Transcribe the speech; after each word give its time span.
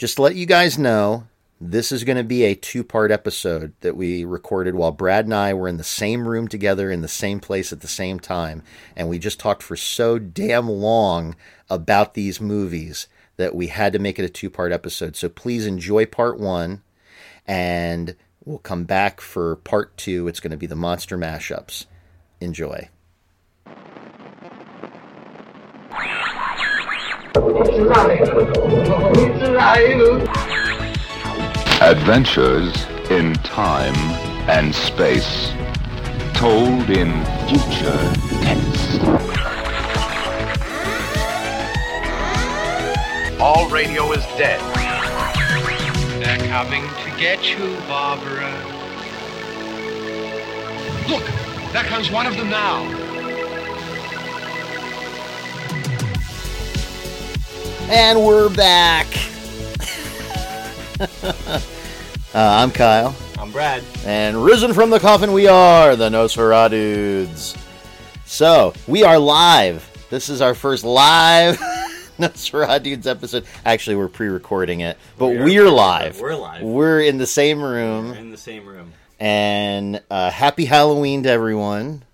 just 0.00 0.16
to 0.16 0.22
let 0.22 0.34
you 0.34 0.46
guys 0.46 0.78
know, 0.78 1.26
this 1.60 1.92
is 1.92 2.04
going 2.04 2.16
to 2.16 2.24
be 2.24 2.44
a 2.44 2.54
two 2.54 2.82
part 2.82 3.10
episode 3.10 3.74
that 3.82 3.94
we 3.94 4.24
recorded 4.24 4.74
while 4.74 4.92
Brad 4.92 5.26
and 5.26 5.34
I 5.34 5.52
were 5.52 5.68
in 5.68 5.76
the 5.76 5.84
same 5.84 6.26
room 6.26 6.48
together 6.48 6.90
in 6.90 7.02
the 7.02 7.06
same 7.06 7.38
place 7.38 7.70
at 7.70 7.82
the 7.82 7.86
same 7.86 8.18
time. 8.18 8.62
And 8.96 9.10
we 9.10 9.18
just 9.18 9.38
talked 9.38 9.62
for 9.62 9.76
so 9.76 10.18
damn 10.18 10.70
long 10.70 11.36
about 11.68 12.14
these 12.14 12.40
movies 12.40 13.08
that 13.36 13.54
we 13.54 13.66
had 13.66 13.92
to 13.92 13.98
make 13.98 14.18
it 14.18 14.24
a 14.24 14.30
two 14.30 14.48
part 14.48 14.72
episode. 14.72 15.16
So 15.16 15.28
please 15.28 15.66
enjoy 15.66 16.06
part 16.06 16.40
one, 16.40 16.80
and 17.46 18.16
we'll 18.42 18.56
come 18.56 18.84
back 18.84 19.20
for 19.20 19.56
part 19.56 19.98
two. 19.98 20.28
It's 20.28 20.40
going 20.40 20.52
to 20.52 20.56
be 20.56 20.66
the 20.66 20.74
monster 20.74 21.18
mashups. 21.18 21.84
Enjoy. 22.40 22.88
Adventures 31.80 32.86
in 33.08 33.34
time 33.34 33.94
and 34.48 34.74
space, 34.74 35.52
told 36.34 36.90
in 36.90 37.24
future 37.46 38.12
tense. 38.42 38.98
All 43.40 43.68
radio 43.70 44.10
is 44.12 44.24
dead. 44.36 44.60
They're 46.20 46.48
coming 46.48 46.82
to 46.82 47.10
get 47.16 47.48
you, 47.48 47.76
Barbara. 47.86 48.50
Look, 51.08 51.24
there 51.72 51.84
comes 51.84 52.10
one 52.10 52.26
of 52.26 52.36
them 52.36 52.50
now. 52.50 53.09
And 57.92 58.24
we're 58.24 58.48
back. 58.54 59.06
uh, 61.22 61.60
I'm 62.34 62.70
Kyle. 62.70 63.14
I'm 63.38 63.50
Brad. 63.50 63.82
And 64.04 64.44
risen 64.44 64.72
from 64.74 64.90
the 64.90 65.00
coffin, 65.00 65.32
we 65.32 65.48
are 65.48 65.96
the 65.96 66.08
Nosferadudes. 66.08 67.56
So, 68.26 68.74
we 68.86 69.02
are 69.02 69.18
live. 69.18 69.88
This 70.08 70.28
is 70.28 70.40
our 70.40 70.54
first 70.54 70.84
live 70.84 71.58
Nosferadudes 72.18 73.06
episode. 73.06 73.44
Actually, 73.64 73.96
we're 73.96 74.08
pre 74.08 74.28
recording 74.28 74.80
it, 74.80 74.96
but 75.18 75.26
We're- 75.28 75.42
we're, 75.44 75.70
live. 75.70 76.20
we're 76.20 76.36
live. 76.36 76.62
We're 76.62 77.00
in 77.00 77.18
the 77.18 77.26
same 77.26 77.60
We're 77.60 77.72
room. 77.74 78.12
in 78.12 78.30
the 78.30 78.36
same 78.38 78.66
room. 78.66 78.92
And 79.18 80.00
uh, 80.10 80.30
happy 80.30 80.64
Halloween 80.64 81.24
to 81.24 81.28
everyone. 81.30 82.04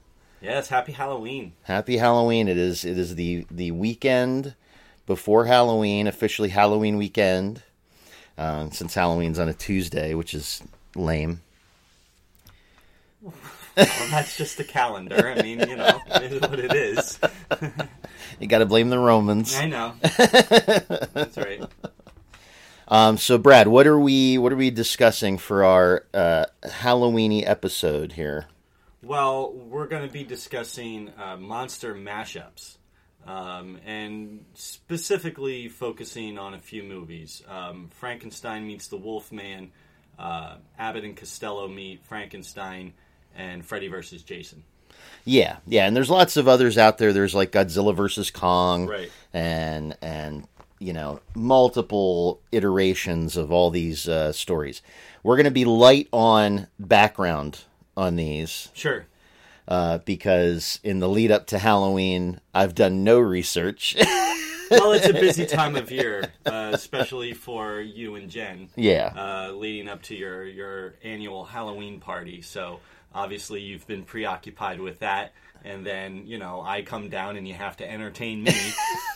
Yes, 0.41 0.69
Happy 0.69 0.93
Halloween. 0.93 1.53
Happy 1.65 1.97
Halloween. 1.97 2.47
It 2.49 2.57
is 2.59 2.85
it 2.85 2.99
is 2.99 3.15
the, 3.17 3.47
the 3.51 3.73
weekend 3.73 4.55
before 5.07 5.47
Halloween, 5.47 6.07
officially 6.07 6.49
Halloween 6.49 6.97
weekend. 6.97 7.63
Uh, 8.39 8.69
since 8.69 8.93
Halloween's 8.93 9.39
on 9.39 9.49
a 9.49 9.55
Tuesday, 9.55 10.13
which 10.13 10.35
is 10.35 10.63
lame. 10.95 11.41
Well, 13.23 13.35
that's 14.11 14.37
just 14.37 14.59
the 14.59 14.65
calendar. 14.65 15.29
I 15.31 15.41
mean, 15.41 15.61
you 15.61 15.77
know, 15.77 16.03
it 16.17 16.33
is 16.33 16.41
what 16.43 16.61
it 16.61 16.75
is. 16.75 17.19
You 18.39 18.47
got 18.49 18.59
to 18.59 18.67
blame 18.67 18.91
the 18.91 18.99
Romans. 18.99 19.55
I 19.57 19.67
know. 19.67 19.95
That's 20.03 21.37
right. 21.39 21.65
Um, 22.89 23.17
so, 23.17 23.39
Brad, 23.39 23.67
what 23.67 23.87
are 23.87 23.99
we 23.99 24.39
what 24.39 24.53
are 24.53 24.57
we 24.57 24.71
discussing 24.71 25.39
for 25.39 25.65
our 25.65 26.05
uh, 26.13 26.47
Halloweeny 26.65 27.49
episode 27.49 28.13
here? 28.13 28.47
Well, 29.03 29.53
we're 29.53 29.87
going 29.87 30.07
to 30.07 30.13
be 30.13 30.25
discussing 30.25 31.11
uh, 31.19 31.37
monster 31.37 31.95
mashups, 31.95 32.76
um, 33.27 33.79
and 33.85 34.45
specifically 34.55 35.69
focusing 35.69 36.39
on 36.39 36.55
a 36.55 36.59
few 36.59 36.83
movies. 36.83 37.43
Um, 37.49 37.91
Frankenstein 37.95 38.67
meets 38.67 38.89
the 38.89 38.97
Wolfman, 38.97 39.73
uh, 40.19 40.57
Abbott 40.79 41.05
and 41.05 41.17
Costello 41.17 41.69
meet 41.69 42.05
Frankenstein, 42.05 42.93
and 43.37 43.65
Freddy 43.65 43.89
versus 43.89 44.23
Jason. 44.23 44.63
Yeah, 45.25 45.57
yeah, 45.67 45.87
and 45.87 45.95
there's 45.97 46.09
lots 46.11 46.37
of 46.37 46.49
others 46.49 46.79
out 46.79 46.99
there. 46.99 47.13
There's 47.13 47.35
like 47.35 47.53
Godzilla 47.53 47.95
versus 47.95 48.31
Kong, 48.31 48.87
Right. 48.87 49.11
and 49.35 49.97
and 50.01 50.47
you 50.79 50.93
know 50.93 51.21
multiple 51.35 52.41
iterations 52.53 53.37
of 53.37 53.51
all 53.53 53.71
these 53.71 54.09
uh, 54.09 54.33
stories. 54.33 54.83
We're 55.23 55.37
going 55.37 55.45
to 55.45 55.51
be 55.51 55.65
light 55.65 56.09
on 56.13 56.69
background 56.79 57.65
on 57.97 58.17
these 58.17 58.69
Sure. 58.75 59.07
Uh, 59.69 59.99
because 59.99 60.81
in 60.83 60.99
the 61.01 61.09
lead 61.09 61.31
up 61.31 61.47
to 61.49 61.59
Halloween, 61.59 62.41
I've 62.55 62.75
done 62.75 63.05
no 63.05 63.19
research. 63.19 63.97
Well, 64.69 64.93
it's 64.95 65.09
a 65.09 65.13
busy 65.13 65.47
time 65.61 65.77
of 65.77 65.93
year, 65.93 66.33
uh, 66.45 66.71
especially 66.75 67.35
for 67.35 67.81
you 67.81 68.17
and 68.17 68.29
Jen. 68.29 68.69
yeah, 68.75 69.13
uh, 69.17 69.53
leading 69.53 69.89
up 69.89 70.03
to 70.03 70.17
your 70.17 70.45
your 70.45 70.95
annual 71.05 71.45
Halloween 71.45 72.01
party. 72.01 72.43
So 72.43 72.81
obviously 73.15 73.61
you've 73.61 73.87
been 73.87 74.03
preoccupied 74.03 74.81
with 74.81 74.99
that, 75.01 75.35
and 75.65 75.87
then 75.87 76.27
you 76.27 76.39
know 76.39 76.61
I 76.61 76.83
come 76.83 77.09
down 77.11 77.37
and 77.37 77.47
you 77.47 77.55
have 77.55 77.77
to 77.77 77.89
entertain 77.89 78.43
me. 78.43 78.55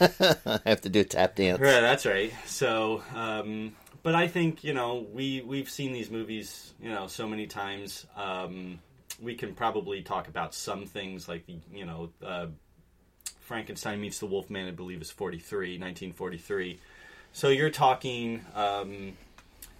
I 0.00 0.60
have 0.66 0.83
to 0.83 0.89
do 0.89 1.00
a 1.00 1.05
tap 1.05 1.34
dance. 1.34 1.59
yeah, 1.60 1.81
that's 1.81 2.06
right. 2.06 2.33
So, 2.47 3.03
um, 3.15 3.75
but 4.05 4.15
I 4.15 4.28
think 4.28 4.62
you 4.62 4.72
know 4.72 5.05
we 5.12 5.41
we've 5.41 5.69
seen 5.69 5.93
these 5.93 6.10
movies 6.10 6.72
you 6.81 6.91
know 6.91 7.09
so 7.09 7.27
many 7.27 7.49
times. 7.49 8.06
Um, 8.16 8.78
we 9.20 9.34
can 9.34 9.54
probably 9.54 10.03
talk 10.03 10.28
about 10.28 10.54
some 10.54 10.86
things 10.86 11.28
like 11.28 11.47
the 11.47 11.58
you 11.72 11.84
know. 11.84 12.10
Uh, 12.25 12.47
Frankenstein 13.41 14.00
meets 14.00 14.20
the 14.20 14.26
Wolfman, 14.26 14.69
I 14.69 14.70
believe, 14.70 15.03
is 15.03 15.10
43, 15.10 15.70
1943. 15.70 16.78
So 17.32 17.48
you're 17.48 17.69
talking 17.69 18.44
um, 18.54 19.14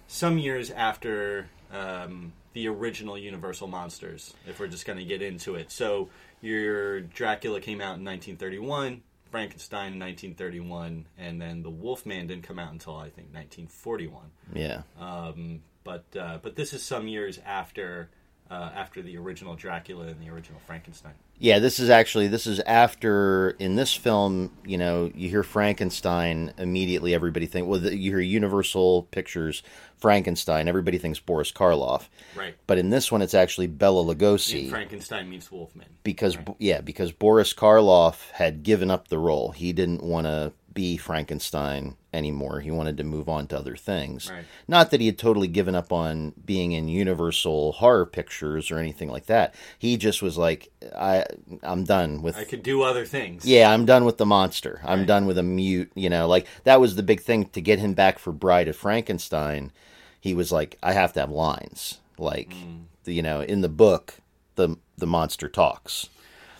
some 0.07 0.37
years 0.37 0.71
after 0.71 1.47
um, 1.71 2.33
the 2.51 2.67
original 2.67 3.17
Universal 3.17 3.69
Monsters, 3.69 4.33
if 4.45 4.59
we're 4.59 4.67
just 4.67 4.85
going 4.85 4.99
to 4.99 5.05
get 5.05 5.21
into 5.21 5.55
it. 5.55 5.71
So 5.71 6.09
your 6.41 6.99
Dracula 6.99 7.61
came 7.61 7.79
out 7.79 7.97
in 7.97 8.03
1931, 8.03 9.03
Frankenstein 9.31 9.93
in 9.93 9.99
1931, 9.99 11.05
and 11.17 11.41
then 11.41 11.63
the 11.63 11.69
Wolfman 11.69 12.27
didn't 12.27 12.43
come 12.43 12.59
out 12.59 12.73
until 12.73 12.97
I 12.97 13.09
think 13.09 13.33
1941. 13.33 14.23
Yeah, 14.53 14.81
Um, 14.99 15.61
but 15.83 16.03
uh, 16.19 16.39
but 16.41 16.55
this 16.55 16.73
is 16.73 16.83
some 16.83 17.07
years 17.07 17.39
after 17.45 18.09
uh, 18.51 18.69
after 18.75 19.01
the 19.01 19.17
original 19.17 19.55
Dracula 19.55 20.07
and 20.07 20.21
the 20.21 20.29
original 20.29 20.59
Frankenstein. 20.67 21.13
Yeah, 21.39 21.59
this 21.59 21.79
is 21.79 21.89
actually 21.89 22.27
this 22.27 22.45
is 22.45 22.59
after 22.61 23.51
in 23.51 23.75
this 23.75 23.93
film. 23.95 24.51
You 24.65 24.77
know, 24.77 25.09
you 25.15 25.29
hear 25.29 25.41
Frankenstein 25.41 26.53
immediately. 26.57 27.15
Everybody 27.15 27.45
think 27.47 27.67
well, 27.67 27.79
the, 27.79 27.95
you 27.97 28.11
hear 28.11 28.19
Universal 28.19 29.03
Pictures 29.11 29.63
Frankenstein. 29.97 30.67
Everybody 30.67 30.97
thinks 30.97 31.19
Boris 31.19 31.51
Karloff, 31.51 32.09
Right. 32.35 32.55
but 32.67 32.77
in 32.77 32.89
this 32.89 33.11
one, 33.11 33.21
it's 33.21 33.33
actually 33.33 33.67
Bela 33.67 34.03
Lugosi 34.03 34.69
Frankenstein 34.69 35.29
meets 35.29 35.51
Wolfman. 35.51 35.87
because 36.03 36.37
yeah, 36.59 36.81
because 36.81 37.11
Boris 37.11 37.53
Karloff 37.53 38.29
had 38.31 38.63
given 38.63 38.91
up 38.91 39.07
the 39.07 39.17
role. 39.17 39.51
He 39.51 39.71
didn't 39.73 40.03
want 40.03 40.27
to 40.27 40.51
be 40.73 40.97
Frankenstein 40.97 41.95
anymore. 42.13 42.59
He 42.61 42.71
wanted 42.71 42.97
to 42.97 43.03
move 43.03 43.27
on 43.29 43.47
to 43.47 43.57
other 43.57 43.75
things. 43.75 44.29
Right. 44.29 44.45
Not 44.67 44.91
that 44.91 44.99
he 45.01 45.05
had 45.07 45.17
totally 45.17 45.47
given 45.47 45.75
up 45.75 45.91
on 45.91 46.33
being 46.45 46.71
in 46.71 46.87
Universal 46.87 47.73
horror 47.73 48.05
pictures 48.05 48.71
or 48.71 48.77
anything 48.77 49.09
like 49.09 49.25
that. 49.25 49.53
He 49.77 49.97
just 49.97 50.21
was 50.21 50.37
like, 50.37 50.69
I, 50.95 51.25
I'm 51.63 51.83
done 51.83 52.21
with. 52.21 52.37
I 52.37 52.43
could 52.45 52.63
do 52.63 52.83
other 52.83 53.05
things. 53.05 53.45
Yeah, 53.45 53.71
I'm 53.71 53.85
done 53.85 54.05
with 54.05 54.17
the 54.17 54.25
monster. 54.25 54.81
I'm 54.83 54.99
Right. 54.99 55.07
done 55.07 55.25
with 55.25 55.37
a 55.37 55.43
mute. 55.43 55.91
You 55.95 56.09
know, 56.09 56.27
like 56.27 56.47
that 56.63 56.79
was 56.79 56.95
the 56.95 57.03
big 57.03 57.21
thing 57.21 57.45
to 57.49 57.61
get 57.61 57.79
him 57.79 57.93
back 57.93 58.19
for 58.19 58.31
Bride 58.31 58.67
of 58.67 58.75
Frankenstein. 58.75 59.71
He 60.19 60.33
was 60.33 60.51
like, 60.51 60.77
I 60.83 60.93
have 60.93 61.13
to 61.13 61.19
have 61.21 61.31
lines. 61.31 61.99
Like, 62.17 62.49
Mm. 62.51 62.83
the, 63.05 63.13
you 63.13 63.21
know, 63.23 63.41
in 63.41 63.61
the 63.61 63.69
book, 63.69 64.15
the 64.55 64.77
the 64.97 65.07
monster 65.07 65.47
talks. 65.49 66.09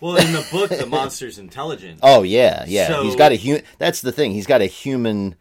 Well, 0.02 0.16
in 0.16 0.32
the 0.32 0.44
book, 0.50 0.70
the 0.70 0.84
monster's 0.86 1.38
intelligent. 1.38 2.00
Oh 2.02 2.24
yeah, 2.24 2.64
yeah. 2.66 2.88
So- 2.88 3.04
he's 3.04 3.14
got 3.14 3.30
a 3.30 3.36
hu- 3.36 3.62
That's 3.78 4.00
the 4.00 4.10
thing. 4.10 4.32
He's 4.32 4.48
got 4.48 4.60
a 4.60 4.66
human, 4.66 5.36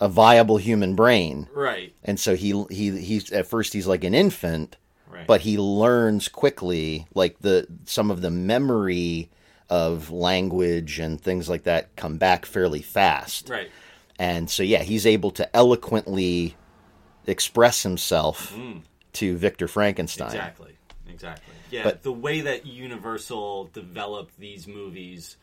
a 0.00 0.08
viable 0.08 0.56
human 0.56 0.94
brain, 0.94 1.46
Right. 1.52 1.94
and 2.02 2.18
so 2.18 2.34
he 2.34 2.64
he 2.70 2.98
he's 2.98 3.30
at 3.32 3.46
first 3.46 3.74
he's 3.74 3.86
like 3.86 4.04
an 4.04 4.14
infant, 4.14 4.78
Right. 5.10 5.26
but 5.26 5.42
he 5.42 5.58
learns 5.58 6.28
quickly. 6.28 7.06
Like 7.14 7.38
the 7.40 7.66
some 7.84 8.10
of 8.10 8.22
the 8.22 8.30
memory 8.30 9.28
of 9.68 10.10
language 10.10 10.98
and 10.98 11.20
things 11.20 11.50
like 11.50 11.64
that 11.64 11.94
come 11.94 12.16
back 12.16 12.46
fairly 12.46 12.80
fast. 12.80 13.50
Right. 13.50 13.70
And 14.18 14.48
so 14.48 14.62
yeah, 14.62 14.84
he's 14.84 15.04
able 15.04 15.32
to 15.32 15.54
eloquently 15.54 16.56
express 17.26 17.82
himself 17.82 18.52
hmm. 18.52 18.78
to 19.12 19.36
Victor 19.36 19.68
Frankenstein. 19.68 20.28
Exactly. 20.28 20.77
Exactly. 21.18 21.54
Yeah. 21.70 21.84
But- 21.84 22.02
the 22.02 22.12
way 22.12 22.42
that 22.42 22.66
Universal 22.66 23.70
developed 23.72 24.38
these 24.38 24.66
movies, 24.66 25.36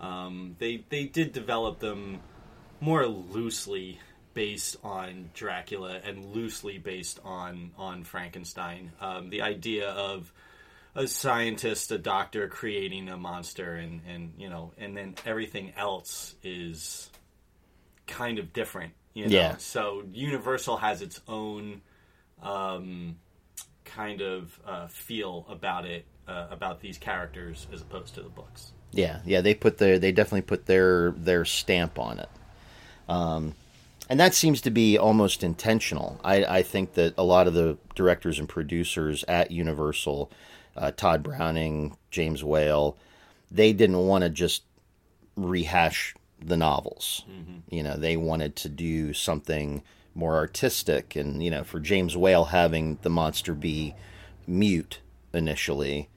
um, 0.00 0.56
they 0.58 0.84
they 0.88 1.04
did 1.04 1.32
develop 1.32 1.78
them 1.78 2.20
more 2.80 3.06
loosely 3.06 4.00
based 4.34 4.76
on 4.82 5.30
Dracula 5.34 6.00
and 6.04 6.34
loosely 6.34 6.78
based 6.78 7.20
on 7.24 7.70
on 7.78 8.02
Frankenstein. 8.04 8.92
Um, 9.00 9.30
the 9.30 9.42
idea 9.42 9.90
of 9.90 10.32
a 10.94 11.06
scientist, 11.06 11.90
a 11.92 11.98
doctor 11.98 12.48
creating 12.48 13.08
a 13.08 13.16
monster, 13.16 13.74
and 13.74 14.00
and 14.08 14.32
you 14.36 14.48
know, 14.50 14.72
and 14.76 14.96
then 14.96 15.14
everything 15.24 15.72
else 15.76 16.34
is 16.42 17.10
kind 18.06 18.38
of 18.38 18.52
different 18.52 18.92
You 19.14 19.28
know? 19.28 19.36
Yeah. 19.36 19.56
So 19.58 20.02
Universal 20.12 20.78
has 20.78 21.02
its 21.02 21.20
own 21.28 21.82
um, 22.42 23.16
kind 23.94 24.20
of 24.20 24.58
uh, 24.66 24.86
feel 24.86 25.46
about 25.48 25.84
it, 25.84 26.04
uh, 26.28 26.46
about 26.50 26.80
these 26.80 26.98
characters, 26.98 27.66
as 27.72 27.80
opposed 27.82 28.14
to 28.14 28.22
the 28.22 28.28
books. 28.28 28.72
Yeah, 28.92 29.20
yeah, 29.24 29.40
they 29.40 29.54
put 29.54 29.78
their 29.78 29.98
they 29.98 30.12
definitely 30.12 30.42
put 30.42 30.66
their 30.66 31.12
their 31.12 31.44
stamp 31.44 31.98
on 31.98 32.18
it, 32.18 32.28
um, 33.08 33.54
and 34.08 34.20
that 34.20 34.34
seems 34.34 34.60
to 34.62 34.70
be 34.70 34.98
almost 34.98 35.42
intentional. 35.42 36.20
I, 36.22 36.44
I 36.44 36.62
think 36.62 36.94
that 36.94 37.14
a 37.16 37.24
lot 37.24 37.46
of 37.46 37.54
the 37.54 37.78
directors 37.94 38.38
and 38.38 38.48
producers 38.48 39.24
at 39.28 39.50
Universal, 39.50 40.30
uh, 40.76 40.90
Tod 40.90 41.22
Browning, 41.22 41.96
James 42.10 42.44
Whale, 42.44 42.96
they 43.50 43.72
didn't 43.72 44.06
want 44.06 44.24
to 44.24 44.30
just 44.30 44.62
rehash 45.36 46.14
the 46.38 46.56
novels. 46.56 47.24
You 47.70 47.82
know, 47.82 47.96
they 47.96 48.18
wanted 48.18 48.56
to 48.56 48.68
do 48.68 49.14
something 49.14 49.82
more 50.14 50.36
artistic, 50.36 51.16
and 51.16 51.42
you 51.42 51.50
know, 51.50 51.64
for 51.64 51.80
James 51.80 52.16
Whale 52.16 52.46
having 52.46 52.98
the 53.02 53.10
monster 53.10 53.54
be 53.54 53.94
mute 54.46 55.00
initially 55.32 56.08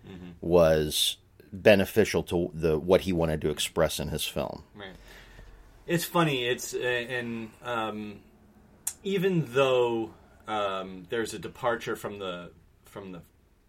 was 0.42 1.18
beneficial 1.52 2.24
to 2.24 2.52
the 2.54 2.78
what 2.78 3.02
he 3.02 3.14
wanted 3.14 3.42
to 3.42 3.50
express 3.50 4.00
in 4.00 4.10
his 4.10 4.26
film. 4.26 4.64
Right. 4.76 4.96
It's 5.88 6.06
funny. 6.06 6.46
It's 6.46 6.74
uh, 6.74 6.78
and 6.78 7.50
um, 7.64 8.20
even 9.04 9.46
though 9.50 10.12
um, 10.48 11.06
there's 11.10 11.34
a 11.34 11.40
departure 11.40 11.96
from 11.96 12.20
the 12.20 12.52
from 12.86 13.12
the 13.12 13.22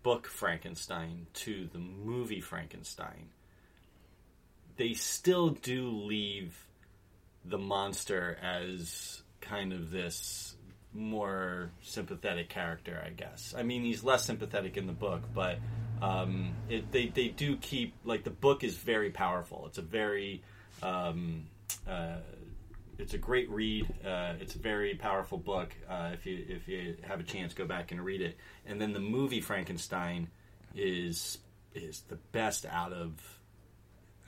book 0.02 0.26
Frankenstein 0.26 1.26
to 1.34 1.69
the 1.72 1.79
movie 1.79 2.40
Frankenstein, 2.40 3.31
they 4.76 4.93
still 4.93 5.50
do 5.50 5.88
leave 5.90 6.67
the 7.44 7.58
monster 7.58 8.37
as 8.43 9.22
kind 9.48 9.72
of 9.72 9.90
this 9.90 10.54
more 10.93 11.70
sympathetic 11.82 12.48
character, 12.48 13.02
I 13.04 13.10
guess. 13.10 13.54
I 13.56 13.62
mean, 13.62 13.82
he's 13.82 14.02
less 14.02 14.25
sympathetic 14.25 14.76
in 14.76 14.87
the 14.87 14.93
book, 14.93 15.22
but 15.34 15.58
um, 16.00 16.54
it, 16.69 16.90
they 16.93 17.08
they 17.08 17.28
do 17.28 17.56
keep 17.56 17.94
like 18.04 18.25
the 18.25 18.31
book 18.31 18.64
is 18.64 18.76
very 18.76 19.10
powerful. 19.10 19.64
It's 19.66 19.78
a 19.78 19.82
very 19.82 20.43
um, 20.82 21.46
uh, 21.88 22.16
it's 22.98 23.14
a 23.14 23.19
great 23.19 23.50
read. 23.50 23.87
Uh, 24.04 24.34
it's 24.40 24.54
a 24.54 24.58
very 24.58 24.94
powerful 24.94 25.38
book. 25.38 25.75
Uh, 25.88 26.10
if 26.14 26.26
you 26.26 26.44
if 26.48 26.69
you 26.69 26.96
have 27.02 27.20
a 27.20 27.25
chance, 27.25 27.54
go 27.54 27.66
back 27.66 27.93
and 27.93 28.04
read 28.04 28.20
it. 28.20 28.37
And 28.66 28.81
then 28.81 28.93
the 28.93 29.00
movie 29.00 29.40
Frankenstein 29.40 30.28
is 30.75 31.38
is 31.75 32.02
the 32.08 32.16
best 32.32 32.66
out 32.66 32.93
of 32.93 33.12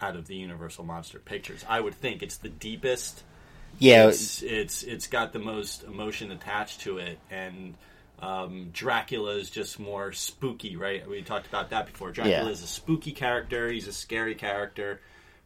out 0.00 0.17
of 0.17 0.26
the 0.26 0.37
Universal 0.37 0.85
Monster 0.85 1.19
Pictures. 1.19 1.65
I 1.69 1.81
would 1.81 1.94
think 1.94 2.23
it's 2.23 2.37
the 2.37 2.49
deepest 2.49 3.23
Yeah, 3.79 4.09
it's 4.09 4.43
it's 4.43 4.83
it's 4.83 5.07
got 5.07 5.33
the 5.33 5.39
most 5.39 5.85
emotion 5.85 6.31
attached 6.33 6.81
to 6.81 6.99
it 6.99 7.19
and 7.31 7.75
um, 8.21 8.71
Dracula 8.73 9.37
is 9.37 9.49
just 9.49 9.79
more 9.79 10.13
spooky, 10.13 10.77
right? 10.77 11.09
We 11.09 11.23
talked 11.23 11.47
about 11.47 11.71
that 11.71 11.87
before. 11.87 12.11
Dracula 12.11 12.47
Yeah. 12.47 12.51
is 12.51 12.63
a 12.65 12.67
spooky 12.67 13.13
character. 13.13 13.71
He's 13.71 13.87
a 13.87 13.93
scary 13.93 14.35
character. 14.35 15.01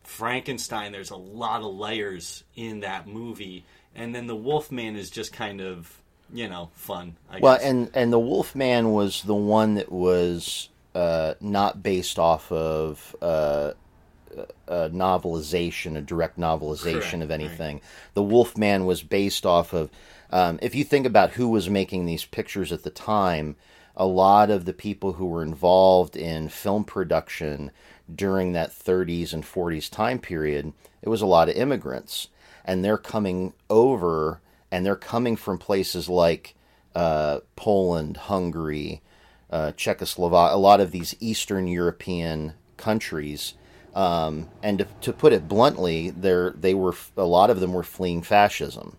Frankenstein, 0.04 0.92
there's 0.92 1.10
a 1.10 1.16
lot 1.16 1.60
of 1.62 1.74
layers 1.74 2.44
in 2.56 2.80
that 2.80 3.06
movie, 3.06 3.64
and 3.94 4.14
then 4.14 4.26
the 4.26 4.34
Wolfman 4.36 4.96
is 4.96 5.10
just 5.10 5.32
kind 5.32 5.60
of 5.60 5.98
you 6.32 6.48
know 6.48 6.70
fun. 6.74 7.16
I 7.30 7.38
Well, 7.40 7.56
guess. 7.58 7.64
and 7.66 7.90
and 7.94 8.12
the 8.12 8.18
Wolfman 8.18 8.92
was 8.92 9.22
the 9.22 9.34
one 9.34 9.74
that 9.74 9.92
was 9.92 10.68
uh, 10.94 11.34
not 11.40 11.82
based 11.82 12.18
off 12.18 12.50
of 12.50 13.14
uh, 13.22 13.72
a 14.68 14.90
novelization, 14.90 15.96
a 15.96 16.00
direct 16.00 16.38
novelization 16.38 17.00
Correct, 17.00 17.22
of 17.22 17.30
anything. 17.30 17.80
The 18.14 18.22
Wolfman 18.22 18.84
was 18.84 19.02
based 19.02 19.46
off 19.46 19.72
of. 19.72 19.90
Um, 20.30 20.58
if 20.62 20.74
you 20.74 20.82
think 20.82 21.04
about 21.04 21.32
who 21.32 21.48
was 21.48 21.68
making 21.68 22.06
these 22.06 22.24
pictures 22.24 22.72
at 22.72 22.84
the 22.84 22.90
time, 22.90 23.56
a 23.96 24.06
lot 24.06 24.50
of 24.50 24.64
the 24.64 24.72
people 24.72 25.14
who 25.14 25.26
were 25.26 25.42
involved 25.42 26.16
in 26.16 26.48
film 26.48 26.84
production 26.84 27.70
during 28.12 28.52
that 28.52 28.70
30s 28.70 29.32
and 29.32 29.44
40s 29.44 29.90
time 29.90 30.18
period, 30.18 30.72
it 31.02 31.08
was 31.08 31.22
a 31.22 31.26
lot 31.26 31.48
of 31.48 31.56
immigrants, 31.56 32.28
and 32.64 32.84
they're 32.84 32.98
coming 32.98 33.52
over, 33.68 34.40
and 34.70 34.84
they're 34.84 34.96
coming 34.96 35.36
from 35.36 35.58
places 35.58 36.08
like 36.08 36.54
uh, 36.94 37.40
Poland, 37.56 38.16
Hungary, 38.16 39.02
uh, 39.50 39.72
Czechoslovakia, 39.72 40.56
a 40.56 40.58
lot 40.58 40.80
of 40.80 40.90
these 40.90 41.14
Eastern 41.20 41.66
European 41.66 42.54
countries. 42.76 43.54
Um, 43.94 44.48
and 44.62 44.78
to, 44.78 44.86
to 45.02 45.12
put 45.12 45.32
it 45.32 45.48
bluntly, 45.48 46.10
they 46.10 46.74
were 46.74 46.94
a 47.16 47.24
lot 47.24 47.50
of 47.50 47.60
them 47.60 47.72
were 47.72 47.82
fleeing 47.82 48.22
fascism. 48.22 48.96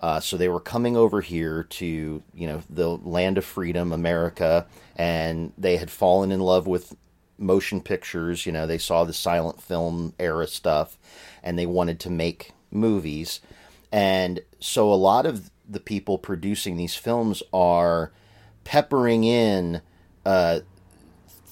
Uh, 0.00 0.20
so 0.20 0.36
they 0.36 0.48
were 0.48 0.60
coming 0.60 0.96
over 0.96 1.20
here 1.20 1.64
to 1.64 2.22
you 2.34 2.46
know 2.46 2.62
the 2.68 2.88
land 2.88 3.38
of 3.38 3.44
freedom, 3.44 3.92
America, 3.92 4.66
and 4.96 5.52
they 5.58 5.76
had 5.76 5.90
fallen 5.90 6.30
in 6.30 6.40
love 6.40 6.66
with 6.66 6.94
motion 7.38 7.80
pictures. 7.80 8.46
You 8.46 8.52
know, 8.52 8.66
they 8.66 8.78
saw 8.78 9.04
the 9.04 9.12
silent 9.14 9.62
film 9.62 10.12
era 10.18 10.46
stuff, 10.46 10.98
and 11.42 11.58
they 11.58 11.66
wanted 11.66 11.98
to 12.00 12.10
make 12.10 12.52
movies. 12.70 13.40
And 13.90 14.40
so 14.60 14.92
a 14.92 14.94
lot 14.94 15.26
of 15.26 15.50
the 15.68 15.80
people 15.80 16.18
producing 16.18 16.76
these 16.76 16.94
films 16.94 17.42
are 17.52 18.12
peppering 18.64 19.24
in 19.24 19.80
uh, 20.26 20.60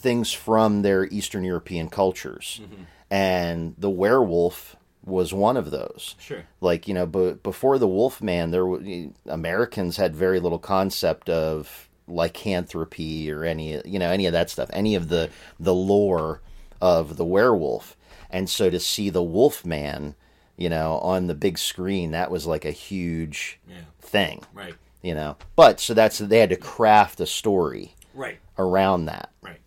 things 0.03 0.33
from 0.33 0.83
their 0.83 1.07
Eastern 1.07 1.45
European 1.45 1.89
cultures, 1.89 2.61
mm-hmm. 2.63 2.83
and 3.11 3.75
the 3.79 3.91
werewolf 3.91 4.77
was 5.05 5.33
one 5.33 5.57
of 5.57 5.71
those. 5.71 6.15
Sure. 6.19 6.45
Like 6.61 6.87
you 6.89 6.95
know, 6.95 7.07
but 7.07 7.43
before 7.43 7.79
the 7.79 7.89
Wolfman, 7.89 8.51
there 8.51 8.67
were, 8.67 8.83
Americans 9.27 9.97
had 9.97 10.15
very 10.15 10.41
little 10.41 10.59
concept 10.59 11.29
of 11.31 11.89
lycanthropy 12.09 13.31
or 13.31 13.45
any 13.45 13.81
you 13.85 13.99
know 13.99 14.11
any 14.11 14.27
of 14.27 14.33
that 14.33 14.51
stuff, 14.51 14.69
any 14.73 14.95
of 14.95 15.09
the 15.09 15.31
the 15.59 15.75
lore 15.75 16.41
of 16.81 17.17
the 17.17 17.25
werewolf, 17.25 17.97
and 18.31 18.51
so 18.51 18.69
to 18.71 18.81
see 18.81 19.09
the 19.11 19.23
Wolfman, 19.23 20.15
you 20.57 20.69
know, 20.69 20.99
on 20.99 21.27
the 21.29 21.35
big 21.35 21.59
screen, 21.59 22.11
that 22.11 22.31
was 22.31 22.47
like 22.47 22.65
a 22.65 22.73
huge 22.73 23.61
Yeah. 23.69 23.77
thing, 24.01 24.43
Right. 24.53 24.75
you 25.01 25.15
know. 25.15 25.37
But 25.57 25.79
so 25.81 25.95
that's 25.95 26.19
they 26.19 26.39
had 26.39 26.51
to 26.51 26.57
craft 26.57 27.21
a 27.21 27.27
story 27.27 27.95
Right. 28.15 28.39
around 28.59 29.05
that. 29.07 29.31
Right. 29.41 29.61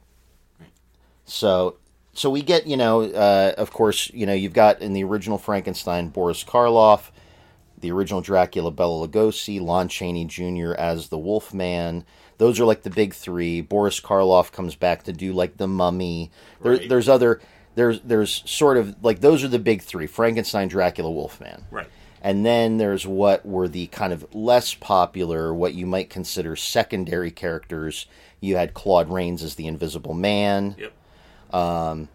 So, 1.26 1.78
so 2.14 2.30
we 2.30 2.42
get, 2.42 2.68
you 2.68 2.78
know, 2.78 3.02
uh, 3.02 3.54
of 3.58 3.72
course, 3.72 4.10
you 4.14 4.26
know, 4.26 4.34
you've 4.34 4.54
got 4.54 4.82
in 4.82 4.94
the 4.94 5.04
original 5.04 5.38
Frankenstein 5.38 6.10
Boris 6.10 6.44
Karloff, 6.44 7.12
the 7.80 7.92
original 7.92 8.22
Dracula 8.22 8.72
Bela 8.72 9.08
Lugosi, 9.08 9.60
Lon 9.60 9.88
Chaney 9.88 10.26
Jr. 10.26 10.74
as 10.74 11.10
the 11.10 11.18
Wolfman. 11.18 12.06
Those 12.38 12.60
are 12.60 12.66
like 12.66 12.84
the 12.84 12.90
big 12.90 13.14
three. 13.14 13.62
Boris 13.62 14.00
Karloff 14.00 14.52
comes 14.52 14.76
back 14.76 15.04
to 15.04 15.14
do 15.14 15.34
like 15.34 15.58
the 15.58 15.68
Mummy. 15.68 16.32
There, 16.62 16.74
Right. 16.74 16.90
There's 16.90 17.10
other. 17.10 17.42
There's 17.76 18.00
there's 18.02 18.42
sort 18.50 18.78
of 18.78 19.04
like 19.04 19.20
those 19.20 19.44
are 19.44 19.50
the 19.50 19.60
big 19.60 19.82
three: 19.82 20.08
Frankenstein, 20.08 20.70
Dracula, 20.70 21.12
Wolfman. 21.12 21.66
Right. 21.70 21.88
And 22.22 22.46
then 22.46 22.78
there's 22.78 23.06
what 23.06 23.46
were 23.46 23.68
the 23.68 23.88
kind 23.88 24.12
of 24.12 24.34
less 24.34 24.74
popular, 24.74 25.54
what 25.54 25.76
you 25.76 25.86
might 25.86 26.10
consider 26.10 26.56
secondary 26.56 27.32
characters. 27.32 28.08
You 28.40 28.56
had 28.56 28.74
Claude 28.74 29.10
Rains 29.10 29.44
as 29.44 29.56
the 29.56 29.68
Invisible 29.68 30.14
Man. 30.14 30.76
Yep. 30.80 30.94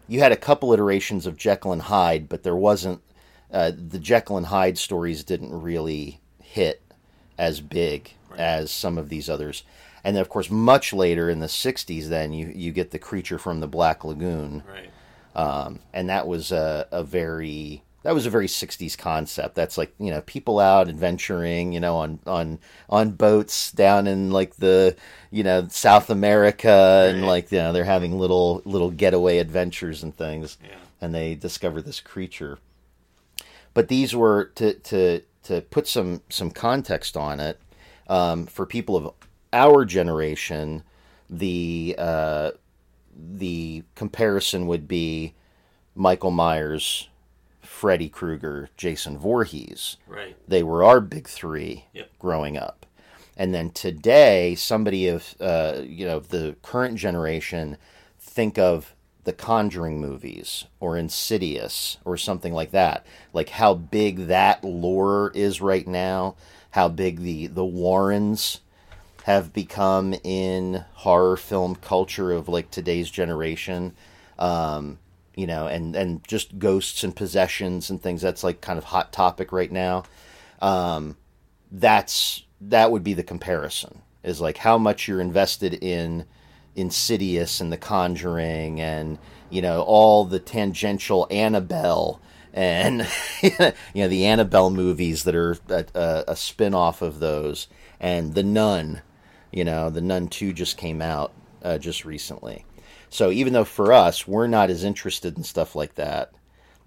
You 0.09 0.20
had 0.20 0.32
a 0.32 0.37
couple 0.37 0.73
iterations 0.73 1.26
of 1.26 1.37
Jekyll 1.37 1.73
and 1.73 1.82
Hyde, 1.82 2.28
but 2.28 2.42
there 2.42 2.56
wasn't. 2.56 3.00
Uh, 3.52 3.73
the 3.75 3.99
Jekyll 3.99 4.37
and 4.37 4.47
Hyde 4.47 4.78
stories 4.78 5.25
didn't 5.25 5.52
really 5.61 6.20
hit 6.42 6.82
as 7.38 7.61
big 7.61 8.12
as 8.37 8.70
some 8.70 8.97
of 8.99 9.09
these 9.09 9.28
others. 9.28 9.64
And 10.04 10.14
then, 10.16 10.20
of 10.20 10.28
course, 10.28 10.50
much 10.50 10.92
later 10.92 11.28
in 11.28 11.40
the 11.40 11.47
'60s, 11.47 12.09
then 12.09 12.32
you 12.32 12.52
you 12.54 12.73
get 12.73 12.90
the 12.90 12.99
creature 12.99 13.38
from 13.38 13.61
the 13.61 13.66
Black 13.68 14.04
Lagoon, 14.04 14.62
Right. 14.68 14.90
um, 15.35 15.80
and 15.92 16.09
that 16.09 16.26
was 16.26 16.52
a, 16.52 16.87
a 16.90 17.02
very 17.02 17.82
that 18.02 18.14
was 18.14 18.26
a 18.26 18.30
very 18.30 18.47
60s 18.47 18.97
concept. 18.97 19.54
That's 19.54 19.76
like 19.76 19.95
you 19.99 20.11
know 20.11 20.21
people 20.23 20.59
out 20.59 20.88
adventuring 20.88 21.73
you 21.73 21.80
know 21.80 21.97
on 21.97 22.19
on 22.26 22.59
on 22.88 23.11
boats 23.12 23.73
down 23.73 24.07
in 24.07 24.30
like 24.30 24.57
the 24.57 24.97
you 25.30 25.42
know 25.42 25.66
south 25.69 26.11
america 26.11 27.09
and 27.11 27.26
like 27.26 27.52
you 27.52 27.59
know 27.59 27.73
they're 27.73 27.85
having 27.85 28.19
little 28.19 28.62
little 28.64 28.90
getaway 28.90 29.38
adventures 29.38 30.02
and 30.02 30.16
things. 30.16 30.59
Yeah. 30.62 30.76
and 31.00 31.14
they 31.14 31.35
discover 31.35 31.83
this 31.83 32.00
creature. 32.00 32.59
But 33.75 33.88
these 33.88 34.14
were 34.14 34.47
to 34.57 34.75
to 34.75 35.23
to 35.45 35.61
put 35.62 35.87
some 35.87 36.23
some 36.28 36.50
context 36.50 37.16
on 37.16 37.40
it 37.40 37.61
um, 38.09 38.47
for 38.47 38.66
people 38.66 38.97
of 38.97 39.12
our 39.52 39.85
generation 39.85 40.83
the 41.30 41.95
uh, 41.97 42.50
the 43.14 43.85
comparison 43.95 44.66
would 44.66 44.88
be 44.88 45.35
Michael 45.95 46.30
Myers, 46.30 47.09
Freddy 47.81 48.11
Krueger, 48.11 48.69
Jason 48.77 49.17
Voorhees. 49.17 49.97
Right. 50.07 50.37
They 50.47 50.63
were 50.63 50.85
our 50.85 51.01
big 51.01 51.27
three 51.27 51.87
Yep. 51.95 52.11
growing 52.19 52.59
up. 52.59 52.85
And 53.39 53.55
then 53.55 53.71
today, 53.71 54.55
somebody 54.55 55.09
of 55.09 55.35
uh, 55.41 55.81
you 55.83 56.05
know 56.05 56.21
the 56.21 56.57
current 56.61 56.99
generation 56.99 57.79
think 58.19 58.59
of 58.59 58.95
the 59.25 59.33
Conjuring 59.33 59.99
movies 59.99 60.67
or 60.79 60.99
Insidious 60.99 61.97
or 62.05 62.19
something 62.19 62.53
like 62.53 62.71
that. 62.73 63.07
Like 63.33 63.49
how 63.49 63.73
big 63.73 64.27
that 64.27 64.63
lore 64.63 65.33
is 65.35 65.63
right 65.63 65.87
now, 65.89 66.37
how 66.73 66.91
big 66.91 67.21
the 67.21 67.47
the 67.47 67.65
Warrens 67.65 68.61
have 69.25 69.55
become 69.55 70.15
in 70.23 70.85
horror 70.97 71.39
film 71.39 71.77
culture 71.77 72.31
of 72.31 72.47
like 72.47 72.71
today's 72.71 73.11
generation. 73.11 73.95
Um, 74.39 74.99
you 75.40 75.47
know, 75.47 75.66
and 75.66 75.97
and 75.97 76.23
just 76.28 76.59
ghosts 76.59 77.02
and 77.02 77.16
possessions 77.16 77.88
and 77.88 78.02
things. 78.02 78.20
That's 78.20 78.44
like 78.44 78.61
kind 78.61 78.76
of 78.76 78.85
hot 78.85 79.11
topic 79.11 79.52
right 79.52 79.73
now. 79.73 80.04
Um, 80.61 81.16
that's 81.73 82.42
that 82.61 82.92
would 82.92 83.02
be 83.02 83.14
the 83.14 83.23
comparison. 83.23 84.02
Is 84.23 84.38
like 84.38 84.59
how 84.59 84.76
much 84.76 85.09
you're 85.09 85.23
invested 85.23 85.73
in 85.73 86.26
Insidious 86.76 87.59
and 87.59 87.73
The 87.73 87.78
Conjuring 87.78 88.82
and 88.82 89.18
you 89.49 89.62
know 89.62 89.80
all 89.80 90.26
the 90.26 90.38
tangential 90.38 91.26
Annabelle 91.30 92.20
and 92.52 93.09
you 93.40 93.50
know 93.94 94.09
the 94.09 94.26
Annabelle 94.26 94.68
movies 94.68 95.25
that 95.25 95.35
are 95.35 95.56
a, 95.70 95.87
a, 95.94 96.25
a 96.28 96.37
spin 96.37 96.75
off 96.75 97.00
of 97.00 97.18
those 97.18 97.66
and 97.99 98.35
The 98.35 98.42
Nun. 98.42 99.00
You 99.50 99.64
know, 99.64 99.88
The 99.88 100.02
Nun 100.02 100.28
2 100.28 100.52
just 100.52 100.76
came 100.76 101.00
out 101.00 101.32
uh, 101.62 101.78
just 101.78 102.04
recently. 102.04 102.66
So 103.11 103.31
even 103.31 103.52
though 103.52 103.64
for 103.64 103.93
us 103.93 104.26
we're 104.26 104.47
not 104.47 104.71
as 104.71 104.85
interested 104.85 105.37
in 105.37 105.45
stuff 105.45 105.75
like 105.75 105.97
that, 105.97 106.33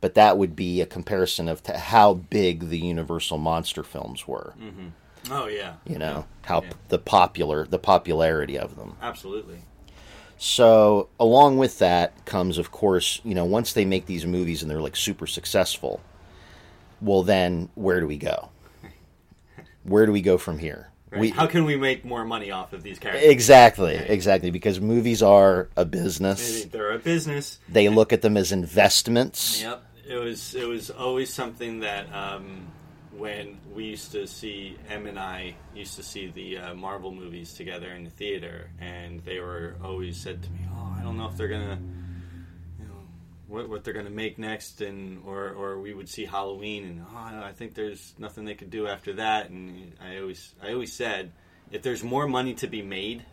but 0.02 0.16
that 0.16 0.38
would 0.38 0.56
be 0.56 0.82
a 0.82 0.86
comparison 0.86 1.48
of 1.48 1.62
to 1.64 1.78
how 1.78 2.14
big 2.16 2.70
the 2.70 2.80
Universal 2.80 3.38
monster 3.38 3.84
films 3.84 4.28
were. 4.28 4.54
Mm-hmm. 4.62 4.88
Oh 5.32 5.48
yeah. 5.48 5.76
You 5.86 5.98
know 5.98 6.26
Yeah. 6.42 6.48
how 6.48 6.62
Yeah. 6.64 6.74
the 6.90 7.00
popular 7.00 7.66
the 7.68 7.80
popularity 7.80 8.58
of 8.58 8.76
them. 8.76 8.98
Absolutely. 9.02 9.60
So, 10.38 11.08
along 11.20 11.58
with 11.58 11.80
that 11.80 12.26
comes, 12.26 12.58
of 12.58 12.70
course, 12.72 13.22
you 13.24 13.34
know, 13.34 13.46
once 13.46 13.72
they 13.72 13.86
make 13.86 14.08
these 14.08 14.26
movies 14.26 14.62
and 14.62 14.70
they're 14.70 14.82
like 14.82 14.96
super 14.98 15.28
successful, 15.28 16.02
well, 17.02 17.24
then 17.24 17.70
where 17.76 18.02
do 18.02 18.08
we 18.08 18.18
go? 18.18 18.50
Where 19.84 20.06
do 20.06 20.12
we 20.12 20.22
go 20.22 20.38
from 20.38 20.60
here? 20.60 20.90
Right. 21.14 21.22
We, 21.22 21.30
How 21.30 21.46
can 21.48 21.66
we 21.66 21.76
make 21.78 22.04
more 22.04 22.26
money 22.26 22.50
off 22.52 22.74
of 22.74 22.82
these 22.84 22.98
characters? 23.00 23.30
exactly, 23.30 23.96
Right. 23.96 24.10
exactly, 24.10 24.50
because 24.52 24.82
movies 24.82 25.22
are 25.22 25.70
a 25.78 25.86
business. 25.86 26.66
They're 26.66 26.92
a 26.92 26.98
business. 27.00 27.60
They 27.70 27.88
look 27.90 28.12
at 28.12 28.22
them 28.24 28.36
as 28.36 28.52
investments. 28.52 29.62
Yep. 29.62 29.84
It 30.10 30.16
was 30.18 30.54
it 30.56 30.68
was 30.68 30.90
always 30.90 31.32
something 31.32 31.80
that 31.80 32.12
um, 32.14 32.68
when 33.16 33.58
we 33.74 33.86
used 33.86 34.12
to 34.12 34.28
see 34.28 34.76
M 34.90 35.06
and 35.06 35.18
I 35.20 35.56
used 35.76 35.96
to 35.96 36.04
see 36.04 36.28
the 36.28 36.58
uh, 36.58 36.74
Marvel 36.76 37.12
movies 37.14 37.54
together 37.54 37.90
in 37.92 38.04
the 38.04 38.10
theater, 38.10 38.70
and 38.82 39.22
they 39.24 39.40
were 39.40 39.76
always 39.84 40.18
said 40.18 40.44
to 40.44 40.50
me, 40.52 40.60
"Oh, 40.76 40.96
I 41.00 41.04
don't 41.04 41.16
know 41.18 41.28
if 41.28 41.38
they're 41.38 41.48
gonna." 41.48 41.80
What, 43.54 43.70
what 43.70 43.84
they're 43.84 43.94
going 43.94 44.08
to 44.08 44.12
make 44.12 44.40
next, 44.40 44.82
and 44.82 45.22
or, 45.28 45.50
or 45.50 45.80
we 45.80 45.94
would 45.94 46.10
see 46.10 46.26
Halloween, 46.26 46.86
and 46.86 47.06
oh, 47.08 47.46
I 47.46 47.52
think 47.52 47.76
there's 47.76 48.16
nothing 48.18 48.46
they 48.46 48.56
could 48.56 48.72
do 48.72 48.88
after 48.88 49.14
that. 49.14 49.52
And 49.52 49.94
I 50.02 50.18
always 50.18 50.56
I 50.60 50.74
always 50.74 50.92
said, 50.92 51.32
if 51.72 51.84
there's 51.84 52.04
more 52.04 52.28
money 52.28 52.56
to 52.56 52.68
be 52.68 52.82
made, 52.82 53.24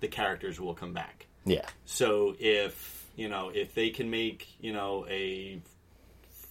the 0.00 0.08
characters 0.08 0.60
will 0.60 0.74
come 0.74 0.92
back. 0.92 1.26
Yeah, 1.46 1.66
So 1.86 2.36
if 2.38 3.06
you 3.16 3.30
know 3.30 3.50
if 3.54 3.74
they 3.74 3.88
can 3.88 4.10
make 4.10 4.46
you 4.60 4.74
know 4.74 5.06
a 5.08 5.62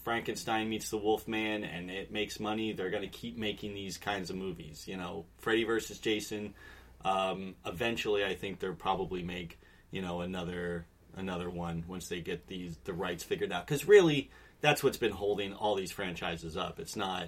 Frankenstein 0.03 0.67
meets 0.67 0.89
the 0.89 0.97
Wolfman 0.97 1.63
and 1.63 1.91
it 1.91 2.11
makes 2.11 2.39
money, 2.39 2.73
they're 2.73 2.89
going 2.89 3.03
to 3.03 3.09
keep 3.09 3.37
making 3.37 3.75
these 3.75 3.97
kinds 3.97 4.31
of 4.31 4.35
movies. 4.35 4.85
You 4.87 4.97
know, 4.97 5.25
Freddy 5.37 5.63
versus 5.63 5.99
Jason. 5.99 6.55
Um, 7.03 7.53
eventually, 7.67 8.25
I 8.25 8.33
think 8.33 8.59
they'll 8.59 8.73
probably 8.73 9.21
make 9.21 9.59
you 9.91 10.01
know 10.01 10.21
another 10.21 10.87
another 11.15 11.49
one 11.49 11.83
once 11.87 12.07
they 12.07 12.21
get 12.21 12.47
these 12.47 12.77
the 12.83 12.93
rights 12.93 13.23
figured 13.23 13.51
out. 13.51 13.65
Because 13.65 13.87
really, 13.87 14.29
that's 14.61 14.83
what's 14.83 14.97
been 14.97 15.11
holding 15.11 15.53
all 15.53 15.75
these 15.75 15.91
franchises 15.91 16.57
up. 16.57 16.79
It's 16.79 16.95
not 16.95 17.27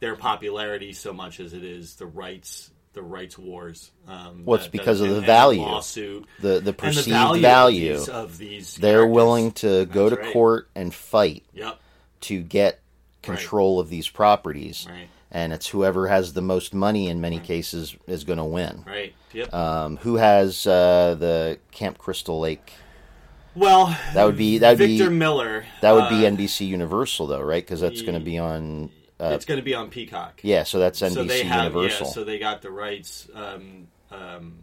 their 0.00 0.16
popularity 0.16 0.92
so 0.92 1.12
much 1.12 1.40
as 1.40 1.52
it 1.52 1.64
is 1.64 1.94
the 1.94 2.06
rights 2.06 2.70
the 2.94 3.02
rights 3.02 3.36
wars. 3.36 3.90
Um, 4.06 4.44
Well, 4.44 4.60
because 4.70 5.00
of 5.00 5.08
the 5.10 5.20
value. 5.20 5.60
lawsuit, 5.62 6.26
the 6.40 6.60
the 6.60 6.72
perceived 6.72 7.06
the 7.08 7.10
value, 7.10 7.42
value. 7.42 7.92
Of 7.94 7.98
these, 7.98 8.08
of 8.08 8.38
these 8.38 8.74
They're 8.76 9.06
willing 9.06 9.52
to 9.52 9.84
go 9.86 10.08
to 10.08 10.16
right. 10.16 10.32
court 10.32 10.68
and 10.74 10.94
fight 10.94 11.44
Yep. 11.54 11.80
to 12.22 12.40
get 12.42 12.80
control 13.22 13.80
of 13.80 13.88
these 13.88 14.08
properties. 14.08 14.86
Right. 14.88 15.08
And 15.30 15.52
it's 15.52 15.66
whoever 15.66 16.06
has 16.06 16.32
the 16.34 16.42
most 16.42 16.72
money 16.72 17.08
in 17.08 17.20
many 17.20 17.40
cases 17.40 17.96
is 18.06 18.22
going 18.22 18.38
to 18.38 18.44
win. 18.44 18.84
Right. 18.86 19.14
Yep. 19.32 19.52
Um, 19.52 19.96
who 19.96 20.14
has 20.14 20.64
uh, 20.64 21.16
the 21.18 21.58
Camp 21.72 21.98
Crystal 21.98 22.38
Lake? 22.38 22.72
Well, 23.54 23.96
That 24.14 24.24
would 24.24 24.36
be 24.36 24.58
that 24.58 24.70
would 24.70 24.78
Victor 24.88 25.10
be 25.10 25.16
Miller. 25.16 25.64
that 25.80 25.92
would 25.92 26.08
be 26.08 26.26
uh, 26.26 26.30
NBC 26.30 26.66
Universal 26.66 27.28
though, 27.28 27.42
right? 27.42 27.64
Because 27.64 27.80
that's 27.80 28.02
going 28.02 28.14
to 28.14 28.24
be 28.24 28.38
on. 28.38 28.90
Uh, 29.20 29.30
it's 29.34 29.44
going 29.44 29.60
to 29.60 29.64
be 29.64 29.74
on 29.74 29.90
Peacock. 29.90 30.40
yeah, 30.42 30.64
so 30.64 30.78
that's 30.78 31.00
NBC 31.00 31.14
so 31.14 31.24
they 31.24 31.44
have 31.44 31.72
Universal. 31.74 32.06
yeah. 32.08 32.12
So 32.12 32.24
they 32.24 32.38
got 32.38 32.62
the 32.62 32.70
rights 32.70 33.28
um, 33.34 33.86
um, 34.10 34.54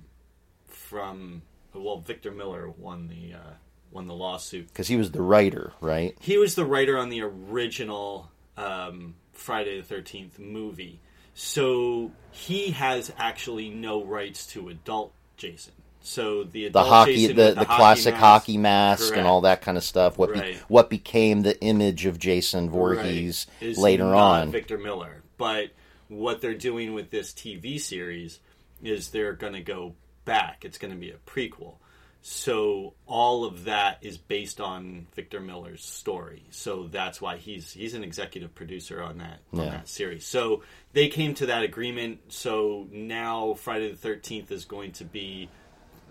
from 0.68 1.42
well, 1.74 2.00
Victor 2.00 2.32
Miller 2.32 2.70
won 2.70 3.08
the 3.08 3.36
uh, 3.36 3.54
won 3.92 4.08
the 4.08 4.14
lawsuit. 4.14 4.68
Because 4.68 4.88
he 4.88 4.98
was 4.98 5.12
the 5.12 5.22
writer, 5.22 5.74
right? 5.80 6.16
He 6.20 6.38
was 6.38 6.56
the 6.56 6.66
writer 6.66 6.98
on 6.98 7.10
the 7.10 7.22
original 7.22 8.30
um, 8.58 9.16
Friday 9.34 9.78
the 9.78 9.84
Thirteenth 9.86 10.38
movie, 10.38 11.00
so 11.34 12.12
he 12.32 12.72
has 12.72 13.12
actually 13.18 13.70
no 13.70 14.04
rights 14.04 14.46
to 14.48 14.68
adult 14.70 15.14
Jason. 15.38 15.74
So 16.04 16.44
the 16.44 16.70
The 16.70 16.84
hockey, 16.84 17.28
the, 17.28 17.34
with 17.34 17.56
the, 17.58 17.66
classic 17.66 18.14
mask- 18.16 18.24
hockey 18.24 18.58
mask, 18.58 19.04
Correct. 19.10 19.18
and 19.20 19.28
all 19.28 19.42
that 19.42 19.62
kind 19.62 19.78
of 19.78 19.84
stuff. 19.84 20.18
What 20.18 20.34
be, 20.34 20.58
what 20.68 20.90
became 20.90 21.44
the 21.44 21.60
image 21.62 22.06
of 22.06 22.18
Jason 22.20 22.70
Voorhees 22.70 23.48
Right. 23.62 23.78
Later 23.78 24.16
on? 24.16 24.52
Victor 24.52 24.78
Miller. 24.78 25.22
But 25.38 25.70
what 26.08 26.42
they're 26.42 26.54
doing 26.56 26.94
with 26.94 27.10
this 27.12 27.32
TV 27.34 27.80
series 27.80 28.40
is 28.84 29.10
they're 29.10 29.34
going 29.34 29.54
to 29.54 29.62
go 29.62 29.94
back. 30.26 30.66
It's 30.66 30.78
going 30.78 30.94
to 30.94 31.00
be 31.00 31.12
a 31.12 31.18
prequel. 31.18 31.76
So 32.24 32.94
all 33.08 33.46
of 33.46 33.64
that 33.64 33.98
is 34.02 34.18
based 34.18 34.62
on 34.62 35.08
Victor 35.16 35.40
Miller's 35.40 35.84
story. 35.84 36.44
So 36.52 36.88
that's 36.88 37.20
why 37.20 37.38
he's 37.38 37.72
he's 37.74 37.96
an 37.96 38.04
executive 38.04 38.54
producer 38.54 39.02
on 39.02 39.18
that 39.18 39.40
on 39.52 39.60
that 39.60 39.90
series. 39.90 40.26
So 40.28 40.62
they 40.94 41.08
came 41.08 41.34
to 41.36 41.48
that 41.48 41.64
agreement. 41.64 42.20
So 42.32 42.88
now 42.92 43.56
Friday 43.56 43.90
the 43.90 43.98
Thirteenth 43.98 44.52
is 44.52 44.66
going 44.66 44.92
to 44.94 45.04
be 45.04 45.50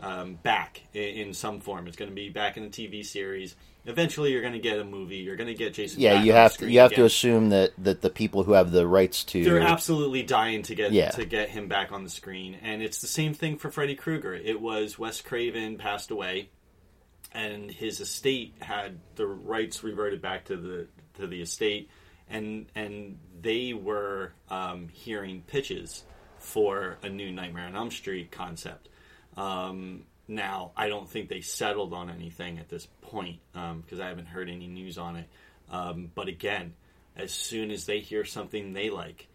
um, 0.02 0.34
back 0.34 0.82
in, 0.92 1.02
in 1.28 1.34
some 1.34 1.60
form. 1.60 1.86
It's 1.86 1.96
going 1.96 2.10
to 2.10 2.14
be 2.14 2.28
back 2.28 2.56
in 2.56 2.62
the 2.64 2.70
TV 2.70 3.04
series. 3.04 3.54
Eventually, 3.86 4.32
you're 4.32 4.42
going 4.42 4.52
to 4.52 4.58
get 4.58 4.78
a 4.78 4.84
movie. 4.84 5.16
You're 5.16 5.36
going 5.36 5.48
to 5.48 5.54
get 5.54 5.72
Jason. 5.72 6.00
yeah, 6.00 6.22
you 6.22 6.32
have 6.32 6.56
to 6.58 6.70
you 6.70 6.80
have 6.80 6.92
to 6.92 7.04
assume 7.04 7.48
that, 7.48 7.72
that 7.78 8.02
the 8.02 8.10
people 8.10 8.42
who 8.44 8.52
have 8.52 8.72
the 8.72 8.86
rights 8.86 9.24
to 9.24 9.42
They're 9.42 9.60
absolutely 9.60 10.22
dying 10.22 10.62
to 10.64 10.74
get 10.74 10.92
Yeah. 10.92 11.10
to 11.12 11.24
get 11.24 11.48
him 11.48 11.66
back 11.66 11.90
on 11.90 12.04
the 12.04 12.10
screen, 12.10 12.58
and 12.62 12.82
it's 12.82 13.00
the 13.00 13.06
same 13.06 13.32
thing 13.32 13.56
for 13.56 13.70
Freddy 13.70 13.94
Krueger. 13.94 14.34
It 14.34 14.60
was 14.60 14.98
Wes 14.98 15.22
Craven 15.22 15.78
passed 15.78 16.10
away, 16.10 16.50
and 17.32 17.70
his 17.70 18.00
estate 18.00 18.54
had 18.60 18.98
the 19.16 19.26
rights 19.26 19.82
reverted 19.82 20.20
back 20.20 20.44
to 20.46 20.56
the 20.56 20.86
to 21.14 21.26
the 21.26 21.40
estate, 21.40 21.88
and 22.28 22.66
and 22.74 23.18
they 23.40 23.72
were 23.72 24.34
um, 24.50 24.88
hearing 24.92 25.42
pitches 25.46 26.04
for 26.38 26.98
a 27.02 27.08
new 27.08 27.32
Nightmare 27.32 27.64
on 27.66 27.76
Elm 27.76 27.90
Street 27.90 28.30
concept. 28.30 28.89
Um, 29.40 30.04
now, 30.28 30.70
I 30.76 30.88
don't 30.88 31.08
think 31.08 31.28
they 31.28 31.40
settled 31.40 31.92
on 31.92 32.10
anything 32.10 32.58
at 32.58 32.68
this 32.68 32.86
point 33.02 33.38
because 33.52 33.98
I 34.00 34.08
haven't 34.08 34.26
heard 34.26 34.48
any 34.48 34.68
news 34.68 34.96
on 34.98 35.16
it. 35.16 35.28
Um, 35.70 36.10
but 36.14 36.28
again, 36.28 36.74
as 37.16 37.32
soon 37.32 37.70
as 37.70 37.86
they 37.86 38.00
hear 38.00 38.24
something 38.24 38.72
they 38.72 38.90
like, 38.90 39.26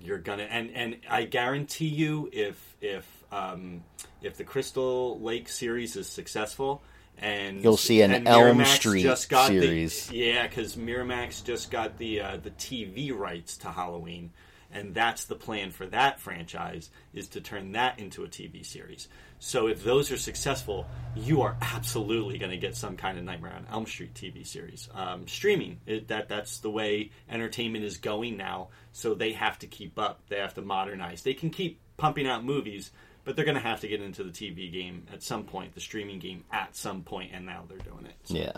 you're 0.00 0.18
gonna 0.18 0.44
and 0.44 0.70
and 0.74 0.96
I 1.10 1.24
guarantee 1.24 1.88
you, 1.88 2.28
if 2.32 2.76
if 2.80 3.06
um, 3.32 3.82
if 4.22 4.36
the 4.36 4.44
Crystal 4.44 5.18
Lake 5.20 5.48
series 5.48 5.96
is 5.96 6.06
successful. 6.08 6.82
And 7.20 7.64
You'll 7.64 7.76
see 7.76 8.00
an 8.02 8.28
Elm 8.28 8.58
Miramax 8.58 8.66
Street 8.76 9.02
just 9.02 9.28
got 9.28 9.50
the- 9.50 9.60
series. 9.60 10.12
yeah, 10.12 10.46
because 10.46 10.76
Miramax 10.76 11.42
just 11.44 11.68
got 11.68 11.98
the 11.98 12.20
uh, 12.20 12.36
the 12.36 12.52
TV 12.52 13.12
rights 13.12 13.56
to 13.58 13.70
Halloween, 13.72 14.30
and 14.72 14.94
that's 14.94 15.24
the 15.24 15.34
plan 15.34 15.70
for 15.70 15.86
that 15.86 16.20
franchise 16.20 16.90
is 17.14 17.28
to 17.28 17.40
turn 17.40 17.72
that 17.72 17.98
into 17.98 18.24
a 18.24 18.28
TV 18.28 18.64
series. 18.64 19.08
So 19.40 19.68
if 19.68 19.84
those 19.84 20.10
are 20.10 20.16
successful, 20.16 20.86
you 21.14 21.42
are 21.42 21.56
absolutely 21.60 22.38
going 22.38 22.50
to 22.50 22.56
get 22.56 22.76
some 22.76 22.96
kind 22.96 23.16
of 23.18 23.24
Nightmare 23.24 23.54
on 23.54 23.66
Elm 23.70 23.86
Street 23.86 24.14
TV 24.14 24.46
series. 24.46 24.88
Um, 24.94 25.26
streaming 25.28 25.80
it, 25.86 26.08
that 26.08 26.28
that's 26.28 26.58
the 26.58 26.70
way 26.70 27.10
entertainment 27.30 27.84
is 27.84 27.98
going 27.98 28.36
now. 28.36 28.68
So 28.92 29.14
they 29.14 29.32
have 29.32 29.58
to 29.60 29.66
keep 29.66 29.98
up. 29.98 30.20
They 30.28 30.38
have 30.38 30.54
to 30.54 30.62
modernize. 30.62 31.22
They 31.22 31.34
can 31.34 31.50
keep 31.50 31.78
pumping 31.96 32.26
out 32.26 32.44
movies, 32.44 32.90
but 33.24 33.36
they're 33.36 33.44
going 33.44 33.54
to 33.56 33.60
have 33.60 33.80
to 33.82 33.88
get 33.88 34.00
into 34.02 34.24
the 34.24 34.30
TV 34.30 34.72
game 34.72 35.06
at 35.12 35.22
some 35.22 35.44
point, 35.44 35.74
the 35.74 35.80
streaming 35.80 36.18
game 36.18 36.44
at 36.50 36.74
some 36.74 37.02
point, 37.02 37.30
and 37.32 37.46
now 37.46 37.64
they're 37.68 37.78
doing 37.78 38.06
it. 38.06 38.14
So- 38.24 38.34
Yeah, 38.34 38.52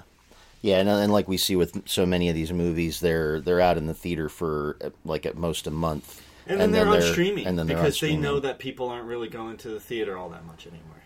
yeah, 0.63 0.79
and, 0.79 0.89
and 0.89 1.13
like 1.13 1.29
we 1.29 1.37
see 1.37 1.57
with 1.57 1.89
so 1.89 2.05
many 2.07 2.29
of 2.29 2.35
these 2.35 2.53
movies, 2.53 3.01
they're 3.01 3.41
they're 3.41 3.61
out 3.61 3.77
in 3.79 3.87
the 3.87 3.95
theater 3.95 4.29
for 4.29 4.77
like 5.05 5.27
at 5.27 5.37
most 5.37 5.67
a 5.67 5.71
month, 5.71 6.21
And 6.47 6.61
then 6.61 6.73
they're 6.73 6.87
on 6.87 7.03
streaming 7.03 7.47
and 7.47 7.59
then 7.59 7.67
they're 7.67 7.77
because 7.77 7.97
streaming. 7.97 8.21
they 8.21 8.29
know 8.29 8.41
that 8.41 8.59
people 8.59 8.89
aren't 8.89 9.07
really 9.07 9.29
going 9.29 9.57
to 9.59 9.69
the 9.69 9.81
theater 9.81 10.17
all 10.17 10.29
that 10.31 10.45
much 10.47 10.67
anymore. 10.67 11.03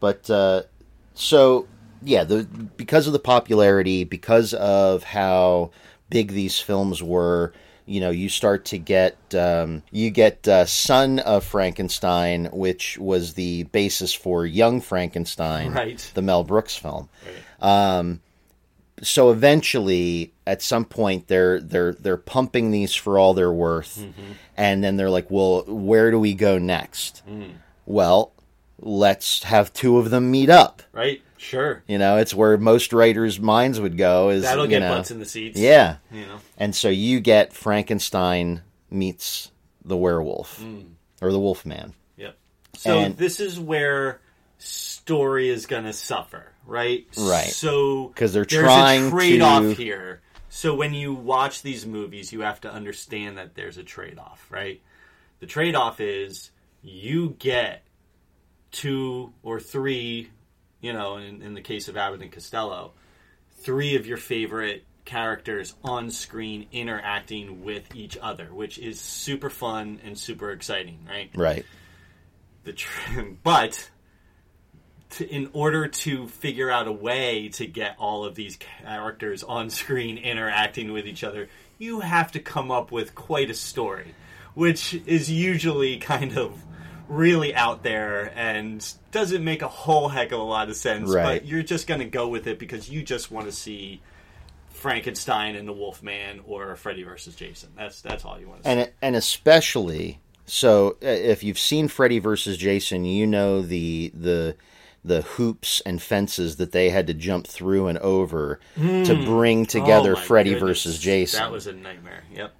But 0.00 0.28
uh, 0.30 0.62
so 1.14 1.66
yeah, 2.02 2.24
the 2.24 2.44
because 2.44 3.06
of 3.06 3.12
the 3.12 3.18
popularity, 3.18 4.04
because 4.04 4.52
of 4.54 5.02
how 5.04 5.70
big 6.10 6.32
these 6.32 6.60
films 6.60 7.02
were, 7.02 7.52
you 7.86 8.00
know, 8.00 8.10
you 8.10 8.28
start 8.28 8.64
to 8.66 8.78
get 8.78 9.16
um, 9.34 9.82
you 9.90 10.10
get 10.10 10.46
uh, 10.46 10.66
Son 10.66 11.18
of 11.20 11.44
Frankenstein, 11.44 12.46
which 12.52 12.98
was 12.98 13.34
the 13.34 13.62
basis 13.64 14.12
for 14.12 14.44
Young 14.44 14.80
Frankenstein, 14.80 15.72
Right. 15.72 16.10
the 16.14 16.22
Mel 16.22 16.44
Brooks 16.44 16.76
film. 16.76 17.08
Um, 17.60 18.20
so 19.02 19.30
eventually, 19.30 20.32
at 20.46 20.62
some 20.62 20.84
point, 20.84 21.28
they're 21.28 21.60
they're 21.60 21.92
they're 21.92 22.16
pumping 22.16 22.70
these 22.70 22.94
for 22.94 23.18
all 23.18 23.34
they're 23.34 23.52
worth, 23.52 23.98
mm-hmm. 23.98 24.32
and 24.56 24.82
then 24.82 24.96
they're 24.96 25.10
like, 25.10 25.30
"Well, 25.30 25.64
where 25.66 26.10
do 26.10 26.18
we 26.18 26.34
go 26.34 26.58
next?" 26.58 27.22
Mm. 27.28 27.52
Well, 27.84 28.32
let's 28.80 29.42
have 29.44 29.72
two 29.72 29.98
of 29.98 30.10
them 30.10 30.30
meet 30.30 30.50
up. 30.50 30.82
Right? 30.92 31.22
Sure. 31.36 31.82
You 31.86 31.98
know, 31.98 32.16
it's 32.16 32.34
where 32.34 32.56
most 32.58 32.92
writers' 32.92 33.38
minds 33.38 33.78
would 33.78 33.96
go. 33.96 34.30
Is 34.30 34.42
That'll 34.42 34.66
get 34.66 34.80
know, 34.80 34.88
butts 34.96 35.10
in 35.10 35.18
the 35.18 35.26
seats. 35.26 35.58
yeah, 35.58 35.96
You 36.10 36.22
know. 36.26 36.38
and 36.58 36.74
so 36.74 36.88
you 36.88 37.20
get 37.20 37.52
Frankenstein 37.52 38.62
meets 38.90 39.50
the 39.84 39.96
werewolf 39.96 40.60
mm. 40.60 40.86
or 41.20 41.30
the 41.30 41.38
wolf 41.38 41.64
man. 41.64 41.92
Yep. 42.16 42.36
So 42.74 42.98
And- 42.98 43.16
this 43.16 43.38
is 43.38 43.60
where 43.60 44.20
story 44.58 45.48
is 45.50 45.66
going 45.66 45.84
to 45.84 45.92
suffer, 45.92 46.52
right? 46.66 47.06
Right. 47.16 47.48
So 47.48 48.08
because 48.08 48.32
they're 48.32 48.44
there's 48.44 48.62
trying 48.64 49.06
a 49.06 49.10
trade-off 49.10 49.62
to- 49.62 49.74
here. 49.74 50.20
So 50.48 50.74
when 50.74 50.94
you 50.94 51.12
watch 51.14 51.62
these 51.62 51.86
movies, 51.86 52.32
you 52.32 52.40
have 52.40 52.60
to 52.62 52.72
understand 52.72 53.36
that 53.38 53.54
there's 53.54 53.76
a 53.78 53.82
trade-off, 53.82 54.46
right? 54.50 54.80
The 55.40 55.46
trade-off 55.46 56.00
is 56.00 56.50
you 56.82 57.36
get 57.38 57.82
two 58.70 59.32
or 59.42 59.60
three, 59.60 60.30
you 60.80 60.92
know, 60.92 61.16
in, 61.18 61.42
in 61.42 61.54
the 61.54 61.60
case 61.60 61.88
of 61.88 61.96
Abbott 61.96 62.22
and 62.22 62.32
Costello, 62.32 62.92
three 63.58 63.96
of 63.96 64.06
your 64.06 64.16
favorite 64.16 64.84
characters 65.04 65.74
on 65.84 66.10
screen 66.10 66.66
interacting 66.72 67.62
with 67.64 67.94
each 67.94 68.16
other, 68.20 68.46
which 68.46 68.78
is 68.78 68.98
super 69.00 69.50
fun 69.50 70.00
and 70.04 70.18
super 70.18 70.50
exciting, 70.52 71.00
right? 71.08 71.30
Right. 71.34 71.66
the 72.64 72.72
tr- 72.72 73.20
but 73.42 73.90
to, 75.16 75.28
in 75.28 75.50
order 75.52 75.86
to 75.88 76.26
figure 76.28 76.70
out 76.70 76.88
a 76.88 76.92
way 76.92 77.48
to 77.50 77.66
get 77.66 77.96
all 77.98 78.24
of 78.24 78.34
these 78.34 78.56
characters 78.56 79.42
on 79.42 79.68
screen 79.70 80.16
interacting 80.18 80.92
with 80.92 81.06
each 81.06 81.22
other 81.24 81.48
you 81.78 82.00
have 82.00 82.32
to 82.32 82.40
come 82.40 82.70
up 82.70 82.90
with 82.90 83.14
quite 83.14 83.50
a 83.50 83.54
story 83.54 84.14
which 84.54 84.94
is 85.06 85.30
usually 85.30 85.98
kind 85.98 86.36
of 86.38 86.62
really 87.08 87.54
out 87.54 87.82
there 87.82 88.32
and 88.34 88.94
doesn't 89.12 89.44
make 89.44 89.62
a 89.62 89.68
whole 89.68 90.08
heck 90.08 90.32
of 90.32 90.40
a 90.40 90.42
lot 90.42 90.68
of 90.68 90.74
sense 90.76 91.08
Right. 91.10 91.40
but 91.40 91.46
you're 91.46 91.62
just 91.62 91.86
going 91.86 92.00
to 92.00 92.06
go 92.06 92.26
with 92.28 92.46
it 92.46 92.58
because 92.58 92.88
you 92.90 93.02
just 93.02 93.30
want 93.30 93.46
to 93.46 93.52
see 93.52 94.00
Frankenstein 94.70 95.56
and 95.56 95.66
the 95.68 95.72
Wolfman 95.72 96.40
or 96.46 96.76
Freddy 96.76 97.02
versus 97.02 97.34
Jason. 97.34 97.70
That's 97.76 98.02
that's 98.02 98.24
all 98.24 98.38
you 98.38 98.48
want 98.48 98.62
to 98.62 98.68
see. 98.68 98.72
and 98.80 98.90
and 99.00 99.16
especially 99.16 100.20
so 100.44 100.96
uh, 101.02 101.06
if 101.06 101.42
you've 101.42 101.58
seen 101.58 101.88
Freddy 101.88 102.18
versus 102.18 102.56
Jason, 102.56 103.04
you 103.04 103.26
know 103.26 103.62
the 103.62 104.12
the 104.14 104.56
the 105.06 105.22
hoops 105.22 105.80
and 105.86 106.02
fences 106.02 106.56
that 106.56 106.72
they 106.72 106.90
had 106.90 107.06
to 107.06 107.14
jump 107.14 107.46
through 107.46 107.86
and 107.86 107.96
over 107.98 108.58
to 108.76 109.24
bring 109.24 109.64
together 109.64 110.14
Oh 110.16 110.20
Freddy 110.20 110.50
goodness. 110.50 110.68
versus 110.68 110.98
Jason. 110.98 111.38
That 111.40 111.52
was 111.52 111.66
a 111.66 111.72
nightmare. 111.72 112.24
Yep. 112.34 112.54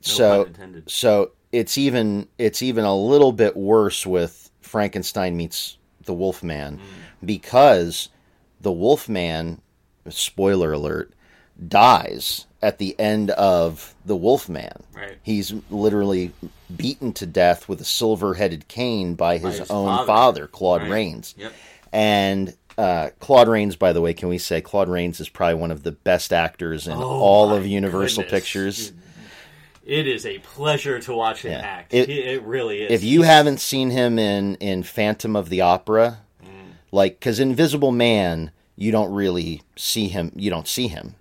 so 0.00 0.44
pun 0.44 0.46
intended. 0.48 0.90
so 0.90 1.32
it's 1.52 1.76
even 1.78 2.28
it's 2.38 2.62
even 2.62 2.84
a 2.84 2.94
little 2.96 3.32
bit 3.32 3.56
worse 3.56 4.06
with 4.06 4.50
Frankenstein 4.60 5.36
meets 5.36 5.78
the 6.04 6.14
Wolfman 6.14 6.76
Hmm. 6.78 7.26
because 7.26 8.08
the 8.60 8.72
Wolfman 8.72 9.60
spoiler 10.08 10.72
alert 10.72 11.12
dies 11.68 12.46
at 12.60 12.78
the 12.78 12.98
end 12.98 13.30
of 13.30 13.94
the 14.04 14.16
Wolfman. 14.16 14.82
Right. 14.94 15.16
He's 15.22 15.54
literally 15.70 16.32
beaten 16.74 17.12
to 17.14 17.26
death 17.26 17.68
with 17.68 17.80
a 17.80 17.84
silver-headed 17.84 18.66
cane 18.68 19.14
by 19.14 19.38
his, 19.38 19.58
his 19.58 19.70
own 19.70 19.86
father. 19.86 20.06
father, 20.06 20.46
Claude 20.48 20.82
Right. 20.82 20.90
Rains. 20.90 21.34
Yep. 21.38 21.52
And 21.92 22.54
uh, 22.76 23.10
Claude 23.20 23.48
Rains, 23.48 23.76
by 23.76 23.92
the 23.92 24.00
way, 24.00 24.12
can 24.14 24.28
we 24.28 24.38
say 24.38 24.60
Claude 24.60 24.88
Rains 24.88 25.20
is 25.20 25.28
probably 25.28 25.54
one 25.54 25.70
of 25.70 25.82
the 25.82 25.92
best 25.92 26.32
actors 26.32 26.86
in 26.86 26.94
Oh 26.94 27.02
all 27.02 27.54
of 27.54 27.66
Universal 27.66 28.24
goodness. 28.24 28.40
Pictures. 28.40 28.92
It 29.84 30.06
is 30.06 30.26
a 30.26 30.38
pleasure 30.40 30.98
to 31.00 31.14
watch 31.14 31.42
him 31.42 31.52
Yeah. 31.52 31.58
act. 31.60 31.94
It- 31.94 32.10
It, 32.10 32.26
it 32.26 32.42
really 32.42 32.82
is. 32.82 32.90
if 32.92 33.02
you 33.02 33.22
haven't 33.22 33.58
seen 33.60 33.90
him 33.90 34.18
in 34.18 34.56
in 34.56 34.82
Phantom 34.82 35.34
of 35.34 35.48
the 35.48 35.60
Opera, 35.62 36.18
Mm. 36.44 36.48
like 36.92 37.18
because 37.18 37.40
Invisible 37.40 37.90
Man, 37.92 38.50
you 38.76 38.92
don't 38.92 39.12
really 39.12 39.62
see 39.76 40.08
him. 40.08 40.30
You 40.36 40.50
don't 40.50 40.68
see 40.68 40.88
him, 40.88 41.14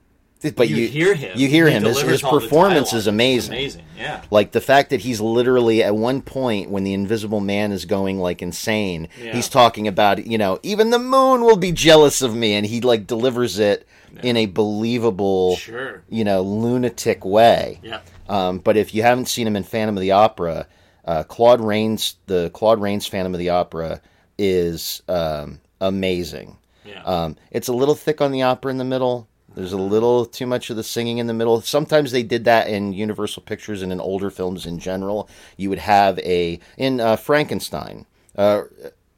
but 0.56 0.70
you, 0.70 0.76
you, 0.76 0.88
hear 0.88 1.14
him, 1.16 1.38
You 1.38 1.48
hear 1.48 1.68
He 1.68 1.74
him. 1.74 1.84
His, 1.84 2.02
his 2.02 2.22
performance 2.22 2.94
is 2.94 3.08
amazing. 3.08 3.54
Amazing. 3.54 3.84
Yeah. 3.98 4.22
Like 4.30 4.52
the 4.52 4.62
fact 4.62 4.92
that 4.92 5.02
he's 5.02 5.20
literally 5.20 5.84
at 5.84 5.96
one 5.96 6.22
point 6.22 6.70
when 6.70 6.84
the 6.84 6.94
Invisible 6.94 7.40
Man 7.40 7.72
is 7.72 7.86
going 7.86 8.20
like 8.20 8.42
insane, 8.42 9.08
Yeah. 9.22 9.34
he's 9.34 9.50
talking 9.50 9.88
about 9.88 10.26
you 10.28 10.38
know 10.38 10.60
even 10.64 10.92
the 10.92 11.00
moon 11.00 11.42
will 11.42 11.58
be 11.58 11.72
jealous 11.72 12.22
of 12.22 12.36
me, 12.36 12.54
and 12.54 12.66
he 12.66 12.82
like 12.82 13.08
delivers 13.08 13.58
it 13.60 13.88
in 14.24 14.38
a 14.38 14.46
believable, 14.46 15.56
Sure. 15.58 16.04
you 16.10 16.24
know, 16.24 16.42
lunatic 16.42 17.26
way. 17.26 17.80
Yeah. 17.84 18.00
Um, 18.30 18.60
but 18.60 18.78
if 18.78 18.94
you 18.94 19.04
haven't 19.04 19.28
seen 19.28 19.48
him 19.48 19.56
in 19.56 19.64
Phantom 19.64 19.96
of 19.98 20.02
the 20.02 20.12
Opera, 20.12 20.68
uh, 21.06 21.24
Claude 21.24 21.62
Rains, 21.62 22.16
the 22.28 22.50
Claude 22.54 22.82
Rains 22.82 23.08
Phantom 23.08 23.34
of 23.34 23.40
the 23.40 23.50
Opera 23.50 24.02
is 24.38 25.02
um, 25.08 25.60
amazing. 25.82 26.58
Yeah. 26.86 27.04
Um, 27.04 27.36
it's 27.52 27.68
a 27.68 27.74
little 27.74 27.96
thick 27.96 28.22
on 28.22 28.32
the 28.32 28.44
opera 28.44 28.72
in 28.72 28.78
the 28.78 28.84
middle. 28.86 29.28
There's 29.58 29.74
a 29.74 29.78
little 29.78 30.24
too 30.24 30.46
much 30.46 30.70
of 30.70 30.76
the 30.76 30.84
singing 30.84 31.18
in 31.18 31.26
the 31.26 31.34
middle. 31.34 31.60
Sometimes 31.62 32.12
they 32.12 32.22
did 32.22 32.46
that 32.46 32.68
in 32.68 32.94
Universal 32.94 33.42
Pictures 33.42 33.82
and 33.82 33.92
in 33.92 34.00
older 34.00 34.30
films 34.30 34.68
in 34.68 34.78
general. 34.78 35.28
You 35.58 35.70
would 35.72 35.80
have 35.80 36.20
a 36.20 36.60
in 36.78 37.00
uh, 37.00 37.16
Frankenstein, 37.16 38.06
uh, 38.38 38.62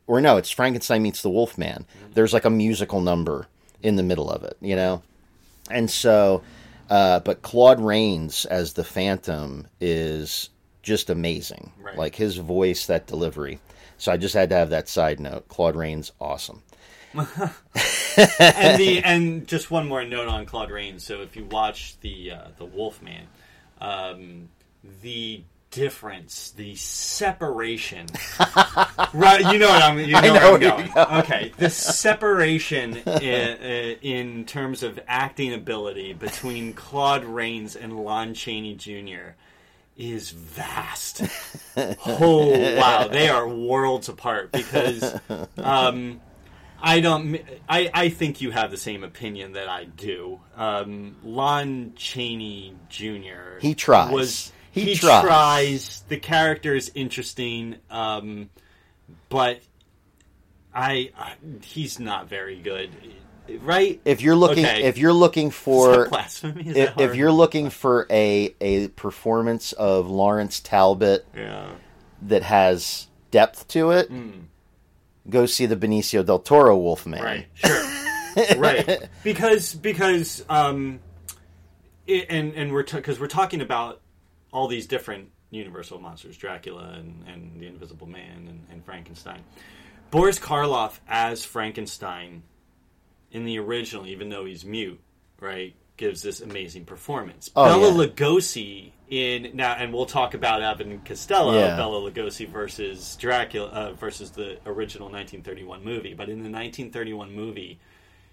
or 0.08 0.22
no, 0.22 0.38
it's 0.38 0.50
Frankenstein 0.50 1.04
meets 1.04 1.22
the 1.22 1.30
Wolfman. 1.30 1.86
There's 2.14 2.32
like 2.32 2.46
a 2.46 2.50
musical 2.50 3.02
number 3.02 3.48
in 3.84 3.98
the 3.98 4.04
middle 4.04 4.32
of 4.32 4.46
it, 4.46 4.56
you 4.62 4.78
know, 4.78 5.04
and 5.70 5.92
so. 5.92 6.42
Uh, 6.90 7.20
but 7.20 7.44
Claude 7.44 7.82
Rains 7.82 8.46
as 8.46 8.74
the 8.74 8.84
Phantom 8.84 9.68
is 9.80 10.50
just 10.82 11.10
amazing. 11.10 11.72
Right. 11.80 11.98
Like 11.98 12.16
his 12.16 12.38
voice, 12.38 12.86
that 12.86 13.06
delivery. 13.08 13.60
So 13.98 14.12
I 14.12 14.18
just 14.18 14.34
had 14.34 14.50
to 14.50 14.56
have 14.56 14.70
that 14.70 14.88
side 14.88 15.20
note. 15.20 15.50
Claude 15.50 15.76
Rains, 15.76 16.14
awesome. 16.20 16.64
and 17.16 18.80
the 18.80 19.02
and 19.04 19.48
just 19.48 19.72
one 19.72 19.88
more 19.88 20.06
note 20.06 20.28
on 20.28 20.46
Claude 20.46 20.72
Rains. 20.72 21.04
So 21.04 21.22
if 21.22 21.36
you 21.36 21.46
watch 21.46 22.00
the 22.02 22.32
uh, 22.32 22.48
the 22.58 22.66
Wolfman, 22.66 23.28
um, 23.82 24.50
the 25.02 25.44
difference, 25.72 26.52
the 26.52 26.76
separation, 26.76 28.08
right? 29.14 29.52
You 29.52 29.60
know 29.60 29.70
what 29.70 29.82
I'm. 29.82 30.00
You 30.00 30.08
know, 30.14 30.22
know 30.22 30.34
where 30.34 30.54
I'm 30.54 30.60
going. 30.60 31.20
Okay, 31.24 31.52
the 31.58 31.70
separation 31.70 32.98
in, 32.98 33.98
in 34.02 34.46
terms 34.46 34.84
of 34.84 35.00
acting 35.08 35.54
ability 35.54 36.14
between 36.14 36.74
Claude 36.74 37.26
Rains 37.26 37.76
and 37.76 37.98
Lon 37.98 38.34
Chaney 38.34 38.76
Jr. 38.76 39.36
is 39.98 40.32
vast. 40.32 41.24
oh 42.06 42.78
wow, 42.78 43.08
they 43.08 43.30
are 43.30 43.48
worlds 43.48 44.10
apart 44.10 44.52
because. 44.52 45.20
Um, 45.58 46.22
I 46.82 47.00
don't. 47.02 47.40
I, 47.68 47.90
I 47.94 48.10
think 48.10 48.42
you 48.42 48.52
have 48.52 48.72
the 48.72 48.78
same 48.78 49.04
opinion 49.04 49.54
that 49.54 49.68
I 49.68 49.86
do. 49.86 50.40
Um, 50.56 51.18
Lon 51.24 51.94
Chaney 51.96 52.76
Jr. 52.90 53.60
He 53.60 53.76
tries. 53.76 54.12
Was 54.12 54.52
He 54.72 54.82
he, 54.86 54.96
tries. 54.96 55.24
tries. 55.24 56.04
The 56.08 56.18
character 56.18 56.76
is 56.76 56.92
interesting, 56.96 57.76
um, 57.90 58.50
but 59.30 59.62
I, 60.74 61.12
I 61.18 61.34
he's 61.64 62.00
not 62.00 62.30
very 62.30 62.60
good, 62.60 62.92
right? 63.62 64.00
If 64.06 64.22
you're 64.22 64.36
looking, 64.36 64.66
Okay. 64.66 64.84
if 64.84 64.98
you're 64.98 65.14
looking 65.14 65.52
for, 65.52 66.08
blasphemy? 66.10 66.68
Is 66.70 66.78
if, 66.78 66.98
if 67.00 67.16
you're 67.16 67.32
looking 67.32 67.70
for 67.70 68.06
a 68.10 68.56
a 68.62 68.88
performance 68.90 69.74
of 69.74 70.10
Lawrence 70.10 70.60
Talbot 70.60 71.26
yeah. 71.36 71.72
that 72.24 72.44
has 72.44 73.08
depth 73.32 73.68
to 73.70 73.92
it, 73.92 74.10
go 75.30 75.46
see 75.46 75.66
the 75.66 75.76
Benicio 75.76 76.26
del 76.26 76.40
Toro 76.40 76.78
Wolfman. 76.78 77.24
Right. 77.24 77.48
Sure. 78.36 78.60
right. 78.60 79.10
Because 79.24 79.74
because 79.74 80.46
um, 80.50 81.00
it, 82.06 82.28
and 82.30 82.54
and 82.54 82.72
we're 82.72 82.84
because 82.84 83.20
we're 83.20 83.28
talking 83.28 83.60
about 83.60 84.02
all 84.52 84.68
these 84.68 84.86
different 84.86 85.30
Universal 85.50 86.00
monsters, 86.00 86.38
Dracula 86.38 86.94
and, 86.96 87.26
and 87.28 87.60
the 87.60 87.66
Invisible 87.68 88.08
Man 88.08 88.48
and, 88.48 88.68
and 88.72 88.86
Frankenstein. 88.86 89.42
Boris 90.12 90.40
Karloff 90.40 91.00
as 91.08 91.44
Frankenstein 91.44 92.44
in 93.32 93.46
the 93.46 93.60
original, 93.60 94.06
even 94.06 94.30
though 94.30 94.46
he's 94.46 94.64
mute, 94.64 95.00
right, 95.40 95.76
gives 96.00 96.22
this 96.22 96.40
amazing 96.40 96.86
performance. 96.86 97.52
Oh, 97.56 97.66
Bela 97.66 97.92
yeah. 97.92 98.08
Lugosi 98.08 98.92
in 99.10 99.52
now, 99.54 99.74
and 99.74 99.94
we'll 99.94 100.06
talk 100.06 100.34
about 100.34 100.62
and 100.80 101.04
Costello, 101.04 101.54
Yeah. 101.60 101.76
Bela 101.76 102.10
Lugosi 102.10 102.48
versus 102.48 103.18
Dracula 103.18 103.68
uh, 103.68 103.92
versus 103.94 104.32
the 104.32 104.60
original 104.66 105.10
1931 105.10 105.84
movie. 105.84 106.14
But 106.14 106.30
in 106.30 106.38
the 106.38 106.50
1931 106.50 107.36
movie, 107.36 107.80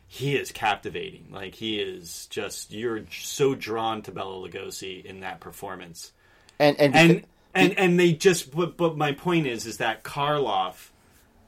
he 0.07 0.37
is 0.37 0.52
captivating. 0.52 1.26
Like 1.33 1.57
he 1.57 1.81
is 1.81 2.26
just 2.31 2.72
you're 2.72 3.02
so 3.11 3.57
drawn 3.57 4.00
to 4.02 4.12
Bela 4.12 4.48
Lugosi 4.48 5.05
in 5.05 5.20
that 5.20 5.40
performance, 5.40 6.12
and 6.61 6.79
and, 6.79 6.94
and 6.94 7.26
and 7.52 7.79
and 7.79 8.00
they 8.00 8.12
just. 8.12 8.55
But, 8.55 8.76
but 8.76 8.96
my 8.96 9.11
point 9.11 9.48
is, 9.48 9.66
is 9.66 9.79
that 9.79 10.05
Karloff 10.05 10.90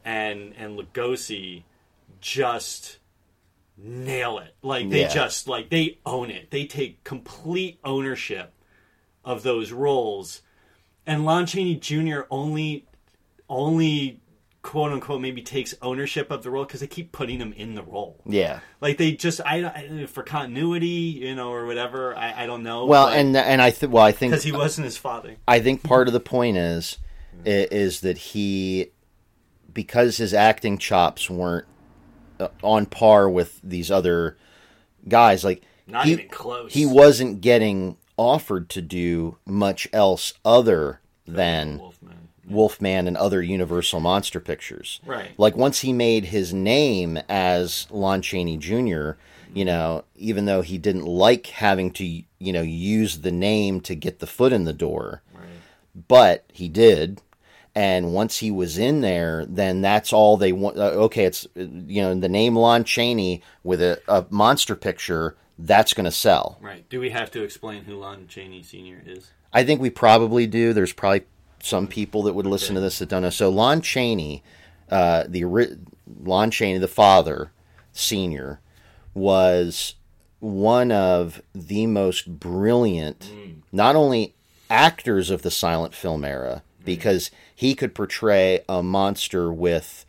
and 0.04 0.52
and 0.58 0.76
Lugosi 0.76 1.62
just 2.20 2.98
nail 3.80 4.38
it. 4.38 4.54
Like 4.62 4.90
they 4.90 5.02
Yeah. 5.02 5.08
just 5.08 5.46
like 5.48 5.68
they 5.70 5.98
own 6.04 6.30
it. 6.30 6.50
They 6.50 6.66
take 6.66 7.04
complete 7.04 7.78
ownership 7.84 8.52
of 9.24 9.42
those 9.42 9.72
roles. 9.72 10.42
And 11.06 11.24
Lon 11.24 11.46
Chaney 11.46 11.76
Jr. 11.76 12.22
only 12.30 12.86
only 13.48 14.20
quote 14.62 14.92
unquote 14.92 15.20
maybe 15.20 15.40
takes 15.40 15.74
ownership 15.80 16.30
of 16.30 16.42
the 16.42 16.50
role 16.50 16.64
because 16.64 16.80
they 16.80 16.86
keep 16.86 17.12
putting 17.12 17.38
him 17.40 17.52
in 17.54 17.74
the 17.74 17.82
role. 17.82 18.20
yeah. 18.26 18.60
Like 18.80 18.98
they 18.98 19.12
just 19.12 19.40
I, 19.46 19.64
I 19.64 20.06
for 20.06 20.22
continuity, 20.22 20.86
you 20.86 21.34
know, 21.34 21.50
or 21.52 21.64
whatever. 21.66 22.14
I, 22.16 22.42
I 22.44 22.46
don't 22.46 22.62
know. 22.62 22.84
Well, 22.84 23.08
and 23.08 23.36
and 23.36 23.62
I 23.62 23.70
think 23.70 23.92
well, 23.92 24.04
I 24.04 24.12
think 24.12 24.32
because 24.32 24.44
he 24.44 24.52
wasn't 24.52 24.84
his 24.86 24.96
father. 24.96 25.36
I 25.46 25.60
think 25.60 25.82
part 25.82 26.08
of 26.08 26.12
the 26.12 26.20
point 26.20 26.56
is 26.56 26.98
is 27.44 28.00
that 28.00 28.18
he 28.18 28.90
because 29.72 30.16
his 30.16 30.34
acting 30.34 30.76
chops 30.76 31.30
weren't 31.30 31.66
Uh, 32.38 32.48
on 32.62 32.86
par 32.86 33.28
with 33.28 33.60
these 33.64 33.90
other 33.90 34.36
guys 35.08 35.44
like 35.44 35.62
Not 35.86 36.06
he, 36.06 36.12
even 36.12 36.28
close. 36.28 36.72
he 36.72 36.86
wasn't 36.86 37.40
getting 37.40 37.96
offered 38.16 38.68
to 38.70 38.82
do 38.82 39.36
much 39.46 39.88
else 39.92 40.34
other 40.44 41.00
than 41.26 41.78
Wolfman. 41.78 42.28
Wolfman 42.48 43.06
and 43.06 43.16
other 43.16 43.42
Universal 43.42 44.00
monster 44.00 44.40
pictures. 44.40 45.00
Right. 45.04 45.30
Like 45.38 45.56
once 45.56 45.80
he 45.80 45.92
made 45.92 46.26
his 46.26 46.52
name 46.54 47.18
as 47.28 47.86
Lon 47.90 48.22
Chaney 48.22 48.56
Jr., 48.56 48.70
you 48.72 48.84
mm-hmm. 48.84 49.64
know, 49.64 50.04
even 50.16 50.44
though 50.46 50.62
he 50.62 50.78
didn't 50.78 51.04
like 51.06 51.46
having 51.46 51.90
to, 51.92 52.04
you 52.04 52.52
know, 52.52 52.62
use 52.62 53.18
the 53.20 53.32
name 53.32 53.80
to 53.82 53.94
get 53.94 54.18
the 54.18 54.26
foot 54.26 54.52
in 54.52 54.64
the 54.64 54.72
door, 54.72 55.22
Right. 55.32 55.44
but 56.08 56.44
he 56.52 56.68
did. 56.68 57.20
And 57.78 58.12
once 58.12 58.38
he 58.38 58.50
was 58.50 58.76
in 58.76 59.02
there, 59.02 59.46
then 59.46 59.82
that's 59.82 60.12
all 60.12 60.36
they 60.36 60.50
want. 60.50 60.76
Uh, 60.76 61.06
okay, 61.06 61.26
it's 61.26 61.46
you 61.54 62.02
know 62.02 62.12
the 62.12 62.28
name 62.28 62.56
Lon 62.56 62.82
Chaney 62.82 63.40
with 63.62 63.80
a, 63.80 64.02
a 64.08 64.26
monster 64.30 64.74
picture 64.74 65.36
that's 65.60 65.94
going 65.94 66.04
to 66.04 66.10
sell. 66.10 66.58
Right. 66.60 66.88
Do 66.88 66.98
we 66.98 67.10
have 67.10 67.30
to 67.30 67.44
explain 67.44 67.84
who 67.84 67.94
Lon 67.94 68.26
Chaney 68.26 68.64
Sr. 68.64 69.00
is? 69.06 69.30
I 69.52 69.62
think 69.62 69.80
we 69.80 69.90
probably 69.90 70.44
do. 70.44 70.72
There's 70.72 70.92
probably 70.92 71.22
some 71.62 71.86
people 71.86 72.24
that 72.24 72.34
would 72.34 72.46
listen 72.46 72.74
to 72.74 72.80
this 72.80 72.98
that 72.98 73.10
don't 73.10 73.22
know. 73.22 73.30
So 73.30 73.48
Lon 73.48 73.80
Chaney, 73.80 74.42
uh, 74.90 75.26
the 75.28 75.44
Lon 76.24 76.50
Chaney, 76.50 76.78
the 76.78 76.88
father, 76.88 77.52
senior, 77.92 78.58
was 79.14 79.94
one 80.40 80.90
of 80.90 81.40
the 81.54 81.86
most 81.86 82.40
brilliant, 82.40 83.30
not 83.70 83.94
only 83.94 84.34
actors 84.68 85.30
of 85.30 85.42
the 85.42 85.50
silent 85.52 85.94
film 85.94 86.24
era, 86.24 86.64
because 86.84 87.30
he 87.58 87.74
could 87.74 87.92
portray 87.92 88.60
a 88.68 88.84
monster 88.84 89.52
with, 89.52 90.06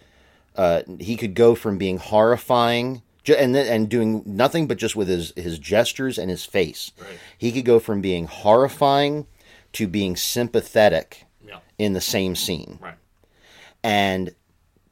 uh, 0.55 0.83
he 0.99 1.17
could 1.17 1.33
go 1.33 1.55
from 1.55 1.79
being 1.79 1.97
horrifying. 1.97 3.01
And, 3.27 3.55
and 3.55 3.89
doing 3.89 4.23
nothing 4.25 4.67
but 4.67 4.77
just 4.77 4.95
with 4.95 5.07
his, 5.07 5.33
his 5.35 5.59
gestures 5.59 6.17
and 6.17 6.31
his 6.31 6.45
face. 6.45 6.91
Right. 6.99 7.19
He 7.37 7.51
could 7.51 7.65
go 7.65 7.77
from 7.79 8.01
being 8.01 8.25
horrifying 8.25 9.27
to 9.73 9.87
being 9.87 10.15
sympathetic 10.15 11.25
Yeah. 11.47 11.59
in 11.77 11.93
the 11.93 12.01
same 12.01 12.35
scene. 12.35 12.79
Right. 12.81 12.95
And 13.83 14.33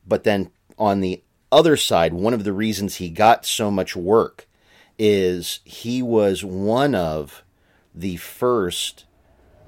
but 0.07 0.23
then 0.23 0.51
on 0.77 0.99
the 0.99 1.23
other 1.51 1.77
side, 1.77 2.13
one 2.13 2.33
of 2.35 2.43
the 2.43 2.53
reasons 2.53 2.95
he 2.95 3.09
got 3.09 3.43
so 3.45 3.71
much 3.71 3.95
work 3.95 4.47
is 4.99 5.59
he 5.63 6.01
was 6.03 6.43
one 6.43 6.93
of 6.93 7.43
the 7.95 8.17
first 8.17 9.05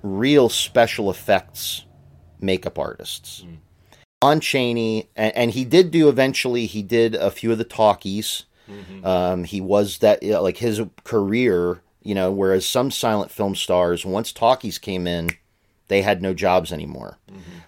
real 0.04 0.47
special 0.49 1.10
effects 1.10 1.86
makeup 2.39 2.78
artists. 2.80 3.43
Lon 4.21 4.39
Chaney, 4.41 5.08
and, 5.15 5.34
and 5.36 5.52
he 5.52 5.63
did 5.63 5.91
do 5.91 6.10
eventually. 6.10 6.65
He 6.65 6.82
did 6.82 7.15
a 7.15 7.32
few 7.32 7.52
of 7.52 7.58
the 7.58 7.63
talkies. 7.63 8.43
Um, 9.04 9.45
he 9.45 9.62
was 9.62 9.97
that 9.99 10.21
you 10.21 10.34
know, 10.34 10.43
like 10.43 10.58
his 10.58 10.82
career, 11.04 11.82
you 12.04 12.13
know. 12.13 12.32
Whereas 12.32 12.65
some 12.67 12.91
silent 12.91 13.32
film 13.32 13.56
stars, 13.56 14.06
once 14.06 14.32
talkies 14.32 14.78
came 14.78 15.08
in, 15.08 15.30
they 15.88 16.02
had 16.04 16.21
no 16.21 16.34
jobs 16.36 16.71
anymore 16.71 17.17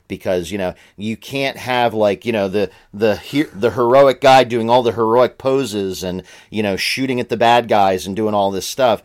because 0.08 0.52
you 0.52 0.58
know 0.60 0.76
you 0.98 1.16
can't 1.18 1.58
have 1.58 1.94
like 1.96 2.24
you 2.26 2.32
know 2.34 2.48
the 2.50 2.70
the 2.94 3.16
he- 3.16 3.44
the 3.44 3.72
heroic 3.72 4.20
guy 4.22 4.44
doing 4.44 4.70
all 4.70 4.84
the 4.84 4.92
heroic 4.92 5.38
poses 5.40 6.04
and 6.04 6.22
you 6.52 6.62
know 6.62 6.76
shooting 6.76 7.20
at 7.20 7.30
the 7.30 7.38
bad 7.38 7.68
guys 7.68 8.06
and 8.06 8.16
doing 8.16 8.34
all 8.36 8.52
this 8.52 8.68
stuff 8.68 9.02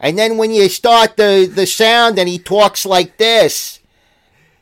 and 0.00 0.18
then 0.18 0.36
when 0.36 0.50
you 0.50 0.68
start 0.68 1.16
the 1.16 1.50
the 1.50 1.64
sound 1.66 2.18
and 2.18 2.28
he 2.28 2.38
talks 2.38 2.84
like 2.84 3.16
this 3.18 3.77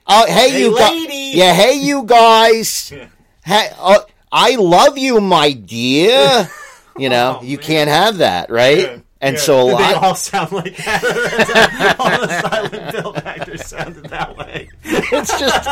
oh 0.09 0.27
hey, 0.27 0.51
Hey, 0.51 0.61
you 0.63 0.71
gu- 0.71 1.37
yeah 1.39 1.53
hey 1.55 1.75
you 1.75 2.05
guys 2.05 2.93
hey, 3.45 3.71
uh, 3.79 4.01
i 4.33 4.57
love 4.57 4.97
you 4.99 5.21
my 5.21 5.53
dear 5.53 6.49
you 6.99 7.09
know 7.09 7.39
Oh, 7.41 7.45
you 7.45 7.57
man. 7.59 7.67
can't 7.67 7.91
have 7.91 8.19
that 8.19 8.51
right 8.51 8.79
Yeah, 8.79 8.99
and 9.21 9.35
yeah. 9.37 9.41
so 9.43 9.69
a 9.69 9.71
Did 9.71 9.79
they 9.79 9.93
lot 9.95 10.05
all 10.05 10.15
sound 10.15 10.53
like 10.53 10.77
that. 10.77 11.97
all 11.99 12.11
the 12.11 12.41
silent 12.41 12.93
film 12.95 13.17
actors 13.25 13.67
sounded 13.67 14.05
that 14.07 14.37
way. 14.37 14.69
it's 14.85 15.39
just 15.39 15.69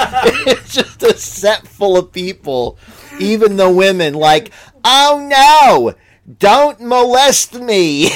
it's 0.47 0.75
just 0.75 1.03
a 1.03 1.17
set 1.17 1.67
full 1.67 1.97
of 1.97 2.13
people 2.13 2.79
even 3.21 3.57
the 3.57 3.71
women 3.71 4.15
like 4.15 4.51
oh 4.85 5.27
no 5.31 5.95
don't 6.39 6.81
molest 6.81 7.55
me 7.61 8.09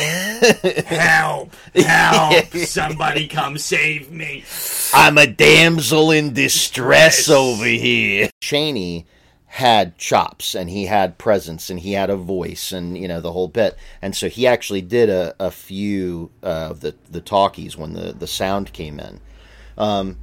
Help! 0.87 1.55
Help! 1.75 2.47
Somebody 2.55 3.29
come 3.29 3.59
save 3.59 4.11
me! 4.11 4.45
i'm 4.95 5.19
a 5.19 5.27
damsel 5.27 6.11
in 6.11 6.33
distress 6.33 7.29
Yes. 7.29 7.31
over 7.31 7.65
here 7.67 8.31
Chaney 8.41 9.07
had 9.53 9.99
chops 9.99 10.55
and 10.55 10.71
he 10.71 10.87
had 10.87 11.19
presence 11.19 11.69
and 11.71 11.81
he 11.81 11.93
had 11.93 12.11
a 12.11 12.17
voice 12.17 12.71
and 12.73 12.97
you 12.97 13.09
know 13.09 13.21
the 13.21 13.33
whole 13.33 13.49
bit 13.49 13.77
and 14.01 14.15
so 14.17 14.29
he 14.29 14.47
actually 14.47 14.83
did 14.83 15.09
a, 15.11 15.35
a 15.41 15.51
few 15.51 16.31
uh, 16.43 16.69
of 16.71 16.81
the 16.81 16.95
the 17.11 17.21
talkies 17.21 17.77
when 17.77 17.93
the 17.93 18.13
the 18.13 18.27
sound 18.27 18.73
came 18.73 18.99
in 19.01 19.21
Um, 19.77 20.17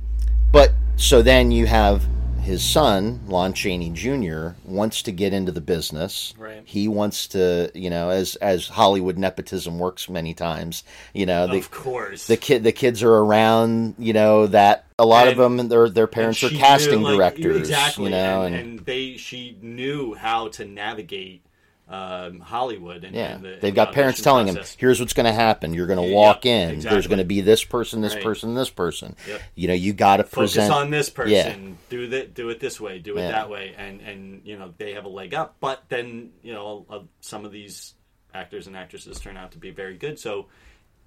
But 0.52 0.72
so 0.96 1.22
then 1.22 1.52
you 1.52 1.66
have 1.68 2.08
his 2.46 2.64
son, 2.64 3.22
Lon 3.28 3.54
Chaney 3.54 3.90
Jr., 3.90 4.50
wants 4.66 5.02
to 5.04 5.12
get 5.12 5.34
into 5.34 5.52
the 5.52 5.62
business. 5.62 6.36
Right. 6.38 6.62
He 6.64 6.88
wants 6.88 7.28
to, 7.30 7.72
you 7.74 7.90
know, 7.90 8.10
as 8.10 8.36
as 8.36 8.68
Hollywood 8.68 9.18
nepotism 9.18 9.80
works 9.80 10.08
many 10.08 10.36
times, 10.36 10.84
you 11.14 11.26
know, 11.26 11.48
the 11.48 11.58
of 11.58 11.72
course. 11.72 12.28
the 12.28 12.38
kid 12.38 12.64
the 12.64 12.72
kids 12.72 13.02
are 13.02 13.14
around, 13.14 13.96
you 13.98 14.14
know, 14.14 14.46
that 14.48 14.86
a 15.00 15.06
lot 15.06 15.28
of 15.28 15.38
them 15.38 15.68
their 15.68 15.90
their 15.90 16.08
parents 16.08 16.44
are 16.44 16.50
casting 16.50 17.00
knew, 17.00 17.18
like, 17.18 17.36
directors, 17.36 17.58
exactly, 17.58 18.06
you 18.06 18.12
know, 18.12 18.44
and, 18.44 18.56
and, 18.56 18.70
and 18.70 18.86
they 18.86 19.18
she 19.18 19.58
knew 19.62 20.14
how 20.14 20.48
to 20.50 20.66
navigate 20.66 21.42
um, 21.88 22.40
Hollywood. 22.40 23.04
And, 23.04 23.16
yeah, 23.16 23.36
and 23.36 23.44
the, 23.46 23.58
they've 23.62 23.76
got 23.76 23.94
parents 23.94 24.22
telling 24.22 24.48
them, 24.48 24.56
process. 24.56 24.76
"Here's 24.80 25.00
what's 25.00 25.14
going 25.14 25.28
to 25.28 25.34
happen. 25.34 25.74
You're 25.74 25.88
going 25.88 26.06
to 26.08 26.14
walk 26.14 26.46
yeah, 26.46 26.70
in. 26.70 26.80
There's 26.80 27.08
going 27.08 27.20
to 27.20 27.26
be 27.26 27.42
this 27.42 27.64
person, 27.64 28.02
this 28.02 28.16
Right. 28.16 28.24
person, 28.24 28.56
this 28.56 28.70
person. 28.70 29.16
Yep. 29.28 29.42
You 29.56 29.68
know, 29.68 29.74
you 29.76 29.94
got 29.94 30.18
to 30.18 30.24
Focus 30.24 30.56
present 30.56 30.74
on 30.74 30.90
this 30.90 31.10
person. 31.10 31.32
Yeah. 31.32 31.76
Do 31.90 32.08
that. 32.08 32.34
Do 32.34 32.50
it 32.50 32.60
this 32.60 32.82
way. 32.82 33.00
Do 33.00 33.18
it 33.18 33.22
Yeah. 33.22 33.32
that 33.32 33.50
way. 33.50 33.76
And 33.78 34.02
and 34.02 34.42
you 34.46 34.58
know 34.58 34.74
they 34.78 34.94
have 34.94 35.06
a 35.06 35.10
leg 35.10 35.34
up. 35.34 35.58
But 35.60 35.84
then 35.90 36.32
you 36.42 36.54
know 36.54 36.86
uh, 36.90 37.00
some 37.22 37.46
of 37.46 37.52
these 37.52 37.94
actors 38.34 38.68
and 38.68 38.76
actresses 38.76 39.20
turn 39.20 39.38
out 39.38 39.52
to 39.52 39.58
be 39.58 39.70
very 39.72 39.96
good. 39.96 40.20
So 40.20 40.48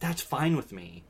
that's 0.00 0.22
fine 0.22 0.56
with 0.56 0.72
me. 0.72 1.02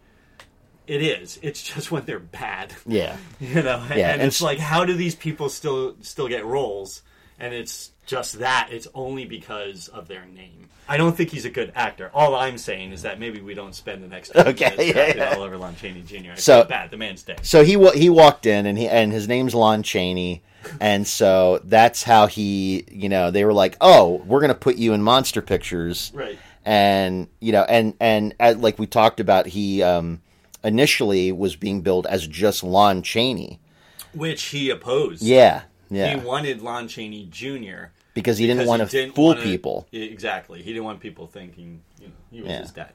It 0.87 1.03
is. 1.03 1.39
It's 1.43 1.63
just 1.75 1.91
when 1.91 2.05
they're 2.07 2.19
bad. 2.19 2.73
Yeah. 2.87 3.17
You 3.41 3.63
know, 3.63 3.79
and, 3.91 3.99
Yeah, 3.99 4.13
and 4.13 4.21
and 4.21 4.29
it's 4.29 4.37
s- 4.37 4.43
like, 4.43 4.59
how 4.59 4.85
do 4.87 4.95
these 4.95 5.15
people 5.15 5.49
still 5.51 5.97
still 6.01 6.29
get 6.29 6.45
roles? 6.47 7.03
And 7.39 7.55
it's 7.55 7.93
just 8.09 8.41
that. 8.41 8.69
It's 8.73 8.89
only 8.95 9.25
because 9.25 9.87
of 9.89 10.09
their 10.09 10.25
name. 10.27 10.65
I 10.91 10.97
don't 10.97 11.15
think 11.15 11.29
he's 11.31 11.45
a 11.45 11.51
good 11.51 11.71
actor. 11.77 12.11
All 12.15 12.35
I'm 12.35 12.57
saying 12.57 12.93
is 12.93 13.03
that 13.03 13.21
maybe 13.21 13.41
we 13.43 13.53
don't 13.55 13.75
spend 13.75 14.03
the 14.03 14.09
next 14.09 14.35
Okay, 14.35 14.75
yeah, 14.95 15.15
yeah. 15.15 15.35
all 15.37 15.43
over 15.43 15.57
Lon 15.59 15.77
Chaney 15.77 16.01
Jr. 16.03 16.33
I 16.33 16.35
So- 16.37 16.65
bad. 16.65 16.91
The 16.91 16.97
man's 16.97 17.23
dead. 17.23 17.41
So 17.45 17.63
he 17.63 17.77
wa- 17.77 17.93
he 17.93 18.09
walked 18.09 18.47
in 18.47 18.65
and 18.67 18.77
he 18.79 18.89
and 18.89 19.13
his 19.13 19.29
name's 19.29 19.55
Lon 19.55 19.83
Chaney, 19.83 20.43
and 20.81 21.07
so 21.07 21.61
that's 21.65 22.03
how 22.05 22.27
he 22.27 22.85
you 22.91 23.09
know 23.11 23.31
they 23.31 23.45
were 23.45 23.53
like, 23.53 23.77
oh, 23.83 24.23
we're 24.27 24.41
gonna 24.41 24.55
put 24.55 24.77
you 24.77 24.95
in 24.95 25.03
monster 25.03 25.43
pictures, 25.43 26.11
Right. 26.15 26.39
and 26.65 27.29
you 27.39 27.53
know 27.53 27.65
and 27.65 27.93
and 28.01 28.35
like 28.41 28.79
we 28.79 28.87
talked 28.87 29.21
about, 29.21 29.47
he 29.49 29.83
um, 29.83 30.23
initially 30.65 31.33
was 31.33 31.55
being 31.55 31.83
billed 31.83 32.07
as 32.07 32.27
just 32.27 32.65
Lon 32.65 33.03
Chaney. 33.03 33.61
Which 34.15 34.45
he 34.45 34.71
opposed. 34.71 35.23
Yeah, 35.23 35.63
yeah, 35.91 36.15
He 36.19 36.25
wanted 36.25 36.63
Lon 36.63 36.89
Chaney 36.89 37.29
Jr. 37.31 37.91
because 38.21 38.39
he 38.39 38.47
didn't 38.47 38.59
because 38.59 38.69
want 38.69 38.83
he 38.83 38.87
to 38.89 38.93
didn't 38.93 39.15
fool 39.15 39.27
wanna- 39.29 39.43
people. 39.43 39.87
Exactly. 39.93 40.63
He 40.63 40.73
didn't 40.73 40.85
want 40.85 41.01
people 41.01 41.27
thinking 41.27 41.81
you 42.01 42.09
know 42.09 42.13
he 42.31 42.41
was 42.43 42.51
Yeah. 42.51 42.59
his 42.61 42.71
dad. 42.73 42.93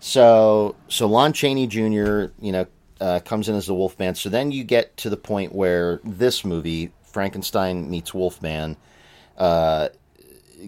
So 0.00 0.74
so 0.88 1.06
Lon 1.06 1.32
Chaney 1.32 1.66
Jr. 1.66 2.26
you 2.40 2.52
know 2.52 2.66
uh, 3.00 3.20
comes 3.20 3.48
in 3.48 3.54
as 3.56 3.66
the 3.66 3.74
Wolfman. 3.74 4.14
So 4.14 4.28
then 4.28 4.52
you 4.52 4.64
get 4.64 4.96
to 4.98 5.10
the 5.10 5.16
point 5.16 5.52
where 5.54 6.00
this 6.04 6.44
movie 6.44 6.92
Frankenstein 7.04 7.90
meets 7.90 8.14
Wolfman 8.14 8.76
uh, 9.36 9.88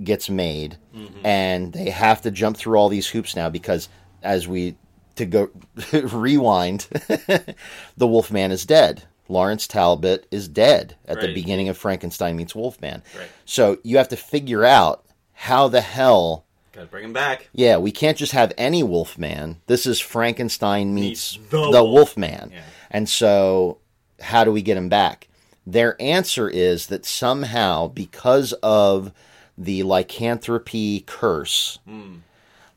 gets 0.03 0.29
made, 0.29 0.77
and 1.23 1.73
they 1.73 1.91
have 1.91 2.23
to 2.23 2.31
jump 2.31 2.57
through 2.57 2.77
all 2.77 2.89
these 2.89 3.07
hoops 3.07 3.37
now 3.37 3.49
because 3.49 3.89
as 4.23 4.49
we 4.49 4.75
to 5.17 5.27
go 5.27 5.49
rewind, 5.93 6.81
the 7.97 8.07
Wolfman 8.07 8.51
is 8.51 8.65
dead. 8.67 9.05
Lawrence 9.29 9.67
Talbot 9.67 10.27
is 10.31 10.49
dead 10.49 10.97
at 11.07 11.21
the 11.21 11.33
beginning 11.33 11.69
of 11.69 11.79
Frankenstein 11.79 12.37
meets 12.37 12.55
Wolfman. 12.55 13.03
Right. 13.19 13.29
So 13.45 13.79
you 13.83 13.97
have 13.97 14.09
to 14.09 14.17
figure 14.17 14.65
out 14.65 15.05
how 15.33 15.69
the 15.69 15.81
hell. 15.81 16.45
Gotta 16.73 16.87
bring 16.87 17.05
him 17.05 17.13
back. 17.13 17.49
Yeah, 17.53 17.77
we 17.79 17.91
can't 17.93 18.19
just 18.19 18.33
have 18.33 18.53
any 18.59 18.83
Wolfman. 18.83 19.61
This 19.67 19.87
is 19.87 20.01
Frankenstein 20.01 20.95
meets, 20.95 21.39
Meets 21.39 21.51
the, 21.51 21.71
the 21.71 21.83
Wolf. 21.85 21.93
Wolfman. 22.17 22.51
Yeah. 22.53 22.63
And 22.91 23.09
so, 23.09 23.79
how 24.21 24.45
do 24.45 24.53
we 24.53 24.61
get 24.63 24.77
him 24.77 24.89
back? 24.89 25.29
Their 25.67 25.97
answer 26.01 26.49
is 26.51 26.87
that 26.89 27.07
somehow, 27.07 27.89
because 27.89 28.53
of 28.63 29.13
the 29.57 29.83
lycanthropy 29.85 31.01
curse, 31.07 31.79
Hmm. 31.87 32.17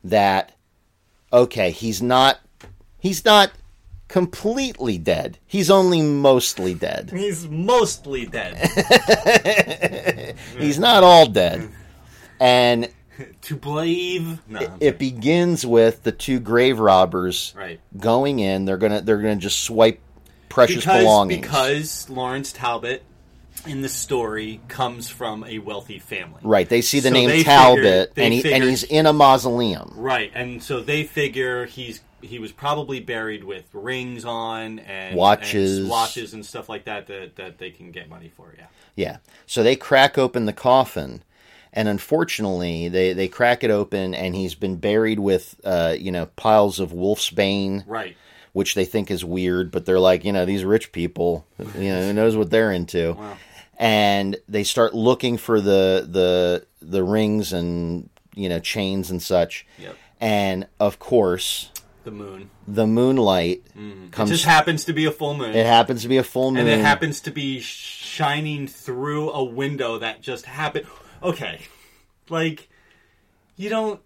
that 0.03 0.53
okay, 1.33 1.71
he's 1.71 2.01
not 2.01 2.39
he's 2.99 3.25
not 3.25 3.51
completely 4.07 4.97
dead. 4.97 5.37
He's 5.45 5.69
only 5.69 6.01
mostly 6.01 6.73
dead. 6.73 7.11
He's 7.15 7.47
mostly 7.47 8.25
dead. 8.25 8.55
He's 10.57 10.79
not 10.79 11.03
all 11.03 11.27
dead. 11.27 11.69
And 12.39 12.89
to 13.43 13.55
believe. 13.55 14.39
No. 14.47 14.59
I'm 14.59 14.77
it 14.79 14.97
begins 14.99 15.65
with 15.65 16.03
the 16.03 16.11
two 16.11 16.39
grave 16.39 16.79
robbers 16.79 17.53
Right. 17.57 17.79
going 17.97 18.39
in. 18.39 18.65
They're 18.65 18.77
gonna 18.77 19.01
they're 19.01 19.17
gonna 19.17 19.35
just 19.37 19.59
swipe 19.63 19.99
precious 20.49 20.77
because, 20.77 21.01
belongings. 21.03 21.41
Because 21.41 22.09
Lawrence 22.09 22.51
Talbot 22.51 23.03
in 23.65 23.81
the 23.81 23.89
story 23.89 24.61
comes 24.67 25.09
from 25.09 25.43
a 25.43 25.57
wealthy 25.59 25.97
family. 25.99 26.39
right, 26.43 26.69
they 26.69 26.79
see 26.81 26.99
the 26.99 27.09
So 27.09 27.13
name 27.13 27.43
Talbot, 27.43 27.83
figured- 27.83 28.11
and 28.17 28.33
he 28.33 28.53
and 28.53 28.63
he's 28.63 28.83
in 28.83 29.05
a 29.07 29.13
mausoleum. 29.13 29.93
Right, 29.95 30.31
and 30.35 30.61
so 30.61 30.79
they 30.79 31.03
figure 31.03 31.65
he's 31.65 32.01
he 32.21 32.39
was 32.39 32.51
probably 32.51 32.99
buried 32.99 33.43
with 33.43 33.65
rings 33.73 34.25
on 34.25 34.79
and 34.79 35.15
Watches. 35.15 35.79
and 35.79 35.89
watches 35.89 36.33
and 36.33 36.45
stuff 36.45 36.69
like 36.69 36.85
that, 36.85 37.07
that 37.07 37.35
that 37.35 37.57
they 37.57 37.71
can 37.71 37.91
get 37.91 38.09
money 38.09 38.31
for. 38.35 38.53
Yeah, 38.57 38.65
Yeah. 38.95 39.17
So 39.45 39.63
they 39.63 39.75
crack 39.75 40.17
open 40.17 40.45
the 40.45 40.53
coffin, 40.53 41.23
and 41.73 41.87
unfortunately, 41.87 42.87
they 42.87 43.13
they 43.13 43.27
crack 43.27 43.63
it 43.63 43.71
open, 43.71 44.13
and 44.13 44.35
he's 44.35 44.55
been 44.55 44.77
buried 44.77 45.19
with 45.19 45.59
uh, 45.63 45.95
you 45.97 46.11
know 46.11 46.27
piles 46.35 46.79
of 46.79 46.91
wolf's 46.91 47.29
bane, 47.29 47.83
right. 47.87 48.17
which 48.53 48.73
they 48.75 48.85
think 48.85 49.11
is 49.11 49.23
weird, 49.23 49.71
but 49.71 49.85
they're 49.85 49.99
like, 49.99 50.25
you 50.25 50.33
know, 50.33 50.45
these 50.45 50.63
rich 50.63 50.91
people, 50.91 51.45
you 51.59 51.89
know, 51.89 52.01
who 52.01 52.13
knows 52.13 52.35
what 52.35 52.49
they're 52.49 52.71
into. 52.71 53.13
Wow. 53.17 53.37
And 53.79 54.37
they 54.49 54.63
start 54.63 54.95
looking 54.95 55.37
for 55.37 55.61
the 55.61 56.07
the 56.09 56.65
the 56.81 57.03
rings 57.03 57.53
and 57.53 58.09
you 58.33 58.49
know 58.49 58.59
chains 58.59 59.11
and 59.11 59.21
such. 59.21 59.67
Yep. 59.77 59.95
And 60.19 60.67
of 60.79 60.97
course, 60.97 61.69
The 62.07 62.11
moon. 62.13 62.49
the 62.65 62.87
moonlight 62.87 63.63
mm. 63.77 64.05
It 64.05 64.11
comes. 64.13 64.29
just 64.29 64.45
happens 64.45 64.85
to 64.85 64.93
be 64.93 65.03
a 65.03 65.11
full 65.11 65.33
moon, 65.35 65.53
it 65.53 65.65
happens 65.65 66.03
to 66.03 66.07
be 66.07 66.15
a 66.15 66.23
full 66.23 66.51
moon. 66.51 66.61
and 66.61 66.69
it 66.69 66.79
happens 66.79 67.19
to 67.21 67.31
be 67.31 67.59
shining 67.59 68.65
through 68.67 69.29
a 69.31 69.43
window 69.43 69.97
that 69.99 70.21
just 70.21 70.45
happened. 70.45 70.85
Okay, 71.21 71.59
like 72.29 72.69
you 73.57 73.69
don't 73.69 73.99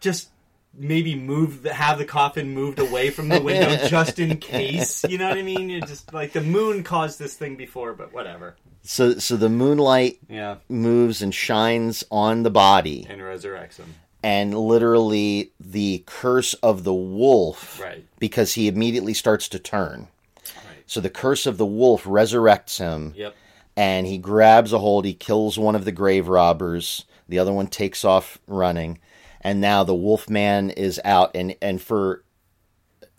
just 0.00 0.28
maybe 0.74 1.14
move 1.14 1.62
the, 1.62 1.72
have 1.72 1.96
the 1.96 2.04
coffin 2.04 2.52
moved 2.52 2.78
away 2.78 3.08
from 3.08 3.28
the 3.30 3.40
window 3.40 3.76
just 3.88 4.18
in 4.18 4.36
case. 4.36 5.02
You 5.08 5.16
know 5.16 5.28
what 5.30 5.38
I 5.38 5.42
mean? 5.42 5.70
You're 5.70 5.86
just 5.86 6.12
like 6.12 6.32
the 6.32 6.40
moon 6.42 6.82
caused 6.82 7.18
this 7.18 7.34
thing 7.34 7.56
before, 7.56 7.94
but 7.94 8.12
whatever. 8.12 8.56
So 8.82 9.18
so 9.18 9.36
the 9.36 9.48
moonlight 9.48 10.18
Yeah, 10.28 10.56
moves 10.68 11.22
and 11.22 11.34
shines 11.34 12.04
on 12.10 12.42
the 12.42 12.50
body. 12.50 13.06
and 13.08 13.20
resurrects 13.22 13.76
him. 13.78 13.94
And 14.22 14.56
literally 14.56 15.52
the 15.58 16.02
curse 16.06 16.54
of 16.54 16.84
the 16.84 16.94
wolf 16.94 17.80
Right. 17.80 18.04
because 18.18 18.54
he 18.54 18.68
immediately 18.68 19.14
starts 19.14 19.48
to 19.50 19.58
turn 19.58 20.08
Right. 20.56 20.84
so 20.86 21.00
the 21.00 21.10
curse 21.10 21.46
of 21.46 21.58
the 21.58 21.66
wolf 21.66 22.04
resurrects 22.04 22.78
him 22.78 23.14
Yep. 23.16 23.34
and 23.76 24.06
he 24.06 24.18
grabs 24.18 24.72
a 24.72 24.78
hold 24.78 25.04
he 25.04 25.14
kills 25.14 25.58
one 25.58 25.74
of 25.74 25.84
the 25.84 25.92
grave 25.92 26.28
robbers 26.28 27.04
the 27.28 27.38
other 27.38 27.52
one 27.52 27.66
takes 27.66 28.04
off 28.04 28.38
running 28.46 28.98
and 29.40 29.60
now 29.60 29.82
the 29.84 29.94
wolf 29.94 30.28
man 30.30 30.70
is 30.70 31.00
out 31.04 31.30
and 31.34 31.54
and 31.62 31.80
for 31.82 32.22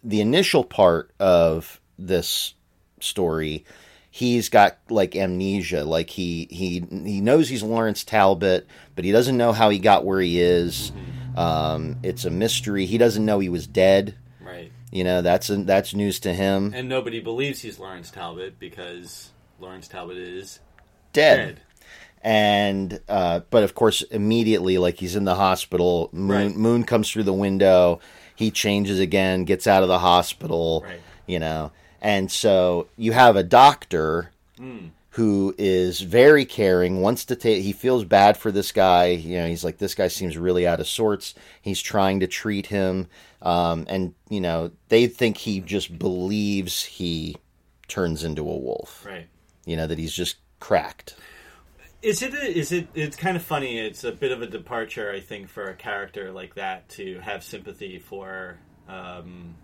the 0.04 0.22
initial 0.22 0.63
part 0.63 1.12
of 1.20 1.80
this 1.98 2.54
story 3.00 3.66
he's 4.15 4.47
got 4.47 4.78
like 4.91 5.15
amnesia 5.15 5.84
like 5.84 6.12
he 6.12 6.47
he 6.52 6.86
he 7.04 7.19
knows 7.19 7.49
he's 7.49 7.63
Lawrence 7.63 8.04
Talbot 8.04 8.67
but 8.95 9.04
he 9.04 9.12
doesn't 9.12 9.36
know 9.38 9.52
how 9.54 9.71
he 9.71 9.80
got 9.80 10.06
where 10.06 10.21
he 10.21 10.39
is 10.39 10.91
um 11.36 11.97
it's 12.04 12.23
a 12.23 12.30
mystery 12.30 12.86
he 12.86 12.99
doesn't 12.99 13.26
know 13.26 13.39
he 13.39 13.49
was 13.49 13.65
dead 13.65 14.13
Right. 14.39 14.71
you 14.91 15.04
know 15.04 15.23
that's 15.23 15.47
that's 15.52 15.95
news 15.95 16.19
to 16.21 16.34
him 16.34 16.73
And 16.76 16.88
nobody 16.88 17.19
believes 17.21 17.62
he's 17.62 17.80
Lawrence 17.80 18.12
Talbot 18.12 18.60
because 18.60 19.32
Lawrence 19.60 19.88
Talbot 19.88 20.17
is 20.17 20.60
dead. 21.12 21.38
dead. 21.56 21.62
and 22.21 22.99
uh, 23.10 23.39
but 23.49 23.63
of 23.63 23.73
course 23.73 24.04
immediately 24.04 24.78
like 24.78 24.99
he's 24.99 25.15
in 25.15 25.23
the 25.26 25.34
hospital 25.36 26.10
moon 26.13 26.30
Right. 26.49 26.56
moon 26.56 26.84
comes 26.84 27.10
through 27.12 27.23
the 27.23 27.34
window 27.34 27.99
he 28.36 28.52
changes 28.52 28.99
again 28.99 29.43
gets 29.45 29.65
out 29.65 29.82
of 29.82 29.89
the 29.89 29.99
hospital 29.99 30.84
Right. 30.86 30.99
you 31.26 31.39
know 31.39 31.71
and 32.04 32.30
so 32.32 32.88
you 32.98 33.12
have 33.13 33.36
a 33.36 33.44
doctor 33.44 34.30
Hmm. 34.58 34.89
who 35.12 35.56
is 35.58 36.02
very 36.02 36.46
caring 36.46 37.02
wants 37.02 37.26
to 37.26 37.36
take 37.36 37.63
he 37.63 37.72
feels 37.74 38.04
bad 38.04 38.38
for 38.38 38.52
this 38.52 38.72
guy 38.72 39.08
you 39.08 39.38
know 39.39 39.48
he's 39.48 39.63
like 39.63 39.80
this 39.80 39.96
guy 39.96 40.08
seems 40.10 40.38
really 40.38 40.68
out 40.68 40.80
of 40.80 40.88
sorts 40.88 41.34
he's 41.60 41.82
trying 41.82 42.20
to 42.20 42.28
treat 42.28 42.68
him 42.68 43.08
um, 43.42 43.86
and 43.89 44.13
you 44.30 44.39
know 44.39 44.70
they 44.89 45.08
think 45.08 45.38
he 45.38 45.60
just 45.60 45.98
believes 45.98 46.84
he 46.84 47.36
turns 47.88 48.24
into 48.24 48.42
a 48.44 48.58
wolf 48.58 49.04
Right. 49.08 49.28
you 49.66 49.76
know 49.76 49.88
that 49.88 49.98
he's 49.98 50.13
just 50.13 50.36
cracked 50.60 51.16
Is 52.04 52.22
it? 52.22 52.34
A, 52.34 52.46
is 52.58 52.72
it? 52.74 52.88
It's 52.94 53.16
kind 53.16 53.38
of 53.38 53.44
funny. 53.44 53.80
It's 53.80 54.04
a 54.04 54.12
bit 54.12 54.32
of 54.34 54.42
a 54.42 54.46
departure, 54.48 55.10
I 55.10 55.22
think, 55.22 55.48
for 55.48 55.70
a 55.70 55.74
character 55.74 56.32
like 56.34 56.56
that 56.56 56.89
to 56.98 57.20
have 57.22 57.44
sympathy 57.46 57.98
for, 57.98 58.58
um, 58.89 59.56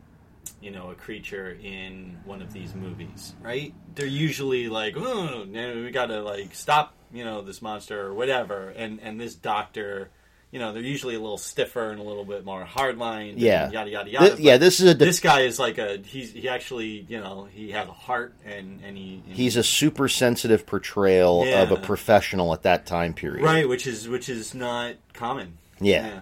you 0.61 0.71
know, 0.71 0.91
a 0.91 0.95
creature 0.95 1.57
in 1.61 2.17
one 2.25 2.41
of 2.41 2.53
these 2.53 2.73
movies, 2.75 3.33
right? 3.41 3.73
They're 3.95 4.05
usually 4.05 4.69
like, 4.69 4.95
oh, 4.97 5.45
no, 5.47 5.81
we 5.81 5.91
got 5.91 6.07
to 6.07 6.21
like 6.21 6.53
stop, 6.55 6.93
you 7.13 7.23
know, 7.23 7.41
this 7.41 7.61
monster 7.61 8.05
or 8.05 8.13
whatever. 8.13 8.69
And 8.69 8.99
and 9.01 9.19
this 9.19 9.35
doctor, 9.35 10.09
you 10.51 10.59
know, 10.59 10.73
they're 10.73 10.81
usually 10.81 11.15
a 11.15 11.19
little 11.19 11.37
stiffer 11.37 11.91
and 11.91 11.99
a 11.99 12.03
little 12.03 12.25
bit 12.25 12.43
more 12.45 12.65
hardline. 12.65 13.35
Yeah. 13.37 13.69
Yada 13.69 13.89
yada 13.89 14.09
yada. 14.09 14.27
Th- 14.29 14.39
yeah, 14.39 14.57
this 14.57 14.79
is 14.79 14.87
a 14.89 14.93
de- 14.95 15.05
this 15.05 15.19
guy 15.19 15.41
is 15.41 15.59
like 15.59 15.77
a 15.77 15.97
he's 16.03 16.31
he 16.33 16.49
actually 16.49 17.05
you 17.07 17.19
know 17.19 17.47
he 17.51 17.71
has 17.71 17.87
a 17.87 17.91
heart 17.93 18.33
and 18.45 18.81
and 18.83 18.97
he 18.97 19.21
and 19.27 19.35
he's 19.35 19.55
a 19.55 19.63
super 19.63 20.07
sensitive 20.07 20.65
portrayal 20.65 21.43
of 21.43 21.71
a 21.71 21.77
professional 21.77 22.53
at 22.53 22.63
that 22.63 22.85
time 22.85 23.13
period. 23.13 23.43
right, 23.43 23.67
which 23.67 23.85
is 23.87 24.07
which 24.07 24.29
is 24.29 24.53
not 24.53 24.95
common. 25.13 25.57
Yeah. 25.79 26.21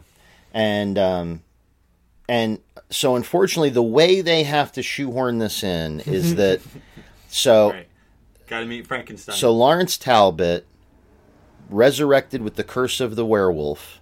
And 0.54 0.98
um 0.98 1.42
and 2.28 2.60
so 2.90 3.16
unfortunately 3.16 3.70
the 3.70 3.84
way 3.84 4.22
they 4.22 4.44
have 4.44 4.72
to 4.72 4.82
shoehorn 4.82 5.40
this 5.40 5.64
in 5.64 6.00
is 6.02 6.36
that 6.42 6.62
so 7.28 7.72
Right. 7.72 7.88
Got 8.48 8.62
to 8.62 8.66
meet 8.66 8.88
Frankenstein. 8.88 9.36
so 9.36 9.52
Lawrence 9.52 9.98
Talbot 9.98 10.66
resurrected 11.70 12.42
with 12.42 12.56
the 12.56 12.64
curse 12.64 13.02
of 13.02 13.18
the 13.18 13.26
werewolf 13.26 14.00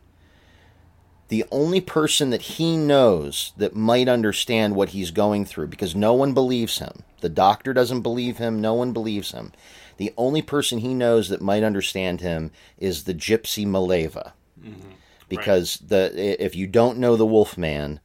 the 1.28 1.46
only 1.52 1.82
person 1.82 2.30
that 2.30 2.44
he 2.44 2.78
knows 2.78 3.54
that 3.58 3.76
might 3.76 4.08
understand 4.08 4.76
what 4.76 4.90
he's 4.90 5.12
going 5.12 5.46
through 5.46 5.68
because 5.68 5.96
no 5.96 6.14
one 6.14 6.34
believes 6.34 6.78
him. 6.78 7.04
The 7.22 7.30
doctor 7.30 7.74
doesn't 7.74 8.02
believe 8.02 8.38
him, 8.38 8.62
no 8.62 8.76
one 8.76 8.94
believes 8.94 9.32
him. 9.32 9.52
The 9.98 10.14
only 10.18 10.42
person 10.42 10.80
he 10.80 10.94
knows 10.94 11.30
that 11.30 11.42
might 11.42 11.64
understand 11.64 12.22
him 12.22 12.52
is 12.78 13.06
the 13.06 13.14
gypsy 13.14 13.66
Maleva. 13.66 14.34
Mm-hmm. 14.62 14.90
Because 15.28 15.78
the 15.78 16.44
if 16.44 16.56
you 16.56 16.68
don't 16.68 17.00
know 17.00 17.16
the 17.16 17.26
Wolfman, 17.26 18.00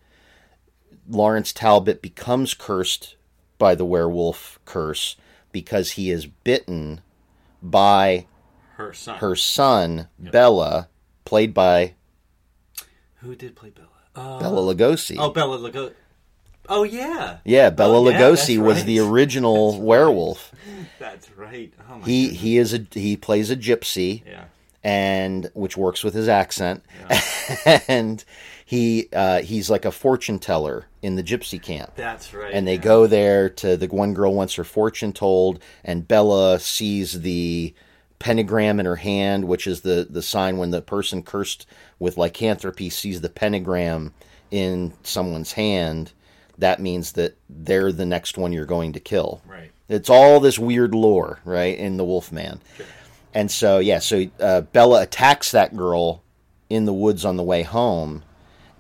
Lawrence 1.11 1.53
Talbot 1.53 2.01
becomes 2.03 2.55
cursed 2.55 3.17
by 3.59 3.75
the 3.75 3.85
werewolf 3.85 4.59
curse 4.65 5.17
because 5.53 5.93
he 5.93 6.11
is 6.11 6.27
bitten 6.27 7.01
by 7.63 8.27
her 8.77 8.93
son. 8.93 9.19
her 9.19 9.37
son 9.37 10.09
Bela, 10.19 10.89
played 11.25 11.53
by 11.53 11.95
Who 13.17 13.35
did 13.35 13.55
play 13.57 13.71
Bela? 13.71 13.87
Uh, 14.15 14.39
Bela 14.41 14.75
Lugosi. 14.75 15.17
oh, 15.19 15.31
Bela 15.31 15.59
Lugosi. 15.59 15.93
Oh 16.69 16.85
yeah. 16.85 17.39
Yeah, 17.45 17.71
Bela 17.71 17.99
Oh, 17.99 18.09
yeah, 18.09 18.21
Lugosi 18.21 18.59
was 18.59 18.79
right. 18.79 18.87
the 18.87 19.01
original 19.01 19.81
werewolf. 19.81 20.53
That's 20.99 21.31
right. 21.33 21.73
Oh 21.91 21.99
my 21.99 22.05
He 22.07 22.23
goodness. 22.25 22.41
he 22.43 22.59
is 22.59 22.75
a 22.75 22.87
he 22.93 23.17
plays 23.17 23.51
a 23.51 23.57
gypsy 23.57 24.23
Yeah. 24.27 24.45
and 24.85 25.51
which 25.55 25.77
works 25.77 26.05
with 26.05 26.15
his 26.15 26.29
accent. 26.29 26.85
and 27.89 28.25
he 28.71 29.09
uh, 29.13 29.43
he's 29.43 29.69
like 29.69 29.85
a 29.85 29.91
fortune 29.91 30.39
teller 30.39 30.87
in 31.03 31.17
the 31.17 31.25
gypsy 31.25 31.61
camp. 31.61 31.91
That's 31.97 32.33
right. 32.33 32.55
And 32.55 32.69
they 32.69 32.77
yeah. 32.77 32.83
go 32.83 33.09
there 33.09 33.51
to 33.51 33.77
the 33.77 33.89
one 33.89 34.15
girl 34.15 34.33
wants 34.33 34.55
her 34.55 34.63
fortune 34.63 35.13
told 35.13 35.61
and 35.83 36.07
Bela 36.07 36.61
sees 36.61 37.23
the 37.23 37.75
pentagram 38.21 38.79
in 38.79 38.87
her 38.87 38.95
hand, 38.95 39.49
which 39.49 39.67
is 39.67 39.81
the 39.81 40.07
the 40.09 40.23
sign 40.23 40.57
when 40.57 40.71
the 40.71 40.81
person 40.81 41.25
cursed 41.25 41.67
with 41.99 42.17
lycanthropy 42.17 42.91
sees 42.91 43.21
the 43.21 43.29
pentagram 43.29 44.15
in 44.53 44.93
someone's 45.03 45.51
hand. 45.51 46.13
That 46.59 46.79
means 46.79 47.11
that 47.15 47.37
they're 47.49 47.91
the 47.91 48.07
next 48.07 48.39
one 48.39 48.53
you're 48.53 48.67
going 48.67 48.93
to 48.93 49.01
kill. 49.01 49.43
Right. 49.49 49.73
It's 49.89 50.09
all 50.09 50.39
this 50.39 50.61
weird 50.61 50.95
lore, 50.95 51.41
right, 51.45 51.77
in 51.77 51.97
the 51.97 52.05
Wolfman. 52.05 52.61
And 53.35 53.51
so, 53.51 53.81
yeah, 53.81 53.99
so 53.99 54.27
uh, 54.39 54.61
Bela 54.61 55.03
attacks 55.03 55.51
that 55.51 55.77
girl 55.77 56.23
in 56.69 56.85
the 56.85 56.95
woods 56.95 57.25
on 57.25 57.37
the 57.37 57.43
way 57.43 57.65
home, 57.65 58.23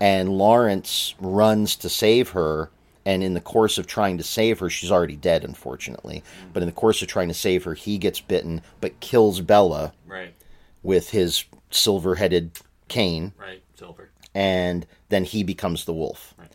and 0.01 0.31
Lawrence 0.31 1.15
runs 1.21 1.77
to 1.77 1.89
save 1.89 2.31
her. 2.31 2.71
And 3.07 3.23
in 3.23 3.33
the 3.35 3.41
course 3.41 3.79
of 3.79 3.87
trying 3.87 4.19
to 4.19 4.25
save 4.25 4.59
her, 4.59 4.69
she's 4.69 4.91
already 4.93 5.17
dead, 5.17 5.43
unfortunately. 5.43 6.23
But 6.53 6.63
in 6.63 6.67
the 6.67 6.73
course 6.73 7.01
of 7.01 7.09
trying 7.09 7.29
to 7.29 7.35
save 7.35 7.65
her, 7.65 7.73
he 7.75 7.97
gets 7.97 8.21
bitten, 8.21 8.61
but 8.81 9.01
kills 9.01 9.41
Bela 9.41 9.93
Right. 10.07 10.35
with 10.83 11.11
his 11.11 11.45
silver 11.71 12.17
headed 12.17 12.51
cane 12.89 13.33
Right. 13.39 13.63
Silver. 13.75 14.11
and 14.35 14.87
then 15.09 15.25
he 15.25 15.43
becomes 15.43 15.85
the 15.87 15.95
wolf. 15.95 16.35
Right. 16.39 16.53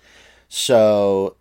So 0.49 1.35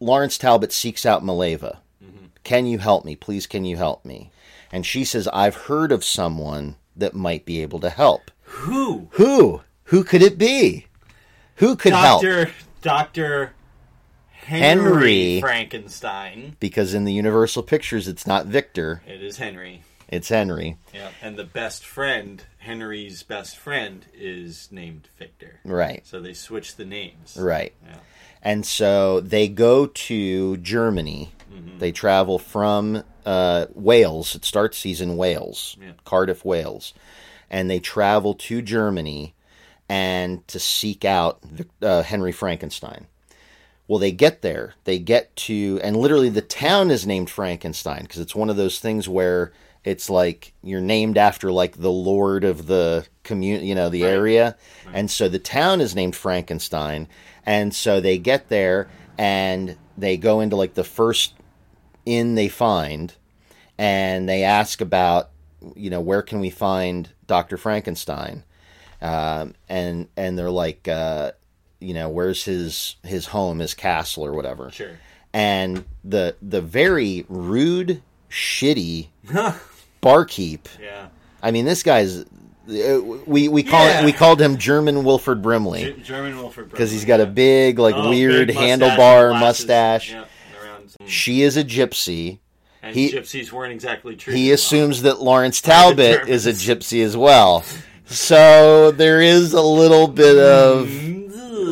Lawrence 0.00 0.36
Talbot 0.38 0.72
seeks 0.72 1.06
out 1.06 1.24
Maleva. 1.24 1.78
Mm-hmm. 2.04 2.26
Can 2.44 2.66
you 2.66 2.78
help 2.78 3.04
me? 3.04 3.16
Please, 3.16 3.46
can 3.46 3.64
you 3.64 3.76
help 3.76 4.04
me? 4.04 4.30
And 4.70 4.84
she 4.84 5.04
says, 5.04 5.26
I've 5.28 5.56
heard 5.56 5.92
of 5.92 6.04
someone 6.04 6.76
that 6.94 7.14
might 7.14 7.44
be 7.46 7.62
able 7.62 7.80
to 7.80 7.90
help. 7.90 8.30
Who? 8.42 9.08
Who? 9.12 9.62
Who 9.84 10.04
could 10.04 10.22
it 10.22 10.36
be? 10.38 10.85
Who 11.56 11.76
could 11.76 11.92
help? 11.92 12.22
Doctor 12.22 12.52
Doctor 12.82 13.52
Henry, 14.30 14.60
Henry. 14.84 15.40
Frankenstein. 15.40 16.56
Because 16.60 16.94
in 16.94 17.04
the 17.04 17.12
Universal 17.12 17.64
Pictures, 17.64 18.06
it's 18.08 18.26
not 18.26 18.46
Victor, 18.46 19.02
It 19.06 19.22
is 19.22 19.38
Henry. 19.38 19.82
it's 20.08 20.28
Henry. 20.28 20.76
Yeah. 20.94 21.08
And 21.20 21.36
the 21.36 21.44
best 21.44 21.84
friend, 21.84 22.44
Henry's 22.58 23.22
best 23.24 23.56
friend, 23.56 24.06
is 24.14 24.68
named 24.70 25.08
Victor. 25.18 25.58
Right, 25.64 26.06
So 26.06 26.20
they 26.20 26.32
switch 26.34 26.76
the 26.76 26.84
names. 26.84 27.36
right. 27.40 27.72
Yeah. 27.84 27.96
And 28.42 28.64
so 28.64 29.20
they 29.20 29.48
go 29.48 29.86
to 29.86 30.56
Germany. 30.58 31.32
They 31.78 31.90
travel 31.90 32.38
from 32.38 33.02
uh, 33.24 33.66
Wales. 33.74 34.34
It 34.36 34.44
starts 34.44 34.82
he's 34.82 35.00
in 35.00 35.16
Wales, 35.16 35.76
Yeah. 35.80 35.92
Cardiff, 36.04 36.44
Wales, 36.44 36.92
and 37.50 37.68
they 37.70 37.80
travel 37.80 38.34
to 38.34 38.60
Germany 38.62 39.34
and 39.88 40.46
to 40.48 40.58
seek 40.58 41.04
out 41.04 41.40
uh, 41.82 42.02
Henry 42.02 42.32
Frankenstein. 42.32 43.06
Well, 43.88 44.00
they 44.00 44.12
get 44.12 44.42
there. 44.42 44.74
They 44.84 44.98
get 44.98 45.34
to, 45.36 45.80
and 45.82 45.96
literally 45.96 46.28
the 46.28 46.42
town 46.42 46.90
is 46.90 47.06
named 47.06 47.30
Frankenstein 47.30 48.02
because 48.02 48.20
it's 48.20 48.34
one 48.34 48.50
of 48.50 48.56
those 48.56 48.80
things 48.80 49.08
where 49.08 49.52
it's 49.84 50.10
like 50.10 50.52
you're 50.62 50.80
named 50.80 51.16
after 51.16 51.52
like 51.52 51.76
the 51.76 51.92
lord 51.92 52.42
of 52.42 52.66
the 52.66 53.06
community, 53.22 53.68
you 53.68 53.74
know, 53.76 53.88
the 53.88 54.02
area. 54.02 54.56
And 54.92 55.08
so 55.08 55.28
the 55.28 55.38
town 55.38 55.80
is 55.80 55.94
named 55.94 56.16
Frankenstein. 56.16 57.06
And 57.44 57.72
so 57.72 58.00
they 58.00 58.18
get 58.18 58.48
there 58.48 58.88
and 59.16 59.76
they 59.96 60.16
go 60.16 60.40
into 60.40 60.56
like 60.56 60.74
the 60.74 60.82
first 60.82 61.34
inn 62.04 62.34
they 62.34 62.48
find 62.48 63.14
and 63.78 64.28
they 64.28 64.42
ask 64.42 64.80
about, 64.80 65.30
you 65.76 65.90
know, 65.90 66.00
where 66.00 66.22
can 66.22 66.40
we 66.40 66.50
find 66.50 67.10
Dr. 67.28 67.56
Frankenstein? 67.56 68.42
Um, 69.02 69.54
and, 69.68 70.08
and 70.16 70.38
they're 70.38 70.50
like, 70.50 70.88
uh, 70.88 71.32
you 71.80 71.92
know, 71.94 72.08
where's 72.08 72.44
his, 72.44 72.96
his 73.04 73.26
home, 73.26 73.58
his 73.58 73.74
castle 73.74 74.24
or 74.24 74.32
whatever 74.32 74.70
Sure. 74.70 74.98
and 75.34 75.84
the 76.04 76.34
the 76.40 76.60
very 76.62 77.26
rude, 77.28 78.02
shitty 78.30 79.08
barkeep. 80.00 80.68
Yeah. 80.80 81.08
I 81.42 81.50
mean, 81.50 81.64
this 81.64 81.82
guy's 81.82 82.20
uh, 82.68 83.00
we 83.26 83.48
we 83.48 83.62
call 83.62 83.84
Yeah. 83.86 84.00
it 84.00 84.04
we 84.04 84.12
called 84.12 84.40
him 84.40 84.56
German 84.56 85.04
Wilford 85.04 85.42
Brimley 85.42 85.84
G- 85.94 86.02
German 86.02 86.36
Wilford 86.38 86.70
because 86.70 86.90
he's 86.90 87.04
got 87.04 87.20
a 87.20 87.26
big 87.26 87.78
like 87.78 87.94
Oh, 87.94 88.08
weird 88.10 88.48
big 88.48 88.56
mustache 88.56 88.80
handlebar 88.80 89.38
mustache. 89.38 90.12
Yeah, 90.12 90.24
some- 90.98 91.06
She 91.06 91.42
is 91.42 91.56
a 91.56 91.62
gypsy. 91.64 92.38
and 92.82 92.94
he- 92.94 93.12
gypsies 93.12 93.52
weren't 93.52 93.72
exactly 93.72 94.16
true. 94.16 94.34
He 94.34 94.50
assumes 94.52 95.02
that 95.02 95.20
Lawrence 95.20 95.60
Talbot 95.60 96.28
is 96.28 96.46
a 96.46 96.52
gypsy 96.52 97.04
as 97.04 97.16
well. 97.16 97.62
So 98.06 98.90
there 98.92 99.20
is 99.20 99.52
a 99.52 99.60
little 99.62 100.06
bit 100.08 100.38
of 100.38 100.88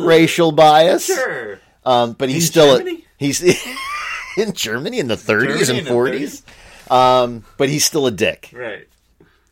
racial 0.05 0.51
bias. 0.51 1.05
Sure. 1.05 1.59
Um, 1.85 2.13
but 2.13 2.29
he's 2.29 2.45
In 2.45 2.51
still 2.51 2.77
Germany? 2.77 2.97
a, 2.97 3.03
he's 3.17 3.41
in 4.37 4.53
Germany 4.53 4.99
in 4.99 5.07
the 5.07 5.15
30s 5.15 5.65
Germany 5.67 5.69
and 5.69 5.77
in 5.79 5.85
the 5.85 5.91
40s. 5.91 6.91
Um, 6.91 7.43
but 7.57 7.69
he's 7.69 7.85
still 7.85 8.05
a 8.05 8.11
dick 8.11 8.51
Right. 8.53 8.87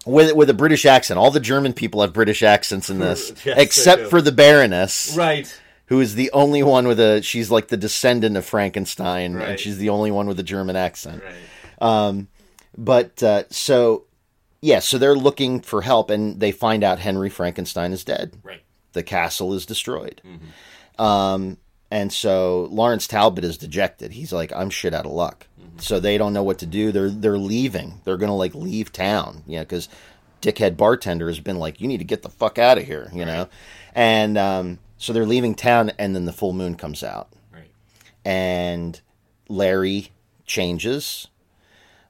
with 0.06 0.34
with 0.36 0.50
a 0.50 0.54
British 0.54 0.86
accent. 0.86 1.18
All 1.18 1.32
the 1.32 1.40
German 1.40 1.74
people 1.74 2.02
have 2.02 2.14
British 2.14 2.44
accents 2.44 2.90
in 2.90 3.00
this, 3.00 3.32
Yes, 3.46 3.58
except 3.60 4.08
for 4.10 4.22
the 4.22 4.32
Baroness, 4.32 5.16
Right. 5.18 5.52
who 5.88 6.00
is 6.00 6.14
the 6.16 6.30
only 6.32 6.62
one 6.64 6.88
with 6.88 7.00
a. 7.00 7.22
She's 7.24 7.50
like 7.50 7.70
the 7.70 7.78
descendant 7.78 8.38
of 8.38 8.46
Frankenstein, 8.46 9.36
and 9.42 9.60
she's 9.60 9.78
the 9.80 9.90
only 9.90 10.12
one 10.12 10.28
with 10.28 10.40
a 10.40 10.44
German 10.44 10.76
accent. 10.76 11.24
Right. 11.24 12.26
But 12.78 13.22
uh, 13.24 13.44
so, 13.50 14.04
yeah, 14.66 14.80
so 14.80 14.98
they're 14.98 15.14
looking 15.16 15.60
for 15.60 15.82
help, 15.82 16.10
and 16.10 16.40
they 16.40 16.54
find 16.54 16.84
out 16.86 17.00
Henry 17.00 17.30
Frankenstein 17.30 17.92
is 17.92 18.06
dead. 18.06 18.38
Right. 18.44 18.62
The 18.94 19.04
castle 19.04 19.54
is 19.54 19.66
destroyed. 19.66 20.22
Um, 20.98 21.58
and 21.92 22.14
so 22.14 22.68
Lawrence 22.72 23.06
Talbot 23.08 23.44
is 23.44 23.58
dejected. 23.58 24.14
He's 24.14 24.32
like, 24.32 24.54
I'm 24.54 24.70
shit 24.70 24.94
out 24.94 25.06
of 25.06 25.12
luck. 25.12 25.48
So 25.80 26.00
they 26.00 26.18
don't 26.18 26.34
know 26.34 26.44
what 26.44 26.60
to 26.60 26.66
do. 26.68 26.92
They're 26.92 27.10
they're 27.10 27.38
leaving. 27.38 28.00
They're 28.04 28.18
gonna 28.18 28.36
like 28.36 28.54
leave 28.56 28.94
town, 28.94 29.44
you 29.48 29.58
know, 29.58 29.64
because 29.64 29.90
dickhead 30.42 30.78
bartender 30.78 31.28
has 31.28 31.40
been 31.40 31.58
like, 31.58 31.82
you 31.82 31.88
need 31.88 31.98
to 31.98 32.04
get 32.06 32.22
the 32.22 32.30
fuck 32.30 32.58
out 32.60 32.78
of 32.78 32.86
here, 32.86 33.10
you 33.14 33.26
know. 33.26 33.50
And 33.96 34.38
um, 34.38 34.80
so 34.98 35.12
they're 35.14 35.26
leaving 35.26 35.56
town, 35.56 35.92
and 35.98 36.16
then 36.16 36.26
the 36.26 36.32
full 36.34 36.54
moon 36.54 36.76
comes 36.76 37.04
out, 37.04 37.30
Right. 37.52 37.72
and 38.24 39.02
Larry 39.50 40.12
changes. 40.46 41.28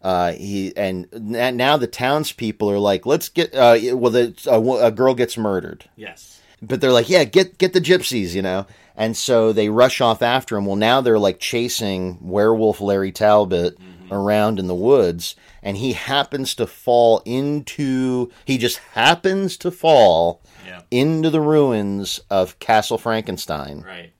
Uh, 0.03 0.33
he 0.33 0.75
and 0.75 1.07
now 1.11 1.77
the 1.77 1.87
townspeople 1.87 2.69
are 2.69 2.77
like, 2.79 3.05
let's 3.05 3.29
get. 3.29 3.55
Uh, 3.55 3.77
well, 3.95 4.11
the, 4.11 4.35
a, 4.47 4.87
a 4.87 4.91
girl 4.91 5.15
gets 5.15 5.37
murdered, 5.37 5.89
Yes. 5.95 6.41
but 6.61 6.81
they're 6.81 6.91
like, 6.91 7.09
yeah, 7.09 7.23
get 7.23 7.57
get 7.57 7.71
the 7.73 7.79
gypsies, 7.81 8.33
you 8.35 8.41
know. 8.41 8.65
And 8.95 9.15
so 9.17 9.53
they 9.53 9.69
rush 9.69 10.01
off 10.01 10.21
after 10.21 10.55
him. 10.57 10.65
Well, 10.65 10.75
now 10.75 10.99
they're 11.01 11.17
like 11.17 11.39
chasing 11.39 12.17
werewolf 12.21 12.79
Larry 12.81 13.11
Talbot 13.13 13.77
around 14.11 14.59
in 14.59 14.67
the 14.67 14.75
woods, 14.75 15.35
and 15.63 15.77
he 15.77 15.93
happens 15.93 16.53
to 16.55 16.67
fall 16.67 17.21
into. 17.25 18.29
He 18.45 18.57
just 18.57 18.77
happens 18.93 19.55
to 19.57 19.71
fall 19.71 20.41
Yeah. 20.67 20.81
into 20.91 21.29
the 21.29 21.41
ruins 21.41 22.19
of 22.29 22.59
Castle 22.59 22.97
Frankenstein, 22.97 23.81
Right. 23.87 24.11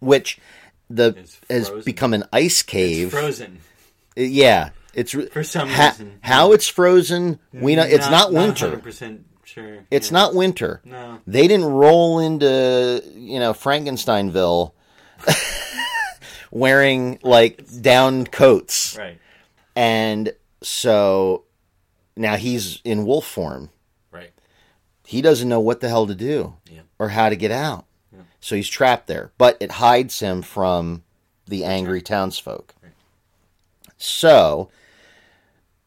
which 0.00 0.38
the 0.90 1.14
has 1.48 1.70
become 1.84 2.12
an 2.14 2.24
ice 2.32 2.62
cave. 2.62 3.12
Frozen. 3.12 3.58
Uh, 4.18 4.22
Yeah, 4.22 4.70
it's 4.94 5.12
For 5.32 5.44
some 5.44 5.68
ha- 5.68 5.90
reason. 5.90 6.18
how 6.22 6.52
it's 6.52 6.68
frozen. 6.68 7.38
We 7.52 7.76
know 7.76 7.82
it's 7.84 8.08
not, 8.10 8.32
winter. 8.32 8.76
100% 8.76 9.20
sure. 9.44 9.78
it's 9.90 10.10
Yeah. 10.10 10.12
not 10.18 10.34
winter. 10.34 10.80
No. 10.84 11.20
They 11.26 11.46
didn't 11.48 11.66
roll 11.66 12.18
into 12.18 13.02
you 13.14 13.38
know 13.38 13.52
Frankensteinville 13.52 14.72
wearing 16.50 17.18
like 17.22 17.64
down 17.80 18.26
coats, 18.26 18.96
Right. 18.98 19.18
and 19.76 20.32
so 20.62 21.44
now 22.16 22.36
he's 22.36 22.80
in 22.84 23.04
wolf 23.06 23.26
form. 23.26 23.70
Right. 24.10 24.30
He 25.06 25.22
doesn't 25.22 25.48
know 25.48 25.60
what 25.60 25.80
the 25.80 25.88
hell 25.88 26.06
to 26.06 26.14
do 26.14 26.54
Yeah. 26.70 26.80
or 26.98 27.10
how 27.10 27.28
to 27.28 27.36
get 27.36 27.50
out. 27.50 27.84
So 28.42 28.56
he's 28.56 28.68
trapped 28.68 29.06
there, 29.06 29.32
but 29.36 29.58
it 29.60 29.70
hides 29.72 30.18
him 30.20 30.40
from 30.40 31.02
the 31.46 31.62
angry 31.64 32.00
townsfolk. 32.00 32.74
So 33.98 34.70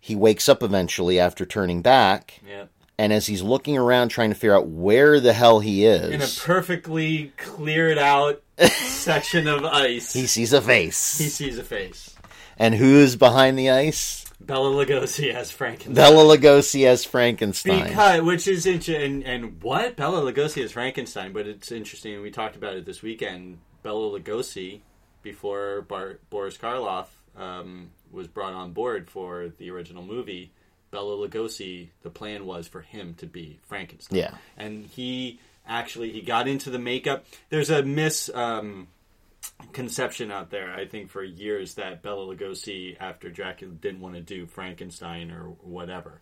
he 0.05 0.17
wakes 0.17 0.49
up 0.49 0.61
eventually 0.61 1.17
after 1.17 1.45
turning 1.45 1.81
back, 1.81 2.41
Yeah. 2.45 2.65
and 2.97 3.13
as 3.13 3.25
he's 3.27 3.41
looking 3.41 3.77
around 3.77 4.09
trying 4.09 4.31
to 4.31 4.35
figure 4.35 4.53
out 4.53 4.67
where 4.67 5.21
the 5.21 5.31
hell 5.31 5.61
he 5.61 5.85
is, 5.85 6.09
In 6.09 6.21
a 6.21 6.27
perfectly 6.45 7.31
cleared 7.37 7.97
out 7.97 8.41
section 8.59 9.47
of 9.47 9.63
ice, 9.63 10.11
he 10.11 10.27
sees 10.27 10.51
a 10.51 10.61
face. 10.61 11.17
he 11.17 11.29
sees 11.29 11.57
a 11.57 11.63
face. 11.63 12.13
And 12.57 12.75
who's 12.75 13.15
behind 13.15 13.57
the 13.57 13.69
ice? 13.69 14.25
Bela 14.41 14.69
Lugosi 14.85 15.33
as 15.33 15.51
Frankenstein. 15.51 15.93
Bela 15.93 16.37
Lugosi 16.37 16.85
as 16.85 17.05
Frankenstein. 17.05 17.83
Because, 17.87 18.21
which 18.23 18.45
is 18.45 18.65
interesting, 18.65 19.01
and, 19.01 19.23
and 19.23 19.63
what 19.63 19.95
Bela 19.95 20.19
Lugosi 20.29 20.61
is 20.61 20.73
Frankenstein, 20.73 21.31
but 21.31 21.47
it's 21.47 21.71
interesting. 21.71 22.21
We 22.21 22.29
talked 22.29 22.57
about 22.57 22.75
it 22.75 22.85
this 22.85 23.01
weekend. 23.01 23.59
Bela 23.83 24.19
Lugosi, 24.19 24.81
before 25.21 25.83
Bar- 25.83 26.19
Boris 26.29 26.57
Karloff 26.57 27.07
um, 27.37 27.91
was 28.13 28.27
brought 28.27 28.53
on 28.53 28.71
board 28.71 29.09
for 29.09 29.51
the 29.57 29.69
original 29.71 30.03
movie, 30.03 30.51
Bela 30.91 31.27
Lugosi, 31.27 31.89
the 32.03 32.09
plan 32.09 32.45
was 32.45 32.67
for 32.67 32.81
him 32.81 33.15
to 33.15 33.25
be 33.25 33.59
Frankenstein. 33.63 34.19
Yeah. 34.19 34.35
and 34.55 34.85
he 34.85 35.39
actually 35.67 36.11
he 36.11 36.21
got 36.21 36.47
into 36.47 36.69
the 36.69 36.79
makeup. 36.79 37.25
There's 37.49 37.69
a 37.69 37.83
miss. 37.83 38.29
Um, 38.33 38.87
conception 39.73 40.31
out 40.31 40.49
there, 40.51 40.73
I 40.73 40.85
think, 40.85 41.09
for 41.09 41.21
years 41.23 41.75
that 41.75 42.01
Bela 42.01 42.33
Lugosi, 42.33 42.95
after 42.99 43.29
Dracula, 43.29 43.73
didn't 43.73 43.99
want 44.01 44.15
to 44.15 44.21
do 44.21 44.45
Frankenstein 44.45 45.31
or 45.31 45.55
whatever. 45.61 46.21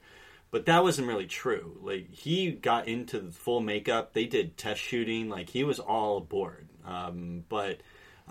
but 0.50 0.66
that 0.66 0.84
wasn't 0.84 1.08
really 1.08 1.28
true. 1.28 1.78
Like 1.82 2.10
he 2.12 2.52
got 2.52 2.88
into 2.88 3.20
the 3.20 3.32
full 3.32 3.60
makeup. 3.62 4.14
They 4.14 4.26
did 4.26 4.58
test 4.58 4.82
shooting. 4.82 5.30
Like 5.30 5.50
he 5.50 5.64
was 5.64 5.80
all 5.80 6.18
aboard. 6.18 6.68
Um, 6.86 7.44
but 7.48 7.80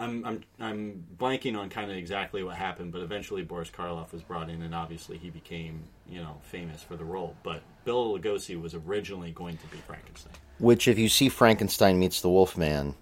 I'm 0.01 0.25
I'm 0.25 0.41
I'm 0.59 1.05
blanking 1.19 1.57
on 1.57 1.69
kind 1.69 1.91
of 1.91 1.97
exactly 1.97 2.43
what 2.43 2.57
happened. 2.57 2.91
But 2.91 3.03
eventually 3.03 3.43
Boris 3.43 3.71
Karloff 3.71 4.13
was 4.13 4.23
brought 4.23 4.49
in, 4.51 4.63
and 4.63 4.75
obviously 4.75 5.19
he 5.19 5.31
became 5.31 5.83
you 6.09 6.21
know 6.21 6.39
famous 6.43 6.83
for 6.83 6.97
the 6.97 7.05
role. 7.05 7.37
But 7.43 7.63
Bela 7.85 8.19
Lugosi 8.19 8.61
was 8.61 8.75
originally 8.75 9.31
going 9.31 9.59
to 9.59 9.67
be 9.69 9.77
Frankenstein. 9.87 10.33
Which, 10.59 10.89
if 10.89 10.99
you 10.99 11.09
see 11.09 11.29
Frankenstein 11.29 11.99
meets 11.99 12.21
the 12.21 12.29
Wolfman, 12.31 12.95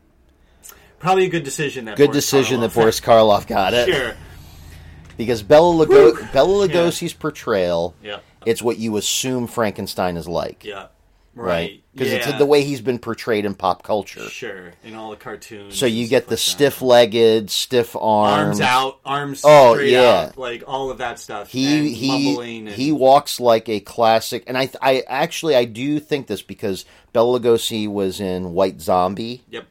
Probably 0.99 1.27
a 1.27 1.29
good 1.29 1.45
decision. 1.45 1.85
That 1.85 1.97
good 1.97 2.09
Boris 2.09 2.25
decision 2.25 2.61
that 2.61 2.71
Karloff- 2.71 2.75
Boris 2.75 3.01
Karloff 3.01 3.47
got 3.47 3.73
it. 3.75 3.89
Sure. 3.95 4.15
Because 5.17 5.43
Bela, 5.43 5.71
Lugo- 5.71 6.15
Bela 6.33 6.69
Lugosi's 6.69 7.13
portrayal, 7.13 7.95
Yeah. 8.03 8.19
it's 8.47 8.63
what 8.63 8.79
you 8.79 8.97
assume 8.97 9.47
Frankenstein 9.47 10.17
is 10.17 10.27
like. 10.29 10.65
Yeah. 10.65 10.87
Right? 11.39 11.47
Right. 11.47 11.83
Because 11.93 12.13
yeah. 12.13 12.29
it's 12.29 12.39
the 12.39 12.47
way 12.47 12.63
he's 12.63 12.81
been 12.81 12.99
portrayed 12.99 13.45
in 13.45 13.55
pop 13.55 13.83
culture. 13.83 14.29
Sure. 14.29 14.73
In 14.85 14.95
all 14.95 15.11
the 15.11 15.17
cartoons. 15.17 15.77
So 15.77 15.87
you 15.87 16.07
get 16.09 16.27
the 16.27 16.33
like 16.33 16.39
stiff 16.39 16.83
legged, 16.83 17.51
stiff 17.51 17.97
arms. 17.97 18.61
arms 18.61 18.61
out, 18.61 19.01
arms 19.05 19.43
Oh, 19.45 19.75
straight 19.75 19.93
yeah. 19.93 20.29
out, 20.29 20.39
like 20.39 20.63
all 20.67 20.91
of 20.91 20.99
that 20.99 21.19
stuff. 21.19 21.51
He 21.51 21.79
and 21.79 21.89
he 21.89 22.59
and, 22.59 22.69
he 22.69 22.93
walks 22.93 23.41
like 23.41 23.69
a 23.69 23.81
classic, 23.81 24.45
and 24.47 24.57
I 24.57 24.71
I 24.81 25.03
actually 25.09 25.57
I 25.57 25.65
do 25.65 25.99
think 26.01 26.27
this 26.27 26.43
because 26.43 26.85
Bela 27.13 27.41
Lugosi 27.41 27.89
was 27.89 28.21
in 28.21 28.53
White 28.53 28.81
Zombie, 28.81 29.43
Yep. 29.51 29.67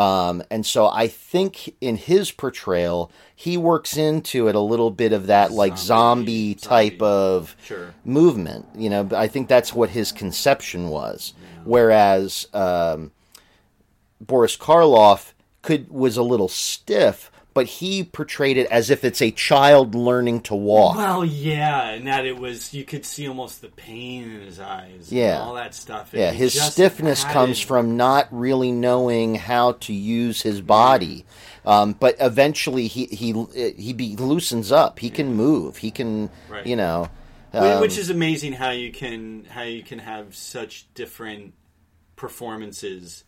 Um, 0.00 0.42
and 0.50 0.64
so 0.64 0.86
I 0.88 1.06
think 1.08 1.74
in 1.80 1.96
his 1.96 2.30
portrayal 2.30 3.10
he 3.36 3.56
works 3.56 3.96
into 3.96 4.48
it 4.48 4.54
a 4.54 4.60
little 4.60 4.90
bit 4.90 5.12
of 5.12 5.26
that 5.26 5.50
like 5.52 5.76
zombie, 5.78 6.52
Zombie- 6.52 6.54
type 6.54 6.98
zombie. 7.00 7.04
of 7.04 7.56
Sure. 7.64 7.94
movement. 8.04 8.66
You 8.74 8.90
know, 8.90 9.08
I 9.14 9.28
think 9.28 9.48
that's 9.48 9.74
what 9.74 9.90
his 9.90 10.12
conception 10.12 10.88
was. 10.88 11.34
Whereas 11.64 12.46
um, 12.54 13.10
Boris 14.20 14.56
Karloff 14.56 15.32
could 15.62 15.90
was 15.90 16.16
a 16.16 16.22
little 16.22 16.48
stiff, 16.48 17.30
but 17.60 17.66
he 17.66 18.02
portrayed 18.04 18.56
it 18.56 18.66
as 18.70 18.88
if 18.88 19.04
it's 19.04 19.20
a 19.20 19.30
child 19.30 19.94
learning 19.94 20.40
to 20.40 20.54
walk. 20.54 20.96
Well, 20.96 21.26
yeah, 21.26 21.90
and 21.90 22.06
that 22.06 22.24
it 22.24 22.38
was 22.38 22.72
you 22.72 22.84
could 22.86 23.04
see 23.04 23.28
almost 23.28 23.60
the 23.60 23.68
pain 23.68 24.22
in 24.30 24.40
his 24.40 24.58
eyes. 24.58 25.10
and 25.10 25.18
Yeah. 25.18 25.40
all 25.42 25.52
that 25.56 25.74
stuff. 25.74 26.08
Yeah, 26.14 26.30
his 26.30 26.58
stiffness 26.58 27.22
added- 27.22 27.32
comes 27.34 27.60
from 27.60 27.98
not 27.98 28.28
really 28.30 28.72
knowing 28.72 29.34
how 29.34 29.72
to 29.72 29.92
use 29.92 30.40
his 30.40 30.62
body. 30.62 31.26
Um, 31.66 31.94
but 32.00 32.16
eventually, 32.18 32.86
he 32.86 33.04
he 33.06 33.34
he 33.76 33.92
be, 33.92 34.16
loosens 34.16 34.72
up. 34.72 34.98
He 34.98 35.10
can 35.10 35.34
move. 35.34 35.76
He 35.76 35.90
can, 35.90 36.30
Right. 36.48 36.66
you 36.66 36.76
know. 36.76 37.10
Um, 37.52 37.80
which 37.82 37.98
is 37.98 38.08
amazing 38.08 38.54
how 38.54 38.70
you 38.70 38.90
can 38.90 39.44
how 39.50 39.64
you 39.64 39.82
can 39.82 39.98
have 39.98 40.34
such 40.34 40.86
different 40.94 41.52
performances 42.16 43.24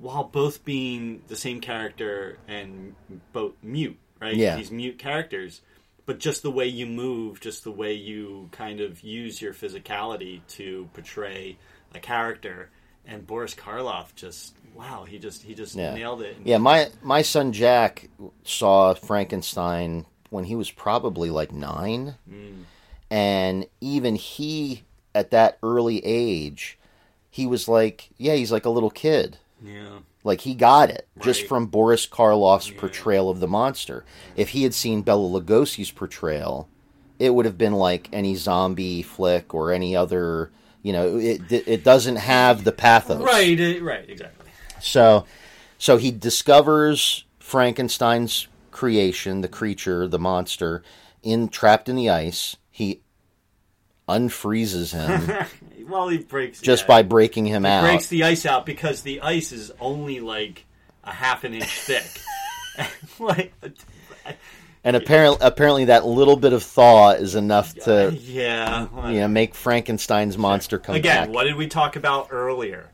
while 0.00 0.24
both 0.24 0.64
being 0.64 1.22
the 1.28 1.36
same 1.36 1.60
character 1.60 2.38
and 2.48 2.94
both 3.32 3.52
mute 3.62 3.96
right 4.20 4.34
Yeah. 4.36 4.56
these 4.56 4.70
mute 4.70 4.98
characters 4.98 5.60
but 6.04 6.18
just 6.20 6.42
the 6.42 6.50
way 6.50 6.66
you 6.66 6.86
move 6.86 7.40
just 7.40 7.64
the 7.64 7.70
way 7.72 7.92
you 7.94 8.48
kind 8.52 8.80
of 8.80 9.00
use 9.02 9.40
your 9.42 9.52
physicality 9.54 10.40
to 10.48 10.88
portray 10.92 11.56
a 11.94 11.98
character 11.98 12.70
and 13.06 13.26
Boris 13.26 13.54
Karloff 13.54 14.14
just 14.14 14.54
wow 14.74 15.04
he 15.04 15.18
just 15.18 15.42
he 15.42 15.54
just 15.54 15.74
Yeah. 15.74 15.94
nailed 15.94 16.22
it 16.22 16.36
Yeah, 16.44 16.58
my 16.58 16.88
my 17.02 17.22
son 17.22 17.52
Jack 17.52 18.08
saw 18.44 18.94
Frankenstein 18.94 20.06
when 20.30 20.44
he 20.44 20.56
was 20.56 20.70
probably 20.70 21.30
like 21.30 21.52
nine, 21.52 22.16
Mm. 22.30 22.64
and 23.10 23.66
even 23.80 24.16
he, 24.16 24.82
at 25.14 25.30
that 25.30 25.56
early 25.62 26.04
age, 26.04 26.78
he 27.30 27.46
was 27.46 27.68
like, 27.68 28.10
yeah, 28.18 28.34
he's 28.34 28.50
like 28.50 28.64
a 28.64 28.70
little 28.70 28.90
kid. 28.90 29.38
Yeah 29.62 29.98
Like 30.24 30.42
he 30.42 30.54
got 30.54 30.90
it 30.90 31.08
just 31.20 31.46
from 31.46 31.66
Boris 31.66 32.06
Karloff's 32.06 32.70
portrayal 32.70 33.30
of 33.30 33.40
the 33.40 33.48
monster. 33.48 34.04
If 34.36 34.50
he 34.50 34.62
had 34.62 34.74
seen 34.74 35.02
Bela 35.02 35.28
Lugosi's 35.40 35.90
portrayal, 35.90 36.68
it 37.18 37.34
would 37.34 37.46
have 37.46 37.58
been 37.58 37.72
like 37.72 38.08
any 38.12 38.34
zombie 38.34 39.02
flick 39.02 39.54
or 39.54 39.72
any 39.72 39.96
other. 39.96 40.50
You 40.82 40.92
know, 40.92 41.16
it 41.16 41.50
it 41.50 41.84
doesn't 41.84 42.16
have 42.16 42.64
the 42.64 42.72
pathos. 42.72 43.22
right 43.22 43.58
right 43.82 44.08
exactly 44.08 44.50
So, 44.80 45.24
so 45.78 45.96
he 45.96 46.10
discovers 46.10 47.24
Frankenstein's 47.40 48.46
creation, 48.70 49.40
the 49.40 49.48
creature, 49.48 50.06
the 50.06 50.18
monster, 50.18 50.82
in 51.22 51.48
trapped 51.48 51.88
in 51.88 51.96
the 51.96 52.10
ice. 52.10 52.56
He 52.70 53.00
unfreezes 54.08 54.92
him 54.92 55.46
well 55.88 56.08
he 56.08 56.18
breaks 56.18 56.60
just 56.60 56.86
by 56.86 57.02
breaking 57.02 57.46
him 57.46 57.64
out. 57.66 57.82
breaks 57.84 58.08
the 58.08 58.24
ice 58.24 58.46
out 58.46 58.66
because 58.66 59.02
the 59.02 59.20
ice 59.20 59.52
is 59.52 59.72
only 59.80 60.20
like 60.20 60.64
a 61.04 61.12
half 61.12 61.44
an 61.44 61.54
inch 61.54 61.78
thick. 61.80 62.06
like, 63.18 63.52
and 64.84 64.96
apparently, 64.96 65.38
apparently, 65.40 65.84
that 65.86 66.06
little 66.06 66.36
bit 66.36 66.52
of 66.52 66.62
thaw 66.62 67.10
is 67.12 67.34
enough 67.34 67.74
to 67.74 68.08
uh, 68.08 68.10
yeah. 68.10 68.86
you 69.10 69.20
know 69.20 69.28
make 69.28 69.54
Frankenstein's 69.54 70.36
monster 70.38 70.78
come 70.78 70.94
back. 70.94 71.00
Again, 71.00 71.26
back. 71.26 71.34
what 71.34 71.44
did 71.44 71.56
we 71.56 71.66
talk 71.68 71.96
about 71.96 72.28
earlier? 72.30 72.90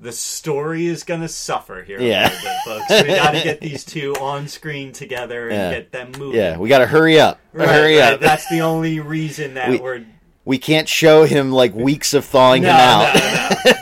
The 0.00 0.12
story 0.12 0.86
is 0.86 1.04
going 1.04 1.20
to 1.20 1.28
suffer 1.28 1.82
here 1.82 2.00
Yeah. 2.00 2.28
a 2.28 2.30
little 2.30 2.40
bit, 2.42 2.56
folks. 2.88 3.02
We 3.08 3.14
got 3.14 3.30
to 3.30 3.42
get 3.42 3.60
these 3.62 3.84
two 3.84 4.14
on 4.20 4.48
screen 4.48 4.92
together 4.92 5.48
and 5.48 5.56
Yeah. 5.56 5.70
get 5.70 5.92
them 5.92 6.12
moving. 6.18 6.40
Yeah, 6.40 6.58
we 6.58 6.68
got 6.68 6.80
to 6.80 6.86
hurry 6.86 7.20
up. 7.20 7.40
Right, 7.52 7.68
hurry 7.68 7.98
right. 7.98 8.14
up. 8.14 8.20
That's 8.20 8.46
the 8.48 8.60
only 8.60 8.98
reason 9.00 9.54
that 9.54 9.70
We- 9.70 9.78
we're 9.78 10.04
We 10.44 10.58
can't 10.58 10.88
show 10.88 11.24
him 11.24 11.52
like 11.52 11.74
weeks 11.74 12.12
of 12.12 12.24
thawing 12.24 12.62
no, 12.62 12.70
him 12.70 12.76
out. 12.76 13.14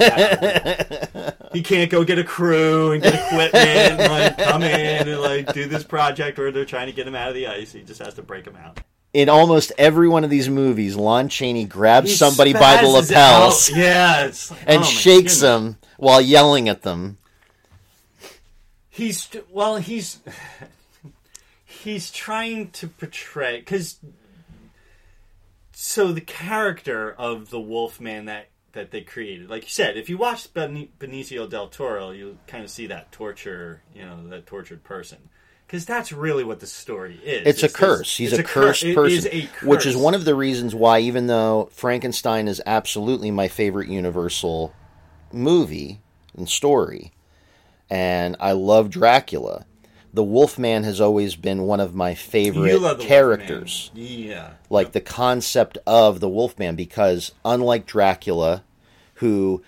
no, 0.00 1.10
no. 1.14 1.32
He 1.52 1.62
can't 1.62 1.90
go 1.90 2.02
get 2.02 2.18
a 2.18 2.24
crew 2.24 2.92
and 2.92 3.02
get 3.02 3.14
equipment 3.14 3.54
and 3.54 3.98
like 3.98 4.38
come 4.38 4.62
in 4.62 5.06
and 5.08 5.20
like 5.20 5.52
do 5.52 5.66
this 5.66 5.84
project 5.84 6.38
where 6.38 6.50
they're 6.50 6.64
trying 6.64 6.86
to 6.86 6.92
get 6.92 7.06
him 7.06 7.14
out 7.14 7.28
of 7.28 7.34
the 7.34 7.46
ice. 7.46 7.72
He 7.72 7.82
just 7.82 8.00
has 8.02 8.14
to 8.14 8.22
break 8.22 8.46
him 8.46 8.56
out. 8.56 8.80
In 9.12 9.28
almost 9.28 9.70
every 9.76 10.08
one 10.08 10.24
of 10.24 10.30
these 10.30 10.48
movies, 10.48 10.96
Lon 10.96 11.28
Chaney 11.28 11.66
grabs 11.66 12.08
He 12.08 12.16
somebody 12.16 12.54
by 12.54 12.80
the 12.80 12.88
lapels. 12.88 13.68
Yeah, 13.68 14.30
like, 14.50 14.58
and 14.66 14.80
oh 14.80 14.84
shakes 14.84 15.40
goodness. 15.40 15.40
them 15.40 15.78
while 15.98 16.22
yelling 16.22 16.70
at 16.70 16.82
them. 16.82 17.18
He's 18.88 19.28
well, 19.50 19.76
he's 19.76 20.20
he's 21.66 22.10
trying 22.10 22.70
to 22.70 22.88
portray 22.88 23.58
because 23.58 23.98
so 25.72 26.12
the 26.12 26.20
character 26.20 27.12
of 27.12 27.50
the 27.50 27.60
Wolfman 27.60 28.26
that 28.26 28.48
that 28.72 28.90
they 28.90 29.02
created, 29.02 29.50
like 29.50 29.64
you 29.64 29.68
said, 29.68 29.96
if 29.98 30.08
you 30.08 30.16
watch 30.16 30.52
ben- 30.54 30.88
Benicio 30.98 31.48
del 31.48 31.68
Toro, 31.68 32.10
you 32.10 32.38
kind 32.46 32.64
of 32.64 32.70
see 32.70 32.86
that 32.86 33.12
torture, 33.12 33.82
you 33.94 34.02
know, 34.02 34.26
that 34.28 34.46
tortured 34.46 34.82
person. 34.82 35.18
Because 35.66 35.84
that's 35.86 36.12
really 36.12 36.44
what 36.44 36.60
the 36.60 36.66
story 36.66 37.20
is. 37.22 37.46
It's 37.46 37.62
a 37.62 37.66
this- 37.66 37.76
curse. 37.76 38.16
He's 38.16 38.32
it's 38.32 38.40
a, 38.40 38.44
cursed 38.44 38.84
it 38.84 38.94
person, 38.94 39.18
is 39.18 39.26
a 39.26 39.66
which 39.66 39.86
is 39.86 39.96
one 39.96 40.14
of 40.14 40.24
the 40.24 40.34
reasons 40.34 40.74
why, 40.74 41.00
even 41.00 41.26
though 41.26 41.68
Frankenstein 41.72 42.48
is 42.48 42.62
absolutely 42.66 43.30
my 43.30 43.48
favorite 43.48 43.88
Universal 43.88 44.74
movie 45.32 46.00
and 46.36 46.48
story, 46.48 47.12
and 47.90 48.36
I 48.40 48.52
love 48.52 48.90
Dracula, 48.90 49.66
the 50.12 50.22
Wolfman 50.22 50.84
has 50.84 51.00
always 51.00 51.36
been 51.36 51.62
one 51.62 51.80
of 51.80 51.94
my 51.94 52.14
favorite 52.14 53.00
characters. 53.00 53.90
Wolfman. 53.94 54.18
Yeah, 54.18 54.50
like 54.70 54.92
the 54.92 55.00
concept 55.00 55.78
of 55.86 56.20
the 56.20 56.28
Wolfman 56.28 56.76
because 56.76 57.32
unlike 57.44 57.86
Dracula 57.86 58.62
who 59.14 59.62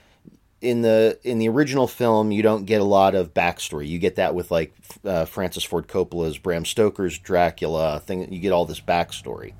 in 0.61 0.83
the 0.83 1.19
in 1.23 1.39
the 1.39 1.49
original 1.49 1.87
film 1.87 2.33
you 2.33 2.43
don't 2.43 2.65
get 2.65 2.81
a 2.81 2.85
lot 2.85 3.15
of 3.15 3.33
backstory. 3.35 3.87
You 3.87 3.99
get 3.99 4.17
that 4.17 4.35
with 4.35 4.51
like 4.51 4.75
uh, 5.05 5.27
Francis 5.27 5.65
Ford 5.65 5.87
Coppola's 5.89 6.39
Bram 6.39 6.65
Stoker's 6.65 7.19
Dracula 7.19 8.01
thing. 8.01 8.33
You 8.33 8.41
get 8.41 8.53
all 8.53 8.65
this 8.65 8.81
backstory. 8.81 9.53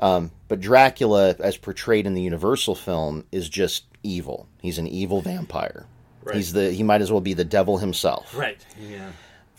Um, 0.00 0.32
but 0.48 0.60
Dracula 0.60 1.36
as 1.38 1.56
portrayed 1.56 2.06
in 2.06 2.14
the 2.14 2.22
Universal 2.22 2.74
film 2.74 3.24
is 3.30 3.48
just 3.48 3.84
evil. 4.02 4.48
He's 4.60 4.78
an 4.78 4.88
evil 4.88 5.20
vampire. 5.20 5.86
Right. 6.22 6.36
he's 6.36 6.52
the 6.52 6.72
he 6.72 6.82
might 6.82 7.02
as 7.02 7.12
well 7.12 7.20
be 7.20 7.34
the 7.34 7.44
devil 7.44 7.78
himself. 7.78 8.34
Right. 8.36 8.64
Yeah, 8.80 9.10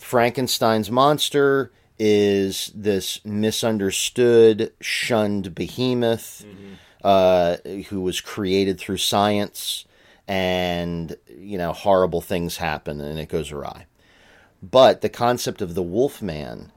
Frankenstein's 0.06 0.88
monster 0.88 1.72
is 1.98 2.70
this 2.76 3.24
misunderstood, 3.24 4.72
shunned 4.80 5.52
behemoth 5.52 6.46
uh, 7.02 7.56
who 7.88 8.00
was 8.00 8.20
created 8.20 8.78
through 8.78 8.98
science, 8.98 9.84
and 10.28 11.16
you 11.28 11.58
know 11.58 11.72
horrible 11.72 12.20
things 12.20 12.58
happen 12.58 13.00
and 13.00 13.18
it 13.18 13.28
goes 13.28 13.50
awry. 13.50 13.86
But 14.62 15.00
the 15.00 15.08
concept 15.08 15.60
of 15.60 15.74
the 15.74 15.82
Wolfman 15.82 16.70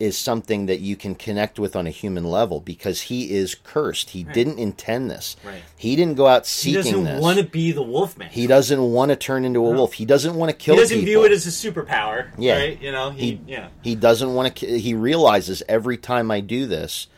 is 0.00 0.16
something 0.16 0.66
that 0.66 0.78
you 0.80 0.94
can 0.94 1.14
connect 1.14 1.58
with 1.58 1.74
on 1.74 1.86
a 1.86 1.90
human 1.90 2.24
level 2.24 2.60
because 2.60 3.02
he 3.02 3.32
is 3.32 3.54
cursed. 3.54 4.10
He 4.10 4.22
didn't 4.22 4.58
intend 4.58 5.10
this. 5.10 5.36
Right. 5.44 5.62
He 5.76 5.96
didn't 5.96 6.14
go 6.14 6.26
out 6.28 6.46
seeking. 6.46 6.82
he 6.84 6.90
doesn't 6.92 7.20
want 7.20 7.38
to 7.38 7.44
be 7.44 7.72
the 7.72 7.82
Wolfman. 7.82 8.28
he 8.30 8.46
doesn't 8.46 8.80
want 8.80 9.10
to 9.10 9.16
turn 9.16 9.44
into 9.44 9.58
a 9.60 9.70
wolf. 9.70 9.94
He 9.94 10.04
doesn't 10.04 10.34
want 10.34 10.50
to 10.50 10.56
kill 10.56 10.76
he 10.76 10.80
doesn't 10.80 10.98
people. 10.98 11.06
view 11.06 11.24
it 11.24 11.32
as 11.32 11.46
a 11.46 11.50
superpower. 11.50 12.28
Yeah. 12.38 12.56
right. 12.58 12.80
You 12.80 12.92
know, 12.92 13.10
he, 13.10 13.32
He- 13.32 13.40
yeah. 13.48 13.68
He 13.82 13.94
doesn't 13.96 14.34
want 14.34 14.54
to. 14.56 14.78
He 14.78 14.94
realizes 14.94 15.62
every 15.68 15.96
time 15.96 16.30
I 16.30 16.40
do 16.40 16.66
this, 16.66 17.08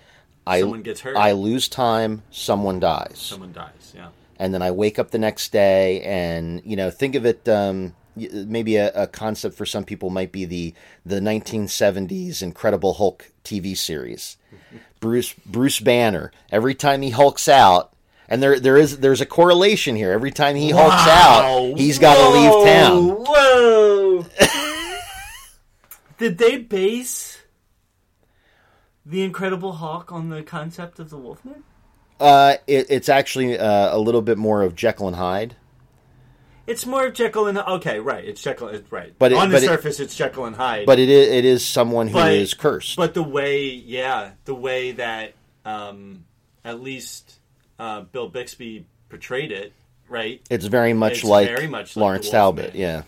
I 0.46 0.60
Someone 0.60 0.82
gets 0.82 1.02
hurt. 1.02 1.16
I 1.16 1.32
lose 1.32 1.68
time, 1.68 2.22
someone 2.30 2.80
dies. 2.80 3.12
Someone 3.18 3.52
dies. 3.52 3.92
Yeah. 3.94 4.08
and 4.38 4.54
then 4.54 4.62
I 4.62 4.70
wake 4.70 4.98
up 4.98 5.10
the 5.10 5.18
next 5.18 5.52
day, 5.52 6.00
and 6.02 6.62
you 6.64 6.76
know, 6.76 6.90
think 6.90 7.14
of 7.14 7.26
it. 7.26 7.46
Um, 7.48 7.94
maybe 8.32 8.76
a, 8.76 8.90
a 8.92 9.06
concept 9.06 9.56
for 9.56 9.66
some 9.66 9.84
people 9.84 10.10
might 10.10 10.32
be 10.32 10.44
the 10.44 10.74
the 11.04 11.20
1970s 11.20 12.42
Incredible 12.42 12.94
Hulk 12.94 13.30
TV 13.44 13.76
series. 13.76 14.36
Bruce 15.00 15.32
Bruce 15.46 15.80
Banner. 15.80 16.30
Every 16.50 16.74
time 16.74 17.02
he 17.02 17.10
hulks 17.10 17.48
out, 17.48 17.92
and 18.28 18.42
there 18.42 18.60
there 18.60 18.76
is 18.76 18.98
there's 18.98 19.20
a 19.20 19.26
correlation 19.26 19.96
here. 19.96 20.12
Every 20.12 20.30
time 20.30 20.56
he 20.56 20.70
hulks 20.70 21.06
out, 21.08 21.74
he's 21.76 21.98
got 21.98 22.16
to 22.16 22.28
leave 22.38 22.66
town. 22.66 23.08
Whoa! 23.08 24.26
Did 26.18 26.38
they 26.38 26.58
base 26.58 27.40
the 29.06 29.22
Incredible 29.22 29.72
Hulk 29.72 30.12
on 30.12 30.28
the 30.28 30.42
concept 30.42 30.98
of 30.98 31.10
the 31.10 31.16
Wolfman? 31.16 31.64
Uh, 32.20 32.56
it, 32.66 32.86
it's 32.90 33.08
actually 33.08 33.58
uh, 33.58 33.96
a 33.96 33.98
little 33.98 34.20
bit 34.20 34.36
more 34.36 34.62
of 34.62 34.76
Jekyll 34.76 35.08
and 35.08 35.16
Hyde. 35.16 35.56
It's 36.70 36.86
more 36.86 37.06
of 37.06 37.14
Jekyll 37.14 37.48
and 37.48 37.58
okay, 37.58 37.98
right? 37.98 38.24
It's 38.24 38.40
Jekyll, 38.40 38.68
it's 38.68 38.90
right. 38.92 39.12
But 39.18 39.32
it- 39.32 39.38
on 39.38 39.48
the 39.50 39.56
but 39.56 39.62
it- 39.64 39.66
surface, 39.66 39.98
it's 40.00 40.14
Jekyll 40.14 40.44
and 40.44 40.54
Hyde. 40.54 40.86
But 40.86 40.98
it 41.00 41.08
is, 41.08 41.28
it 41.28 41.44
is 41.44 41.66
someone 41.66 42.06
who 42.08 42.18
is 42.18 42.54
But- 42.54 42.60
cursed. 42.62 42.96
But 42.96 43.14
the 43.14 43.22
way, 43.22 43.64
yeah, 43.64 44.30
the 44.44 44.54
way 44.54 44.92
that 44.92 45.32
um, 45.64 46.24
at 46.64 46.80
least 46.80 47.38
uh, 47.78 48.02
Bill 48.02 48.28
Bixby 48.28 48.86
portrayed 49.08 49.50
it, 49.52 49.72
right? 50.08 50.40
it's 50.48 50.66
very 50.66 50.92
much 50.94 51.12
It's 51.18 51.24
like 51.24 51.48
very 51.48 51.66
much 51.66 51.96
like 51.96 52.00
Lawrence 52.02 52.30
Talbot. 52.30 52.74
Yeah, 52.74 53.02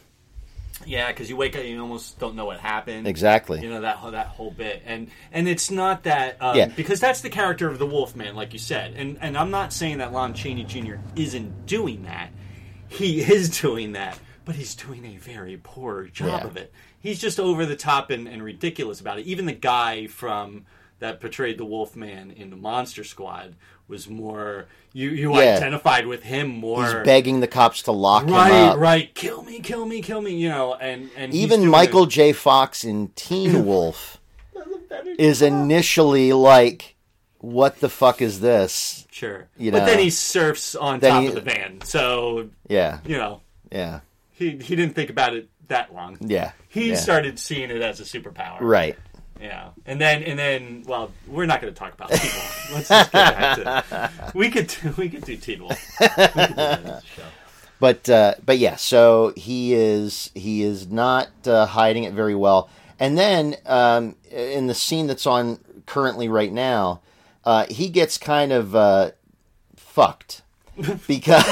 Yeah, 0.84 1.08
because 1.12 1.30
you 1.30 1.36
wake 1.36 1.54
up, 1.56 1.64
you 1.64 1.80
almost 1.80 2.18
don't 2.18 2.34
know 2.34 2.44
what 2.46 2.58
happened. 2.58 3.06
exactly. 3.06 3.60
You 3.62 3.70
know 3.70 3.82
that 3.82 3.96
whole- 3.96 4.10
that 4.10 4.26
whole 4.26 4.50
bit, 4.50 4.82
and 4.84 5.08
and 5.32 5.46
it's 5.48 5.70
not 5.70 6.02
that 6.02 6.36
um, 6.40 6.56
Yeah. 6.56 6.66
because 6.66 6.98
that's 7.00 7.20
the 7.20 7.30
character 7.30 7.68
of 7.68 7.78
the 7.78 7.86
Wolfman, 7.86 8.34
like 8.34 8.52
you 8.52 8.58
said, 8.58 8.94
and 8.96 9.18
and 9.20 9.36
I'm 9.38 9.50
not 9.52 9.72
saying 9.72 9.98
that 9.98 10.12
Lon 10.12 10.34
Chaney 10.34 10.64
Jr. 10.64 10.96
isn't 11.16 11.66
doing 11.66 12.02
that. 12.04 12.30
He 12.92 13.20
is 13.20 13.60
doing 13.60 13.92
that, 13.92 14.18
but 14.44 14.54
he's 14.56 14.74
doing 14.74 15.04
a 15.04 15.16
very 15.18 15.58
poor 15.62 16.04
job 16.04 16.40
Yeah. 16.42 16.46
of 16.46 16.56
it. 16.56 16.72
He's 17.00 17.20
just 17.20 17.40
over 17.40 17.66
the 17.66 17.76
top 17.76 18.10
and, 18.10 18.28
and 18.28 18.42
ridiculous 18.42 19.00
about 19.00 19.18
it. 19.18 19.26
Even 19.26 19.46
the 19.46 19.52
guy 19.52 20.06
from 20.06 20.66
that 21.00 21.20
portrayed 21.20 21.58
the 21.58 21.64
Wolfman 21.64 22.30
in 22.30 22.50
the 22.50 22.56
Monster 22.56 23.02
Squad 23.02 23.56
was 23.88 24.08
more 24.08 24.66
you 24.92 25.10
you 25.10 25.32
Yeah. 25.36 25.56
identified 25.56 26.06
with 26.06 26.22
him 26.22 26.48
more. 26.48 26.84
He's 26.84 26.94
begging 27.04 27.40
the 27.40 27.48
cops 27.48 27.82
to 27.84 27.92
lock 27.92 28.24
him 28.24 28.34
up. 28.34 28.48
right. 28.48 28.78
right. 28.78 29.14
Kill 29.14 29.42
me, 29.42 29.58
kill 29.60 29.84
me, 29.86 30.00
kill 30.00 30.20
me. 30.20 30.34
You 30.36 30.48
know, 30.50 30.74
and 30.74 31.10
and 31.16 31.34
Even 31.34 31.66
Michael 31.66 32.04
it- 32.04 32.10
J. 32.10 32.32
Fox 32.32 32.84
in 32.84 33.08
Teen 33.16 33.64
Wolf 33.66 34.20
does 34.54 34.66
a 34.72 34.78
better 34.78 35.10
is 35.18 35.42
initially 35.42 36.32
like, 36.32 36.91
"What 37.42 37.80
the 37.80 37.90
fuck 37.90 38.22
is 38.22 38.40
this?" 38.40 39.06
Sure. 39.10 39.48
You 39.58 39.70
but 39.72 39.84
then 39.84 39.98
he 39.98 40.08
surfs 40.08 40.74
on 40.74 41.00
top 41.00 41.20
he- 41.22 41.28
of 41.28 41.34
the 41.34 41.40
van. 41.42 41.82
So, 41.82 42.48
Yeah, 42.68 42.98
you 43.04 43.18
know, 43.18 43.42
yeah, 43.70 44.00
he 44.32 44.52
he 44.56 44.74
didn't 44.74 44.94
think 44.94 45.10
about 45.10 45.36
it 45.36 45.48
that 45.68 45.92
long. 45.94 46.16
yeah. 46.20 46.52
He 46.68 46.90
yeah. 46.90 46.94
started 46.96 47.38
seeing 47.38 47.70
it 47.70 47.82
as 47.82 48.00
a 48.00 48.04
superpower. 48.04 48.58
right. 48.60 48.98
Yeah. 49.40 49.70
And 49.86 50.00
then 50.00 50.22
and 50.22 50.38
then 50.38 50.84
well, 50.86 51.10
we're 51.26 51.46
not 51.46 51.60
going 51.60 51.72
to 51.74 51.78
talk 51.78 51.92
about 51.94 52.10
Teen 52.10 52.30
Wolf. 52.32 52.70
Let's 52.74 52.88
just 52.88 53.12
get 53.12 53.34
back 53.58 53.88
to 53.88 54.32
We 54.38 54.50
could 54.50 54.68
do, 54.68 54.94
we 54.96 55.08
could 55.08 55.24
do 55.24 55.36
Teen 55.36 55.62
Wolf. 55.64 55.78
We 56.00 56.08
could 56.08 56.16
do 56.30 56.54
that 56.54 56.84
as 56.84 57.02
a 57.02 57.02
show. 57.16 57.22
But 57.80 58.08
uh, 58.08 58.34
but 58.46 58.58
yeah, 58.58 58.76
so 58.76 59.32
he 59.36 59.74
is 59.74 60.30
he 60.34 60.62
is 60.62 60.86
not 60.88 61.30
uh, 61.44 61.66
hiding 61.66 62.04
it 62.04 62.12
very 62.12 62.36
well. 62.36 62.70
And 63.00 63.18
then 63.18 63.56
um, 63.66 64.14
in 64.30 64.68
the 64.68 64.74
scene 64.74 65.08
that's 65.08 65.26
on 65.26 65.58
currently 65.86 66.28
right 66.28 66.52
now, 66.52 67.00
uh, 67.44 67.66
he 67.68 67.88
gets 67.88 68.18
kind 68.18 68.52
of 68.52 68.74
uh, 68.74 69.10
fucked 69.76 70.42
because 71.06 71.44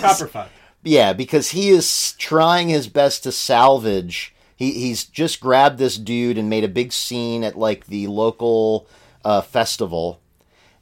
Proper 0.00 0.26
fun. 0.28 0.48
yeah, 0.82 1.12
because 1.12 1.50
he 1.50 1.68
is 1.70 2.12
trying 2.18 2.68
his 2.68 2.88
best 2.88 3.22
to 3.24 3.32
salvage. 3.32 4.34
He 4.56 4.72
he's 4.72 5.04
just 5.04 5.40
grabbed 5.40 5.78
this 5.78 5.96
dude 5.96 6.38
and 6.38 6.48
made 6.48 6.64
a 6.64 6.68
big 6.68 6.92
scene 6.92 7.42
at 7.44 7.58
like 7.58 7.86
the 7.86 8.06
local 8.06 8.88
uh, 9.24 9.40
festival, 9.42 10.20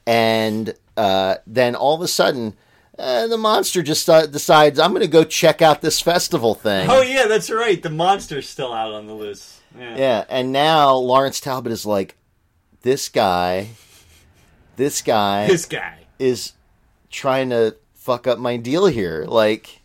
and 0.07 0.75
uh, 0.97 1.37
then 1.47 1.75
all 1.75 1.95
of 1.95 2.03
a 2.03 2.09
sudden. 2.09 2.55
Uh, 2.99 3.27
the 3.27 3.39
monster 3.39 3.83
just 3.83 4.09
uh, 4.11 4.27
decides 4.27 4.79
I'm 4.79 4.91
going 4.91 5.01
to 5.01 5.09
go 5.09 5.25
check 5.25 5.63
out 5.63 5.81
this 5.81 5.99
festival 5.99 6.55
thing. 6.55 6.89
Oh 6.91 7.01
yeah, 7.01 7.27
that's 7.27 7.51
right. 7.51 7.83
The 7.83 7.89
monster's 7.89 8.47
still 8.47 8.71
out 8.73 8.93
on 8.93 9.07
the 9.07 9.15
loose. 9.15 9.61
Yeah. 9.77 9.97
Yeah, 9.97 10.25
and 10.29 10.53
now 10.53 10.95
Lawrence 10.97 11.41
Talbot 11.41 11.73
is 11.73 11.87
like, 11.87 12.17
this 12.83 13.09
guy, 13.09 13.71
this 14.77 15.03
guy 15.03 15.47
This 15.47 15.67
guy. 15.67 15.99
is 16.19 16.53
trying 17.11 17.51
to 17.51 17.77
fuck 17.95 18.27
up 18.27 18.39
my 18.39 18.57
deal 18.57 18.87
here. 18.87 19.25
Like, 19.29 19.81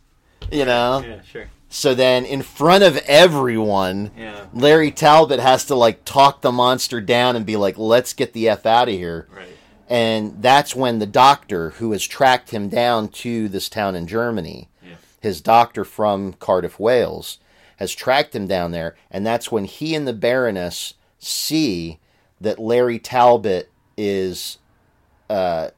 you 0.52 0.66
know? 0.66 1.04
Yeah, 1.06 1.22
sure. 1.24 1.46
So 1.70 1.94
then, 1.94 2.24
in 2.26 2.42
front 2.44 2.84
of 2.84 2.98
everyone, 3.06 4.12
Yeah. 4.18 4.46
Larry 4.54 4.92
Talbot 4.92 5.40
has 5.40 5.66
to 5.66 5.76
like 5.76 6.06
talk 6.06 6.42
the 6.42 6.52
monster 6.52 7.02
down 7.02 7.36
and 7.36 7.46
be 7.46 7.58
like, 7.58 7.78
let's 7.78 8.14
get 8.14 8.34
the 8.34 8.48
F 8.50 8.66
out 8.66 8.88
of 8.88 8.94
here. 8.96 9.28
Right. 9.36 9.48
And 9.90 10.42
that's 10.42 10.76
when 10.76 11.00
the 11.00 11.06
doctor, 11.06 11.72
who 11.72 11.92
has 11.92 12.06
tracked 12.06 12.52
him 12.52 12.70
down 12.70 13.10
to 13.10 13.48
this 13.50 13.68
town 13.70 13.96
in 13.96 14.08
Germany, 14.08 14.70
Yeah. 14.84 14.96
his 15.22 15.42
doctor 15.42 15.84
from 15.84 16.34
Cardiff, 16.34 16.80
Wales, 16.80 17.40
has 17.78 17.94
tracked 17.94 18.34
him 18.36 18.48
down 18.48 18.72
there. 18.72 18.96
And 19.12 19.26
that's 19.26 19.52
when 19.52 19.66
he 19.66 19.94
and 19.94 20.08
the 20.08 20.14
Baroness 20.14 20.94
see 21.20 22.00
that 22.42 22.60
Larry 22.60 23.00
Talbot 23.00 23.70
is 23.98 24.58
uh, 25.30 25.70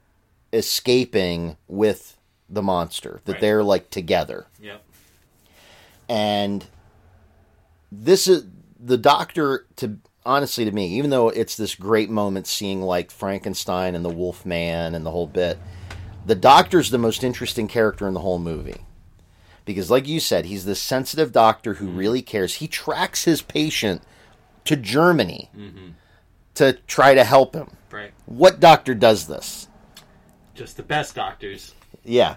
escaping 0.54 1.58
with 1.68 2.18
the 2.50 2.62
monster, 2.62 3.22
that 3.26 3.34
Right. 3.34 3.42
they're 3.42 3.64
like 3.64 3.90
together. 3.90 4.48
Yep. 4.60 4.84
And 6.08 6.66
this 7.92 8.28
is 8.28 8.46
the 8.80 8.98
doctor 8.98 9.66
to 9.76 9.98
honestly 10.26 10.64
to 10.66 10.72
me 10.72 10.88
even 10.98 11.10
though 11.10 11.30
it's 11.30 11.56
this 11.58 11.76
great 11.76 12.10
moment 12.10 12.46
seeing 12.46 12.82
like 12.82 13.10
frankenstein 13.10 13.96
and 13.96 14.06
the 14.06 14.10
wolf 14.10 14.46
man 14.46 14.94
and 14.94 15.06
the 15.06 15.12
whole 15.12 15.26
bit 15.28 15.58
the 16.26 16.36
doctor's 16.36 16.92
the 16.92 16.98
most 16.98 17.24
interesting 17.24 17.68
character 17.68 18.08
in 18.08 18.14
the 18.14 18.20
whole 18.20 18.38
movie 18.38 18.86
because 19.66 19.90
like 19.90 20.08
you 20.08 20.20
said 20.20 20.46
he's 20.46 20.66
this 20.66 20.80
sensitive 20.80 21.32
doctor 21.32 21.76
who 21.76 21.88
really 21.88 22.22
cares 22.22 22.56
he 22.56 22.68
tracks 22.68 23.24
his 23.24 23.42
patient 23.42 24.02
to 24.66 24.76
germany 24.76 25.50
to 26.56 26.74
try 26.88 27.14
to 27.14 27.24
help 27.24 27.56
him. 27.56 27.72
What 28.30 28.60
doctor 28.60 28.94
does 28.94 29.26
this 29.28 29.68
Just 30.54 30.78
the 30.78 30.84
best 30.84 31.16
doctors. 31.16 31.74
yeah. 32.04 32.36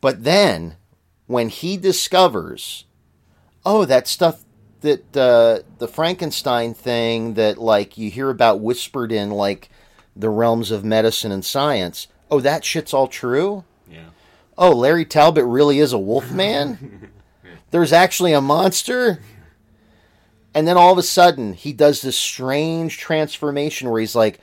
But 0.00 0.24
then, 0.24 0.76
when 1.26 1.50
he 1.50 1.76
discovers, 1.76 2.84
oh, 3.66 3.84
that 3.84 4.06
stuff 4.08 4.44
that 4.80 5.14
uh, 5.16 5.58
the 5.78 5.88
Frankenstein 5.88 6.72
thing 6.72 7.34
that 7.34 7.58
like 7.58 7.98
you 7.98 8.10
hear 8.10 8.30
about 8.30 8.60
whispered 8.60 9.12
in 9.12 9.30
like 9.30 9.68
the 10.16 10.30
realms 10.30 10.70
of 10.70 10.84
medicine 10.84 11.32
and 11.32 11.44
science. 11.44 12.06
Oh, 12.30 12.40
that 12.40 12.64
shit's 12.64 12.94
all 12.94 13.08
true. 13.08 13.64
Yeah. 13.90 14.10
Oh, 14.56 14.70
Larry 14.70 15.04
Talbot 15.04 15.44
really 15.44 15.80
is 15.80 15.92
a 15.92 15.98
wolf 15.98 16.30
man. 16.32 17.10
There's 17.70 17.92
actually 17.92 18.32
a 18.32 18.40
monster. 18.40 19.20
And 20.54 20.66
then 20.66 20.76
all 20.76 20.92
of 20.92 20.98
a 20.98 21.02
sudden, 21.02 21.52
he 21.52 21.72
does 21.72 22.02
this 22.02 22.16
strange 22.18 22.98
transformation 22.98 23.88
where 23.90 24.00
he's 24.00 24.16
like, 24.16 24.40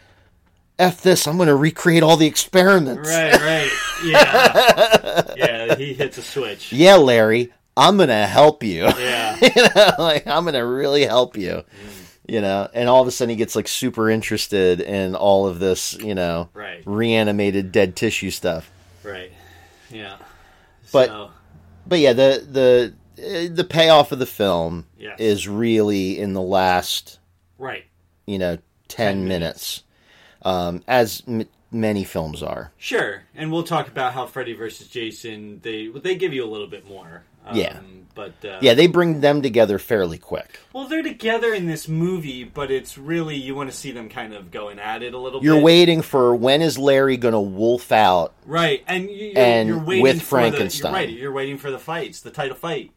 "F 0.79 1.01
this! 1.01 1.27
I'm 1.27 1.37
going 1.37 1.47
to 1.47 1.55
recreate 1.55 2.03
all 2.03 2.17
the 2.17 2.27
experiments." 2.27 3.09
Right, 3.09 3.33
right. 3.41 3.71
Yeah. 4.05 5.33
yeah, 5.35 5.75
he 5.75 5.93
hits 5.93 6.17
a 6.17 6.21
switch. 6.21 6.71
yeah, 6.71 6.95
Larry, 6.95 7.51
I'm 7.75 7.97
gonna 7.97 8.27
help 8.27 8.63
you. 8.63 8.83
Yeah. 8.85 9.37
you 9.41 9.49
know, 9.75 9.91
like 9.99 10.27
I'm 10.27 10.45
gonna 10.45 10.65
really 10.65 11.03
help 11.05 11.35
you. 11.37 11.63
You 12.27 12.41
know, 12.41 12.67
and 12.73 12.89
all 12.89 13.01
of 13.01 13.07
a 13.07 13.11
sudden 13.11 13.29
he 13.29 13.35
gets 13.37 13.55
like 13.55 13.67
super 13.69 14.09
interested 14.09 14.81
in 14.81 15.15
all 15.15 15.47
of 15.47 15.59
this, 15.59 15.93
you 15.93 16.13
know, 16.13 16.49
Right. 16.53 16.83
reanimated 16.85 17.71
dead 17.71 17.95
tissue 17.95 18.31
stuff. 18.31 18.69
Right. 19.03 19.31
Yeah. 19.89 20.17
But- 20.91 21.07
So, 21.07 21.31
But 21.87 21.99
yeah, 21.99 22.11
the 22.13 22.45
the 22.51 22.93
uh, 23.17 23.55
the 23.55 23.63
payoff 23.63 24.11
of 24.11 24.19
the 24.19 24.25
film 24.25 24.85
Yes. 24.99 25.19
is 25.19 25.47
really 25.47 26.19
in 26.19 26.33
the 26.33 26.41
last, 26.41 27.17
right. 27.57 27.85
you 28.25 28.37
know, 28.37 28.57
10 28.89 29.15
10, 29.19 29.27
minutes, 29.27 29.83
um, 30.43 30.83
as 30.87 31.23
m- 31.27 31.47
many 31.71 32.03
films 32.03 32.41
are. 32.43 32.71
Sure. 32.77 33.23
And 33.35 33.51
we'll 33.51 33.63
talk 33.63 33.87
about 33.87 34.13
how 34.13 34.25
Freddy 34.25 34.53
versus 34.53 34.87
Jason, 34.87 35.59
they 35.63 35.87
they 35.87 36.15
give 36.15 36.33
you 36.33 36.43
a 36.43 36.49
little 36.49 36.67
bit 36.67 36.87
more. 36.87 37.23
Um, 37.45 37.55
Yeah. 37.57 37.79
But 38.15 38.33
uh, 38.43 38.57
Yeah, 38.61 38.73
they 38.73 38.87
bring 38.87 39.21
them 39.21 39.43
together 39.43 39.77
fairly 39.77 40.17
quick. 40.17 40.59
Well, 40.73 40.87
they're 40.87 41.03
together 41.03 41.53
in 41.53 41.67
this 41.67 41.87
movie, 41.87 42.43
but 42.43 42.71
it's 42.71 42.97
really 42.97 43.35
you 43.35 43.53
want 43.53 43.69
to 43.69 43.75
see 43.75 43.91
them 43.91 44.09
kind 44.09 44.33
of 44.33 44.49
going 44.49 44.79
at 44.79 45.03
it 45.03 45.13
a 45.13 45.19
little 45.19 45.39
bit. 45.39 45.45
You're 45.45 45.57
bit. 45.57 45.63
waiting 45.63 46.01
for 46.01 46.35
when 46.35 46.63
is 46.63 46.79
Larry 46.79 47.15
gonna 47.17 47.39
wolf 47.39 47.91
out 47.91 48.33
Right, 48.45 48.83
and 48.87 49.07
you- 49.07 49.27
you're, 49.27 49.37
And 49.37 49.69
you're 49.69 49.79
waiting 49.83 50.01
with 50.03 50.15
for 50.15 50.19
the- 50.21 50.29
Frankenstein. 50.29 50.91
you're 50.91 50.99
right, 50.99 51.09
you're 51.09 51.31
waiting 51.31 51.57
for 51.59 51.69
the 51.69 51.77
fights, 51.79 52.21
the 52.21 52.31
title 52.31 52.55
fight. 52.57 52.89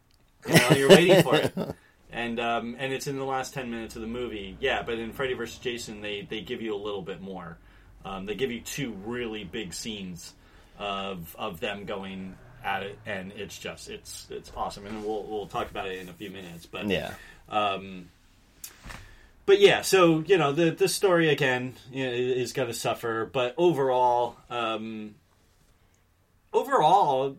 You 0.49 0.55
know, 0.55 0.71
you're 0.75 0.89
waiting 0.89 1.23
for 1.23 1.35
it, 1.37 1.53
and 2.13 2.39
um, 2.41 2.77
and 2.79 2.93
it's 2.93 3.07
in 3.07 3.17
the 3.17 3.25
last 3.25 3.55
ten 3.55 3.71
minutes 3.71 3.97
of 3.97 4.03
the 4.03 4.09
movie. 4.09 4.57
Yeah, 4.61 4.83
but 4.83 4.99
in 4.99 5.13
Freddy 5.13 5.35
vs. 5.35 5.59
Jason, 5.59 6.01
they 6.01 6.23
they 6.29 6.41
give 6.41 6.63
you 6.63 6.75
a 6.75 6.79
little 6.83 7.03
bit 7.03 7.21
more. 7.21 7.57
Um, 8.05 8.27
they 8.27 8.35
give 8.35 8.51
you 8.51 8.61
two 8.61 8.93
really 9.05 9.45
big 9.45 9.75
scenes 9.75 10.33
of 10.79 11.35
of 11.39 11.61
them 11.61 11.85
going 11.85 12.37
at 12.65 12.83
it, 12.83 12.99
and 13.07 13.33
it's 13.33 13.59
just 13.59 13.89
it's 13.89 14.27
it's 14.31 14.51
awesome. 14.57 14.87
And 14.87 15.05
we'll 15.05 15.23
we'll 15.25 15.47
talk 15.47 15.71
about 15.71 15.87
it 15.89 15.99
in 15.99 16.09
a 16.09 16.13
few 16.13 16.31
minutes. 16.31 16.67
But 16.67 16.87
Yeah. 16.89 17.15
but 19.47 19.59
yeah, 19.61 19.83
so 19.83 20.21
you 20.21 20.39
know 20.39 20.53
the 20.53 20.71
the 20.71 20.89
story 20.89 21.29
again 21.29 21.75
you 21.91 22.07
know, 22.07 22.13
is 22.13 22.53
going 22.53 22.69
to 22.69 22.75
suffer, 22.75 23.29
but 23.31 23.55
overall, 23.59 24.37
um, 24.49 25.15
overall 26.53 27.37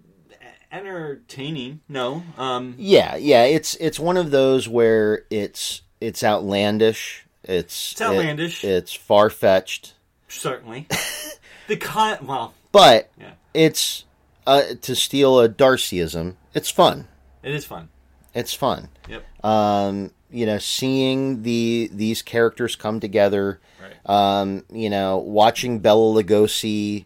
entertaining. 0.71 1.81
No, 1.89 2.23
um, 2.37 2.75
Yeah, 2.77 3.15
yeah, 3.15 3.43
it's 3.43 3.75
it's 3.75 3.99
one 3.99 4.17
of 4.17 4.31
those 4.31 4.67
where 4.67 5.23
it's 5.29 5.81
it's 5.99 6.23
outlandish. 6.23 7.25
It's 7.43 7.93
It's 7.93 8.01
outlandish. 8.01 8.63
it- 8.63 8.69
it's 8.69 8.93
far 8.93 9.29
fetched, 9.29 9.93
certainly 10.27 10.87
the 11.67 11.77
con. 11.77 12.25
Well, 12.25 12.53
but 12.71 13.09
yeah, 13.19 13.31
it's 13.53 14.05
uh, 14.47 14.63
to 14.81 14.95
steal 14.95 15.39
a 15.39 15.49
Darcyism. 15.49 16.35
It's 16.53 16.69
fun. 16.69 17.07
it 17.43 17.53
is 17.53 17.65
fun. 17.65 17.89
It's 18.33 18.53
fun. 18.53 18.89
Yep. 19.09 19.45
Um, 19.45 20.11
you 20.29 20.45
know, 20.45 20.57
seeing 20.57 21.43
the 21.43 21.89
these 21.91 22.21
characters 22.21 22.75
come 22.75 22.99
together. 22.99 23.59
Right. 23.81 24.09
Um, 24.41 24.63
you 24.71 24.89
know, 24.89 25.17
watching 25.17 25.79
Bela 25.79 26.23
Lugosi 26.23 27.05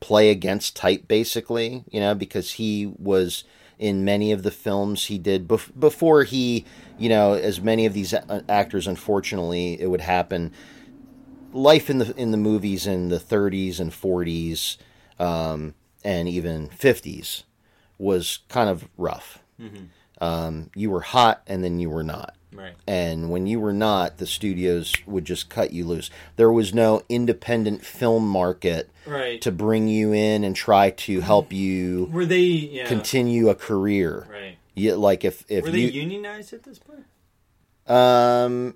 play 0.00 0.30
against 0.30 0.76
type, 0.76 1.08
basically. 1.08 1.84
You 1.90 2.00
know, 2.00 2.14
because 2.14 2.52
he 2.52 2.92
was 2.98 3.44
in 3.78 4.04
many 4.04 4.32
of 4.32 4.42
the 4.42 4.50
films 4.50 5.06
he 5.06 5.18
did 5.18 5.46
bef- 5.46 5.78
before 5.78 6.24
he, 6.24 6.64
you 6.98 7.08
know, 7.08 7.34
as 7.34 7.60
many 7.60 7.84
of 7.86 7.92
these 7.92 8.12
a- 8.12 8.44
actors, 8.48 8.86
unfortunately, 8.86 9.80
it 9.80 9.88
would 9.88 10.00
happen. 10.00 10.52
Life 11.52 11.88
in 11.88 11.98
the 11.98 12.14
in 12.16 12.30
the 12.30 12.36
movies 12.36 12.86
in 12.86 13.08
the 13.08 13.18
30s 13.18 13.80
and 13.80 13.90
40s, 13.90 14.76
um, 15.18 15.74
and 16.04 16.28
even 16.28 16.68
50s, 16.68 17.44
was 17.98 18.40
kind 18.48 18.68
of 18.68 18.88
rough. 18.96 19.38
Um, 20.20 20.70
you 20.74 20.90
were 20.90 21.00
hot, 21.00 21.42
and 21.46 21.62
then 21.64 21.78
you 21.78 21.90
were 21.90 22.02
not 22.04 22.35
Right. 22.56 22.74
and 22.86 23.30
when 23.30 23.46
you 23.46 23.60
were 23.60 23.72
not, 23.72 24.18
the 24.18 24.26
studios 24.26 24.92
would 25.06 25.24
just 25.24 25.48
cut 25.48 25.72
you 25.72 25.84
loose. 25.84 26.10
There 26.36 26.50
was 26.50 26.72
no 26.74 27.02
independent 27.08 27.84
film 27.84 28.26
market 28.28 28.90
Right. 29.06 29.40
to 29.42 29.52
bring 29.52 29.88
you 29.88 30.12
in 30.12 30.42
and 30.42 30.56
try 30.56 30.90
to 30.90 31.20
help 31.20 31.52
you 31.52 32.08
Were 32.12 32.26
they? 32.26 32.40
Yeah. 32.40 32.86
continue 32.86 33.48
a 33.48 33.54
career. 33.54 34.26
Right. 34.30 34.56
You, 34.74 34.96
like 34.96 35.24
if 35.24 35.44
if 35.48 35.64
Were 35.64 35.70
they 35.70 35.80
you 35.80 36.02
unionized 36.02 36.52
at 36.52 36.62
this 36.64 36.78
point? 36.78 37.04
um 37.86 38.74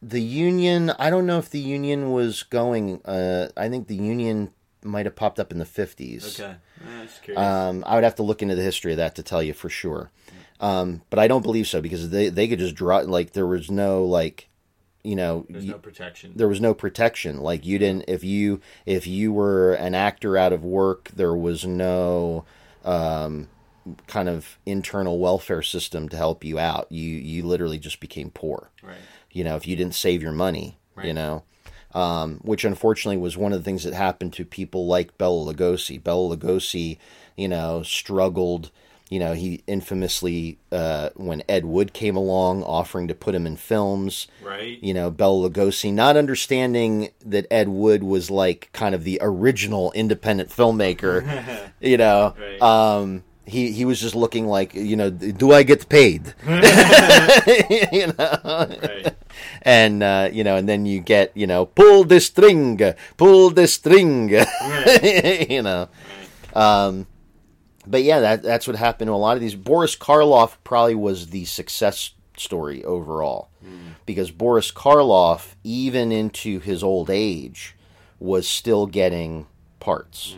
the 0.00 0.20
union, 0.22 0.90
I 0.98 1.10
don't 1.10 1.26
know 1.26 1.38
if 1.38 1.50
the 1.50 1.58
union 1.58 2.12
was 2.12 2.44
going. 2.44 3.00
Uh, 3.04 3.48
I 3.56 3.68
think 3.68 3.88
the 3.88 3.96
union 3.96 4.52
might 4.84 5.06
have 5.06 5.16
popped 5.16 5.40
up 5.40 5.50
in 5.50 5.58
the 5.58 5.64
fifties. 5.64 6.38
Okay. 6.40 6.54
Just 7.02 7.22
curious. 7.24 7.42
Um, 7.42 7.82
I 7.84 7.96
would 7.96 8.04
have 8.04 8.14
to 8.16 8.22
look 8.22 8.40
into 8.40 8.54
the 8.54 8.62
history 8.62 8.92
of 8.92 8.98
that 8.98 9.16
to 9.16 9.24
tell 9.24 9.42
you 9.42 9.52
for 9.54 9.68
sure. 9.68 10.12
Um, 10.60 11.02
but 11.10 11.18
I 11.18 11.28
don't 11.28 11.42
believe 11.42 11.68
so 11.68 11.80
because 11.80 12.10
they 12.10 12.28
they 12.28 12.48
could 12.48 12.58
just 12.58 12.74
draw 12.74 12.98
like 12.98 13.32
there 13.32 13.46
was 13.46 13.70
no 13.70 14.04
like 14.04 14.48
you 15.04 15.14
know 15.14 15.46
There's 15.48 15.64
you- 15.64 15.72
no 15.72 15.78
protection. 15.78 16.32
there 16.34 16.48
was 16.48 16.60
no 16.60 16.74
protection 16.74 17.38
like 17.40 17.64
you 17.64 17.78
didn't 17.78 18.06
if 18.08 18.24
you 18.24 18.60
if 18.84 19.06
you 19.06 19.32
were 19.32 19.74
an 19.74 19.94
actor 19.94 20.36
out 20.36 20.52
of 20.52 20.64
work 20.64 21.10
there 21.14 21.34
was 21.34 21.64
no 21.64 22.44
um, 22.84 23.48
kind 24.08 24.28
of 24.28 24.58
internal 24.66 25.20
welfare 25.20 25.62
system 25.62 26.08
to 26.08 26.16
help 26.16 26.44
you 26.44 26.58
out 26.58 26.90
you 26.90 27.08
you 27.08 27.44
literally 27.46 27.78
just 27.78 28.00
became 28.00 28.30
poor 28.30 28.70
right. 28.82 28.96
you 29.30 29.44
know 29.44 29.54
if 29.54 29.66
you 29.68 29.76
didn't 29.76 29.94
save 29.94 30.20
your 30.22 30.32
money 30.32 30.76
you 31.06 31.14
know 31.14 31.44
um, 31.94 32.38
which 32.42 32.64
unfortunately 32.64 33.16
was 33.16 33.36
one 33.36 33.52
of 33.52 33.60
the 33.60 33.64
things 33.64 33.84
that 33.84 33.94
happened 33.94 34.32
to 34.34 34.44
people 34.44 34.86
like 34.86 35.16
Bela 35.16 35.54
Lugosi. 35.54 36.02
Bela 36.02 36.36
Lugosi, 36.36 36.98
you 37.34 37.48
know, 37.48 37.82
struggled. 37.82 38.70
You 39.10 39.20
know, 39.20 39.32
he 39.32 39.62
infamously, 39.66 40.58
uh, 40.70 41.08
when 41.16 41.42
Ed 41.48 41.64
Wood 41.64 41.94
came 41.94 42.14
along 42.14 42.62
offering 42.62 43.08
to 43.08 43.14
put 43.14 43.34
him 43.34 43.46
in 43.46 43.56
films, 43.56 44.26
Right. 44.44 44.78
you 44.82 44.92
know, 44.92 45.10
Bela 45.10 45.48
Lugosi, 45.48 45.90
not 45.92 46.16
understanding 46.18 47.08
that 47.24 47.46
Ed 47.50 47.68
Wood 47.70 48.02
was 48.02 48.30
like 48.30 48.68
kind 48.72 48.94
of 48.94 49.04
the 49.04 49.18
original 49.22 49.92
independent 49.92 50.50
filmmaker, 50.50 51.24
you 51.80 51.96
know, 51.96 52.34
Right. 52.38 52.60
um, 52.60 53.24
he, 53.46 53.72
he 53.72 53.86
was 53.86 53.98
just 53.98 54.14
looking 54.14 54.46
like, 54.46 54.74
you 54.74 54.94
know, 54.94 55.08
do 55.08 55.52
I 55.54 55.62
get 55.62 55.88
paid? 55.88 56.34
you 56.46 58.08
know? 58.18 58.38
Right. 58.44 59.14
and 59.62 60.02
uh, 60.02 60.28
you 60.30 60.44
know, 60.44 60.56
and 60.56 60.68
then 60.68 60.84
you 60.84 61.00
get 61.00 61.34
you 61.34 61.46
know, 61.46 61.64
pull 61.64 62.04
the 62.04 62.20
string, 62.20 62.78
pull 63.16 63.48
the 63.48 63.66
string, 63.66 64.28
you 65.48 65.62
know. 65.62 65.88
Um, 66.54 67.06
but 67.90 68.02
yeah, 68.02 68.20
that 68.20 68.42
that's 68.42 68.66
what 68.66 68.76
happened 68.76 69.08
to 69.08 69.12
a 69.12 69.14
lot 69.14 69.36
of 69.36 69.40
these. 69.40 69.54
Boris 69.54 69.96
Karloff 69.96 70.56
probably 70.64 70.94
was 70.94 71.28
the 71.28 71.44
success 71.44 72.12
story 72.36 72.84
overall, 72.84 73.48
because 74.06 74.30
Boris 74.30 74.70
Karloff, 74.70 75.54
even 75.64 76.12
into 76.12 76.60
his 76.60 76.82
old 76.82 77.10
age, 77.10 77.74
was 78.20 78.46
still 78.48 78.86
getting 78.86 79.46
parts. 79.80 80.36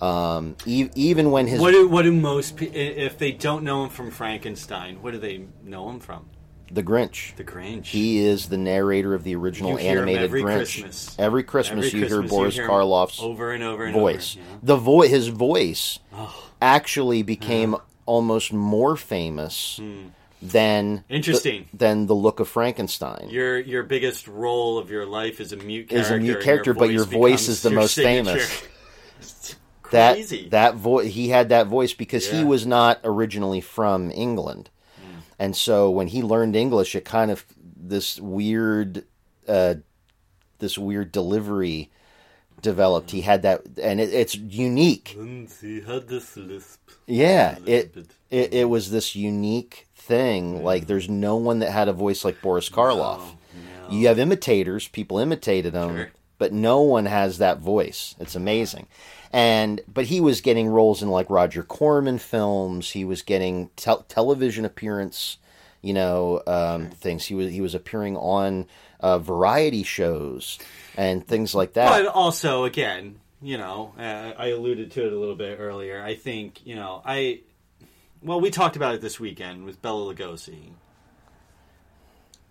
Um, 0.00 0.56
e- 0.66 0.90
even 0.94 1.30
when 1.30 1.46
his 1.46 1.58
What 1.60 1.70
do 1.72 1.88
what 1.88 2.02
do 2.02 2.12
most 2.12 2.56
pe- 2.58 2.66
if 2.66 3.16
they 3.16 3.32
don't 3.32 3.64
know 3.64 3.84
him 3.84 3.90
from 3.90 4.10
Frankenstein? 4.10 5.00
What 5.02 5.12
do 5.12 5.18
they 5.18 5.44
know 5.64 5.88
him 5.90 6.00
from? 6.00 6.26
the 6.68 6.82
Grinch, 6.82 7.36
The 7.36 7.44
Grinch. 7.44 7.86
He 7.86 8.18
is 8.18 8.48
the 8.48 8.58
narrator 8.58 9.14
of 9.14 9.22
the 9.22 9.36
original 9.36 9.70
You 9.70 9.76
hear 9.76 9.92
him 9.92 9.98
animated 10.08 10.22
every 10.24 10.42
Grinch. 10.42 10.56
Christmas. 10.56 11.16
Every 11.16 11.44
Christmas 11.44 11.86
Every 11.86 12.00
you 12.00 12.06
hear 12.06 12.16
Christmas 12.16 12.30
Boris 12.32 12.54
hear 12.56 12.68
Karloff's 12.68 13.22
over 13.22 13.52
and 13.52 13.62
over 13.62 13.84
and 13.84 13.94
voice. 13.94 14.34
Over, 14.36 14.44
you 14.44 14.52
know? 14.52 14.58
The 14.64 14.76
voice, 14.76 15.10
his 15.10 15.28
voice, 15.28 15.98
Oh. 16.12 16.45
Actually 16.60 17.22
became 17.22 17.76
almost 18.06 18.52
more 18.52 18.96
famous 18.96 19.80
than 20.42 20.98
Hmm. 21.08 21.12
Interesting. 21.14 21.68
the, 21.72 21.78
than 21.78 22.06
the 22.06 22.14
look 22.14 22.40
of 22.40 22.48
Frankenstein. 22.48 23.28
Your 23.30 23.58
your 23.58 23.82
biggest 23.82 24.28
role 24.28 24.78
of 24.78 24.90
your 24.90 25.06
life 25.06 25.40
is 25.40 25.52
a 25.52 25.56
mute 25.56 25.88
character. 25.88 26.14
Is 26.14 26.18
a 26.18 26.22
mute 26.22 26.40
character, 26.42 26.74
but 26.74 26.90
your 26.90 27.04
voice 27.04 27.48
is 27.48 27.62
the 27.62 27.70
your 27.70 27.80
most 27.80 27.94
signature. 27.94 28.38
famous. 28.38 28.68
That 29.92 30.18
that 30.50 30.74
voice 30.74 31.12
he 31.12 31.28
had 31.28 31.48
that 31.50 31.68
voice 31.68 31.94
because 31.94 32.28
he 32.28 32.42
was 32.42 32.66
not 32.66 32.98
originally 33.04 33.60
from 33.60 34.10
England. 34.10 34.68
And 35.38 35.54
so 35.54 35.90
when 35.90 36.08
he 36.08 36.22
learned 36.22 36.56
English 36.56 36.96
it 36.96 37.04
kind 37.04 37.30
of 37.30 37.44
this 37.76 38.18
weird 38.20 39.04
uh 39.46 39.74
this 40.58 40.76
weird 40.76 41.12
delivery 41.12 41.90
developed. 42.62 43.10
He 43.10 43.20
had 43.22 43.42
that 43.42 43.62
and 43.82 44.00
it, 44.00 44.12
it's 44.12 44.34
unique. 44.34 45.14
Lindsay 45.16 45.80
had 45.80 46.08
this 46.08 46.36
lisp. 46.36 46.80
Yeah, 47.06 47.56
it, 47.66 47.94
bit. 47.94 48.06
it 48.30 48.52
it 48.54 48.64
was 48.68 48.90
this 48.90 49.14
unique 49.16 49.86
thing. 49.94 50.62
Like 50.62 50.86
there's 50.86 51.08
no 51.08 51.36
one 51.36 51.58
that 51.60 51.70
had 51.70 51.88
a 51.88 51.92
voice 51.92 52.24
like 52.24 52.40
Boris 52.42 52.68
Karloff. 52.68 53.20
no. 53.20 53.90
You 53.90 54.08
have 54.08 54.18
imitators, 54.18 54.88
people 54.88 55.18
imitated 55.18 55.74
him, 55.74 55.96
Sure. 55.96 56.10
but 56.38 56.52
no 56.52 56.80
one 56.80 57.06
has 57.06 57.38
that 57.38 57.58
voice. 57.60 58.14
It's 58.18 58.34
amazing. 58.34 58.86
And 59.32 59.80
but 59.92 60.06
he 60.06 60.20
was 60.20 60.40
getting 60.40 60.68
roles 60.68 61.02
in 61.02 61.10
like 61.10 61.28
Roger 61.30 61.62
Corman 61.62 62.18
films. 62.18 62.90
He 62.90 63.04
was 63.04 63.22
getting 63.22 63.70
tel- 63.76 64.02
television 64.08 64.64
appearance, 64.64 65.38
you 65.82 65.92
know, 65.92 66.42
um, 66.46 66.90
things. 66.90 67.26
He 67.26 67.34
was 67.34 67.52
he 67.52 67.60
was 67.60 67.74
appearing 67.74 68.16
on 68.16 68.66
uh, 69.00 69.18
variety 69.18 69.82
shows 69.82 70.58
and 70.96 71.26
things 71.26 71.54
like 71.54 71.74
that. 71.74 71.88
But 71.88 72.06
also, 72.06 72.64
again, 72.64 73.20
you 73.42 73.58
know, 73.58 73.94
uh, 73.98 74.32
I 74.36 74.48
alluded 74.48 74.90
to 74.92 75.06
it 75.06 75.12
a 75.12 75.18
little 75.18 75.34
bit 75.34 75.58
earlier. 75.60 76.02
I 76.02 76.14
think, 76.14 76.66
you 76.66 76.74
know, 76.74 77.02
I. 77.04 77.40
Well, 78.22 78.40
we 78.40 78.50
talked 78.50 78.76
about 78.76 78.94
it 78.94 79.00
this 79.00 79.20
weekend 79.20 79.64
with 79.64 79.80
Bela 79.82 80.14
Lugosi. 80.14 80.72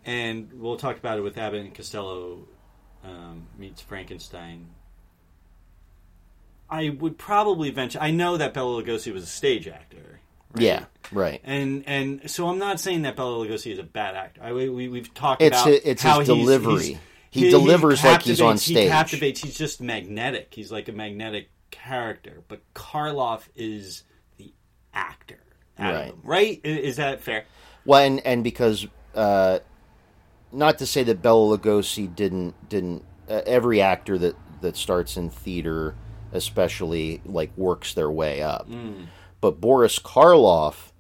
And 0.05 0.51
we'll 0.53 0.77
talk 0.77 0.97
about 0.97 1.17
it 1.17 1.21
with 1.21 1.37
Abbott 1.37 1.61
and 1.61 1.73
Costello 1.73 2.47
um, 3.03 3.47
meets 3.57 3.81
Frankenstein. 3.81 4.67
I 6.69 6.89
would 6.89 7.17
probably 7.17 7.71
venture. 7.71 7.99
I 7.99 8.11
know 8.11 8.37
that 8.37 8.53
Bela 8.53 8.83
Lugosi 8.83 9.11
was 9.11 9.23
a 9.23 9.27
stage 9.27 9.67
actor. 9.67 10.14
Right? 10.55 10.63
yeah, 10.63 10.85
right. 11.11 11.41
And 11.43 11.83
and 11.87 12.29
so 12.29 12.47
I'm 12.49 12.57
not 12.59 12.79
saying 12.79 13.03
that 13.03 13.15
Bela 13.15 13.45
Lugosi 13.45 13.71
is 13.71 13.79
a 13.79 13.83
bad 13.83 14.15
actor. 14.15 14.41
I, 14.43 14.53
we, 14.53 14.69
we- 14.69 14.87
we've 14.89 15.13
talked 15.13 15.41
It's 15.41 15.61
about 15.61 15.73
it's 15.83 16.01
how 16.01 16.19
his 16.19 16.27
he's- 16.27 16.37
delivery. 16.39 16.83
he's- 16.83 16.99
He 17.31 17.49
delivers 17.49 18.03
like 18.03 18.21
he's 18.23 18.39
on 18.41 18.57
stage. 18.57 18.77
He 18.83 18.87
captivates. 18.87 19.41
He's 19.41 19.57
just 19.57 19.81
magnetic. 19.81 20.53
He's 20.53 20.71
like 20.71 20.87
a 20.87 20.93
magnetic 20.93 21.49
character. 21.69 22.43
But 22.47 22.61
Karloff 22.73 23.43
is 23.55 24.03
the 24.37 24.53
actor. 24.93 25.39
Right. 25.77 26.05
him, 26.05 26.19
right? 26.23 26.61
Is 26.63 26.95
that 26.95 27.19
fair? 27.21 27.43
Well, 27.85 27.99
and, 28.05 28.25
and 28.25 28.41
because 28.45 28.87
uh, 29.13 29.59
not 30.53 30.77
to 30.77 30.85
say 30.85 31.03
that 31.03 31.21
Bela 31.21 31.57
Lugosi 31.57 32.13
didn't 32.15 32.55
didn't 32.69 33.03
uh, 33.29 33.41
every 33.45 33.81
actor 33.81 34.17
that 34.17 34.35
that 34.61 34.77
starts 34.77 35.17
in 35.17 35.29
theater, 35.29 35.93
especially 36.31 37.19
like 37.25 37.51
works 37.57 37.93
their 37.93 38.09
way 38.09 38.41
up. 38.41 38.67
But 39.45 39.61
Boris 39.61 39.99
Karloff 39.99 40.91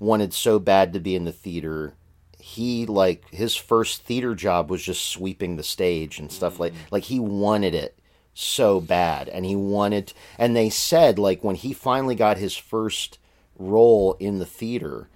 wanted 0.00 0.34
so 0.34 0.58
bad 0.58 0.92
to 0.94 0.98
be 0.98 1.14
in 1.14 1.26
the 1.26 1.30
theater. 1.30 1.94
He 2.40 2.86
like 2.86 3.30
his 3.30 3.54
first 3.54 4.02
theater 4.02 4.34
job 4.34 4.68
was 4.68 4.82
just 4.82 5.06
sweeping 5.06 5.54
the 5.54 5.62
stage 5.62 6.18
and 6.18 6.32
stuff 6.32 6.58
like 6.58 6.72
like 6.90 7.04
he 7.04 7.20
wanted 7.20 7.72
it 7.72 7.96
so 8.34 8.80
bad 8.80 9.28
and 9.28 9.44
he 9.44 9.54
wanted 9.54 10.12
and 10.40 10.56
they 10.56 10.70
said 10.70 11.20
like 11.20 11.44
when 11.44 11.54
he 11.54 11.72
finally 11.72 12.16
got 12.16 12.36
his 12.36 12.56
first 12.56 13.18
role 13.60 14.16
in 14.18 14.40
the 14.40 14.44
theater 14.44 15.06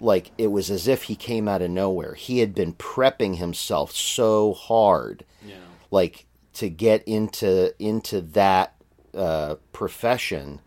like 0.00 0.30
it 0.38 0.52
was 0.52 0.70
as 0.70 0.86
if 0.86 1.02
he 1.04 1.16
came 1.16 1.48
out 1.48 1.60
of 1.60 1.70
nowhere 1.72 2.14
he 2.14 2.38
had 2.38 2.54
been 2.54 2.72
prepping 2.74 3.38
himself 3.38 3.90
so 3.90 4.52
hard 4.54 5.24
Yeah. 5.44 5.56
like 5.90 6.26
to 6.54 6.68
get 6.68 7.02
into 7.02 7.74
into 7.84 8.20
that 8.20 8.74
uh, 9.12 9.56
profession 9.72 10.60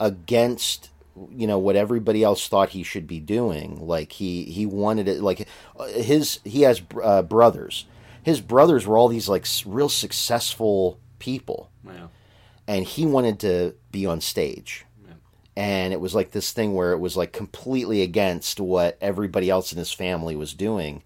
against 0.00 0.90
you 1.30 1.46
know 1.46 1.58
what 1.58 1.76
everybody 1.76 2.24
else 2.24 2.48
thought 2.48 2.70
he 2.70 2.82
should 2.82 3.06
be 3.06 3.20
doing. 3.20 3.86
Like 3.86 4.12
he 4.12 4.44
he 4.44 4.66
wanted 4.66 5.08
it 5.08 5.22
like 5.22 5.46
his 5.90 6.40
he 6.44 6.62
has 6.62 6.82
uh, 7.02 7.22
brothers. 7.22 7.86
His 8.22 8.40
brothers 8.40 8.86
were 8.86 8.96
all 8.98 9.08
these 9.08 9.28
like 9.28 9.46
real 9.66 9.88
successful 9.88 10.98
people. 11.18 11.70
Wow. 11.84 12.08
and 12.66 12.84
he 12.86 13.04
wanted 13.04 13.38
to 13.40 13.74
be 13.92 14.06
on 14.06 14.20
stage. 14.20 14.86
And 15.56 15.92
it 15.92 16.00
was 16.00 16.14
like 16.14 16.32
this 16.32 16.50
thing 16.50 16.74
where 16.74 16.92
it 16.92 16.98
was 16.98 17.16
like 17.16 17.32
completely 17.32 18.02
against 18.02 18.58
what 18.58 18.98
everybody 19.00 19.48
else 19.50 19.70
in 19.70 19.78
his 19.78 19.92
family 19.92 20.34
was 20.34 20.52
doing. 20.54 21.02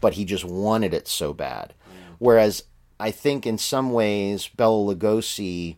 But 0.00 0.14
he 0.14 0.24
just 0.24 0.44
wanted 0.44 0.94
it 0.94 1.06
so 1.06 1.34
bad. 1.34 1.74
Whereas 2.18 2.64
i 2.98 3.10
think 3.10 3.46
in 3.46 3.56
some 3.58 3.92
ways 3.92 4.48
bela 4.48 4.94
lugosi 4.94 5.76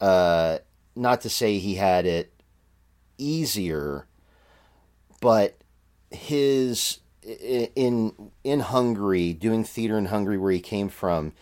uh 0.00 0.58
not 0.94 1.20
to 1.22 1.30
say 1.30 1.58
he 1.58 1.76
had 1.76 2.06
it 2.06 2.32
easier 3.18 4.06
but 5.20 5.56
his 6.10 6.98
in 7.22 8.12
in 8.42 8.60
Hungary 8.60 9.32
doing 9.32 9.64
theater 9.64 9.96
in 9.96 10.06
Hungary 10.06 10.38
where 10.38 10.52
he 10.52 10.60
came 10.60 10.88
from 10.88 11.32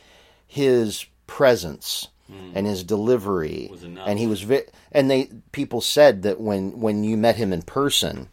his 0.47 1.07
presence 1.27 2.09
hmm. 2.27 2.53
and 2.55 2.67
his 2.67 2.85
delivery 2.85 3.69
Was 3.71 3.83
and 3.83 4.19
he 4.19 4.27
was 4.27 4.43
vi- 4.43 4.67
and 4.93 5.11
they 5.11 5.31
people 5.53 5.81
said 5.81 6.23
that 6.23 6.41
when 6.41 6.81
when 6.81 7.03
you 7.05 7.17
met 7.17 7.37
him 7.37 7.53
in 7.53 7.63
person 7.63 8.29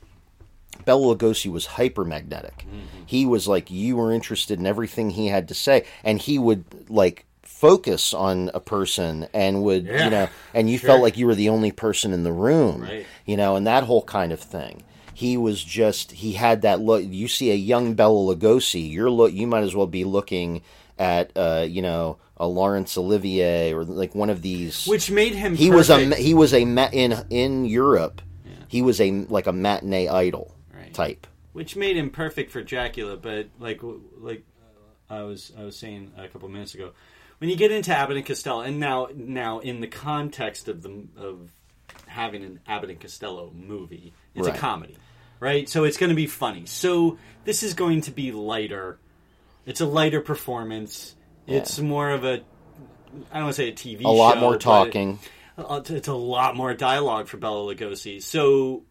Bela 0.86 1.16
Lugosi 1.16 1.52
was 1.52 1.66
hyper 1.66 2.06
magnetic. 2.06 2.62
Hmm. 2.62 3.04
He 3.06 3.26
was 3.26 3.48
like 3.48 3.70
you 3.70 3.98
were 3.98 4.12
interested 4.12 4.60
in 4.60 4.66
everything 4.66 5.10
he 5.10 5.28
had 5.28 5.48
to 5.50 5.54
say, 5.54 5.86
and 6.04 6.20
he 6.20 6.40
would 6.40 6.90
like 6.90 7.26
focus 7.62 8.14
on 8.14 8.52
a 8.54 8.60
person 8.60 9.28
and 9.34 9.64
would 9.64 9.86
Yeah, 9.86 10.04
you 10.06 10.10
know, 10.12 10.28
and 10.54 10.70
you 10.70 10.78
sure. 10.78 10.88
felt 10.90 11.02
like 11.02 11.18
you 11.18 11.26
were 11.26 11.36
the 11.36 11.50
only 11.50 11.72
person 11.72 12.14
in 12.14 12.24
the 12.24 12.32
room, 12.32 12.82
Right. 12.84 13.06
you 13.26 13.36
know, 13.38 13.56
and 13.56 13.66
that 13.66 13.84
whole 13.84 14.04
kind 14.04 14.32
of 14.32 14.40
thing. 14.40 14.84
He 15.14 15.38
was 15.38 15.64
just 15.64 16.12
he 16.12 16.34
had 16.34 16.62
that 16.62 16.80
look. 16.80 17.04
You 17.04 17.28
see 17.28 17.50
a 17.52 17.56
young 17.56 17.96
Bela 17.96 18.36
Lugosi, 18.36 18.92
you're 18.92 19.10
look. 19.10 19.34
You 19.34 19.48
might 19.48 19.64
as 19.64 19.76
well 19.76 19.88
be 19.88 20.04
looking 20.04 20.62
at 21.00 21.32
uh, 21.36 21.66
you 21.68 21.82
know 21.82 22.18
a 22.38 22.46
Laurence 22.48 22.96
Olivier 22.98 23.74
or 23.74 23.84
like 23.84 24.14
one 24.14 24.30
of 24.30 24.44
these 24.44 24.86
Which 24.86 25.10
made 25.10 25.34
him. 25.34 25.56
he 25.56 25.72
was 25.72 25.90
a 25.90 25.98
perfect. 25.98 26.22
he 26.22 26.34
was 26.36 26.54
a 26.54 26.66
ma- 26.66 26.90
in 26.94 27.16
in 27.32 27.66
Europe. 27.66 28.22
He 28.68 28.84
was 28.84 29.02
a 29.02 29.10
like 29.30 29.48
a 29.48 29.52
matinee 29.54 30.08
idol 30.08 30.54
Right. 30.72 30.94
type. 30.94 31.26
which 31.54 31.76
made 31.76 31.98
him 31.98 32.12
perfect 32.12 32.52
for 32.52 32.62
Dracula. 32.62 33.18
But 33.18 33.48
like 33.60 33.82
like 34.20 34.44
I 35.10 35.24
was 35.24 35.52
I 35.60 35.64
was 35.64 35.76
saying 35.76 36.12
a 36.18 36.28
couple 36.28 36.48
minutes 36.50 36.76
ago, 36.76 36.92
when 37.40 37.50
you 37.50 37.56
get 37.56 37.72
into 37.72 37.96
Abbott 37.96 38.18
and 38.18 38.26
Costello, 38.26 38.62
and 38.62 38.80
now 38.80 39.08
now 39.16 39.60
in 39.60 39.80
the 39.82 39.88
context 39.88 40.68
of 40.68 40.82
the 40.82 41.08
of 41.18 41.52
having 42.06 42.44
an 42.44 42.60
Abbott 42.68 42.90
and 42.90 43.00
Costello 43.00 43.52
movie, 43.56 44.14
it's 44.36 44.48
Right. 44.48 44.56
a 44.56 44.60
comedy, 44.60 44.98
right? 45.40 45.68
So 45.70 45.84
it's 45.84 45.98
going 45.98 46.10
to 46.10 46.16
be 46.16 46.28
funny. 46.28 46.66
So 46.66 47.18
this 47.46 47.64
is 47.64 47.74
going 47.74 48.02
to 48.02 48.12
be 48.12 48.32
lighter. 48.32 48.98
It's 49.66 49.82
a 49.82 49.86
lighter 49.86 50.22
performance. 50.22 51.16
It's 51.46 51.80
more 51.80 52.10
of 52.12 52.24
a 52.26 52.42
I 53.32 53.36
don't 53.36 53.44
want 53.44 53.56
to 53.56 53.62
say 53.62 53.70
a 53.70 53.74
TV 53.74 54.04
A 54.04 54.10
lot 54.10 54.38
more 54.38 54.58
talking. 54.58 55.20
uh, 55.58 55.82
It's 55.90 56.08
a 56.08 56.14
lot 56.14 56.56
more 56.56 56.74
dialogue 56.74 57.28
for 57.28 57.38
Bela 57.38 57.74
Lugosi. 57.74 58.22
So 58.22 58.84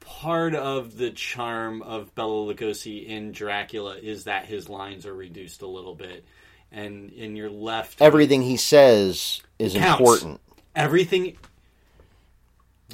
part 0.00 0.54
of 0.54 0.96
the 0.96 1.10
charm 1.10 1.82
of 1.82 2.14
Bela 2.14 2.54
Lugosi 2.54 3.04
in 3.06 3.32
Dracula 3.32 3.96
is 3.96 4.24
that 4.24 4.44
his 4.46 4.68
lines 4.68 5.06
are 5.06 5.14
reduced 5.14 5.62
a 5.62 5.66
little 5.66 5.94
bit, 5.94 6.24
and 6.72 7.10
in 7.12 7.36
you're 7.36 7.50
left 7.50 8.00
Everything 8.02 8.42
he 8.42 8.56
says 8.56 9.40
is 9.58 9.72
Counts. 9.74 10.00
important. 10.00 10.40
everything. 10.74 11.36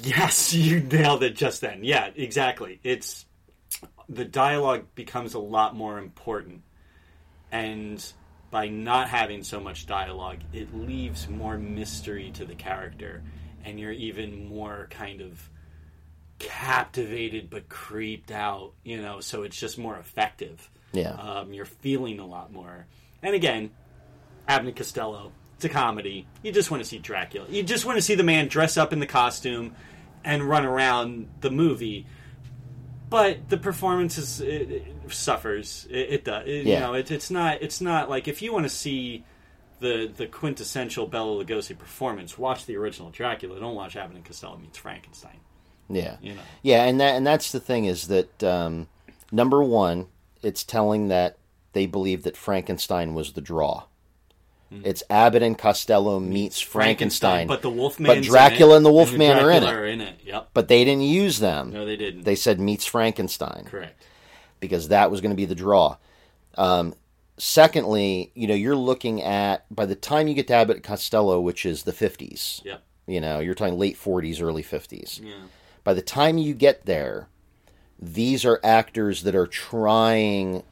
Yes, 0.01 0.53
you 0.55 0.79
nailed 0.79 1.23
it 1.23 1.35
just 1.35 1.61
then. 1.61 1.83
Yeah, 1.83 2.09
exactly. 2.15 2.79
It's 2.83 3.25
the 4.09 4.25
dialogue 4.25 4.85
becomes 4.95 5.33
a 5.33 5.39
lot 5.39 5.75
more 5.75 5.97
important, 5.97 6.61
and 7.51 8.03
by 8.51 8.67
not 8.69 9.09
having 9.09 9.43
so 9.43 9.59
much 9.59 9.85
dialogue, 9.87 10.39
it 10.51 10.73
leaves 10.75 11.27
more 11.27 11.57
mystery 11.57 12.31
to 12.35 12.45
the 12.45 12.55
character, 12.55 13.23
and 13.65 13.79
you're 13.79 13.91
even 13.91 14.47
more 14.47 14.87
kind 14.91 15.21
of 15.21 15.49
captivated 16.39 17.49
but 17.49 17.69
creeped 17.69 18.31
out. 18.31 18.73
You 18.83 19.01
know, 19.01 19.19
so 19.21 19.43
it's 19.43 19.59
just 19.59 19.77
more 19.77 19.97
effective. 19.97 20.69
Yeah. 20.91 21.11
Um, 21.13 21.53
you're 21.53 21.65
feeling 21.65 22.19
a 22.19 22.25
lot 22.25 22.51
more. 22.51 22.85
And 23.23 23.33
again, 23.33 23.71
and 24.47 24.75
Costello. 24.75 25.31
It's 25.55 25.65
a 25.65 25.69
comedy. 25.69 26.27
You 26.41 26.51
just 26.51 26.69
want 26.69 26.83
to 26.83 26.89
see 26.89 26.99
Dracula. 26.99 27.47
You 27.49 27.63
just 27.63 27.85
want 27.85 27.97
to 27.97 28.01
see 28.01 28.15
the 28.15 28.23
man 28.23 28.49
dress 28.49 28.75
up 28.75 28.91
in 28.91 28.99
the 28.99 29.07
costume 29.07 29.75
and 30.23 30.43
run 30.43 30.65
around 30.65 31.29
the 31.39 31.49
movie. 31.49 32.05
But 33.09 33.49
the 33.49 33.57
performance 33.57 34.17
is 34.17 34.41
it, 34.41 34.71
it 34.71 34.87
suffers. 35.07 35.87
It, 35.89 35.95
it 36.09 36.25
does. 36.25 36.47
It, 36.47 36.65
You 36.65 36.79
know, 36.79 36.93
it, 36.95 37.11
it's 37.11 37.31
not. 37.31 37.61
It's 37.61 37.79
not 37.79 38.09
like 38.09 38.27
if 38.27 38.41
you 38.41 38.51
want 38.51 38.65
to 38.65 38.69
see 38.69 39.23
the 39.79 40.11
the 40.13 40.27
quintessential 40.27 41.07
Bela 41.07 41.43
Lugosi 41.43 41.77
performance, 41.77 42.37
watch 42.37 42.65
the 42.65 42.75
original 42.75 43.09
Dracula. 43.11 43.59
Don't 43.59 43.75
watch 43.75 43.95
Abbott 43.95 44.15
and 44.15 44.25
Costello 44.25 44.57
meets 44.57 44.77
Frankenstein. 44.77 45.39
Yeah. 45.89 46.17
You 46.21 46.33
know. 46.35 46.41
Yeah, 46.61 46.83
and 46.85 46.99
that 46.99 47.15
and 47.15 47.25
that's 47.25 47.51
the 47.51 47.59
thing 47.59 47.85
is 47.85 48.07
that 48.07 48.43
um, 48.43 48.87
number 49.31 49.63
one, 49.63 50.07
it's 50.41 50.63
telling 50.63 51.09
that 51.09 51.37
they 51.73 51.85
believed 51.85 52.23
that 52.23 52.37
Frankenstein 52.37 53.13
was 53.13 53.33
the 53.33 53.41
draw. 53.41 53.83
It's 54.83 55.03
Abbott 55.07 55.43
and 55.43 55.55
Costello 55.55 56.19
meets 56.19 56.59
Frankenstein, 56.59 57.45
but 57.45 57.61
the 57.61 57.69
Wolfman. 57.69 58.07
but 58.07 58.23
Dracula 58.23 58.75
and 58.75 58.83
the 58.83 58.91
Wolfman 58.91 59.37
are 59.37 59.51
in 59.51 59.61
it. 59.61 59.69
Are 59.69 59.85
in 59.85 60.01
it. 60.01 60.19
Yep. 60.25 60.49
But 60.55 60.67
they 60.67 60.83
didn't 60.83 61.03
use 61.03 61.37
them. 61.37 61.69
No, 61.71 61.85
they 61.85 61.95
didn't. 61.95 62.23
They 62.23 62.33
said 62.33 62.59
meets 62.59 62.83
Frankenstein. 62.83 63.65
Correct. 63.65 64.01
because 64.59 64.87
that 64.87 65.11
was 65.11 65.21
going 65.21 65.29
to 65.29 65.35
be 65.35 65.45
the 65.45 65.53
draw. 65.53 65.97
Um, 66.57 66.95
secondly, 67.37 68.31
you 68.33 68.47
know, 68.47 68.55
you're 68.55 68.75
looking 68.75 69.21
at 69.21 69.65
by 69.73 69.85
the 69.85 69.93
time 69.95 70.27
you 70.27 70.33
get 70.33 70.47
to 70.47 70.53
Abbott 70.55 70.77
and 70.77 70.83
Costello, 70.83 71.39
which 71.39 71.67
is 71.67 71.83
the 71.83 71.91
50s, 71.91 72.63
Yep. 72.65 72.81
you 73.05 73.21
know, 73.21 73.39
you're 73.41 73.53
talking 73.53 73.77
late 73.77 73.95
40s, 73.97 74.41
early 74.41 74.63
50s. 74.63 75.21
Yeah. 75.23 75.33
By 75.83 75.93
the 75.93 76.01
time 76.01 76.39
you 76.39 76.55
get 76.55 76.85
there, 76.87 77.27
these 77.99 78.43
are 78.43 78.59
actors 78.63 79.21
that 79.21 79.35
are 79.35 79.45
trying 79.47 80.63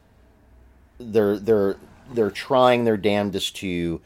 they're 1.02 1.38
they're 1.38 1.76
they're 2.12 2.30
trying 2.30 2.84
their 2.84 2.96
damnedest 2.96 3.56
to 3.56 4.00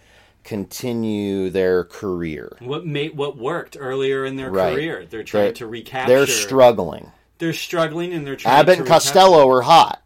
continue 0.45 1.51
their 1.51 1.85
career. 1.85 2.57
What 2.61 2.87
made 2.87 3.17
what 3.17 3.37
worked 3.37 3.77
earlier 3.79 4.25
in 4.25 4.37
their 4.37 4.51
Right. 4.51 4.75
career? 4.75 5.07
They're 5.09 5.25
trying 5.25 5.45
They're- 5.47 5.53
to 5.55 5.67
recapture. 5.67 6.15
They're 6.15 6.27
struggling. 6.27 7.13
They're 7.39 7.53
struggling, 7.53 8.13
and 8.13 8.27
they're 8.27 8.37
trying. 8.37 8.61
Abbott 8.61 8.77
to 8.77 8.81
and 8.83 8.89
Costello 8.89 9.49
are 9.51 9.63
hot. 9.63 10.03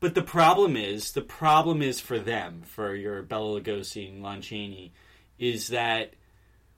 But 0.00 0.14
the 0.14 0.22
problem 0.22 0.76
is, 0.76 1.12
the 1.12 1.22
problem 1.22 1.80
is 1.80 1.98
for 2.00 2.18
them, 2.18 2.62
for 2.66 2.94
your 2.94 3.22
Bela 3.22 3.58
Lugosi 3.60 4.08
and 4.08 4.22
Lon 4.22 4.42
Chaney, 4.42 4.92
is 5.38 5.68
that 5.68 6.12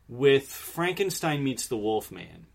with 0.08 0.46
Frankenstein 0.46 1.42
meets 1.42 1.66
the 1.66 1.76
Wolfman, 1.76 2.46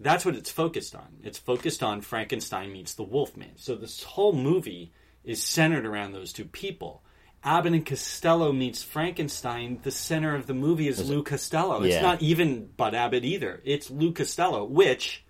that's 0.00 0.24
what 0.24 0.34
it's 0.34 0.50
focused 0.50 0.96
on. 0.96 1.18
It's 1.22 1.38
focused 1.38 1.82
on 1.84 2.00
Frankenstein 2.00 2.72
meets 2.72 2.94
the 2.94 3.04
Wolfman. 3.04 3.52
So 3.56 3.76
this 3.76 4.02
whole 4.02 4.32
movie 4.32 4.90
is 5.24 5.42
centered 5.42 5.86
around 5.86 6.12
those 6.12 6.32
two 6.32 6.44
people. 6.44 7.02
Abbott 7.44 7.72
and 7.72 7.84
Costello 7.84 8.52
meets 8.52 8.82
Frankenstein. 8.84 9.80
The 9.82 9.90
center 9.90 10.34
of 10.36 10.46
the 10.46 10.54
movie 10.54 10.86
is 10.88 11.08
Lou 11.08 11.22
Costello. 11.24 11.82
It's 11.82 11.96
not 12.02 12.22
even 12.22 12.66
Bud 12.76 12.94
Abbott 12.94 13.24
either. 13.24 13.60
It's 13.64 13.90
Lou 13.90 14.12
Costello, 14.12 14.64
which, 14.64 15.24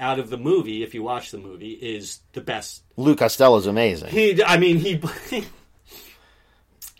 out 0.00 0.18
of 0.18 0.30
the 0.30 0.36
movie, 0.36 0.82
if 0.82 0.94
you 0.94 1.02
watch 1.04 1.30
the 1.30 1.38
movie, 1.38 1.72
is 1.72 2.20
the 2.32 2.40
best 2.40 2.82
Lou 2.96 3.14
Costello's 3.14 3.66
amazing. 3.68 4.08
he, 4.10 4.42
I 4.42 4.56
mean, 4.58 4.78
he 4.78 5.00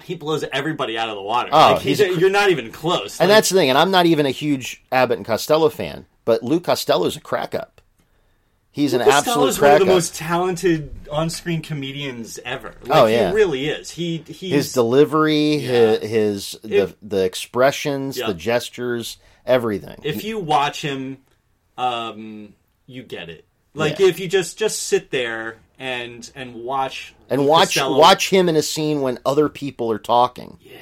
he 0.04 0.14
blows 0.14 0.44
everybody 0.52 0.96
out 0.96 1.08
of 1.08 1.16
the 1.16 1.22
water. 1.22 1.50
Oh, 1.52 1.72
like 1.72 1.82
he's, 1.82 1.98
he's 1.98 2.16
a- 2.16 2.20
you're 2.20 2.30
not 2.30 2.50
even 2.50 2.70
close. 2.72 3.20
And 3.20 3.28
Like, 3.28 3.36
that's 3.38 3.48
the 3.50 3.56
thing. 3.56 3.68
And 3.68 3.78
I'm 3.78 3.90
not 3.90 4.06
even 4.06 4.24
a 4.26 4.30
huge 4.30 4.82
Abbott 4.92 5.18
and 5.18 5.26
Costello 5.26 5.68
fan, 5.68 6.06
but 6.24 6.42
Lou 6.42 6.60
Costello's 6.60 7.16
a 7.16 7.20
crack 7.20 7.54
up. 7.54 7.77
He's 8.70 8.92
an 8.94 9.00
absolute 9.00 9.24
Costello's 9.24 9.60
one 9.60 9.72
of 9.72 9.78
the 9.80 9.86
most 9.86 10.14
talented 10.14 10.94
on-screen 11.10 11.62
comedians 11.62 12.38
ever. 12.44 12.74
Like, 12.82 12.96
Oh, 12.96 13.06
yeah. 13.06 13.30
he 13.30 13.34
really 13.34 13.68
is. 13.68 13.90
He 13.90 14.18
he's 14.26 14.52
his 14.52 14.72
delivery, 14.72 15.56
Yeah. 15.56 15.96
his, 15.98 16.10
his 16.10 16.58
the 16.62 16.76
If- 16.82 16.96
the 17.02 17.24
expressions, 17.24 18.18
Yeah. 18.18 18.28
the 18.28 18.34
gestures, 18.34 19.16
everything. 19.46 19.98
if 20.04 20.22
you 20.22 20.38
watch 20.38 20.82
him, 20.82 21.18
um, 21.76 22.54
you 22.86 23.02
get 23.02 23.28
it. 23.28 23.44
Like 23.74 23.98
Yeah. 23.98 24.06
if 24.08 24.20
you 24.20 24.28
just 24.28 24.58
just 24.58 24.82
sit 24.84 25.10
there 25.10 25.56
and 25.78 26.30
and 26.34 26.54
watch 26.56 27.14
and 27.30 27.46
watch 27.46 27.74
Costello- 27.74 27.98
watch 27.98 28.30
him 28.30 28.48
in 28.48 28.56
a 28.56 28.62
scene 28.62 29.00
when 29.00 29.18
other 29.26 29.48
people 29.48 29.90
are 29.90 29.98
talking. 29.98 30.58
yeah. 30.60 30.72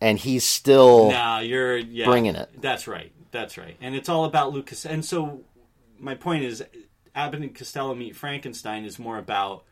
and 0.00 0.18
he's 0.18 0.44
still 0.44 1.10
Nah, 1.10 1.38
you're 1.38 1.78
yeah, 1.78 2.04
bringing 2.04 2.34
it. 2.34 2.50
That's 2.60 2.86
right. 2.86 3.10
That's 3.30 3.56
right. 3.56 3.74
And 3.80 3.94
it's 3.94 4.10
all 4.10 4.26
about 4.26 4.52
Lucas. 4.52 4.84
And 4.84 5.02
so 5.02 5.40
my 5.98 6.14
point 6.14 6.44
is, 6.44 6.62
Abbott 7.14 7.40
and 7.40 7.54
Costello 7.54 7.94
meet 7.94 8.16
Frankenstein 8.16 8.84
is 8.84 8.98
more 8.98 9.18
about 9.18 9.64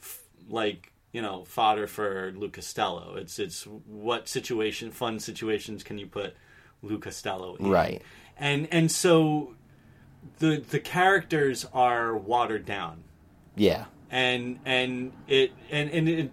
f- 0.00 0.22
like 0.48 0.92
you 1.12 1.22
know 1.22 1.44
fodder 1.44 1.86
for 1.86 2.32
Lou 2.36 2.48
Costello. 2.48 3.16
It's 3.16 3.38
it's 3.38 3.64
what 3.64 4.28
situation, 4.28 4.90
fun 4.90 5.18
situations 5.18 5.82
can 5.82 5.98
you 5.98 6.06
put 6.06 6.34
Lou 6.82 6.98
Costello 6.98 7.56
in? 7.56 7.68
Right. 7.68 8.02
And 8.36 8.68
and 8.70 8.90
so 8.90 9.54
the 10.38 10.56
the 10.56 10.80
characters 10.80 11.66
are 11.72 12.16
watered 12.16 12.64
down 12.64 13.04
yeah, 13.56 13.84
and 14.10 14.58
and 14.64 15.12
it 15.28 15.52
and 15.70 15.90
and 15.90 16.08
it, 16.08 16.30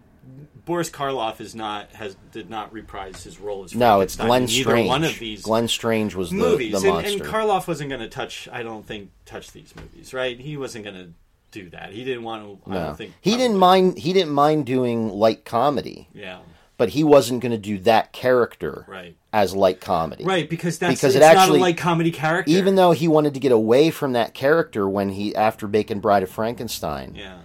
Boris 0.66 0.90
Karloff 0.90 1.42
is 1.42 1.56
not 1.56 1.92
has 1.94 2.16
did 2.32 2.50
not 2.50 2.72
reprise 2.72 3.24
his 3.24 3.40
role 3.40 3.64
as 3.64 3.74
no, 3.76 4.02
it's 4.02 4.16
Glenn 4.16 4.48
Strange. 4.48 4.88
one 4.88 5.04
of 5.04 5.18
these 5.20 5.42
Glenn 5.42 5.68
Strange 5.68 6.14
was 6.16 6.30
the, 6.30 6.36
movies, 6.36 6.72
the 6.72 6.78
and, 6.78 6.88
monster. 6.88 7.12
and 7.14 7.22
Karloff 7.24 7.68
wasn't 7.68 7.90
going 7.90 8.02
to 8.02 8.10
touch. 8.10 8.48
I 8.52 8.64
don't 8.64 8.86
think 8.86 9.10
touch 9.26 9.52
these 9.52 9.74
movies, 9.76 10.14
right? 10.14 10.40
He 10.40 10.58
wasn't 10.58 10.86
going 10.86 10.96
to 10.98 11.10
do 11.52 11.70
that. 11.72 11.92
He 11.92 12.04
didn't 12.04 12.24
want 12.24 12.64
to. 12.66 12.72
I 12.72 12.74
don't 12.76 12.96
think 12.98 13.14
he 13.22 13.36
didn't 13.38 13.58
mind. 13.58 13.98
He 13.98 14.14
didn't 14.14 14.34
mind 14.34 14.66
doing 14.66 15.10
light 15.10 15.44
comedy, 15.46 16.08
Yeah, 16.14 16.40
but 16.78 16.90
he 16.90 17.04
wasn't 17.04 17.42
going 17.42 17.52
to 17.52 17.58
do 17.58 17.80
that 17.80 18.14
character 18.14 18.86
right, 18.88 19.16
as 19.34 19.54
light 19.56 19.82
comedy. 19.82 20.24
right, 20.24 20.50
because 20.50 20.78
that's 20.80 20.94
Because 21.02 21.16
it's 21.16 21.26
it 21.26 21.28
not 21.28 21.38
actually- 21.38 21.60
a 21.60 21.62
light 21.64 21.78
comedy 21.78 22.12
character. 22.12 22.52
Even 22.52 22.76
though 22.76 22.92
he 22.92 23.08
wanted 23.08 23.34
to 23.34 23.40
get 23.40 23.52
away 23.52 23.90
from 23.90 24.14
that 24.14 24.34
character 24.34 24.88
when 24.88 25.10
he 25.10 25.36
after 25.36 25.68
Bacon 25.68 26.00
Bride 26.00 26.24
of 26.24 26.30
Frankenstein, 26.30 27.16
yeah, 27.16 27.40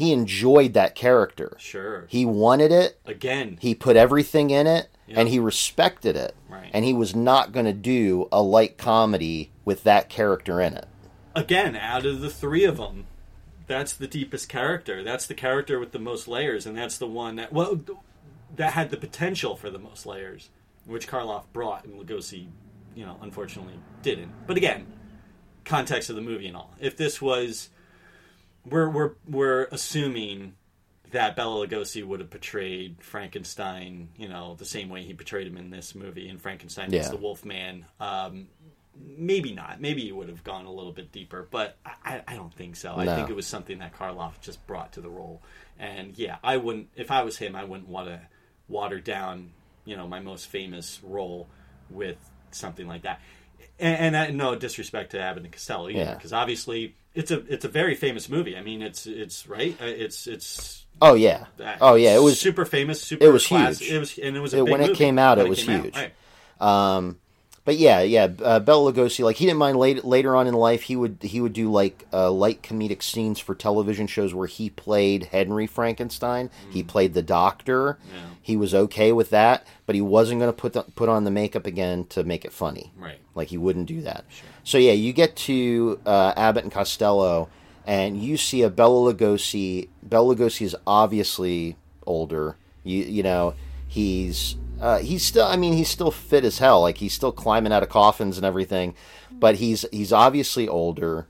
he 0.00 0.12
enjoyed 0.12 0.72
that 0.74 0.94
character. 0.94 1.56
sure. 1.58 2.06
He 2.08 2.24
wanted 2.24 2.72
it. 2.72 2.98
Again, 3.06 3.58
He 3.60 3.74
put 3.74 3.96
everything 3.96 4.50
in 4.50 4.66
it, 4.66 4.88
Yeah. 5.06 5.20
and 5.20 5.28
he 5.28 5.38
respected 5.38 6.16
it. 6.16 6.34
Right. 6.48 6.70
And 6.72 6.84
he 6.84 6.92
was 6.94 7.14
not 7.14 7.52
going 7.52 7.66
to 7.66 7.72
do 7.72 8.28
a 8.32 8.42
light 8.42 8.78
comedy 8.78 9.50
with 9.64 9.82
that 9.84 10.08
character 10.08 10.60
in 10.60 10.74
it. 10.74 10.86
again, 11.34 11.76
out 11.76 12.04
of 12.06 12.20
the 12.20 12.30
three 12.30 12.64
of 12.64 12.76
them, 12.78 13.06
that's 13.66 13.92
the 13.92 14.08
deepest 14.08 14.48
character. 14.48 15.02
That's 15.04 15.26
the 15.26 15.34
character 15.34 15.78
with 15.78 15.92
the 15.92 15.98
most 16.00 16.26
layers, 16.26 16.66
and 16.66 16.76
that's 16.76 16.98
the 16.98 17.06
one 17.06 17.36
that 17.36 17.52
well, 17.52 17.80
that 18.56 18.72
had 18.72 18.90
the 18.90 18.96
potential 18.96 19.54
for 19.54 19.70
the 19.70 19.78
most 19.78 20.06
layers, 20.06 20.48
which 20.86 21.06
Karloff 21.06 21.44
brought, 21.52 21.84
and 21.84 21.94
Lugosi, 21.94 22.48
you 22.96 23.06
know, 23.06 23.16
unfortunately 23.22 23.74
didn't. 24.02 24.32
But 24.48 24.56
again, 24.56 24.86
context 25.64 26.10
of 26.10 26.16
the 26.16 26.22
movie 26.22 26.48
and 26.48 26.56
all. 26.56 26.74
If 26.80 26.96
this 26.96 27.22
was, 27.22 27.68
we're 28.64 28.88
we're 28.88 29.12
we're 29.28 29.64
assuming 29.72 30.54
that 31.12 31.34
Bela 31.34 31.66
Lugosi 31.66 32.04
would 32.06 32.20
have 32.20 32.30
portrayed 32.30 32.96
Frankenstein, 33.00 34.10
you 34.16 34.28
know, 34.28 34.54
the 34.58 34.64
same 34.64 34.88
way 34.88 35.02
he 35.02 35.12
portrayed 35.14 35.46
him 35.46 35.56
in 35.56 35.70
this 35.70 35.94
movie, 35.94 36.28
in 36.28 36.38
Frankenstein 36.38 36.92
Yeah. 36.92 37.00
as 37.00 37.10
the 37.10 37.16
Wolfman. 37.16 37.84
Um, 37.98 38.46
maybe 38.96 39.52
not. 39.52 39.80
Maybe 39.80 40.02
he 40.02 40.12
would 40.12 40.28
have 40.28 40.44
gone 40.44 40.66
a 40.66 40.72
little 40.72 40.92
bit 40.92 41.10
deeper, 41.10 41.48
but 41.50 41.76
I, 42.04 42.22
I 42.28 42.36
don't 42.36 42.54
think 42.54 42.76
so. 42.76 42.94
I 42.96 43.06
think 43.06 43.28
it 43.30 43.34
was 43.34 43.46
something 43.46 43.78
that 43.78 43.96
Karloff 43.96 44.40
just 44.40 44.64
brought 44.66 44.92
to 44.92 45.00
the 45.00 45.08
role. 45.08 45.42
And 45.78 46.16
yeah, 46.16 46.36
I 46.44 46.58
wouldn't. 46.58 46.88
If 46.94 47.10
I 47.10 47.22
was 47.22 47.38
him, 47.38 47.56
I 47.56 47.64
wouldn't 47.64 47.88
want 47.88 48.08
to 48.08 48.20
water 48.68 49.00
down, 49.00 49.50
you 49.84 49.96
know, 49.96 50.06
my 50.06 50.20
most 50.20 50.46
famous 50.46 51.00
role 51.02 51.48
with 51.88 52.18
something 52.52 52.86
like 52.86 53.02
that. 53.02 53.20
And, 53.80 54.14
and 54.14 54.16
I, 54.16 54.30
no 54.30 54.54
disrespect 54.54 55.10
to 55.12 55.20
Abbott 55.20 55.42
and 55.44 55.52
Costello 55.52 55.88
either, 55.88 55.98
Yeah. 55.98 56.14
because 56.14 56.32
obviously 56.32 56.94
it's 57.14 57.30
a 57.30 57.38
it's 57.52 57.64
a 57.64 57.68
very 57.68 57.94
famous 57.94 58.28
movie. 58.28 58.56
I 58.56 58.62
mean, 58.62 58.82
it's 58.82 59.06
it's 59.06 59.48
right. 59.48 59.76
Uh, 59.80 59.86
It's 59.86 60.26
it's 60.26 60.86
Oh 61.02 61.14
yeah. 61.14 61.46
Oh 61.80 61.94
yeah. 61.94 62.14
It 62.14 62.22
was 62.22 62.38
super 62.40 62.64
famous. 62.64 63.00
Super 63.02 63.24
it 63.24 63.32
was 63.32 63.46
class- 63.46 63.78
huge. 63.78 63.92
It 63.92 63.98
was 63.98 64.18
and 64.18 64.36
it 64.36 64.40
was 64.40 64.54
a 64.54 64.58
It- 64.58 64.68
when 64.68 64.80
it 64.80 64.94
came 64.96 65.18
out, 65.18 65.38
when 65.38 65.46
it 65.46 65.50
was 65.50 65.62
huge. 65.62 65.96
right. 65.96 66.12
but 67.64 67.76
yeah, 67.76 68.00
yeah. 68.00 68.28
Uh, 68.42 68.58
Bela 68.60 68.92
Lugosi, 68.92 69.24
like 69.24 69.36
he 69.36 69.46
didn't 69.46 69.58
mind 69.58 69.78
later 69.78 70.00
later 70.02 70.36
on 70.36 70.46
in 70.46 70.54
life. 70.54 70.82
He 70.82 70.96
would 70.96 71.18
he 71.22 71.40
would 71.40 71.52
do 71.52 71.70
like 71.70 72.06
uh, 72.12 72.30
light 72.30 72.62
comedic 72.62 73.02
scenes 73.02 73.38
for 73.38 73.54
television 73.54 74.06
shows 74.06 74.34
where 74.34 74.46
he 74.46 74.70
played 74.70 75.24
Henry 75.26 75.66
Frankenstein. 75.66 76.50
He 76.70 76.82
played 76.82 77.14
the 77.14 77.22
Doctor. 77.22 77.92
Mm. 77.92 77.96
Yeah. 78.14 78.20
He 78.42 78.56
was 78.56 78.74
okay 78.74 79.12
with 79.12 79.30
that, 79.30 79.66
but 79.86 79.94
he 79.94 80.00
wasn't 80.00 80.40
going 80.40 80.50
to 80.52 80.56
put 80.56 80.72
the, 80.72 80.82
put 80.82 81.08
on 81.08 81.24
the 81.24 81.30
makeup 81.30 81.66
again 81.66 82.06
to 82.06 82.24
make 82.24 82.44
it 82.44 82.52
funny. 82.52 82.92
Right. 82.96 83.18
Like 83.34 83.48
he 83.48 83.58
wouldn't 83.58 83.86
do 83.86 84.00
that. 84.02 84.24
So 84.70 84.78
yeah, 84.78 84.92
you 84.92 85.12
get 85.12 85.34
to 85.34 85.98
uh, 86.06 86.32
Abbott 86.36 86.62
and 86.62 86.72
Costello, 86.72 87.48
and 87.88 88.22
you 88.22 88.36
see 88.36 88.62
a 88.62 88.70
Bela 88.70 89.12
Lugosi. 89.12 89.88
Bela 90.00 90.36
Lugosi 90.36 90.62
is 90.62 90.76
obviously 90.86 91.76
older. 92.06 92.54
You 92.84 93.02
you 93.02 93.24
know 93.24 93.54
he's 93.88 94.54
uh, 94.80 94.98
he's 94.98 95.24
still. 95.24 95.44
I 95.44 95.56
mean 95.56 95.72
he's 95.72 95.88
still 95.88 96.12
fit 96.12 96.44
as 96.44 96.58
hell. 96.58 96.82
Like 96.82 96.98
he's 96.98 97.12
still 97.12 97.32
climbing 97.32 97.72
out 97.72 97.82
of 97.82 97.88
coffins 97.88 98.36
and 98.36 98.46
everything, 98.46 98.94
but 99.32 99.56
he's 99.56 99.84
he's 99.90 100.12
obviously 100.12 100.68
older. 100.68 101.26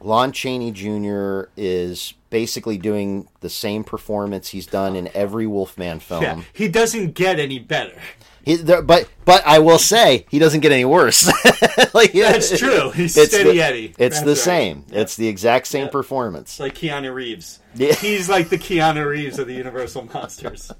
Lon 0.00 0.32
Chaney 0.32 0.72
Jr. 0.72 1.50
is 1.54 2.14
basically 2.30 2.78
doing 2.78 3.28
the 3.40 3.50
same 3.50 3.84
performance 3.84 4.48
he's 4.48 4.66
done 4.66 4.96
in 4.96 5.10
every 5.12 5.46
Wolfman 5.46 6.00
film. 6.00 6.22
Yeah, 6.22 6.42
he 6.54 6.68
doesn't 6.68 7.12
get 7.12 7.38
any 7.38 7.58
better. 7.58 8.00
He, 8.48 8.56
there, 8.56 8.80
but 8.80 9.06
but 9.26 9.42
I 9.46 9.58
will 9.58 9.78
say 9.78 10.24
he 10.30 10.38
doesn't 10.38 10.60
get 10.60 10.72
any 10.72 10.86
worse. 10.86 11.26
like, 11.94 12.14
That's 12.14 12.58
true. 12.58 12.90
He's 12.92 13.14
it's 13.14 13.34
steady 13.34 13.52
the, 13.52 13.62
Eddie. 13.62 13.94
It's 13.98 13.98
That's 13.98 14.20
the 14.22 14.28
right. 14.30 14.36
same. 14.38 14.84
Yeah. 14.88 15.00
It's 15.02 15.16
the 15.16 15.28
exact 15.28 15.66
same 15.66 15.84
Yeah. 15.84 15.90
performance. 15.90 16.52
It's 16.52 16.60
like 16.60 16.74
Keanu 16.74 17.12
Reeves. 17.12 17.60
Yeah. 17.74 17.92
He's 18.00 18.30
like 18.30 18.48
the 18.48 18.56
Keanu 18.56 19.06
Reeves 19.06 19.38
of 19.38 19.48
the 19.48 19.52
Universal 19.52 20.08
Monsters. 20.14 20.72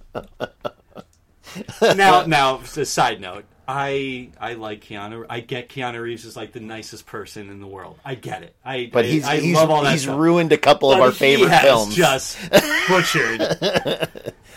now, 1.82 2.24
now, 2.24 2.60
a 2.74 2.84
side 2.86 3.20
note, 3.20 3.44
I 3.70 4.30
I 4.40 4.54
like 4.54 4.80
Keanu. 4.82 5.26
I 5.28 5.40
get 5.40 5.68
Keanu 5.68 6.00
Reeves 6.00 6.24
is 6.24 6.36
like 6.36 6.52
the 6.52 6.60
nicest 6.60 7.04
person 7.04 7.50
in 7.50 7.60
the 7.60 7.66
world. 7.66 7.98
I 8.02 8.14
get 8.14 8.42
it. 8.42 8.54
I 8.64 8.88
But 8.90 9.04
I, 9.04 9.08
he's 9.08 9.24
I 9.26 9.36
he's, 9.40 9.54
love 9.54 9.68
all 9.70 9.82
that 9.84 9.92
he's 9.92 10.02
stuff. 10.04 10.18
ruined 10.18 10.52
a 10.52 10.56
couple 10.56 10.90
of 10.90 10.98
our 11.00 11.10
he 11.10 11.16
favorite 11.18 11.50
has 11.50 11.62
films. 11.62 11.94
Just 11.94 12.38
butchered. 12.88 13.42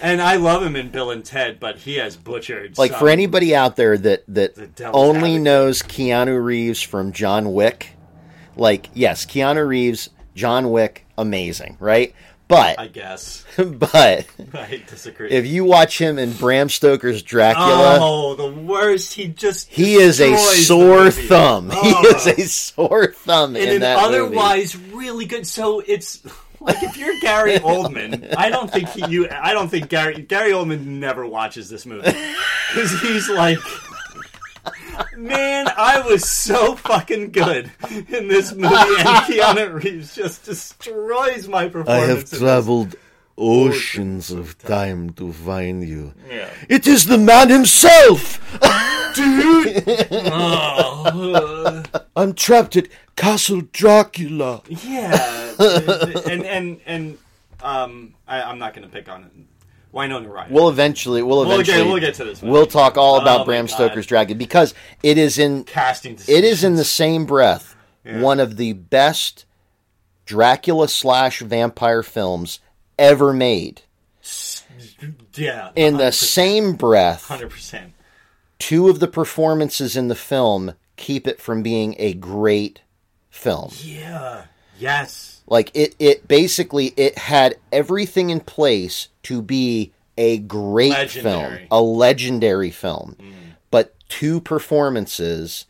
and 0.02 0.22
I 0.22 0.38
love 0.38 0.64
him 0.64 0.78
in 0.78 0.90
Bill 0.92 1.12
and 1.12 1.26
Ted, 1.26 1.60
but 1.60 1.78
he 1.80 1.96
has 1.96 2.16
butchered. 2.16 2.78
like 2.78 2.92
some- 2.92 3.00
for 3.02 3.10
anybody 3.10 3.54
out 3.54 3.76
there 3.76 3.98
that 3.98 4.24
that 4.30 4.76
devil's 4.78 4.96
only 4.96 5.18
advocate. 5.36 5.42
knows 5.42 5.82
Keanu 5.82 6.42
Reeves 6.44 6.82
from 6.82 7.12
John 7.12 7.52
Wick, 7.54 7.98
like 8.56 8.90
yes, 8.94 9.26
Keanu 9.26 9.68
Reeves, 9.68 10.10
John 10.36 10.72
Wick, 10.72 11.06
amazing, 11.18 11.76
right? 11.82 12.16
But 12.52 12.80
I 12.80 12.88
guess 12.88 13.46
but 13.58 14.26
I 14.54 14.84
disagree. 14.86 15.32
if 15.32 15.46
you 15.46 15.64
watch 15.64 15.98
him 15.98 16.20
in 16.20 16.34
Bram 16.34 16.68
Stoker's 16.68 17.24
Dracula, 17.24 17.98
oh, 18.02 18.36
the 18.36 18.52
worst! 18.52 19.14
He 19.14 19.30
just 19.30 19.70
he 19.70 19.96
is 19.96 20.20
a 20.20 20.36
sore 20.38 21.12
thumb. 21.12 21.70
Oh. 21.72 21.82
He 21.82 22.08
is 22.10 22.28
a 22.28 22.48
sore 22.50 23.14
thumb 23.14 23.56
and 23.56 23.64
in 23.64 23.76
an 23.76 23.82
that 23.82 24.04
movie. 24.04 24.18
otherwise 24.18 24.76
really 24.76 25.26
good. 25.26 25.48
So 25.48 25.80
it's 25.80 26.22
like 26.60 26.84
if 26.84 26.98
you're 26.98 27.18
Gary 27.22 27.54
Oldman, 27.60 28.36
I 28.36 28.50
don't 28.50 28.70
think 28.70 28.90
he, 28.90 29.06
you. 29.08 29.30
I 29.30 29.54
don't 29.54 29.70
think 29.70 29.88
Gary 29.88 30.22
Gary 30.22 30.52
Oldman 30.52 30.86
never 30.86 31.26
watches 31.26 31.70
this 31.70 31.86
movie 31.86 32.12
because 32.74 33.00
he's 33.02 33.30
like. 33.30 33.60
Man, 35.18 35.68
I 35.78 36.02
was 36.02 36.28
so 36.30 36.76
fucking 36.76 37.32
good 37.32 37.72
in 37.90 38.28
this 38.28 38.54
movie, 38.54 38.68
and 38.68 39.26
Keanu 39.26 39.84
Reeves 39.84 40.16
just 40.16 40.46
destroys 40.46 41.48
my 41.48 41.68
performance. 41.68 42.04
I 42.04 42.08
have 42.08 42.30
traveled 42.30 42.96
oceans 43.38 44.32
of 44.32 44.58
time 44.58 45.12
to 45.12 45.32
find 45.34 45.88
you. 45.88 46.14
Yeah. 46.30 46.50
It 46.70 46.88
is 46.88 47.06
the 47.06 47.18
man 47.18 47.50
himself! 47.50 48.40
Oh, 49.14 51.84
I'm 52.16 52.34
trapped 52.34 52.76
at 52.78 52.88
Castle 53.16 53.62
Dracula. 53.74 54.62
yeah, 54.68 55.54
and 55.60 56.46
and 56.46 56.82
and 56.86 57.18
um, 57.62 58.14
I, 58.28 58.42
I'm 58.42 58.60
not 58.60 58.74
going 58.74 58.88
to 58.88 58.94
pick 58.94 59.10
on 59.10 59.48
it. 59.92 59.96
Winona 59.98 60.30
Ryder. 60.30 60.54
We'll 60.54 60.70
eventually, 60.70 61.22
we'll 61.22 61.40
We'll 61.46 61.58
get- 61.58 61.70
eventually, 61.70 61.92
we'll 61.92 62.00
get 62.02 62.14
to 62.16 62.24
this 62.26 62.42
movie. 62.42 62.52
We'll 62.52 62.66
talk 62.68 62.98
all 62.98 63.16
Oh 63.16 63.22
about 63.22 63.40
my 63.40 63.46
Bram 63.46 63.66
God. 63.66 63.74
Stoker's 63.74 64.06
Dracula 64.06 64.38
because 64.38 64.74
it 65.04 65.18
is 65.18 65.38
in, 65.38 65.64
casting. 65.66 66.14
it 66.28 66.44
is 66.44 66.64
in 66.64 66.76
the 66.76 66.84
same 66.86 67.26
breath 67.26 67.76
Yeah. 68.06 68.20
one 68.22 68.40
of 68.40 68.58
the 68.58 68.74
best 68.74 69.46
Dracula 70.26 70.88
slash 70.88 71.40
vampire 71.40 72.04
films 72.04 72.60
ever 72.98 73.34
made. 73.34 73.82
yeah 75.36 75.72
In 75.76 75.98
the 75.98 76.12
same 76.12 76.74
breath, 76.74 77.26
hundred 77.28 77.50
percent. 77.50 77.94
two 78.60 78.90
of 78.90 79.00
the 79.00 79.08
performances 79.08 79.98
in 79.98 80.08
the 80.08 80.16
film 80.16 80.74
keep 80.98 81.28
it 81.28 81.42
from 81.42 81.64
being 81.64 81.96
a 81.98 82.14
great 82.14 82.82
film. 83.30 83.72
Yeah. 83.78 84.44
Yes. 84.80 85.42
Like 85.48 85.72
it, 85.74 85.96
it 86.00 86.28
basically 86.28 86.94
it 86.98 87.18
had 87.18 87.56
everything 87.72 88.30
in 88.30 88.40
place 88.40 89.08
to 89.24 89.42
be 89.42 89.94
a 90.18 90.38
great 90.40 90.92
Legendary. 90.92 91.58
film, 91.58 91.68
a 91.72 91.82
legendary 91.82 92.72
film. 92.72 93.16
But 93.70 93.96
two 94.10 94.42
performances, 94.42 95.66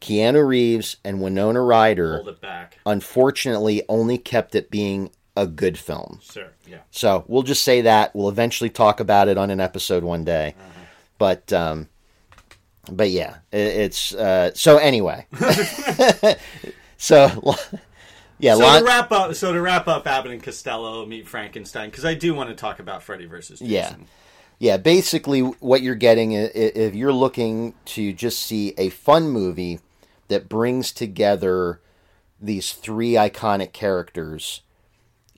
Keanu 0.00 0.46
Reeves 0.46 0.96
and 1.04 1.20
Winona 1.20 1.60
Ryder, 1.60 2.24
unfortunately 2.84 3.82
only 3.88 4.18
kept 4.18 4.54
it 4.54 4.70
being 4.70 5.10
a 5.36 5.46
good 5.46 5.78
film. 5.78 6.20
Sure. 6.22 6.52
Yeah. 6.66 6.78
So 6.90 7.24
we'll 7.28 7.42
just 7.42 7.62
say 7.62 7.82
that. 7.82 8.14
We'll 8.14 8.28
eventually 8.28 8.70
talk 8.70 9.00
about 9.00 9.28
it 9.28 9.36
on 9.38 9.50
an 9.50 9.60
episode 9.60 10.02
one 10.02 10.24
day. 10.24 10.54
but 11.18 11.52
um, 11.52 11.88
but 12.90 13.10
yeah, 13.10 13.36
it, 13.52 13.58
it's 13.58 14.14
uh, 14.14 14.52
so 14.54 14.78
anyway. 14.78 15.26
so 16.96 17.54
yeah, 18.38 18.54
So 18.54 18.60
Lon- 18.60 18.80
to 18.80 18.86
wrap 18.86 19.12
up, 19.12 19.34
so 19.34 19.52
to 19.52 19.60
wrap 19.60 19.88
up, 19.88 20.06
Abbott 20.06 20.32
and 20.32 20.42
Costello 20.42 21.06
meet 21.06 21.26
Frankenstein 21.28 21.90
because 21.90 22.04
I 22.04 22.14
do 22.14 22.34
want 22.34 22.50
to 22.50 22.56
talk 22.56 22.78
about 22.78 23.02
Freddy 23.02 23.26
versus 23.26 23.60
Jason. 23.60 23.72
Yeah. 23.72 23.94
yeah, 24.58 24.76
basically 24.76 25.40
what 25.40 25.82
you're 25.82 25.94
getting 25.94 26.32
if 26.32 26.94
you're 26.94 27.12
looking 27.12 27.74
to 27.86 28.12
just 28.12 28.40
see 28.40 28.74
a 28.76 28.90
fun 28.90 29.28
movie 29.30 29.80
that 30.28 30.48
brings 30.48 30.92
together 30.92 31.80
these 32.40 32.72
three 32.72 33.12
iconic 33.12 33.72
characters, 33.72 34.60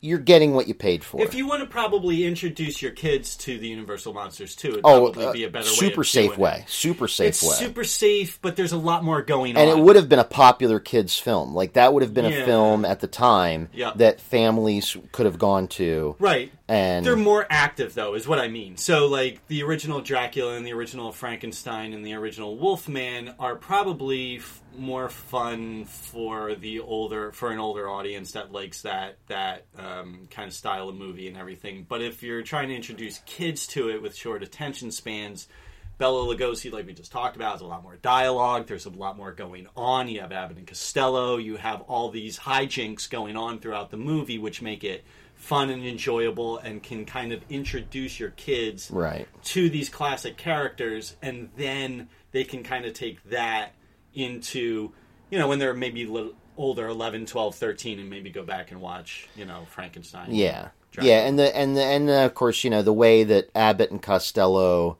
you're 0.01 0.18
getting 0.18 0.55
what 0.55 0.68
you 0.68 0.74
paid 0.74 1.03
for. 1.05 1.22
If 1.22 1.34
you 1.34 1.46
want 1.46 1.62
to 1.62 1.66
probably 1.68 2.24
introduce 2.24 2.80
your 2.80 2.92
kids 2.92 3.36
to 3.38 3.59
the 3.59 3.68
Universal 3.68 4.14
monsters 4.14 4.55
too, 4.57 4.68
it'd 4.70 4.80
oh, 4.84 5.11
probably 5.12 5.26
uh, 5.26 5.32
be 5.32 5.44
a 5.44 5.51
better 5.51 5.64
super 5.66 6.03
of 6.03 6.07
safe 6.07 6.38
way, 6.38 6.64
It. 6.66 6.70
super 6.70 7.09
safe 7.09 7.28
It's 7.28 7.42
way. 7.42 7.55
super 7.55 7.84
safe, 7.84 8.38
but 8.42 8.57
there's 8.57 8.72
a 8.72 8.78
lot 8.78 9.05
more 9.05 9.22
going 9.22 9.51
and 9.51 9.59
on. 9.59 9.68
And 9.68 9.78
it 9.78 9.82
would 9.82 9.96
have 9.96 10.09
been 10.09 10.18
a 10.18 10.24
popular 10.24 10.80
kids 10.80 11.18
film. 11.18 11.55
Like 11.55 11.74
that 11.74 11.92
would 11.92 12.03
have 12.03 12.14
been 12.14 12.26
a 12.26 12.44
film 12.44 12.84
at 12.84 13.01
the 13.01 13.07
time 13.09 13.68
Yeah. 13.72 13.92
that 13.96 14.20
families 14.20 14.96
could 15.12 15.26
have 15.26 15.38
gone 15.38 15.68
to. 15.68 16.16
Right. 16.18 16.53
And 16.68 17.06
They're 17.06 17.16
more 17.16 17.46
active, 17.48 17.94
though, 17.94 18.14
is 18.14 18.28
what 18.28 18.38
I 18.38 18.48
mean. 18.48 18.76
So, 18.76 19.06
like, 19.06 19.46
the 19.46 19.62
original 19.62 20.02
Dracula 20.02 20.54
and 20.54 20.66
the 20.66 20.74
original 20.74 21.12
Frankenstein 21.12 21.94
and 21.94 22.04
the 22.04 22.12
original 22.12 22.58
Wolfman 22.58 23.34
are 23.38 23.56
probably 23.56 24.36
f- 24.36 24.62
more 24.76 25.08
fun 25.08 25.86
for 25.86 26.54
the 26.54 26.80
older, 26.80 27.32
for 27.32 27.50
an 27.52 27.58
older 27.58 27.88
audience 27.88 28.32
that 28.32 28.52
likes 28.52 28.82
that 28.82 29.16
that 29.28 29.64
um, 29.78 30.28
kind 30.30 30.46
of 30.46 30.52
style 30.52 30.90
of 30.90 30.94
movie 30.94 31.26
and 31.26 31.38
everything. 31.38 31.86
But 31.88 32.02
if 32.02 32.22
you're 32.22 32.42
trying 32.42 32.68
to 32.68 32.76
introduce 32.76 33.18
kids 33.24 33.66
to 33.68 33.88
it 33.88 34.02
with 34.02 34.14
short 34.14 34.42
attention 34.42 34.90
spans, 34.90 35.48
Bela 35.96 36.22
Lugosi, 36.22 36.70
like 36.70 36.86
we 36.86 36.92
just 36.92 37.10
talked 37.10 37.34
about, 37.34 37.52
has 37.52 37.60
a 37.62 37.66
lot 37.66 37.82
more 37.82 37.96
dialogue. 37.96 38.66
There's 38.66 38.86
a 38.86 38.90
lot 38.90 39.16
more 39.16 39.32
going 39.32 39.68
on. 39.74 40.06
You 40.08 40.20
have 40.20 40.32
Abbott 40.32 40.58
and 40.58 40.66
Costello. 40.66 41.38
You 41.38 41.56
have 41.56 41.80
all 41.82 42.10
these 42.10 42.38
hijinks 42.38 43.08
going 43.08 43.36
on 43.36 43.58
throughout 43.58 43.90
the 43.90 43.96
movie, 43.96 44.38
which 44.38 44.62
make 44.62 44.84
it 44.84 45.04
fun 45.39 45.70
and 45.70 45.86
enjoyable 45.86 46.59
and 46.59 46.82
can 46.82 47.07
kind 47.07 47.32
of 47.32 47.43
introduce 47.49 48.20
your 48.20 48.30
kids 48.30 48.91
Right. 48.91 49.26
to 49.45 49.70
these 49.70 49.89
classic 49.89 50.36
characters. 50.36 51.16
And 51.22 51.49
then 51.57 52.09
they 52.32 52.45
can 52.45 52.62
kind 52.62 52.84
of 52.84 52.93
take 52.93 53.22
that 53.30 53.72
into, 54.12 54.93
you 55.30 55.39
know, 55.39 55.49
when 55.49 55.59
they're 55.59 55.72
maybe 55.72 56.05
a 56.05 56.11
little 56.11 56.32
older 56.59 56.89
11 56.89 57.24
12 57.24 57.55
13 57.55 58.01
and 58.01 58.11
maybe 58.11 58.30
go 58.30 58.43
back 58.43 58.72
and 58.72 58.80
watch 58.80 59.28
you 59.36 59.45
know 59.45 59.64
frankenstein 59.70 60.26
Yeah, 60.34 60.70
yeah, 61.01 61.24
and 61.24 61.39
the 61.39 61.57
and 61.57 61.76
the 61.76 61.84
and 61.84 62.09
the, 62.09 62.24
of 62.24 62.34
course 62.34 62.64
you 62.64 62.70
know 62.70 62.82
the 62.82 62.93
way 62.93 63.22
that 63.22 63.49
Abbott 63.55 63.93
and 63.93 64.03
Costello 64.03 64.99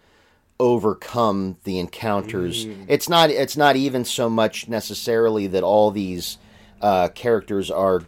overcome 0.61 1.57
the 1.65 1.79
encounters. 1.79 2.67
Mm. 2.67 2.87
It's 2.89 3.09
not 3.09 3.31
it's 3.31 3.57
not 3.57 3.77
even 3.77 4.05
so 4.05 4.29
much 4.29 4.69
necessarily 4.69 5.47
that 5.49 5.63
all 5.63 5.91
these 5.91 6.39
uh, 6.81 7.09
characters 7.09 7.71
are 7.71 8.03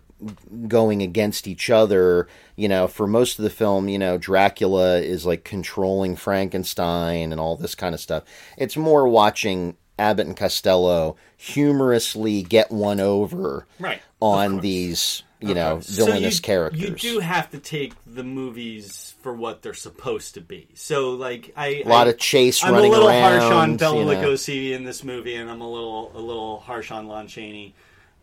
going 0.69 1.03
against 1.03 1.47
each 1.47 1.71
other. 1.71 2.29
You 2.57 2.69
know, 2.69 2.87
for 2.87 3.07
most 3.07 3.39
of 3.39 3.43
the 3.43 3.51
film, 3.51 3.89
you 3.89 3.99
know, 3.99 4.19
Dracula 4.19 4.99
is 4.99 5.27
like 5.27 5.45
controlling 5.45 6.17
Frankenstein 6.17 7.33
and 7.33 7.41
all 7.41 7.57
this 7.57 7.75
kind 7.75 7.95
of 7.95 8.01
stuff. 8.01 8.25
It's 8.57 8.77
more 8.77 9.09
watching 9.09 9.77
Abbott 9.99 10.27
and 10.27 10.37
Costello 10.37 11.17
humorously 11.37 12.43
get 12.43 12.71
one 12.71 13.01
over 13.01 13.67
Right, 13.79 14.01
on 14.21 14.61
these 14.61 15.23
you 15.41 15.51
Of 15.51 15.57
know 15.57 15.73
course. 15.75 15.89
So 15.89 16.07
villainous 16.07 16.37
you, 16.37 16.43
characters. 16.43 16.81
You 16.81 16.91
do 16.91 17.21
have 17.21 17.51
to 17.51 17.59
take 17.59 17.95
the 18.07 18.23
movies 18.25 19.15
for 19.23 19.33
what 19.35 19.63
they're 19.63 19.75
supposed 19.75 20.35
to 20.35 20.41
be. 20.41 20.69
So, 20.75 21.11
like, 21.11 21.53
I 21.57 21.83
a 21.85 21.89
lot 21.89 22.07
I, 22.07 22.11
of 22.11 22.19
chase 22.19 22.63
I'm 22.63 22.75
running 22.75 22.91
a 22.91 22.95
little 22.95 23.09
around. 23.09 23.41
harsh 23.41 23.53
on 23.53 23.77
Bela 23.77 23.99
you 24.15 24.21
know. 24.21 24.29
Lugosi 24.29 24.73
in 24.73 24.85
this 24.85 25.03
movie, 25.05 25.35
and 25.37 25.51
I'm 25.51 25.61
a 25.61 25.71
little 25.71 26.13
a 26.15 26.21
little 26.21 26.61
harsh 26.61 26.91
on 26.91 27.07
Lon 27.07 27.27
Chaney 27.27 27.75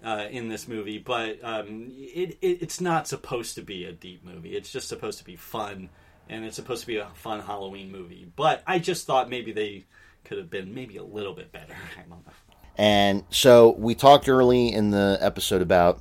uh, 0.03 0.27
in 0.29 0.49
this 0.49 0.67
movie. 0.67 0.97
But 0.97 1.39
um, 1.43 1.91
it, 1.91 2.37
it 2.41 2.61
it's 2.61 2.81
not 2.81 3.07
supposed 3.07 3.55
to 3.55 3.61
be 3.61 3.85
a 3.85 3.91
deep 3.91 4.23
movie. 4.25 4.55
It's 4.55 4.71
just 4.71 4.87
supposed 4.87 5.19
to 5.19 5.25
be 5.25 5.35
fun, 5.35 5.89
and 6.29 6.45
it's 6.45 6.55
supposed 6.55 6.81
to 6.81 6.87
be 6.87 6.97
a 6.97 7.07
fun 7.13 7.41
Halloween 7.41 7.91
movie. 7.91 8.27
But 8.35 8.63
I 8.67 8.79
just 8.79 9.05
thought 9.05 9.29
maybe 9.29 9.51
they 9.51 9.85
could 10.23 10.37
have 10.37 10.49
been 10.49 10.73
maybe 10.73 10.97
a 10.97 11.03
little 11.03 11.33
bit 11.33 11.51
better. 11.51 11.73
I 11.97 12.01
don't 12.01 12.09
know. 12.09 12.33
And 12.77 13.23
so 13.31 13.71
we 13.71 13.95
talked 13.95 14.29
early 14.29 14.71
in 14.71 14.91
the 14.91 15.17
episode 15.19 15.63
about 15.63 15.99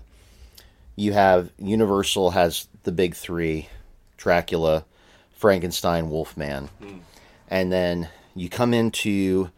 you 0.95 1.13
have 1.15 1.51
Universal 1.59 2.33
has 2.33 2.69
the 2.83 2.93
big 2.93 3.15
three 3.15 3.69
Dracula, 4.19 4.85
Frankenstein, 5.33 6.11
Wolfman. 6.11 6.69
And 7.49 7.73
then 7.73 8.09
you 8.35 8.49
come 8.49 8.75
into 8.75 9.51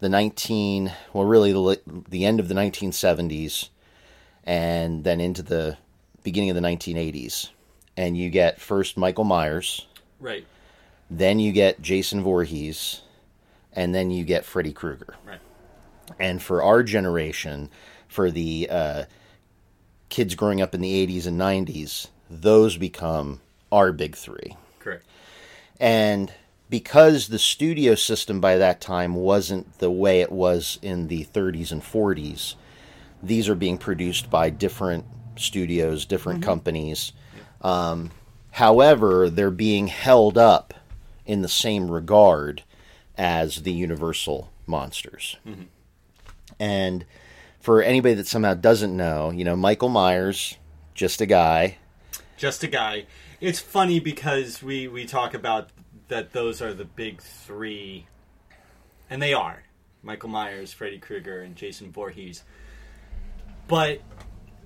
the 0.00 0.08
19, 0.08 0.92
well, 1.12 1.24
really 1.24 1.52
the, 1.52 1.80
the 2.08 2.24
end 2.24 2.40
of 2.40 2.48
the 2.48 2.54
1970s 2.54 3.68
and 4.48 5.04
then 5.04 5.20
into 5.20 5.42
the 5.42 5.76
beginning 6.24 6.48
of 6.48 6.56
the 6.56 6.62
1980s. 6.62 7.50
And 7.98 8.16
you 8.16 8.30
get 8.30 8.60
first 8.60 8.96
Michael 8.96 9.24
Myers, 9.24 9.86
Right, 10.18 10.46
then 11.10 11.38
you 11.38 11.52
get 11.52 11.80
Jason 11.82 12.22
Voorhees, 12.22 13.02
and 13.72 13.94
then 13.94 14.10
you 14.10 14.24
get 14.24 14.44
Freddy 14.44 14.72
Krueger. 14.72 15.14
right. 15.26 15.38
And 16.18 16.42
for 16.42 16.62
our 16.62 16.82
generation, 16.82 17.68
for 18.08 18.30
the 18.30 18.66
uh, 18.70 19.04
kids 20.08 20.34
growing 20.34 20.62
up 20.62 20.74
in 20.74 20.80
the 20.80 21.06
80s 21.06 21.26
and 21.26 21.38
90s, 21.38 22.08
those 22.30 22.78
become 22.78 23.40
our 23.70 23.92
big 23.92 24.16
three. 24.16 24.56
Correct. 24.78 25.04
And 25.78 26.32
because 26.70 27.28
the 27.28 27.38
studio 27.38 27.94
system 27.94 28.40
by 28.40 28.56
that 28.56 28.80
time 28.80 29.14
wasn't 29.14 29.78
the 29.80 29.90
way 29.90 30.22
it 30.22 30.32
was 30.32 30.78
in 30.80 31.08
the 31.08 31.26
30s 31.26 31.70
and 31.70 31.82
40s, 31.82 32.54
these 33.22 33.48
are 33.48 33.54
being 33.54 33.78
produced 33.78 34.30
by 34.30 34.50
different 34.50 35.04
studios, 35.36 36.04
different 36.04 36.42
companies. 36.42 37.12
Um, 37.62 38.10
however, 38.52 39.30
they're 39.30 39.50
being 39.50 39.88
held 39.88 40.36
up 40.38 40.74
in 41.26 41.42
the 41.42 41.48
same 41.48 41.90
regard 41.90 42.62
as 43.16 43.62
the 43.62 43.72
Universal 43.72 44.50
monsters. 44.66 45.36
And 46.58 47.04
for 47.60 47.82
anybody 47.82 48.14
that 48.14 48.26
somehow 48.26 48.54
doesn't 48.54 48.96
know, 48.96 49.30
you 49.30 49.44
know, 49.44 49.56
Michael 49.56 49.88
Myers, 49.88 50.56
just 50.94 51.20
a 51.20 51.26
guy. 51.26 51.78
just 52.36 52.62
a 52.64 52.66
guy. 52.68 53.06
It's 53.40 53.60
funny 53.60 54.00
because 54.00 54.62
we 54.62 54.88
we 54.88 55.04
talk 55.06 55.34
about 55.34 55.70
that 56.08 56.32
those 56.32 56.60
are 56.62 56.74
the 56.74 56.84
big 56.84 57.20
three, 57.20 58.06
and 59.10 59.22
they 59.22 59.32
are 59.32 59.64
Michael 60.02 60.28
Myers, 60.28 60.72
Freddy 60.72 60.98
Krueger, 60.98 61.42
and 61.42 61.54
Jason 61.54 61.92
Voorhees. 61.92 62.42
But 63.68 64.00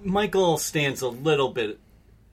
Michael 0.03 0.59
stands 0.59 1.03
a 1.03 1.09
little 1.09 1.51
bit 1.51 1.79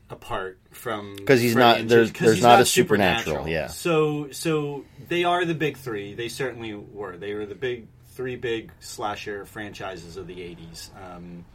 apart 0.10 0.60
from 0.72 1.16
because 1.18 1.40
he's 1.42 1.56
not- 1.56 1.78
there's- 1.88 2.12
there's 2.12 2.36
he's 2.36 2.44
not 2.44 2.60
a 2.62 2.66
supernatural, 2.66 3.48
yeah. 3.50 3.68
So 3.68 4.32
so 4.32 4.86
they 5.08 5.24
are 5.24 5.46
the 5.46 5.54
big 5.56 5.78
three. 5.78 6.14
They 6.14 6.30
certainly 6.30 6.74
were. 6.74 7.18
They 7.18 7.34
were 7.34 7.46
the 7.46 7.56
big 7.56 7.88
three 8.14 8.36
big 8.36 8.72
slasher 8.80 9.46
franchises 9.46 10.18
of 10.18 10.28
the 10.28 10.42
'80s. 10.42 10.90
Um, 10.96 11.46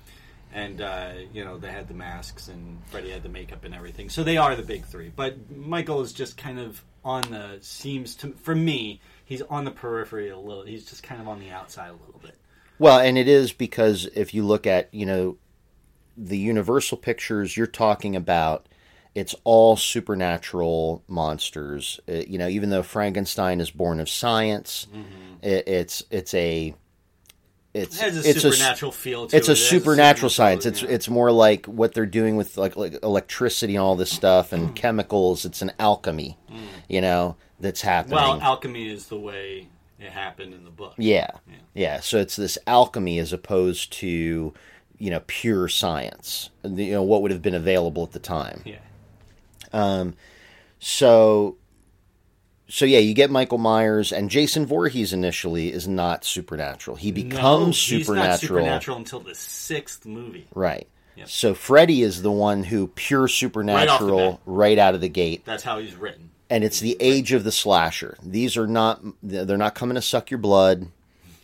and 0.52 0.80
uh, 0.80 1.12
you 1.32 1.44
know 1.44 1.58
they 1.58 1.70
had 1.72 1.88
the 1.88 1.94
masks 1.94 2.46
and 2.48 2.80
Freddy 2.86 3.10
had 3.10 3.22
the 3.24 3.28
makeup 3.28 3.64
and 3.64 3.74
everything. 3.74 4.08
So 4.08 4.22
they 4.22 4.36
are 4.36 4.54
the 4.54 4.62
big 4.62 4.84
three. 4.84 5.10
But 5.14 5.50
Michael 5.50 6.00
is 6.00 6.12
just 6.12 6.36
kind 6.36 6.60
of 6.60 6.84
on 7.04 7.22
the 7.30 7.58
seems 7.60 8.14
to 8.16 8.32
for 8.40 8.54
me 8.54 9.00
he's 9.24 9.42
on 9.42 9.64
the 9.64 9.70
periphery 9.72 10.28
a 10.30 10.38
little. 10.38 10.62
He's 10.64 10.84
just 10.88 11.02
kind 11.02 11.20
of 11.20 11.26
on 11.28 11.40
the 11.40 11.50
outside 11.50 11.88
a 11.90 11.92
little 12.06 12.20
bit. 12.22 12.36
Well, 12.78 12.98
and 12.98 13.16
it 13.16 13.28
is 13.28 13.52
because 13.52 14.06
if 14.14 14.34
you 14.34 14.44
look 14.44 14.66
at, 14.66 14.92
you 14.92 15.06
know, 15.06 15.36
the 16.16 16.38
Universal 16.38 16.98
pictures, 16.98 17.56
you're 17.56 17.66
talking 17.66 18.14
about 18.16 18.68
it's 19.14 19.34
all 19.44 19.76
supernatural 19.76 21.02
monsters. 21.08 22.00
Uh, 22.08 22.14
you 22.26 22.38
know, 22.38 22.48
even 22.48 22.70
though 22.70 22.82
Frankenstein 22.82 23.60
is 23.60 23.70
born 23.70 24.00
of 24.00 24.08
science, 24.08 24.86
it, 25.42 25.68
it's 25.68 26.02
it's 26.10 26.34
a 26.34 26.74
it's 27.72 28.00
It 28.00 28.14
a 28.14 28.28
it's 28.30 28.40
supernatural 28.42 28.92
feel 28.92 29.26
to 29.26 29.36
it's 29.36 29.48
it. 29.48 29.52
a 29.52 29.56
supernatural 29.56 30.30
science. 30.30 30.66
It's 30.66 30.82
yeah. 30.82 30.88
it's 30.90 31.08
more 31.08 31.30
like 31.32 31.66
what 31.66 31.94
they're 31.94 32.06
doing 32.06 32.36
with 32.36 32.56
like, 32.56 32.76
like 32.76 32.98
electricity 33.02 33.74
and 33.76 33.82
all 33.82 33.96
this 33.96 34.12
stuff 34.12 34.52
and 34.52 34.70
Mm. 34.70 34.74
chemicals. 34.76 35.44
It's 35.44 35.62
an 35.62 35.72
alchemy, 35.78 36.38
you 36.88 37.00
know, 37.00 37.36
that's 37.60 37.82
happening. 37.82 38.16
well, 38.16 38.40
alchemy 38.40 38.88
is 38.88 39.06
the 39.08 39.18
way 39.18 39.68
it 39.98 40.10
happened 40.10 40.54
in 40.54 40.64
the 40.64 40.70
book. 40.70 40.94
Yeah. 40.98 41.30
Yeah. 41.48 41.54
yeah. 41.74 42.00
So 42.00 42.18
it's 42.18 42.36
this 42.36 42.58
alchemy 42.66 43.18
as 43.18 43.32
opposed 43.32 43.92
to, 43.94 44.52
you 44.98 45.10
know, 45.10 45.22
pure 45.26 45.68
science. 45.68 46.50
You 46.64 46.92
know, 46.92 47.02
what 47.02 47.22
would 47.22 47.30
have 47.30 47.42
been 47.42 47.54
available 47.54 48.02
at 48.02 48.12
the 48.12 48.18
time. 48.18 48.62
Yeah. 48.64 48.78
Um, 49.72 50.14
so 50.78 51.56
so 52.68 52.84
yeah, 52.84 52.98
you 52.98 53.14
get 53.14 53.30
Michael 53.30 53.58
Myers 53.58 54.12
and 54.12 54.30
Jason 54.30 54.66
Voorhees 54.66 55.12
initially 55.12 55.72
is 55.72 55.86
not 55.86 56.24
supernatural. 56.24 56.96
He 56.96 57.10
No, 57.10 57.14
becomes 57.14 57.76
he's 57.76 58.06
supernatural. 58.06 58.30
not 58.30 58.40
supernatural 58.40 58.96
until 58.98 59.20
the 59.20 59.34
sixth 59.34 60.06
movie. 60.06 60.46
Right. 60.54 60.88
Yep. 61.16 61.28
So 61.28 61.54
Freddy 61.54 62.02
is 62.02 62.22
the 62.22 62.32
one 62.32 62.64
who 62.64 62.88
pure 62.88 63.28
supernatural 63.28 64.32
bat. 64.32 64.40
right, 64.46 64.78
out 64.78 64.94
of 64.96 65.00
the 65.00 65.08
gate. 65.08 65.44
That's 65.44 65.62
how 65.62 65.78
he's 65.78 65.94
written. 65.94 66.30
And 66.50 66.64
it's 66.64 66.80
the 66.80 66.96
age 67.00 67.32
of 67.32 67.44
the 67.44 67.52
slasher. 67.52 68.16
These 68.22 68.56
are 68.56 68.66
not 68.66 69.00
they're 69.22 69.56
not 69.56 69.74
coming 69.74 69.94
to 69.94 70.02
suck 70.02 70.30
your 70.30 70.38
blood. 70.38 70.88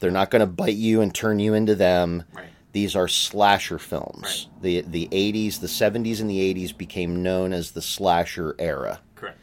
They're 0.01 0.11
not 0.11 0.31
going 0.31 0.41
to 0.41 0.47
bite 0.47 0.77
you 0.77 1.01
and 1.01 1.15
turn 1.15 1.39
you 1.39 1.55
into 1.55 1.75
them. 1.75 2.25
Right. 2.33 2.47
These 2.73 2.97
are 2.97 3.09
slasher 3.09 3.79
films. 3.79 4.49
The 4.61 4.83
the 4.83 5.09
80s, 5.09 5.61
the 5.61 5.67
70s 5.67 6.21
and 6.21 6.31
the 6.31 6.55
80s 6.55 6.77
became 6.77 7.23
known 7.23 7.53
as 7.53 7.73
the 7.73 7.83
slasher 7.83 8.55
era. 8.59 9.01
Correct. 9.17 9.39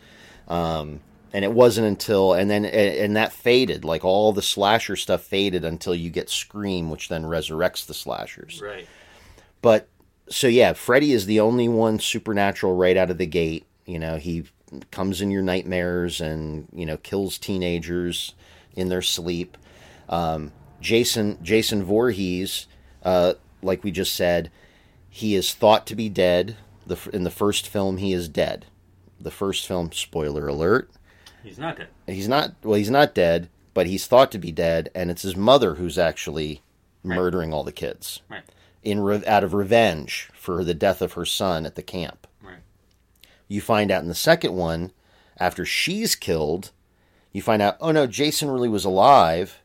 Um, 0.47 1.01
and 1.33 1.43
it 1.43 1.51
wasn't 1.51 1.87
until 1.87 2.33
and 2.33 2.49
then 2.49 2.65
and 2.65 3.15
that 3.15 3.33
faded. 3.33 3.83
Like 3.83 4.05
all 4.05 4.31
the 4.31 4.41
slasher 4.41 4.95
stuff 4.95 5.21
faded 5.23 5.65
until 5.65 5.93
you 5.93 6.09
get 6.09 6.29
Scream, 6.29 6.89
which 6.89 7.09
then 7.09 7.23
resurrects 7.23 7.85
the 7.85 7.93
slashers. 7.93 8.61
Right. 8.63 8.87
But 9.61 9.89
so 10.29 10.47
yeah, 10.47 10.73
Freddy 10.73 11.11
is 11.11 11.25
the 11.25 11.39
only 11.39 11.67
one 11.67 11.99
supernatural 11.99 12.75
right 12.75 12.95
out 12.95 13.11
of 13.11 13.17
the 13.17 13.25
gate. 13.25 13.65
You 13.85 13.99
know, 13.99 14.17
he 14.17 14.45
comes 14.91 15.21
in 15.21 15.31
your 15.31 15.41
nightmares 15.43 16.19
and 16.21 16.67
you 16.73 16.85
know 16.85 16.97
kills 16.97 17.37
teenagers 17.37 18.33
in 18.75 18.89
their 18.89 19.01
sleep. 19.01 19.57
Um, 20.09 20.51
Jason 20.81 21.39
Jason 21.41 21.83
Voorhees, 21.83 22.67
uh, 23.03 23.33
like 23.61 23.83
we 23.83 23.91
just 23.91 24.15
said, 24.15 24.51
he 25.09 25.35
is 25.35 25.53
thought 25.53 25.85
to 25.87 25.95
be 25.95 26.09
dead. 26.09 26.55
The 26.85 26.97
in 27.13 27.23
the 27.23 27.31
first 27.31 27.67
film, 27.67 27.97
he 27.97 28.13
is 28.13 28.27
dead. 28.29 28.65
The 29.19 29.31
first 29.31 29.65
film, 29.67 29.91
spoiler 29.91 30.47
alert, 30.47 30.89
He's 31.43 31.57
not 31.57 31.77
dead. 31.77 31.87
he's 32.05 32.27
not. 32.27 32.53
Well, 32.63 32.75
he's 32.77 32.89
not 32.91 33.15
dead, 33.15 33.49
but 33.73 33.87
he's 33.87 34.05
thought 34.05 34.31
to 34.33 34.37
be 34.37 34.51
dead, 34.51 34.89
and 34.93 35.09
it's 35.09 35.23
his 35.23 35.35
mother 35.35 35.75
who's 35.75 35.97
actually 35.97 36.61
murdering 37.03 37.53
all 37.53 37.63
the 37.63 37.71
kids 37.71 38.21
Right. 38.29 38.43
in 38.83 38.99
re- 38.99 39.25
out 39.25 39.43
of 39.43 39.53
revenge 39.53 40.29
for 40.33 40.63
the 40.63 40.73
death 40.73 41.01
of 41.01 41.13
her 41.13 41.25
son 41.25 41.65
at 41.65 41.75
the 41.75 41.81
camp. 41.83 42.26
You 43.47 43.61
find 43.61 43.91
out 43.91 44.01
in 44.01 44.09
the 44.09 44.15
second 44.15 44.55
one, 44.55 44.91
after 45.37 45.65
she's 45.65 46.15
killed, 46.15 46.71
you 47.31 47.41
find 47.41 47.61
out, 47.61 47.77
oh 47.79 47.91
no, 47.91 48.07
Jason 48.07 48.49
really 48.49 48.69
was 48.69 48.85
alive. 48.85 49.61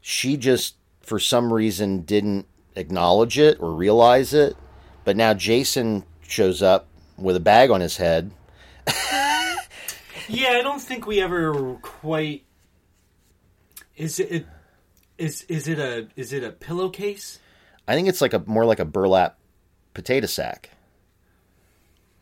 She 0.00 0.36
just, 0.36 0.76
for 1.00 1.18
some 1.18 1.52
reason, 1.52 2.02
didn't 2.02 2.46
acknowledge 2.76 3.38
it 3.38 3.60
or 3.60 3.72
realize 3.72 4.32
it. 4.34 4.56
But 5.04 5.16
now 5.16 5.34
Jason 5.34 6.04
shows 6.22 6.62
up 6.62 6.86
with 7.16 7.36
a 7.36 7.40
bag 7.40 7.70
on 7.70 7.80
his 7.80 7.96
head. 7.96 8.30
Yeah, 10.30 10.50
I 10.50 10.62
don't 10.62 10.82
think 10.82 11.06
we 11.06 11.22
ever 11.22 11.78
quite. 11.80 12.44
Is 13.96 14.20
it? 14.20 14.46
Is 15.16 15.42
is 15.48 15.66
it 15.66 15.78
a 15.78 16.06
is 16.16 16.34
it 16.34 16.44
a 16.44 16.50
pillowcase 16.52 17.40
I 17.88 17.94
think 17.94 18.06
it's 18.06 18.20
like 18.20 18.34
a 18.34 18.42
more 18.46 18.66
like 18.66 18.78
a 18.78 18.84
burlap 18.84 19.38
potato 19.94 20.26
sack. 20.26 20.70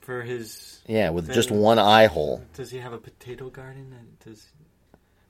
For 0.07 0.23
his? 0.23 0.81
Yeah, 0.87 1.11
with 1.11 1.31
just 1.35 1.51
one 1.51 1.79
eye 1.81 2.07
hole. 2.07 2.43
Does 2.55 2.71
he 2.71 2.79
have 2.79 2.93
a 2.93 2.99
potato 2.99 3.51
garden? 3.51 3.93
Does 4.25 4.47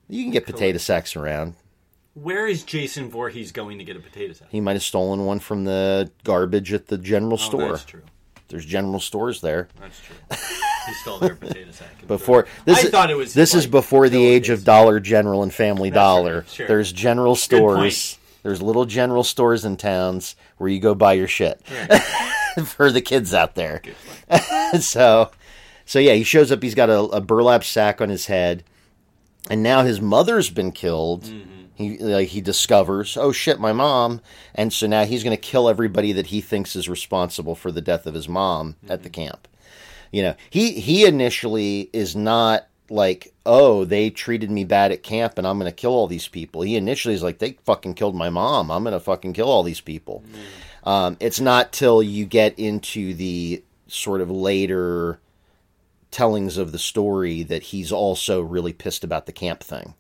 You 0.09 0.22
can 0.22 0.31
get 0.33 0.45
potato 0.47 0.77
sacks 0.79 1.16
around. 1.16 1.55
where 2.14 2.47
is 2.47 2.62
Jason 2.62 3.09
Voorhees 3.11 3.53
going 3.53 3.79
to 3.79 3.85
get 3.85 3.97
a 3.97 4.01
potato 4.01 4.35
sack? 4.35 4.49
He 4.51 4.61
might 4.61 4.74
have 4.74 4.83
stolen 4.83 5.24
one 5.24 5.41
from 5.41 5.64
the 5.64 6.11
garbage 6.24 6.72
at 6.74 6.87
the 6.89 6.99
general 6.99 7.35
Oh, 7.35 7.37
store. 7.37 7.68
that's 7.72 7.85
true. 7.87 8.03
There's 8.49 8.64
general 8.66 9.01
stores 9.01 9.41
there. 9.41 9.66
That's 9.81 9.99
true. 10.01 10.16
he 10.87 10.93
stole 11.03 11.18
their 11.18 11.35
potato 11.35 11.70
sack. 11.72 11.89
Before 12.07 12.47
this, 12.64 12.79
I 12.79 12.83
is, 12.83 12.91
thought 12.91 13.11
it 13.11 13.16
was 13.16 13.35
this 13.35 13.55
is 13.55 13.66
before 13.66 14.09
the 14.09 14.24
age 14.24 14.51
of. 14.51 14.62
Dollar 14.62 15.01
General 15.01 15.43
and 15.43 15.53
Family 15.53 15.91
That's 15.91 15.97
Dollar. 16.01 16.35
right, 16.41 16.49
sure. 16.51 16.68
There's 16.68 16.93
general 16.93 17.35
stores. 17.35 18.18
There's 18.45 18.62
little 18.62 18.85
general 18.85 19.24
stores 19.24 19.64
in 19.64 19.77
towns 19.77 20.37
where 20.59 20.70
you 20.70 20.79
go 20.79 20.95
buy 20.95 21.14
your 21.14 21.27
shit 21.27 21.61
for 22.65 22.91
the 22.91 23.01
kids 23.01 23.35
out 23.35 23.55
there. 23.55 23.83
so, 24.81 25.31
so 25.85 25.99
yeah, 25.99 26.15
he 26.15 26.25
shows 26.25 26.51
up. 26.53 26.63
He's 26.63 26.75
got 26.75 26.91
a, 26.91 27.01
a 27.01 27.21
burlap 27.21 27.65
sack 27.65 28.01
on 28.01 28.09
his 28.09 28.27
head, 28.27 28.65
and 29.51 29.63
now 29.63 29.83
his 29.83 30.01
mother's 30.01 30.51
been 30.51 30.73
killed. 30.73 31.25
Mm-hmm. 31.25 31.53
He 31.75 31.99
like 31.99 32.29
he 32.29 32.41
discovers, 32.41 33.17
oh 33.19 33.33
shit, 33.33 33.61
my 33.61 33.73
mom, 33.73 34.23
and 34.55 34.73
so 34.73 34.87
now 34.87 35.05
he's 35.05 35.23
going 35.23 35.37
to 35.37 35.41
kill 35.41 35.69
everybody 35.69 36.13
that 36.13 36.29
he 36.29 36.41
thinks 36.41 36.75
is 36.75 36.89
responsible 36.89 37.55
for 37.55 37.71
the 37.71 37.83
death 37.83 38.07
of 38.07 38.15
his 38.15 38.29
mom 38.29 38.77
at 38.85 39.01
Mm-hmm. 39.01 39.03
the 39.03 39.11
camp. 39.11 39.49
You 40.11 40.23
know, 40.23 40.35
he 40.49 40.81
he 40.81 41.05
initially 41.05 41.91
is 41.93 42.17
not 42.17 42.69
like, 42.89 43.35
oh, 43.45 43.85
they 43.85 44.09
treated 44.09 44.51
me 44.51 44.65
bad 44.65 44.91
at 44.93 45.03
camp, 45.03 45.37
and 45.37 45.47
I'm 45.47 45.59
going 45.59 45.71
to 45.71 45.75
kill 45.77 45.91
all 45.93 46.07
these 46.07 46.29
people. 46.29 46.63
He 46.63 46.77
initially 46.77 47.15
is 47.15 47.23
like, 47.23 47.39
they 47.41 47.59
fucking 47.65 47.95
killed 47.95 48.15
my 48.15 48.31
mom. 48.31 48.71
I'm 48.71 48.85
going 48.85 48.93
to 48.95 49.01
fucking 49.01 49.33
kill 49.33 49.49
all 49.51 49.65
these 49.65 49.81
people. 49.81 50.23
Um, 50.87 51.16
it's 51.20 51.41
not 51.41 51.72
till 51.72 52.03
you 52.03 52.24
get 52.24 52.59
into 52.59 53.12
the 53.14 53.62
sort 53.89 54.20
of 54.20 54.30
later 54.30 55.18
tellings 56.12 56.57
of 56.57 56.72
the 56.72 56.78
story 56.78 57.43
that 57.43 57.62
he's 57.62 57.93
also 57.93 58.41
really 58.41 58.72
pissed 58.72 59.05
about 59.05 59.26
the 59.26 59.32
camp 59.32 59.62
thing. 59.62 59.95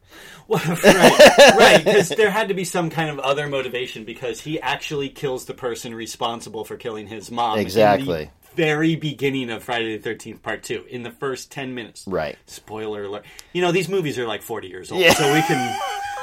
Well, 0.48 0.62
right, 0.84 1.54
right, 1.58 1.84
because 1.84 2.08
there 2.10 2.30
had 2.30 2.48
to 2.48 2.54
be 2.54 2.64
some 2.64 2.88
kind 2.88 3.10
of 3.10 3.18
other 3.18 3.48
motivation 3.48 4.04
because 4.04 4.40
he 4.40 4.60
actually 4.60 5.08
kills 5.08 5.44
the 5.46 5.54
person 5.54 5.94
responsible 5.94 6.64
for 6.64 6.76
killing 6.76 7.06
his 7.08 7.30
mom. 7.30 7.54
in 7.54 7.56
the 7.58 7.62
Exactly. 7.62 8.30
very 8.54 8.94
beginning 8.96 9.50
of 9.50 9.64
Friday 9.64 9.96
the 9.96 10.02
Thirteenth 10.02 10.42
Part 10.42 10.62
Two, 10.62 10.84
in 10.88 11.02
the 11.02 11.10
first 11.10 11.50
ten 11.50 11.74
minutes. 11.74 12.04
Right. 12.06 12.38
Spoiler 12.46 13.04
alert. 13.04 13.24
You 13.52 13.60
know 13.60 13.72
these 13.72 13.88
movies 13.88 14.18
are 14.18 14.26
like 14.26 14.42
forty 14.42 14.68
years 14.68 14.90
old, 14.92 15.02
Yeah. 15.02 15.12
so 15.14 15.30
we 15.34 15.42
can. 15.42 15.78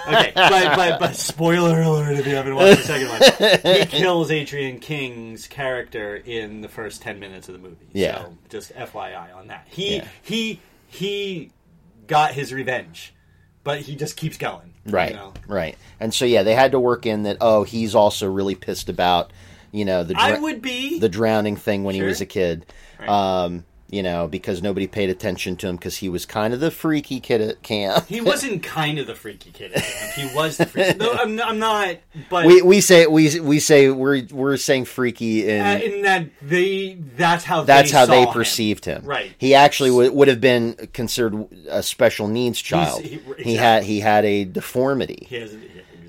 Okay, 0.07 0.31
but, 0.35 0.75
but 0.75 0.99
but 0.99 1.15
spoiler 1.15 1.81
alert 1.81 2.17
if 2.19 2.27
you 2.27 2.35
haven't 2.35 2.55
watched 2.55 2.81
the 2.81 2.83
second 2.83 3.63
one. 3.63 3.77
He 3.79 3.85
kills 3.97 4.31
Adrienne 4.31 4.79
King's 4.79 5.47
character 5.47 6.15
in 6.15 6.61
the 6.61 6.67
first 6.67 7.01
ten 7.01 7.19
minutes 7.19 7.47
of 7.47 7.53
the 7.53 7.59
movie. 7.59 7.87
Yeah. 7.93 8.23
So 8.23 8.37
just 8.49 8.73
FYI 8.73 9.35
on 9.35 9.47
that. 9.47 9.67
He 9.69 9.97
Yeah. 9.97 10.07
he 10.21 10.59
he 10.87 11.51
got 12.07 12.33
his 12.33 12.51
revenge, 12.53 13.13
but 13.63 13.79
he 13.81 13.95
just 13.95 14.17
keeps 14.17 14.37
going. 14.37 14.73
you 14.85 14.91
Right. 14.91 15.13
know? 15.13 15.33
Right. 15.47 15.77
And 15.99 16.13
so 16.13 16.25
yeah, 16.25 16.43
they 16.43 16.53
had 16.55 16.71
to 16.73 16.79
work 16.79 17.05
in 17.05 17.23
that 17.23 17.37
oh, 17.41 17.63
he's 17.63 17.95
also 17.95 18.29
really 18.29 18.55
pissed 18.55 18.89
about, 18.89 19.31
you 19.71 19.85
know, 19.85 20.03
the 20.03 20.15
I 20.17 20.37
would 20.37 20.61
be. 20.61 20.99
the 20.99 21.09
drowning 21.09 21.55
thing 21.55 21.83
when 21.85 21.95
he 21.95 22.01
was 22.01 22.19
a 22.21 22.25
kid. 22.25 22.65
Right. 22.99 23.07
Um, 23.09 23.63
you 23.93 24.01
know, 24.01 24.27
because 24.27 24.63
nobody 24.63 24.87
paid 24.87 25.09
attention 25.09 25.55
to 25.57 25.67
him 25.67 25.75
because 25.75 25.97
he 25.97 26.09
was 26.09 26.25
kind 26.25 26.53
of 26.53 26.59
the 26.59 26.71
freaky 26.71 27.19
kid 27.19 27.41
at 27.41 27.61
camp. 27.61 28.07
he 28.07 28.21
wasn't 28.31 28.63
kind 28.63 28.97
of 28.97 29.05
the 29.05 29.13
freaky 29.13 29.51
kid. 29.51 29.71
at 29.73 29.83
camp. 29.83 30.13
He 30.13 30.35
was 30.35 30.57
the 30.57 30.65
freaky. 30.65 30.97
No, 30.97 31.11
I'm, 31.13 31.39
I'm 31.39 31.59
not. 31.59 31.97
But 32.29 32.45
we 32.47 32.61
we 32.63 32.81
say 32.81 33.05
we 33.05 33.39
we 33.39 33.59
say 33.59 33.89
we're 33.91 34.23
we're 34.31 34.57
saying 34.57 34.85
freaky 34.85 35.47
in 35.47 35.61
uh, 35.61 35.79
in 35.83 36.01
that 36.01 36.27
they 36.41 36.95
that's 37.15 37.43
how 37.43 37.63
that's 37.63 37.91
they 37.91 37.97
how 37.97 38.05
they 38.07 38.23
saw 38.23 38.29
him. 38.29 38.33
perceived 38.33 38.85
him. 38.85 39.03
Right. 39.05 39.31
He 39.37 39.53
actually 39.53 39.91
would 39.91 40.11
would 40.13 40.27
have 40.27 40.41
been 40.41 40.73
considered 40.93 41.47
a 41.69 41.83
special 41.83 42.27
needs 42.27 42.59
child. 42.59 43.01
he- 43.03 43.21
He, 43.37 43.55
had 43.55 43.83
he 43.83 43.99
had 43.99 44.25
a 44.25 44.43
deformity. 44.45 45.27
He 45.29 45.35
has. 45.35 45.51
He, 45.51 45.59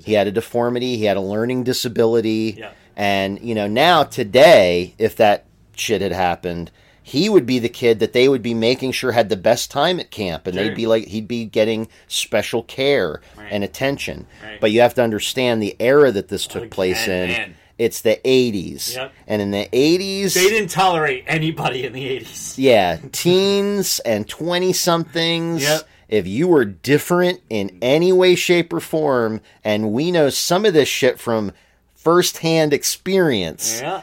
He 0.03 0.13
had 0.13 0.27
a 0.27 0.31
deformity. 0.31 0.97
He 0.97 1.05
had 1.05 1.17
a 1.17 1.21
learning 1.21 1.63
disability. 1.63 2.55
Yeah. 2.57 2.71
And 2.95 3.39
you 3.41 3.53
know 3.55 3.67
now 3.67 4.03
today, 4.03 4.95
if 4.97 5.15
that 5.17 5.45
shit 5.75 6.01
had 6.01 6.11
happened, 6.13 6.71
he 7.07 7.29
would 7.29 7.45
be 7.45 7.59
the 7.59 7.69
kid 7.69 7.99
that 7.99 8.13
they 8.13 8.27
would 8.27 8.41
be 8.41 8.55
making 8.55 8.91
sure 8.91 9.11
had 9.11 9.29
the 9.29 9.37
best 9.37 9.69
time 9.69 9.99
at 9.99 10.09
camp, 10.09 10.47
and 10.47 10.55
Sure. 10.55 10.63
they'd 10.63 10.75
be 10.75 10.87
like 10.87 11.05
he'd 11.05 11.27
be 11.27 11.45
getting 11.45 11.87
special 12.07 12.63
care 12.63 13.21
Right. 13.37 13.47
and 13.51 13.63
attention. 13.63 14.25
Right. 14.43 14.59
But 14.59 14.71
you 14.71 14.81
have 14.81 14.95
to 14.95 15.03
understand 15.03 15.61
the 15.61 15.75
era 15.79 16.11
that 16.11 16.29
this 16.29 16.47
took 16.47 16.63
oh, 16.63 16.67
place 16.67 17.07
in. 17.07 17.29
man. 17.29 17.55
It's 17.77 18.01
the 18.01 18.19
'80s, 18.25 18.95
Yep. 18.95 19.13
and 19.27 19.41
in 19.41 19.51
the 19.51 19.67
'80s, 19.71 20.33
They 20.33 20.49
didn't 20.49 20.69
tolerate 20.69 21.25
anybody 21.27 21.83
in 21.85 21.93
the 21.93 22.07
eighties. 22.07 22.55
yeah, 22.57 22.97
teens 23.11 23.99
and 23.99 24.27
20 24.27 24.73
somethings. 24.73 25.61
Yep. 25.61 25.81
If 26.09 26.25
you 26.27 26.47
were 26.47 26.65
different 26.65 27.41
in 27.51 27.77
any 27.83 28.11
way, 28.13 28.33
shape, 28.35 28.71
or 28.73 28.79
form, 28.79 29.41
and 29.63 29.91
we 29.91 30.09
know 30.11 30.29
some 30.29 30.65
of 30.65 30.73
this 30.73 30.87
shit 30.89 31.19
from 31.19 31.51
firsthand 31.95 32.73
experience, 32.73 33.81
Yeah. 33.81 34.01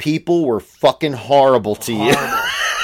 People 0.00 0.46
were 0.46 0.60
fucking 0.60 1.12
horrible 1.12 1.76
to 1.76 1.92
you. 1.92 2.14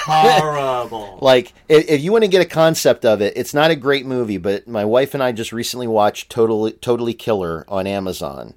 Horrible. 0.07 1.19
like, 1.21 1.53
if, 1.69 1.89
if 1.89 2.01
you 2.01 2.13
want 2.13 2.23
to 2.23 2.29
get 2.29 2.43
a 2.43 2.49
concept 2.49 3.05
of 3.05 3.21
it, 3.21 3.33
it's 3.37 3.53
not 3.53 3.73
a 3.73 3.77
great 3.77 4.07
movie, 4.07 4.39
but 4.39 4.69
my 4.69 4.85
wife 4.85 5.15
and 5.15 5.23
I 5.23 5.33
just 5.33 5.51
recently 5.51 5.89
watched 5.89 6.31
Totally, 6.31 6.73
totally 6.73 7.15
Killer 7.15 7.65
on 7.67 7.89
Amazon. 7.89 8.55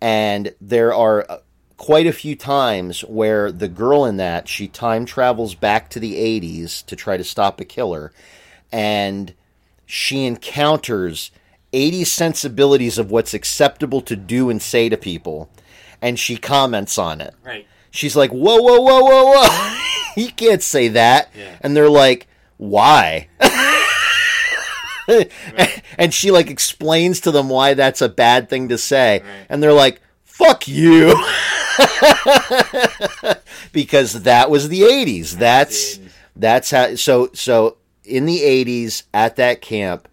And 0.00 0.54
there 0.60 0.94
are 0.94 1.26
uh, 1.28 1.38
quite 1.76 2.06
a 2.06 2.12
few 2.12 2.36
times 2.36 3.00
where 3.00 3.50
the 3.50 3.66
girl 3.66 4.04
in 4.04 4.18
that, 4.18 4.46
she 4.46 4.68
time 4.68 5.06
travels 5.06 5.56
back 5.56 5.88
to 5.90 5.98
the 5.98 6.14
80s 6.14 6.84
to 6.86 6.94
try 6.94 7.16
to 7.16 7.24
stop 7.24 7.58
a 7.60 7.64
killer. 7.64 8.12
And 8.70 9.34
she 9.86 10.24
encounters 10.24 11.32
80s 11.72 12.06
sensibilities 12.06 12.98
of 12.98 13.10
what's 13.10 13.34
acceptable 13.34 14.02
to 14.02 14.14
do 14.14 14.50
and 14.50 14.62
say 14.62 14.88
to 14.88 14.96
people. 14.96 15.50
And 16.00 16.18
she 16.18 16.36
comments 16.36 16.98
on 16.98 17.20
it 17.20 17.34
right. 17.42 17.66
She's 17.96 18.16
like, 18.16 18.30
whoa, 18.30 18.60
whoa, 18.60 18.80
whoa, 18.80 19.00
whoa, 19.00 19.32
whoa. 19.32 19.78
you 20.16 20.30
can't 20.30 20.62
say 20.62 20.88
that. 20.88 21.30
Yeah. 21.36 21.56
And 21.60 21.76
they're 21.76 21.90
like, 21.90 22.26
why? 22.56 23.28
and 25.98 26.12
she 26.12 26.30
like 26.30 26.50
explains 26.50 27.20
to 27.20 27.30
them 27.30 27.48
why 27.48 27.74
that's 27.74 28.00
a 28.00 28.08
bad 28.08 28.48
thing 28.48 28.68
to 28.70 28.78
say. 28.78 29.20
Right. 29.20 29.46
And 29.48 29.62
they're 29.62 29.72
like, 29.72 30.00
fuck 30.24 30.66
you. 30.66 31.14
because 33.72 34.22
that 34.22 34.50
was 34.50 34.68
the 34.68 34.82
80s. 34.82 35.32
That's 35.32 35.98
the 35.98 36.04
80s. 36.06 36.10
that's 36.36 36.70
how 36.70 36.94
so 36.96 37.30
so 37.34 37.76
in 38.04 38.26
the 38.26 38.40
80s 38.40 39.02
at 39.12 39.36
that 39.36 39.60
camp, 39.60 40.08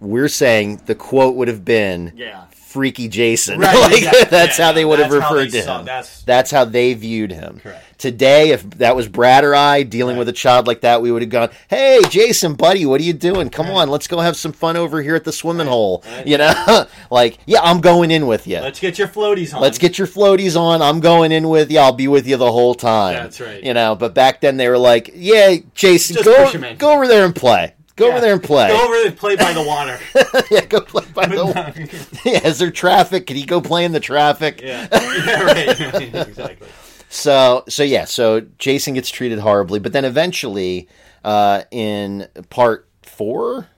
we're 0.00 0.28
saying 0.28 0.82
the 0.86 0.94
quote 0.94 1.36
would 1.36 1.48
have 1.48 1.64
been 1.64 2.12
Yeah. 2.16 2.46
Freaky 2.70 3.08
Jason. 3.08 3.58
Right, 3.58 3.74
like, 3.80 3.98
exactly. 3.98 4.24
that's 4.30 4.58
Yeah, 4.58 4.66
how 4.66 4.72
they 4.72 4.84
would 4.84 5.00
have 5.00 5.12
referred 5.12 5.50
to 5.50 5.62
saw- 5.62 5.80
him. 5.80 5.84
that's- 5.86 6.50
how 6.50 6.64
they 6.64 6.94
viewed 6.94 7.32
him. 7.32 7.60
Correct. 7.62 7.84
Today, 7.98 8.50
if 8.52 8.62
that 8.78 8.96
was 8.96 9.08
Brad 9.08 9.44
or 9.44 9.54
I 9.54 9.82
dealing 9.82 10.16
with 10.16 10.26
a 10.26 10.32
child 10.32 10.66
like 10.66 10.80
that, 10.80 11.02
we 11.02 11.12
would 11.12 11.20
have 11.20 11.30
gone, 11.30 11.50
"Hey, 11.68 12.00
Jason, 12.08 12.54
buddy, 12.54 12.86
what 12.86 12.98
are 12.98 13.04
you 13.04 13.12
doing? 13.12 13.50
Come 13.50 13.66
on, 13.68 13.90
let's 13.90 14.06
go 14.06 14.20
have 14.20 14.36
some 14.36 14.52
fun 14.52 14.78
over 14.78 15.02
here 15.02 15.14
at 15.16 15.24
the 15.24 15.32
swimming 15.32 15.66
hole." 15.66 16.02
You 16.24 16.38
know, 16.38 16.86
like, 17.10 17.36
yeah, 17.44 17.60
I'm 17.62 17.82
going 17.82 18.10
in 18.10 18.26
with 18.26 18.46
you. 18.46 18.58
Let's 18.60 18.80
get 18.80 18.98
your 18.98 19.06
floaties 19.08 19.54
on. 19.54 19.60
Let's 19.60 19.76
get 19.76 19.98
your 19.98 20.06
floaties 20.06 20.58
on. 20.58 20.80
I'm 20.80 21.00
going 21.00 21.30
in 21.30 21.50
with 21.50 21.70
you. 21.70 21.78
I'll 21.78 21.92
be 21.92 22.08
with 22.08 22.26
you 22.26 22.38
the 22.38 22.50
whole 22.50 22.74
time. 22.74 23.16
That's 23.16 23.38
right. 23.38 23.62
You 23.62 23.74
know, 23.74 23.94
but 23.94 24.14
back 24.14 24.40
then 24.40 24.56
they 24.56 24.68
were 24.70 24.78
like, 24.78 25.10
"Yeah, 25.14 25.56
Jason, 25.74 26.14
Just 26.14 26.24
go 26.24 26.44
push 26.44 26.54
him 26.54 26.64
in." 26.64 26.78
go 26.78 26.92
over 26.94 27.06
there 27.06 27.26
and 27.26 27.36
play. 27.36 27.74
Go 28.00 28.06
Yeah. 28.06 28.12
over 28.12 28.20
there 28.22 28.32
and 28.32 28.42
play. 28.42 28.68
Go 28.68 28.82
over 28.82 29.06
and 29.08 29.14
play 29.16 29.36
by 29.36 29.52
the 29.52 29.62
water. 29.62 30.00
yeah, 30.50 30.64
go 30.64 30.80
play 30.80 31.04
by 31.12 31.26
the. 31.26 31.44
water 31.44 31.84
yeah, 32.24 32.46
is 32.46 32.58
there 32.58 32.70
traffic? 32.70 33.26
Can 33.26 33.36
he 33.36 33.44
go 33.44 33.60
play 33.60 33.84
in 33.84 33.92
the 33.92 34.00
traffic? 34.00 34.62
yeah. 34.62 34.88
yeah, 34.90 35.42
right. 35.42 36.26
exactly. 36.28 36.66
So 37.10 37.64
so 37.68 37.82
yeah, 37.82 38.06
so 38.06 38.40
Jason 38.56 38.94
gets 38.94 39.10
treated 39.10 39.38
horribly, 39.38 39.80
but 39.80 39.92
then 39.92 40.06
eventually, 40.06 40.88
uh, 41.24 41.64
in 41.70 42.26
part 42.48 42.88
four, 43.02 43.68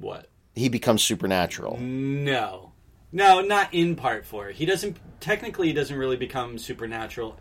What? 0.00 0.28
he 0.56 0.68
becomes 0.68 1.04
supernatural. 1.04 1.78
No, 1.78 2.72
no, 3.12 3.40
not 3.40 3.72
in 3.72 3.94
part 3.94 4.26
four. 4.26 4.48
He 4.48 4.66
doesn't. 4.66 4.96
Technically, 5.20 5.68
he 5.68 5.72
doesn't 5.72 5.96
really 5.96 6.16
become 6.16 6.58
supernatural. 6.58 7.36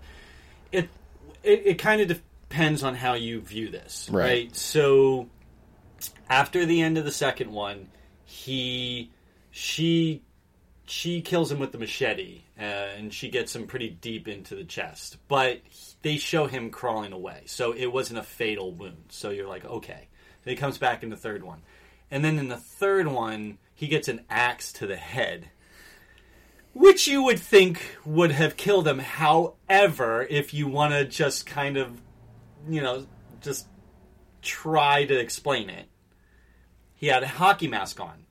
It 0.71 0.89
it, 1.43 1.63
it 1.65 1.73
kind 1.79 2.01
of 2.01 2.07
depends 2.07 2.83
on 2.83 2.93
how 2.93 3.15
you 3.15 3.41
view 3.41 3.69
this, 3.69 4.09
Right. 4.11 4.23
right? 4.23 4.55
So 4.55 5.29
after 6.29 6.65
the 6.65 6.81
end 6.81 6.97
of 6.97 7.05
the 7.05 7.11
second 7.11 7.51
one, 7.51 7.89
he 8.25 9.11
she 9.51 10.21
she 10.85 11.21
kills 11.21 11.51
him 11.51 11.59
with 11.59 11.71
the 11.71 11.77
machete, 11.77 12.43
uh, 12.57 12.63
and 12.63 13.13
she 13.13 13.29
gets 13.29 13.55
him 13.55 13.67
pretty 13.67 13.89
deep 13.89 14.27
into 14.27 14.55
the 14.55 14.63
chest. 14.63 15.17
But 15.27 15.61
they 16.01 16.17
show 16.17 16.47
him 16.47 16.69
crawling 16.69 17.13
away, 17.13 17.43
so 17.45 17.73
it 17.73 17.87
wasn't 17.87 18.19
a 18.19 18.23
fatal 18.23 18.71
wound. 18.71 19.05
So 19.09 19.29
you're 19.29 19.47
like, 19.47 19.65
okay. 19.65 20.07
Then 20.43 20.53
he 20.53 20.55
comes 20.55 20.77
back 20.77 21.03
in 21.03 21.09
the 21.09 21.17
third 21.17 21.43
one, 21.43 21.61
and 22.09 22.23
then 22.23 22.39
in 22.39 22.47
the 22.47 22.57
third 22.57 23.07
one, 23.07 23.57
he 23.73 23.87
gets 23.87 24.07
an 24.07 24.21
axe 24.29 24.71
to 24.73 24.87
the 24.87 24.95
head, 24.95 25.49
which 26.73 27.07
you 27.07 27.23
would 27.23 27.39
think 27.39 27.97
would 28.05 28.31
have 28.31 28.55
killed 28.55 28.87
him. 28.87 28.99
However, 28.99 30.25
if 30.29 30.53
you 30.53 30.67
want 30.67 30.93
to 30.93 31.05
just 31.05 31.45
kind 31.45 31.75
of, 31.75 32.01
you 32.69 32.81
know, 32.81 33.05
just 33.41 33.67
try 34.47 35.05
to 35.05 35.19
explain 35.19 35.69
it, 35.69 35.85
he 36.95 37.07
had 37.07 37.21
a 37.23 37.27
hockey 37.27 37.67
mask 37.67 37.99
on. 37.99 38.25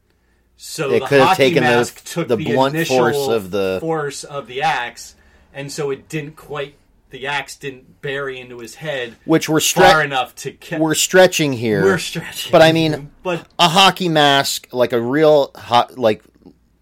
So 0.56 0.90
It 0.90 1.01
the 1.01 1.06
could 1.06 1.18
have 1.20 1.28
hockey 1.28 1.43
taken 1.44 1.62
mask 1.62 2.02
the- 2.02 2.09
took 2.10 2.28
the 2.28 2.36
the, 2.36 2.44
blunt 2.55 2.74
initial 2.74 2.97
force 2.97 3.28
of 3.28 3.51
the- 3.51 3.78
force 3.80 4.24
of 4.24 4.47
the 4.47 4.62
axe, 4.62 5.14
and 5.52 5.70
so 5.70 5.90
it 5.90 6.09
didn't 6.09 6.36
quite. 6.36 6.74
The 7.10 7.26
axe 7.28 7.55
didn't 7.55 8.02
bury 8.02 8.40
into 8.40 8.59
his 8.59 8.74
head, 8.76 9.14
Which 9.26 9.48
we're 9.48 9.60
far 9.60 10.01
stre- 10.01 10.05
enough 10.06 10.34
to 10.36 10.51
kill. 10.51 10.80
we're 10.80 10.94
stretching 10.97 11.52
here. 11.52 11.84
We're 11.84 11.98
stretching, 11.98 12.51
But 12.51 12.62
I 12.62 12.72
mean, 12.72 13.12
but 13.22 13.47
a 13.59 13.68
hockey 13.68 14.09
mask, 14.09 14.66
like 14.72 14.93
a 14.93 15.01
real 15.01 15.52
hot, 15.55 15.97
like 15.98 16.22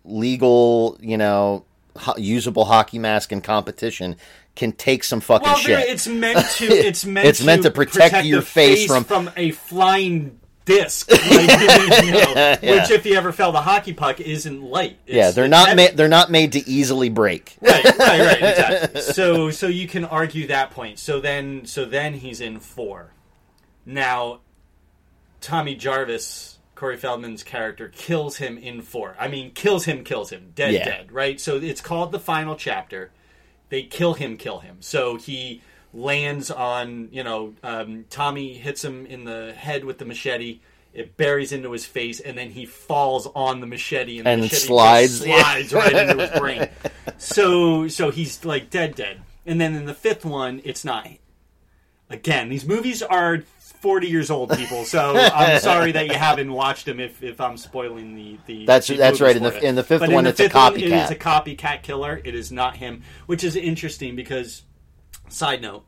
legal, 0.04 0.96
you 1.00 1.16
know, 1.18 1.64
ho- 1.96 2.14
usable 2.16 2.64
hockey 2.64 2.98
mask 2.98 3.32
in 3.32 3.40
competition, 3.42 4.16
can 4.54 4.72
take 4.72 5.02
some 5.04 5.20
fucking 5.20 5.46
well, 5.46 5.56
shit. 5.56 5.88
it's 5.88 6.06
meant 6.06 6.38
to. 6.56 6.64
It's 6.66 7.04
meant. 7.04 7.26
It's 7.26 7.42
meant 7.42 7.62
to 7.64 7.70
protect 7.70 8.24
your 8.26 8.40
the 8.40 8.46
face 8.46 8.86
from- 8.86 9.04
from 9.04 9.30
a 9.36 9.50
flying 9.52 10.40
disc, 10.64 11.10
like, 11.10 11.20
you 11.20 12.12
know, 12.12 12.56
which, 12.62 12.90
if 12.90 13.04
you 13.04 13.14
ever 13.16 13.32
fell, 13.32 13.52
the 13.52 13.60
hockey 13.60 13.92
puck, 13.92 14.18
isn't 14.18 14.62
light. 14.62 14.96
It's, 15.06 15.14
yeah, 15.14 15.30
they're 15.30 15.46
not 15.46 15.68
heavy. 15.68 15.82
ma- 15.90 15.94
they're 15.94 16.08
not 16.08 16.30
made 16.30 16.52
to 16.52 16.66
easily 16.66 17.10
break. 17.10 17.54
right, 17.60 17.84
right, 17.84 17.98
right, 17.98 18.32
exactly. 18.42 19.00
So, 19.02 19.50
so 19.50 19.66
you 19.66 19.86
can 19.86 20.06
argue 20.06 20.46
that 20.46 20.70
point. 20.70 20.98
So 20.98 21.20
then, 21.20 21.66
so 21.66 21.84
then 21.84 22.14
he's 22.14 22.40
in 22.40 22.60
four. 22.60 23.12
Now, 23.84 24.40
Tommy 25.42 25.74
Jarvis, 25.74 26.58
Corey 26.74 26.96
Feldman's 26.96 27.42
character, 27.42 27.88
kills 27.90 28.38
him 28.38 28.56
in 28.56 28.80
four. 28.80 29.14
I 29.20 29.28
mean, 29.28 29.50
kills 29.50 29.84
him, 29.84 30.02
kills 30.02 30.30
him, 30.30 30.52
dead, 30.54 30.72
Yeah. 30.72 30.84
dead. 30.86 31.12
Right. 31.12 31.38
So 31.38 31.56
it's 31.58 31.82
called 31.82 32.10
the 32.10 32.18
final 32.18 32.56
chapter. 32.56 33.10
They 33.74 33.82
kill 33.82 34.14
him, 34.14 34.36
kill 34.36 34.60
him. 34.60 34.76
So 34.78 35.16
he 35.16 35.60
lands 35.92 36.48
on, 36.48 37.08
you 37.10 37.24
know, 37.24 37.54
um, 37.64 38.04
Tommy 38.08 38.54
hits 38.54 38.84
him 38.84 39.04
in 39.04 39.24
the 39.24 39.52
head 39.52 39.84
with 39.84 39.98
the 39.98 40.04
machete. 40.04 40.60
It 40.92 41.16
buries 41.16 41.50
into 41.50 41.72
his 41.72 41.84
face, 41.84 42.20
and 42.20 42.38
then 42.38 42.50
he 42.50 42.66
falls 42.66 43.26
on 43.34 43.58
the 43.58 43.66
machete, 43.66 44.18
and, 44.18 44.26
the 44.26 44.30
And 44.30 44.40
machete 44.42 44.66
slides. 44.68 45.22
slides 45.22 45.72
right 45.72 45.92
into 45.92 46.24
his 46.24 46.38
brain. 46.38 46.68
So, 47.18 47.88
so 47.88 48.12
he's 48.12 48.44
like 48.44 48.70
dead, 48.70 48.94
dead. 48.94 49.22
And 49.44 49.60
then 49.60 49.74
in 49.74 49.86
the 49.86 49.94
fifth 49.94 50.24
one, 50.24 50.62
it's 50.64 50.84
not. 50.84 51.08
Again, 52.08 52.50
these 52.50 52.64
movies 52.64 53.02
are 53.02 53.42
forty 53.84 54.08
years 54.08 54.30
old, 54.30 54.50
people. 54.50 54.84
So 54.84 55.14
I'm 55.14 55.60
sorry 55.70 55.92
that 55.92 56.06
you 56.08 56.14
haven't 56.14 56.52
watched 56.52 56.86
them. 56.86 56.98
If, 56.98 57.22
if 57.22 57.40
I'm 57.40 57.56
spoiling 57.56 58.16
the 58.16 58.38
the 58.46 58.66
That's- 58.66 58.88
the 58.88 58.96
that's 58.96 59.20
right. 59.20 59.36
In 59.36 59.42
the- 59.44 59.64
in 59.64 59.74
the 59.76 59.84
fifth 59.84 60.00
But 60.00 60.10
one, 60.10 60.24
the 60.24 60.30
it's 60.30 60.40
a 60.40 60.44
fifth 60.44 60.54
one, 60.54 60.74
it 60.76 60.80
copycat. 60.90 61.04
is 61.04 61.10
a 61.10 61.16
copycat 61.16 61.82
killer. 61.82 62.20
It 62.24 62.34
is 62.34 62.50
not 62.50 62.76
him, 62.78 63.02
which 63.26 63.44
is 63.44 63.54
interesting 63.56 64.16
because. 64.16 64.62
Side 65.28 65.62
note: 65.62 65.84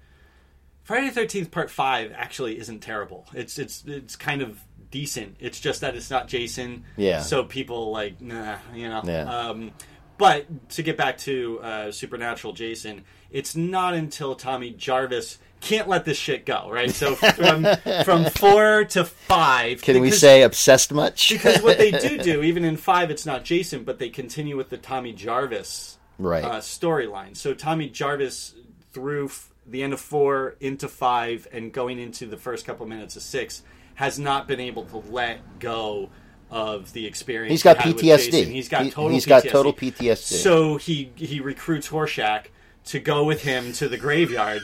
Friday 0.82 1.08
the 1.08 1.12
Thirteenth 1.14 1.50
Part 1.50 1.70
Five 1.70 2.10
actually 2.16 2.58
isn't 2.58 2.80
terrible. 2.80 3.26
It's 3.34 3.58
it's 3.58 3.84
it's 3.86 4.16
kind 4.16 4.40
of 4.40 4.58
decent. 4.90 5.36
It's 5.40 5.60
just 5.60 5.82
that 5.82 5.94
it's 5.94 6.10
not 6.10 6.26
Jason. 6.26 6.84
Yeah. 6.96 7.20
So 7.20 7.44
people 7.44 7.90
like 7.92 8.20
nah, 8.20 8.56
you 8.74 8.88
know. 8.88 9.02
Yeah. 9.04 9.24
Um, 9.24 9.72
but 10.16 10.70
to 10.70 10.82
get 10.82 10.96
back 10.96 11.18
to 11.18 11.60
uh, 11.60 11.92
Supernatural 11.92 12.54
Jason, 12.54 13.04
it's 13.30 13.54
not 13.54 13.92
until 13.92 14.34
Tommy 14.34 14.70
Jarvis 14.70 15.38
can't 15.60 15.88
let 15.88 16.04
this 16.04 16.18
shit 16.18 16.44
go, 16.46 16.68
right? 16.70 16.90
So 16.90 17.14
from 17.14 17.66
from 18.04 18.24
four 18.26 18.84
to 18.90 19.04
five. 19.04 19.82
Can 19.82 20.00
we 20.00 20.10
say 20.10 20.42
obsessed 20.42 20.92
much? 20.92 21.30
because 21.30 21.62
what 21.62 21.78
they 21.78 21.90
do 21.90 22.18
do, 22.18 22.42
even 22.44 22.64
in 22.64 22.76
five, 22.76 23.10
it's 23.10 23.26
not 23.26 23.44
Jason, 23.44 23.84
but 23.84 23.98
they 23.98 24.08
continue 24.08 24.56
with 24.56 24.68
the 24.70 24.76
Tommy 24.78 25.12
Jarvis 25.12 25.98
Right. 26.18 26.44
uh, 26.44 26.60
storyline. 26.60 27.36
So 27.36 27.52
Tommy 27.54 27.88
Jarvis 27.88 28.54
through 28.92 29.26
f- 29.26 29.50
the 29.66 29.82
end 29.82 29.92
of 29.92 30.00
four 30.00 30.56
into 30.60 30.88
five 30.88 31.46
and 31.52 31.72
going 31.72 31.98
into 31.98 32.26
the 32.26 32.36
first 32.36 32.64
couple 32.64 32.86
minutes 32.86 33.16
of 33.16 33.22
six 33.22 33.62
has 33.96 34.18
not 34.18 34.46
been 34.48 34.60
able 34.60 34.84
to 34.84 34.98
let 35.10 35.58
go 35.58 36.08
of 36.50 36.92
the 36.92 37.06
experience. 37.06 37.50
He's 37.50 37.62
got 37.62 37.82
he 37.82 37.92
PTSD. 37.92 38.44
He's 38.44 38.68
got 38.68 38.84
total. 38.92 39.08
he's 39.08 39.26
got 39.26 39.42
PTSD. 39.42 39.50
total 39.50 39.72
PTSD. 39.72 40.16
So 40.42 40.76
he 40.76 41.10
he 41.16 41.40
recruits 41.40 41.88
Horshack 41.88 42.46
to 42.86 43.00
go 43.00 43.24
with 43.24 43.42
him 43.42 43.72
to 43.74 43.88
the 43.88 43.96
graveyard. 43.96 44.62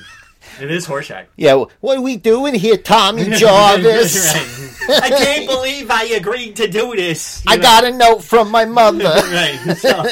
It 0.60 0.70
is 0.70 0.86
Horshack. 0.86 1.26
yeah, 1.36 1.64
what 1.80 1.98
are 1.98 2.02
we 2.02 2.16
doing 2.16 2.54
here, 2.54 2.76
Tommy 2.76 3.30
Jarvis? 3.30 4.34
Right. 4.34 5.02
I 5.04 5.08
can't 5.10 5.46
believe 5.48 5.90
I 5.90 6.04
agreed 6.04 6.56
to 6.56 6.66
do 6.68 6.94
this. 6.96 7.42
I 7.46 7.56
know? 7.56 7.62
got 7.62 7.84
a 7.84 7.90
note 7.92 8.24
from 8.24 8.50
my 8.50 8.64
mother. 8.64 9.04
right. 9.04 9.76
So, 9.78 10.02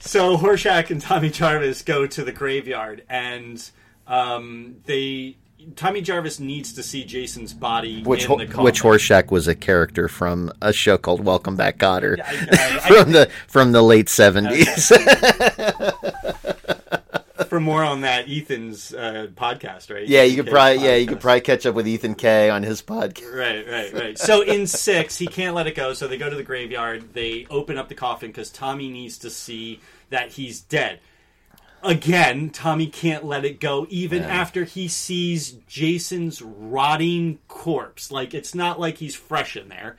so 0.00 0.36
Horshack 0.36 0.90
and 0.90 1.00
Tommy 1.00 1.30
Jarvis 1.30 1.82
go 1.82 2.06
to 2.06 2.24
the 2.24 2.32
graveyard, 2.32 3.04
and 3.08 3.62
um, 4.06 4.76
they 4.86 5.36
Tommy 5.76 6.02
Jarvis 6.02 6.40
needs 6.40 6.74
to 6.74 6.82
see 6.82 7.04
Jason's 7.04 7.54
body 7.54 8.02
which 8.02 8.24
in 8.28 8.48
ho- 8.50 8.62
which 8.64 8.82
Horshack 8.82 9.30
was 9.30 9.48
a 9.48 9.54
character 9.54 10.08
from 10.08 10.52
a 10.60 10.72
show 10.74 10.98
called 10.98 11.24
Welcome 11.24 11.56
Back, 11.56 11.78
Kotter, 11.78 12.20
I- 12.20 12.24
I- 12.50 12.76
I- 12.76 12.78
from 13.02 13.12
the 13.12 13.30
from 13.48 13.72
the 13.72 13.80
late 13.82 14.08
seventies. 14.10 14.92
More 17.64 17.82
on 17.82 18.02
that, 18.02 18.28
Ethan's 18.28 18.92
uh, 18.94 19.28
podcast, 19.34 19.92
right? 19.92 20.06
yeah, 20.06 20.22
you 20.22 20.36
could 20.36 20.46
Okay, 20.46 20.50
probably 20.52 20.84
yeah 20.84 20.96
you 20.96 21.06
could 21.06 21.20
probably 21.20 21.40
catch 21.40 21.64
up 21.66 21.74
with 21.74 21.88
Ethan 21.88 22.14
Kay 22.14 22.50
on 22.50 22.62
his 22.62 22.82
podcast. 22.82 23.34
Right, 23.34 23.66
right, 23.68 23.92
right. 23.92 24.18
So 24.18 24.42
in 24.42 24.66
six, 24.66 25.16
he 25.18 25.26
can't 25.26 25.54
let 25.54 25.66
it 25.66 25.74
go. 25.74 25.94
So 25.94 26.06
they 26.06 26.16
go 26.18 26.28
to 26.30 26.36
the 26.36 26.42
graveyard. 26.42 27.14
They 27.14 27.46
open 27.50 27.78
up 27.78 27.88
the 27.88 27.94
coffin 27.94 28.28
because 28.30 28.50
Tommy 28.50 28.90
needs 28.90 29.18
to 29.18 29.30
see 29.30 29.80
that 30.10 30.32
he's 30.32 30.60
dead. 30.60 31.00
Again, 31.82 32.48
Tommy 32.48 32.86
can't 32.86 33.24
let 33.26 33.44
it 33.44 33.60
go 33.60 33.86
even 33.90 34.22
after 34.22 34.64
he 34.64 34.88
sees 34.88 35.50
Jason's 35.68 36.40
rotting 36.40 37.38
corpse. 37.46 38.10
Like 38.10 38.32
it's 38.32 38.54
not 38.54 38.80
like 38.80 38.96
he's 38.98 39.14
fresh 39.14 39.54
in 39.56 39.68
there. 39.68 39.96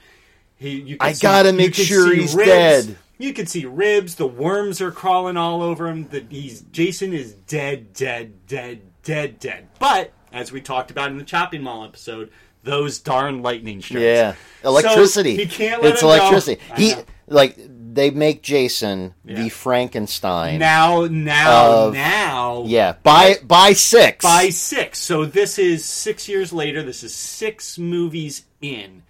He, 0.58 0.70
you 0.80 0.98
can 0.98 1.08
I 1.08 1.14
see- 1.14 1.22
gotta 1.22 1.54
make 1.54 1.76
sure 1.76 2.12
he's 2.14 2.34
ribs. 2.34 2.48
dead. 2.50 2.98
You 3.18 3.34
can 3.34 3.46
see 3.46 3.66
ribs. 3.66 4.16
The 4.16 4.28
worms 4.28 4.82
are 4.82 4.92
crawling 4.92 5.38
all 5.38 5.62
over 5.62 5.88
him. 5.88 6.08
The, 6.10 6.26
he's 6.30 6.62
Jason 6.62 7.14
is 7.14 7.34
dead, 7.34 7.94
dead, 7.94 8.46
dead, 8.48 8.82
dead, 9.04 9.40
dead. 9.40 9.68
But 9.80 10.12
as 10.34 10.52
we 10.52 10.60
talked 10.62 10.92
about 10.92 11.12
in 11.12 11.18
the 11.18 11.24
chopping 11.24 11.62
mall 11.64 11.86
episode, 11.86 12.30
those 12.64 13.00
darn 13.00 13.42
lightning 13.42 13.82
strikes. 13.82 14.02
Yeah, 14.04 14.34
So 14.64 14.70
electricity. 14.70 15.36
he 15.38 15.46
can't 15.46 15.82
let 15.82 15.94
it's 15.94 16.02
go. 16.02 16.10
electricity. 16.14 16.62
I 16.72 16.76
He 16.76 16.94
like 17.28 17.56
they 17.58 18.10
make 18.10 18.42
Jason 18.44 19.14
Yeah. 19.24 19.44
the 19.44 19.50
Frankenstein. 19.50 20.60
Now, 20.60 21.06
now, 21.06 21.62
Of- 21.88 21.94
now, 21.94 22.64
yeah, 22.68 22.96
by 23.04 23.38
by 23.44 23.72
six. 23.74 24.24
by 24.26 24.50
six. 24.50 25.00
So 25.00 25.24
this 25.26 25.58
is 25.58 25.86
six 25.86 26.28
years 26.28 26.52
later. 26.52 26.84
This 26.84 27.04
is 27.04 27.16
six 27.16 27.78
movies 27.78 28.44
in. 28.62 29.04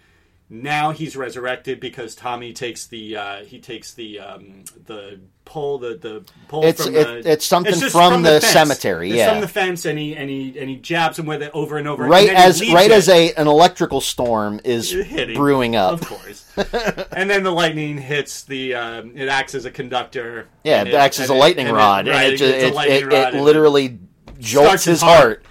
Now 0.47 0.91
he's 0.91 1.15
resurrected 1.17 1.79
because 1.79 2.13
Tommy 2.13 2.53
takes 2.53 2.85
the 2.85 3.17
uh, 3.17 3.35
he 3.45 3.59
takes 3.59 3.93
the 3.95 4.19
um, 4.19 4.63
the 4.85 5.19
pole 5.43 5.79
the 5.79 5.95
the 5.97 6.23
pole 6.47 6.63
It's- 6.63 6.85
from 6.85 6.95
it- 6.95 7.23
the, 7.23 7.31
it's 7.31 7.45
something 7.45 7.73
just 7.73 7.91
from 7.91 8.21
the 8.21 8.39
fence. 8.41 8.45
cemetery, 8.53 9.09
It's 9.09 9.17
yeah. 9.17 9.31
from 9.31 9.41
the 9.41 9.47
fence, 9.47 9.85
and 9.85 9.97
he 9.97 10.15
and 10.15 10.29
he 10.29 10.55
and 10.59 10.69
he 10.69 10.75
jabs 10.75 11.17
him 11.17 11.25
with 11.25 11.41
it 11.41 11.49
over 11.55 11.77
and 11.77 11.87
over. 11.87 12.03
right 12.05 12.29
and 12.29 12.37
as 12.37 12.61
right 12.71 12.91
it. 12.91 12.93
as 12.93 13.09
a 13.09 13.33
an 13.33 13.47
electrical 13.47 14.01
storm 14.01 14.61
is 14.63 14.91
hitting, 15.07 15.35
brewing 15.35 15.75
up. 15.75 15.93
Of 15.93 16.07
course. 16.07 16.45
and 17.11 17.27
then 17.27 17.41
the 17.41 17.51
lightning 17.51 17.97
hits 17.97 18.43
the. 18.43 18.75
Um, 18.75 19.13
it 19.17 19.27
acts 19.27 19.55
as 19.55 19.65
a 19.65 19.71
conductor. 19.71 20.47
Yeah, 20.63 20.83
it 20.83 20.93
acts 20.93 21.19
as 21.19 21.29
a 21.29 21.33
lightning 21.33 21.71
rod, 21.71 22.07
and 22.07 22.23
it, 22.23 22.33
it 22.33 22.37
ju- 22.37 22.45
gets 22.51 22.63
a 22.63 22.67
it, 22.67 22.73
lightning 22.75 22.97
it, 23.01 23.05
rod 23.07 23.27
it 23.29 23.33
and 23.33 23.43
literally 23.43 23.97
jolts 24.39 24.83
his 24.85 25.01
heart. 25.01 25.43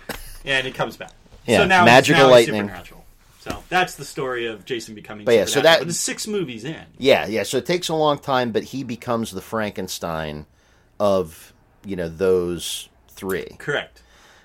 Yeah, 0.45 0.59
and 0.59 0.67
he 0.69 0.73
comes 0.73 0.97
back. 0.97 1.11
Yeah, 1.47 1.59
so 1.59 1.67
now 1.67 1.85
magical 1.85 2.23
now 2.27 2.31
lightning. 2.31 2.63
supernatural. 2.69 3.04
So 3.45 3.63
that's 3.69 3.97
the 3.97 4.07
story 4.07 4.47
of 4.47 4.65
Jason 4.65 4.95
becoming. 4.95 5.27
But 5.27 5.35
yeah, 5.35 5.45
so 5.45 5.61
that- 5.61 5.81
But 5.81 5.95
six 5.95 6.27
movies 6.27 6.65
in. 6.65 6.83
Yeah, 6.97 7.27
yeah. 7.27 7.43
So 7.43 7.59
it 7.59 7.67
takes 7.67 7.91
a 7.91 7.95
long 7.95 8.19
time, 8.19 8.53
but 8.53 8.63
he 8.65 8.85
becomes 8.85 9.33
the 9.33 9.43
Frankenstein 9.43 10.47
of 10.99 11.53
you 11.85 11.95
know 11.95 12.09
those 12.09 12.89
three. 13.11 13.57
Correct. 13.59 14.01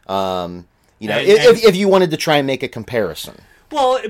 Um, 0.08 0.68
you 1.00 1.08
know, 1.08 1.18
And- 1.18 1.28
if, 1.30 1.40
and- 1.48 1.64
if 1.64 1.76
you 1.78 1.88
wanted 1.88 2.12
to 2.12 2.18
try 2.18 2.36
and 2.38 2.46
make 2.48 2.62
a 2.62 2.68
comparison. 2.68 3.36
Well, 3.72 4.02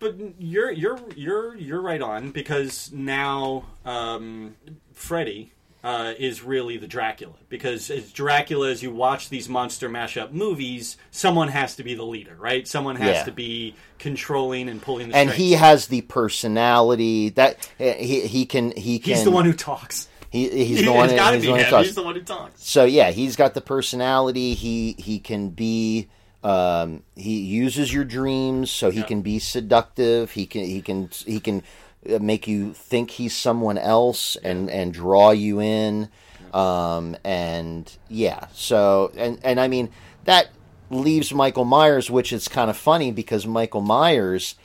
but 0.00 0.16
you're 0.40 0.72
you're 0.72 0.98
you're 1.14 1.54
you're 1.56 1.80
right 1.80 2.02
on 2.02 2.32
because 2.32 2.90
now 2.92 3.66
um, 3.84 4.56
Freddy 4.92 5.52
uh, 5.84 6.14
is 6.18 6.42
really 6.42 6.76
the 6.76 6.86
Dracula 6.86 7.34
because 7.48 7.90
as 7.90 8.12
Dracula, 8.12 8.70
as 8.70 8.82
you 8.82 8.92
watch 8.92 9.28
these 9.30 9.48
monster 9.48 9.88
mashup 9.88 10.30
movies, 10.32 10.96
someone 11.10 11.48
has 11.48 11.74
to 11.76 11.82
be 11.82 11.94
the 11.94 12.04
leader, 12.04 12.36
right? 12.38 12.68
Someone 12.68 12.96
has 12.96 13.16
Yeah. 13.16 13.24
to 13.24 13.32
be 13.32 13.74
controlling 13.98 14.68
and 14.68 14.80
pulling 14.80 15.08
the 15.08 15.16
And 15.16 15.30
strings. 15.30 15.48
he 15.48 15.52
has 15.54 15.86
the 15.88 16.02
personality 16.02 17.30
that 17.30 17.68
he 17.78 18.26
he 18.26 18.46
can 18.46 18.72
he 18.76 18.98
can. 18.98 19.14
he's 19.14 19.24
the 19.24 19.30
one 19.30 19.44
who 19.44 19.52
talks. 19.52 20.08
he, 20.30 20.48
he's 20.48 20.78
He- 20.80 20.84
the 20.84 20.92
one. 20.92 21.06
it's 21.10 21.14
gotta 21.18 21.36
he's 21.36 21.42
be 21.42 21.46
the 21.46 21.52
one 21.52 21.60
him. 21.60 21.70
talks. 21.70 21.86
He's 21.86 21.94
the 21.94 22.02
one 22.02 22.14
who 22.14 22.22
talks. 22.22 22.64
So 22.68 22.84
yeah, 22.84 23.10
he's 23.10 23.36
got 23.36 23.54
the 23.54 23.60
personality. 23.60 24.54
He 24.54 24.94
he 24.98 25.18
can 25.18 25.50
be. 25.50 26.08
Um, 26.44 27.04
he 27.14 27.38
uses 27.38 27.94
your 27.94 28.02
dreams, 28.04 28.68
so 28.68 28.90
he 28.90 28.98
Yeah. 28.98 29.04
can 29.06 29.22
be 29.22 29.38
seductive. 29.38 30.32
He 30.32 30.44
can 30.46 30.64
he 30.64 30.82
can 30.82 31.08
he 31.24 31.38
can 31.38 31.62
make 32.06 32.46
you 32.48 32.72
think 32.72 33.12
he's 33.12 33.36
someone 33.36 33.78
else 33.78 34.36
and 34.36 34.70
and 34.70 34.92
draw 34.92 35.30
you 35.30 35.60
in. 35.60 36.08
Um, 36.52 37.16
and 37.24 37.90
yeah, 38.08 38.46
so 38.52 39.12
and 39.16 39.38
and 39.42 39.58
I 39.60 39.68
mean 39.68 39.90
that 40.24 40.48
leaves 40.90 41.32
Michael 41.32 41.64
Myers, 41.64 42.10
which 42.10 42.32
is 42.32 42.48
kind 42.48 42.68
of 42.68 42.76
funny 42.76 43.10
because 43.10 43.46
Michael 43.46 43.80
Myers, 43.80 44.56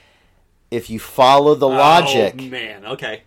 if 0.69 0.89
you 0.89 0.99
follow 0.99 1.55
the 1.55 1.69
logic, 1.69 2.35
Oh 2.39 2.43
man, 2.43 2.85
okay. 2.85 3.23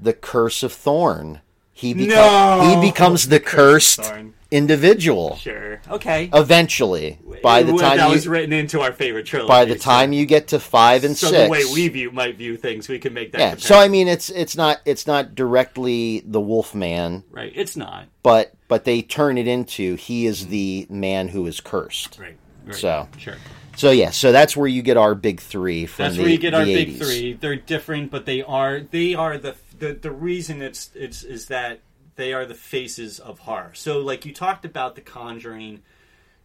the 0.00 0.14
curse 0.14 0.62
of 0.62 0.72
Thorn. 0.72 1.40
He, 1.76 1.92
beco- 1.92 2.08
No! 2.08 2.80
he 2.80 2.88
becomes 2.90 3.28
the 3.28 3.40
Curse 3.40 3.96
cursed 3.96 4.10
Thorn. 4.10 4.34
Individual 4.54 5.36
Sure. 5.36 5.80
Okay. 5.90 6.30
eventually. 6.32 7.18
By 7.42 7.62
the 7.62 7.72
Well, 7.74 7.82
time 7.82 7.96
that 7.98 8.06
you, 8.08 8.12
was 8.14 8.28
written 8.28 8.52
into 8.52 8.80
our 8.80 8.92
favorite 8.92 9.26
trilogy. 9.26 9.48
by 9.48 9.64
the 9.64 9.74
so- 9.78 9.84
time 9.84 10.12
you 10.12 10.24
get 10.26 10.48
to 10.48 10.60
five 10.60 11.04
and 11.04 11.16
so 11.16 11.26
six, 11.28 11.42
the 11.44 11.50
way 11.50 11.62
we 11.74 11.88
view 11.88 12.10
might 12.10 12.36
view 12.36 12.56
things, 12.56 12.88
we 12.88 12.98
can 12.98 13.12
make 13.12 13.32
that. 13.32 13.38
yeah. 13.38 13.44
comparison. 13.50 13.68
So 13.68 13.78
I 13.78 13.88
mean, 13.88 14.08
it's 14.08 14.30
it's 14.30 14.56
not 14.56 14.80
it's 14.84 15.06
not 15.06 15.34
directly 15.34 16.22
the 16.24 16.40
Wolfman, 16.40 17.24
right, 17.30 17.52
it's 17.54 17.76
not 17.76 18.06
but 18.22 18.52
but 18.68 18.84
they 18.84 19.02
turn 19.02 19.36
it 19.36 19.46
into 19.46 19.96
he 19.96 20.24
is 20.26 20.46
the 20.46 20.86
man 20.88 21.28
who 21.28 21.46
is 21.46 21.60
cursed. 21.60 22.18
right. 22.18 22.36
right. 22.64 22.74
So 22.74 23.08
sure, 23.18 23.34
so 23.76 23.90
yeah, 23.90 24.10
so 24.10 24.32
that's 24.32 24.56
where 24.56 24.68
you 24.68 24.80
get 24.82 24.96
our 24.96 25.14
big 25.14 25.40
three 25.40 25.84
from 25.86 26.04
that's 26.04 26.16
the, 26.16 26.22
where 26.22 26.30
you 26.30 26.38
get 26.38 26.54
our 26.54 26.64
big 26.64 26.96
three. 26.96 27.32
They're 27.34 27.56
different, 27.56 28.10
but 28.10 28.24
they 28.24 28.40
are 28.42 28.80
they 28.80 29.14
are 29.14 29.36
the 29.36 29.56
the 29.78 29.92
the 29.92 30.10
reason 30.12 30.62
it's 30.62 30.90
it's 30.94 31.22
is 31.24 31.46
that 31.48 31.80
they 32.16 32.32
are 32.32 32.46
the 32.46 32.54
faces 32.54 33.18
of 33.18 33.40
horror. 33.40 33.72
So 33.74 33.98
like 34.00 34.24
you 34.24 34.32
talked 34.32 34.64
about 34.64 34.94
the 34.94 35.00
Conjuring 35.00 35.82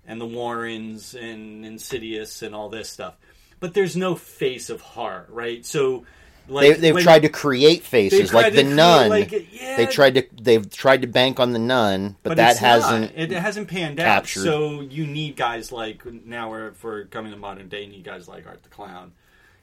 and 0.08 0.20
the 0.20 0.26
Warrens 0.26 1.14
and 1.16 1.66
Insidious 1.66 2.42
and 2.42 2.56
all 2.56 2.70
this 2.70 2.90
stuff, 2.90 3.16
but 3.60 3.74
there's 3.74 3.96
no 3.96 4.16
face 4.16 4.70
of 4.70 4.82
horror, 4.82 5.26
right? 5.30 5.66
So 5.66 6.06
like 6.48 6.76
They, 6.76 6.82
they've 6.82 6.94
when- 6.96 7.04
tried 7.04 7.22
to 7.22 7.30
create 7.30 7.84
faces 7.84 8.34
like 8.34 8.54
the 8.54 8.62
create, 8.64 8.76
nun. 8.76 9.10
like, 9.10 9.32
yeah, 9.52 9.78
they 9.78 9.86
tried 9.86 10.16
to 10.16 10.24
they've 10.42 10.68
tried 10.70 11.02
to 11.04 11.08
bank 11.08 11.40
on 11.40 11.52
the 11.54 11.60
nun, 11.60 12.16
but, 12.24 12.38
that 12.38 12.54
it's 12.54 12.62
not. 12.62 12.68
hasn't. 12.68 13.12
It 13.16 13.32
hasn't 13.32 13.68
panned 13.68 14.00
out. 14.00 14.28
So 14.28 14.82
you 14.82 15.06
need 15.06 15.36
guys 15.36 15.72
like 15.72 16.04
now 16.06 16.50
we're 16.50 16.72
for 16.72 17.06
coming 17.06 17.32
to 17.32 17.38
modern 17.38 17.70
day. 17.70 17.84
You 17.84 17.90
need 17.90 18.04
guys 18.04 18.28
like 18.28 18.48
Art 18.48 18.64
the 18.64 18.70
Clown. 18.70 19.12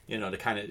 You 0.07 0.17
know, 0.17 0.31
the 0.31 0.37
kind 0.37 0.57
of 0.57 0.65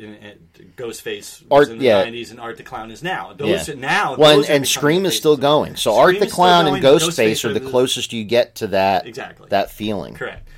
Ghostface 0.77 1.43
was 1.43 1.45
Art- 1.51 1.69
in 1.69 1.79
the 1.79 1.85
yeah. 1.85 2.03
nineties, 2.03 2.31
and 2.31 2.41
Art 2.41 2.57
the 2.57 2.63
Clown 2.63 2.91
is 2.91 3.03
now. 3.03 3.35
Those 3.35 3.69
Yeah. 3.69 3.75
now, 3.75 4.17
Well, 4.17 4.31
and, 4.31 4.39
those 4.41 4.49
are 4.51 4.53
and 4.55 4.67
Scream 4.69 5.05
is 5.07 5.17
still 5.17 5.37
going. 5.37 5.77
So 5.77 5.93
Scream 5.93 5.99
Art 6.07 6.21
the 6.21 6.27
Clown 6.27 6.67
and 6.67 6.81
going, 6.81 6.99
Ghostface 6.99 7.45
are 7.45 7.53
the 7.53 7.61
closest 7.61 8.13
you 8.15 8.25
get 8.25 8.55
to 8.57 8.69
that 8.69 9.07
Exactly. 9.07 9.49
that 9.51 9.71
feeling. 9.71 10.15
Correct. 10.15 10.49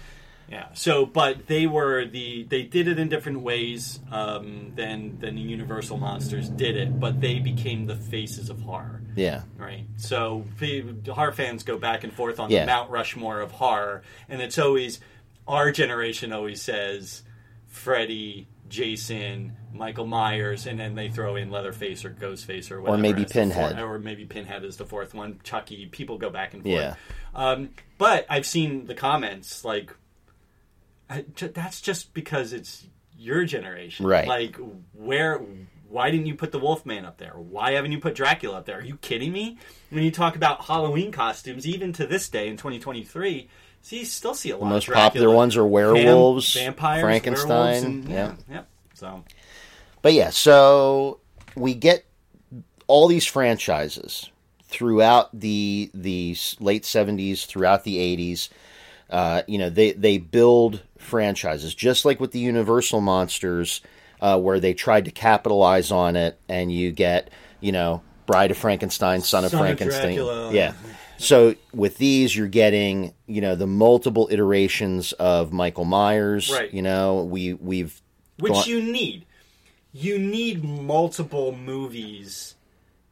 Yeah. 0.51 0.67
So, 0.73 1.05
but 1.05 1.47
they 1.49 1.67
were 1.67 2.07
the 2.07 2.45
they 2.45 2.63
did 2.63 2.89
it 2.89 2.99
in 2.99 3.09
different 3.09 3.41
ways 3.41 3.99
um, 4.13 4.73
than 4.77 5.19
than 5.19 5.35
the 5.35 5.43
Universal 5.43 5.99
monsters 5.99 6.49
did 6.49 6.77
it, 6.77 6.99
but 7.01 7.21
they 7.21 7.39
became 7.41 7.85
the 7.87 7.97
faces 7.97 8.49
of 8.49 8.61
horror. 8.61 9.03
Yeah. 9.17 9.43
Right. 9.59 9.87
So 9.97 10.45
the 10.61 10.85
horror 11.13 11.33
fans 11.33 11.65
go 11.65 11.77
back 11.79 12.05
and 12.05 12.13
forth 12.13 12.39
on 12.41 12.51
Yeah. 12.51 12.61
the 12.61 12.67
Mount 12.67 12.91
Rushmore 12.91 13.41
of 13.41 13.51
horror, 13.51 14.03
and 14.29 14.41
it's 14.41 14.57
always 14.59 15.01
our 15.49 15.71
generation 15.73 16.33
always 16.33 16.63
says 16.63 17.25
Freddy, 17.67 18.49
Jason, 18.69 19.57
Michael 19.73 20.07
Myers, 20.07 20.67
and 20.67 20.79
then 20.79 20.95
they 20.95 21.09
throw 21.09 21.37
in 21.37 21.51
Leatherface 21.51 22.05
or 22.05 22.11
Ghostface 22.11 22.71
or 22.71 22.81
whatever. 22.81 22.99
Or 22.99 23.01
maybe 23.01 23.23
as 23.25 23.33
the 23.33 23.45
fourth- 23.45 23.55
Pinhead. 23.55 23.79
or 23.83 23.99
maybe 23.99 24.25
Pinhead 24.25 24.65
is 24.65 24.77
the 24.77 24.85
fourth 24.85 25.15
one. 25.15 25.41
Chucky. 25.43 25.87
People 25.87 26.19
go 26.19 26.31
back 26.31 26.55
and 26.55 26.63
forth. 26.63 26.75
Yeah. 26.75 26.95
Um, 27.35 27.71
but 27.99 28.27
I've 28.29 28.47
seen 28.47 28.87
the 28.87 28.95
comments 28.95 29.65
like 29.65 29.93
that's 31.37 31.81
just 31.81 32.13
because 32.15 32.53
it's 32.53 32.87
your 33.17 33.45
generation, 33.45 34.07
Right. 34.07 34.29
Like 34.29 34.57
where. 34.93 35.41
Why 35.91 36.11
didn't 36.11 36.27
you 36.27 36.35
put 36.35 36.53
the 36.53 36.59
Wolfman 36.59 37.07
up 37.07 37.17
there? 37.17 37.33
Why 37.33 37.73
haven't 37.73 37.93
you 37.93 37.99
put 37.99 38.15
Dracula 38.15 38.59
up 38.59 38.67
there? 38.67 38.77
Are 38.79 38.85
you 38.85 38.99
kidding 38.99 39.33
me? 39.33 39.57
When 39.89 40.03
you 40.05 40.11
talk 40.11 40.37
about 40.37 40.67
Halloween 40.67 41.11
costumes, 41.13 41.67
even 41.67 41.95
to 41.95 42.07
this 42.07 42.29
day 42.29 42.49
in 42.49 42.59
2023, 42.59 43.49
see, 43.83 44.01
you 44.01 44.05
still 44.05 44.35
see 44.35 44.51
a 44.51 44.57
lot. 44.57 44.61
The 44.61 44.67
most 44.67 44.89
of 44.89 44.95
Dracula. 44.95 45.11
popular 45.11 45.35
ones 45.35 45.57
are 45.57 45.67
werewolves, 45.67 46.55
Vam- 46.55 46.65
vampires, 46.65 47.03
Frankenstein, 47.03 47.49
werewolves, 47.51 47.83
and, 47.85 48.09
yeah. 48.09 48.33
yeah. 48.51 48.63
So 48.95 49.25
But 50.03 50.13
yeah, 50.13 50.31
so 50.31 51.21
we 51.55 51.75
get 51.75 52.05
all 52.87 53.07
these 53.09 53.27
franchises 53.27 54.31
throughout 54.65 55.39
the 55.39 55.91
the 55.95 56.37
late 56.61 56.85
seventies, 56.85 57.45
throughout 57.47 57.85
the 57.85 57.99
eighties. 57.99 58.51
Uh, 59.11 59.43
you 59.47 59.59
know, 59.59 59.71
they 59.71 59.93
they 59.93 60.19
build 60.19 60.83
franchises 60.99 61.75
just 61.75 62.05
like 62.05 62.21
with 62.21 62.33
the 62.33 62.39
Universal 62.41 63.01
monsters, 63.01 63.81
uh, 64.21 64.39
where 64.39 64.61
they 64.61 64.75
tried 64.75 65.07
to 65.07 65.11
capitalize 65.11 65.91
on 65.91 66.17
it, 66.17 66.39
and 66.49 66.71
you 66.71 66.93
get 66.93 67.31
you 67.61 67.73
know 67.73 68.03
Bride 68.27 68.51
of 68.51 68.59
Frankenstein, 68.59 69.23
Son 69.23 69.45
of 69.45 69.51
Son 69.51 69.61
of 69.61 69.65
Frankenstein, 69.65 70.17
Dracula. 70.17 70.53
yeah. 70.53 70.75
So 71.19 71.55
with 71.75 71.99
these, 71.99 72.35
you're 72.37 72.49
getting 72.49 73.13
you 73.27 73.41
know 73.41 73.55
the 73.55 73.67
multiple 73.67 74.29
iterations 74.31 75.13
of 75.13 75.53
Michael 75.53 75.85
Myers. 75.85 76.51
Right. 76.51 76.73
You 76.73 76.83
know, 76.83 77.23
we 77.25 77.55
we've 77.55 78.01
which 78.39 78.53
gone- 78.53 78.69
you 78.69 78.83
need. 78.83 79.25
You 79.93 80.19
need 80.19 80.63
multiple 80.65 81.53
movies 81.57 82.55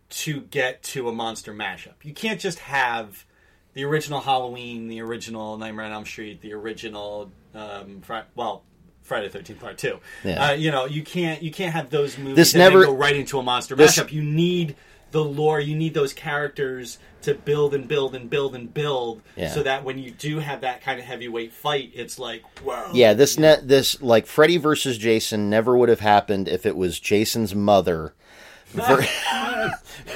to 0.09 0.43
get 0.43 0.83
to 0.85 1.09
a 1.09 1.13
monster 1.13 1.53
mashup. 1.53 1.95
You 2.03 2.13
can't 2.15 2.39
just 2.41 2.61
have 2.61 3.25
the 3.73 3.85
original 3.85 4.21
Halloween, 4.21 4.87
the 4.89 5.01
original 5.01 5.57
Nightmare 5.59 5.87
on 5.87 5.93
Elm 5.93 6.05
Street, 6.07 6.41
the 6.43 6.53
original 6.55 7.31
um, 7.55 8.01
Fri- 8.03 8.23
well. 8.35 8.63
Friday 9.03 9.29
Thirteenth 9.29 9.61
Part 9.61 9.79
Two. 9.79 10.01
Yeah. 10.25 10.49
Uh, 10.49 10.53
you 10.55 10.73
know, 10.73 10.85
you 10.85 11.05
can't 11.05 11.41
you 11.41 11.53
can't 11.53 11.73
have 11.73 11.91
those 11.91 12.19
movies 12.19 12.35
This 12.37 12.55
never- 12.57 12.85
go 12.87 12.93
right 12.93 13.15
into 13.15 13.39
a 13.39 13.43
monster 13.43 13.77
this- 13.77 13.97
mashup. 13.97 14.11
You 14.11 14.21
need 14.23 14.75
the 15.13 15.25
lore. 15.25 15.61
You 15.61 15.77
need 15.77 15.95
those 15.95 16.13
characters 16.13 16.99
to 17.23 17.35
build 17.35 17.75
and 17.75 17.89
build 17.89 18.15
and 18.15 18.31
build 18.31 18.55
and 18.55 18.73
build, 18.73 19.21
Yeah. 19.37 19.51
so 19.51 19.63
that 19.65 19.83
when 19.85 19.99
you 19.99 20.11
do 20.13 20.39
have 20.39 20.61
that 20.61 20.81
kind 20.83 20.99
of 21.01 21.05
heavyweight 21.07 21.53
fight, 21.53 21.91
it's 21.95 22.19
like 22.19 22.43
whoa. 22.61 22.91
Yeah, 22.93 23.15
this 23.15 23.39
net 23.39 23.67
this 23.69 24.01
like 24.03 24.27
Freddy 24.27 24.57
versus 24.59 24.97
Jason 24.99 25.51
never 25.51 25.77
would 25.77 25.89
have 25.89 26.01
happened 26.01 26.47
if 26.49 26.65
it 26.67 26.77
was 26.77 27.01
Jason's 27.01 27.55
mother 27.55 28.15
ver- 28.69 29.05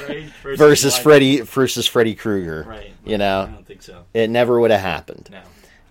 Right? 0.07 0.29
versus 0.43 0.93
like- 0.93 1.03
Freddy 1.03 1.41
versus 1.41 1.87
Freddy 1.87 2.15
Krueger. 2.15 2.65
Right. 2.67 2.93
You 3.05 3.17
know 3.17 3.41
I 3.49 3.51
don't 3.51 3.65
think 3.67 3.81
so. 3.81 4.05
it 4.13 4.29
never 4.29 4.59
would 4.59 4.71
have 4.71 4.81
happened. 4.81 5.29
No. 5.31 5.41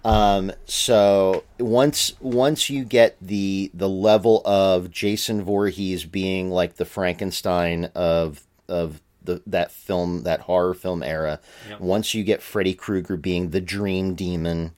Um, 0.03 0.53
so 0.65 1.45
once 1.59 2.15
once 2.21 2.71
you 2.71 2.85
get 2.85 3.17
the 3.21 3.71
the 3.75 3.89
level 3.89 4.41
of 4.47 4.91
Jason 4.91 5.43
Voorhees 5.43 6.05
being 6.07 6.51
like 6.51 6.77
the 6.77 6.87
Frankenstein 6.87 7.87
of 7.95 8.41
of 8.71 9.03
the 9.23 9.43
that 9.47 9.71
film 9.71 10.23
that 10.23 10.41
horror 10.41 10.75
film 10.75 11.03
era. 11.03 11.41
Yep. 11.69 11.81
Once 11.81 12.15
you 12.15 12.25
get 12.25 12.43
Freddy 12.43 12.75
Krueger 12.75 13.17
being 13.17 13.51
the 13.51 13.61
dream 13.61 14.15
demon, 14.15 14.73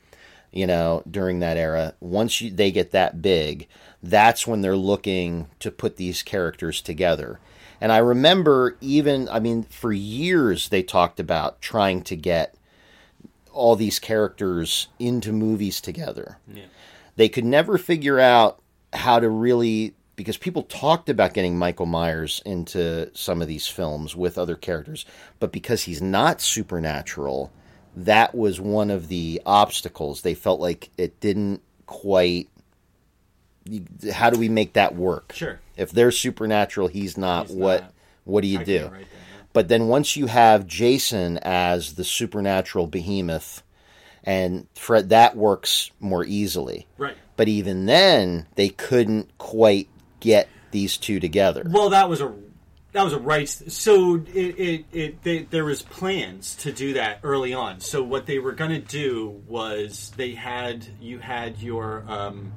you 0.50 0.66
know, 0.66 1.02
during 1.08 1.38
that 1.40 1.56
era, 1.56 1.94
once 2.00 2.40
you, 2.40 2.50
they 2.50 2.70
get 2.70 2.90
that 2.90 3.22
big, 3.22 3.68
that's 4.02 4.46
when 4.46 4.60
they're 4.60 4.76
looking 4.76 5.48
to 5.60 5.70
put 5.70 5.96
these 5.96 6.22
characters 6.22 6.80
together. 6.80 7.38
And 7.80 7.90
I 7.92 7.98
remember 7.98 8.76
even, 8.80 9.28
I 9.28 9.40
mean, 9.40 9.64
for 9.64 9.92
years 9.92 10.68
they 10.68 10.82
talked 10.82 11.18
about 11.18 11.60
trying 11.60 12.02
to 12.02 12.16
get 12.16 12.54
all 13.52 13.76
these 13.76 13.98
characters 13.98 14.88
into 14.98 15.32
movies 15.32 15.80
together. 15.80 16.38
Yeah. 16.52 16.64
They 17.16 17.28
could 17.28 17.44
never 17.44 17.76
figure 17.78 18.18
out 18.18 18.60
how 18.92 19.20
to 19.20 19.28
really 19.28 19.94
because 20.22 20.36
people 20.36 20.62
talked 20.62 21.08
about 21.08 21.34
getting 21.34 21.58
Michael 21.58 21.86
Myers 21.86 22.40
into 22.46 23.10
some 23.12 23.42
of 23.42 23.48
these 23.48 23.66
films 23.66 24.14
with 24.14 24.38
other 24.38 24.54
characters, 24.54 25.04
but 25.40 25.50
because 25.50 25.82
he's 25.82 26.00
not 26.00 26.40
supernatural, 26.40 27.50
that 27.96 28.32
was 28.32 28.60
one 28.60 28.88
of 28.92 29.08
the 29.08 29.42
obstacles. 29.44 30.22
They 30.22 30.34
felt 30.34 30.60
like 30.60 30.90
it 30.96 31.18
didn't 31.18 31.60
quite. 31.86 32.48
How 34.12 34.30
do 34.30 34.38
we 34.38 34.48
make 34.48 34.74
that 34.74 34.94
work? 34.94 35.32
Sure. 35.34 35.58
If 35.76 35.90
they're 35.90 36.12
supernatural, 36.12 36.86
he's 36.86 37.18
not. 37.18 37.48
He's 37.48 37.56
what? 37.56 37.80
not. 37.80 37.92
What 38.22 38.40
do 38.42 38.46
you 38.46 38.60
I 38.60 38.64
do? 38.64 38.90
right. 38.92 39.06
But 39.52 39.66
then 39.66 39.88
once 39.88 40.16
you 40.16 40.26
have 40.26 40.68
Jason 40.68 41.38
as 41.38 41.94
the 41.94 42.04
supernatural 42.04 42.86
behemoth, 42.86 43.64
and 44.22 44.68
Fred, 44.76 45.08
that 45.08 45.36
works 45.36 45.90
more 45.98 46.24
easily. 46.24 46.86
Right. 46.96 47.16
But 47.36 47.48
even 47.48 47.86
then, 47.86 48.46
they 48.54 48.68
couldn't 48.68 49.36
quite 49.38 49.88
get 50.22 50.48
these 50.70 50.96
two 50.96 51.20
together. 51.20 51.64
Well, 51.68 51.90
that 51.90 52.08
was 52.08 52.20
a 52.20 52.32
that 52.92 53.02
was 53.02 53.12
a 53.12 53.18
rights. 53.18 53.74
So 53.74 54.16
it 54.34 54.58
it, 54.58 54.84
it 54.92 55.22
they, 55.22 55.42
there 55.42 55.64
was 55.64 55.82
plans 55.82 56.54
to 56.56 56.72
do 56.72 56.94
that 56.94 57.20
early 57.22 57.52
on. 57.52 57.80
So 57.80 58.02
what 58.02 58.26
they 58.26 58.38
were 58.38 58.52
going 58.52 58.70
to 58.70 58.78
do 58.78 59.42
was 59.46 60.12
they 60.16 60.32
had 60.32 60.86
you 61.00 61.18
had 61.18 61.58
your 61.58 62.04
um, 62.08 62.52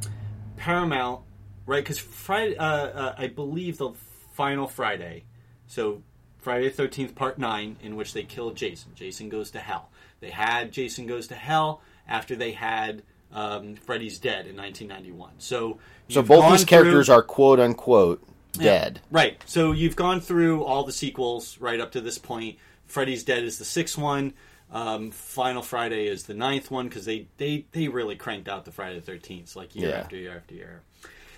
Paramount 0.57 1.21
right 1.65 1.83
because 1.83 1.99
Friday 1.99 2.57
uh, 2.57 2.65
uh, 2.65 3.15
I 3.17 3.27
believe 3.27 3.77
the 3.77 3.91
final 4.33 4.67
Friday. 4.67 5.25
So 5.67 6.03
Friday 6.37 6.69
the 6.69 6.75
Thirteenth 6.75 7.15
Part 7.15 7.39
Nine, 7.39 7.77
in 7.81 7.95
which 7.95 8.13
they 8.13 8.23
killed 8.23 8.55
Jason. 8.55 8.91
Jason 8.95 9.29
goes 9.29 9.51
to 9.51 9.59
hell. 9.59 9.89
They 10.19 10.29
had 10.29 10.71
Jason 10.71 11.07
goes 11.07 11.27
to 11.27 11.35
hell 11.35 11.81
after 12.07 12.35
they 12.35 12.51
had 12.51 13.03
um, 13.31 13.75
Freddy's 13.75 14.19
Dead 14.19 14.47
in 14.47 14.55
1991. 14.55 15.33
So 15.39 15.79
So 16.09 16.19
you've 16.19 16.27
both 16.27 16.51
these 16.51 16.65
characters 16.65 17.07
through- 17.07 17.15
are 17.15 17.21
quote 17.23 17.59
unquote 17.59 18.23
dead. 18.53 19.01
Right. 19.11 19.41
So 19.45 19.71
you've 19.71 19.95
gone 19.95 20.21
through 20.21 20.63
all 20.63 20.83
the 20.83 20.91
sequels 20.93 21.57
right 21.59 21.79
up 21.79 21.91
to 21.93 22.01
this 22.01 22.17
point. 22.17 22.57
Freddy's 22.85 23.23
Dead 23.23 23.43
is 23.43 23.57
the 23.57 23.65
sixth 23.65 23.97
one. 23.97 24.33
Um, 24.71 25.11
Final 25.11 25.61
Friday 25.61 26.07
is 26.07 26.23
the 26.23 26.33
ninth 26.33 26.71
one 26.71 26.87
because 26.87 27.05
they, 27.05 27.27
they, 27.37 27.65
they 27.71 27.87
really 27.87 28.15
cranked 28.15 28.47
out 28.49 28.65
the 28.65 28.71
Friday 28.71 28.95
the 28.99 29.05
Thirteenth 29.05 29.55
like 29.55 29.75
year 29.75 29.89
Yeah. 29.89 29.95
after 29.99 30.15
year 30.17 30.35
after 30.35 30.55
year. 30.55 30.81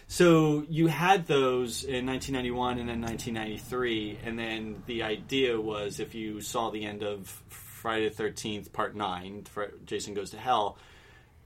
So 0.07 0.65
you 0.69 0.87
had 0.87 1.27
those 1.27 1.83
in 1.83 2.05
1991 2.05 2.79
and 2.79 2.87
then 2.87 3.01
1993, 3.01 4.19
and 4.23 4.39
then 4.39 4.83
the 4.85 5.03
idea 5.03 5.59
was 5.59 5.99
if 5.99 6.15
you 6.15 6.39
saw 6.39 6.69
the 6.69 6.85
end 6.85 7.03
of 7.03 7.27
Friday 7.49 8.07
the 8.07 8.15
Thirteenth 8.15 8.71
Part 8.71 8.95
Nine, 8.95 9.43
Jason 9.85 10.13
Goes 10.13 10.31
to 10.31 10.37
Hell, 10.37 10.77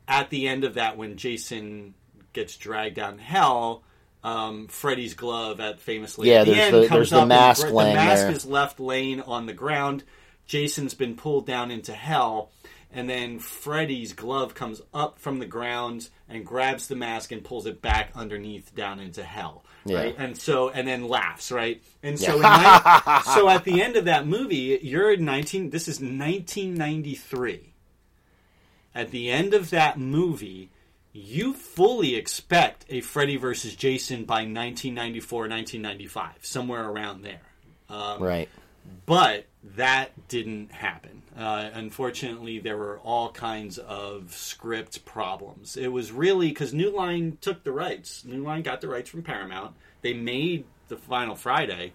at 0.07 0.29
the 0.29 0.47
end 0.47 0.63
of 0.63 0.75
that, 0.75 0.97
when 0.97 1.17
Jason 1.17 1.93
gets 2.33 2.57
dragged 2.57 2.95
down 2.95 3.17
hell, 3.17 3.83
um, 4.23 4.67
Freddy's 4.67 5.13
glove 5.13 5.59
at 5.59 5.79
famously 5.79 6.29
Yeah, 6.29 6.41
at 6.41 6.45
the 6.47 6.53
there's 6.53 6.73
end 6.73 6.83
the- 6.83 6.87
comes 6.87 7.09
the 7.09 7.15
up 7.17 7.21
and 7.23 7.29
mask 7.29 7.67
the 7.67 7.73
mask 7.73 8.21
there. 8.23 8.31
is 8.31 8.45
left 8.45 8.79
laying 8.79 9.21
on 9.21 9.45
the 9.47 9.53
ground. 9.53 10.03
Jason's 10.45 10.93
been 10.93 11.15
pulled 11.15 11.45
down 11.47 11.71
into 11.71 11.93
hell, 11.93 12.51
and 12.93 13.09
then 13.09 13.39
Freddy's 13.39 14.13
glove 14.13 14.53
comes 14.53 14.81
up 14.93 15.17
from 15.17 15.39
the 15.39 15.45
ground 15.45 16.09
and 16.29 16.45
grabs 16.45 16.87
the 16.87 16.95
mask 16.95 17.31
and 17.31 17.43
pulls 17.43 17.65
it 17.65 17.81
back 17.81 18.11
underneath 18.15 18.75
down 18.75 18.99
into 18.99 19.23
hell. 19.23 19.63
Right, 19.85 20.13
and 20.17 20.37
so 20.37 20.69
and 20.69 20.87
then 20.87 21.07
laughs, 21.07 21.51
right? 21.51 21.81
And 22.03 22.19
so, 22.19 22.37
nine, 22.37 22.81
so 23.33 23.49
at 23.49 23.63
the 23.63 23.81
end 23.81 23.95
of 23.95 24.05
that 24.05 24.27
movie, 24.27 24.77
you're 24.83 25.13
in 25.13 25.25
nineteen. 25.25 25.71
This 25.71 25.87
is 25.87 25.99
1993 25.99 27.73
at 28.93 29.11
the 29.11 29.29
end 29.31 29.53
of 29.53 29.69
that 29.69 29.97
movie, 29.97 30.69
you 31.13 31.53
fully 31.53 32.15
expect 32.15 32.85
a 32.89 33.01
Freddy 33.01 33.37
versus 33.37 33.75
Jason 33.75 34.25
by 34.25 34.41
1994, 34.41 35.41
1995, 35.41 36.31
somewhere 36.41 36.89
around 36.89 37.23
there. 37.23 37.41
Um, 37.89 38.21
Right. 38.21 38.49
But 39.05 39.45
that 39.75 40.27
didn't 40.27 40.71
happen. 40.71 41.21
Uh, 41.37 41.69
unfortunately, 41.73 42.59
there 42.59 42.77
were 42.77 42.99
all 42.99 43.31
kinds 43.31 43.77
of 43.77 44.33
script 44.35 45.05
problems. 45.05 45.77
It 45.77 45.89
was 45.89 46.11
really 46.11 46.49
because 46.49 46.73
New 46.73 46.89
Line 46.89 47.37
took 47.41 47.63
the 47.63 47.71
rights. 47.71 48.25
New 48.25 48.43
Line 48.43 48.63
got 48.63 48.81
the 48.81 48.87
rights 48.87 49.09
from 49.09 49.21
Paramount. 49.21 49.75
They 50.01 50.13
made 50.13 50.65
the 50.87 50.97
final 50.97 51.35
Friday. 51.35 51.93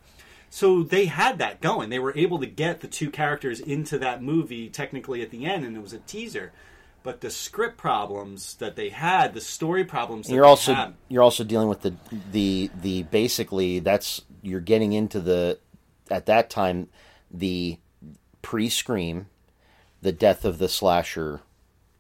So 0.49 0.83
they 0.83 1.07
had 1.07 1.39
that 1.39 1.61
going. 1.61 1.91
They 1.91 1.99
were 1.99 2.17
able 2.17 2.39
to 2.39 2.47
get 2.47 2.81
the 2.81 2.89
two 2.89 3.11
characters 3.11 3.61
into 3.61 3.99
that 3.99 4.23
movie 4.23 4.69
technically 4.69 5.23
at 5.23 5.31
the 5.31 5.45
end, 5.45 5.65
and 5.65 5.77
it 5.77 5.83
was 5.83 5.93
a 5.93 5.99
teaser. 5.99 6.53
But 7.07 7.21
the 7.21 7.31
script 7.31 7.77
problems 7.77 8.55
that 8.57 8.75
they 8.75 8.89
had, 8.89 9.33
the 9.33 9.41
story 9.41 9.85
problems 9.85 10.27
that 10.27 10.35
You're 10.35 10.43
they 10.43 10.49
also 10.49 10.75
had, 10.75 10.95
you're 11.09 11.23
also 11.23 11.45
dealing 11.45 11.69
with 11.69 11.83
the 11.83 11.95
the 12.33 12.69
the 12.83 13.05
basically 13.05 13.79
that's 13.79 14.23
you're 14.43 14.59
getting 14.59 14.93
into 14.93 15.21
the 15.21 15.61
at 16.11 16.27
that 16.27 16.51
time 16.51 16.89
the 17.31 17.79
pre 18.43 18.69
scream, 18.69 19.29
the 20.03 20.11
death 20.11 20.45
of 20.45 20.59
the 20.59 20.69
slasher 20.69 21.43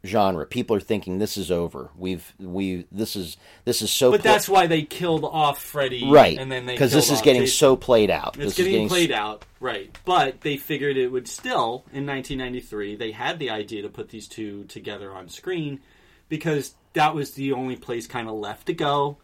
genre. 0.06 0.46
People 0.46 0.76
are 0.76 0.80
thinking 0.80 1.18
this 1.18 1.36
is 1.36 1.50
over. 1.50 1.90
We've 1.96 2.32
we 2.38 2.86
this 2.90 3.16
is 3.16 3.36
this 3.64 3.82
is 3.82 3.90
so 3.90 4.10
but 4.12 4.22
pla- 4.22 4.32
that's 4.32 4.48
why 4.48 4.66
they 4.66 4.82
killed 4.82 5.24
off 5.24 5.62
Freddy, 5.62 6.08
right 6.10 6.38
And 6.38 6.50
then 6.50 6.66
they 6.66 6.74
because 6.74 6.92
this 6.92 7.10
is 7.10 7.20
getting 7.20 7.42
Jason. 7.42 7.56
so 7.56 7.76
played 7.76 8.10
out. 8.10 8.36
It's 8.36 8.56
this 8.56 8.58
is 8.58 8.64
getting 8.66 8.88
played 8.88 9.10
s- 9.10 9.18
out, 9.18 9.44
right? 9.60 9.96
But 10.04 10.40
they 10.40 10.56
figured 10.56 10.96
it 10.96 11.08
would 11.08 11.28
still 11.28 11.84
in 11.92 12.06
1993. 12.06 12.96
They 12.96 13.10
had 13.12 13.38
the 13.38 13.50
idea 13.50 13.82
to 13.82 13.88
put 13.88 14.08
these 14.08 14.28
two 14.28 14.64
together 14.64 15.12
on 15.12 15.28
screen 15.28 15.80
because 16.28 16.74
that 16.94 17.14
was 17.14 17.32
the 17.32 17.52
only 17.52 17.76
place 17.76 18.06
kind 18.06 18.28
of 18.28 18.34
left 18.34 18.66
to 18.66 18.72
go, 18.72 19.18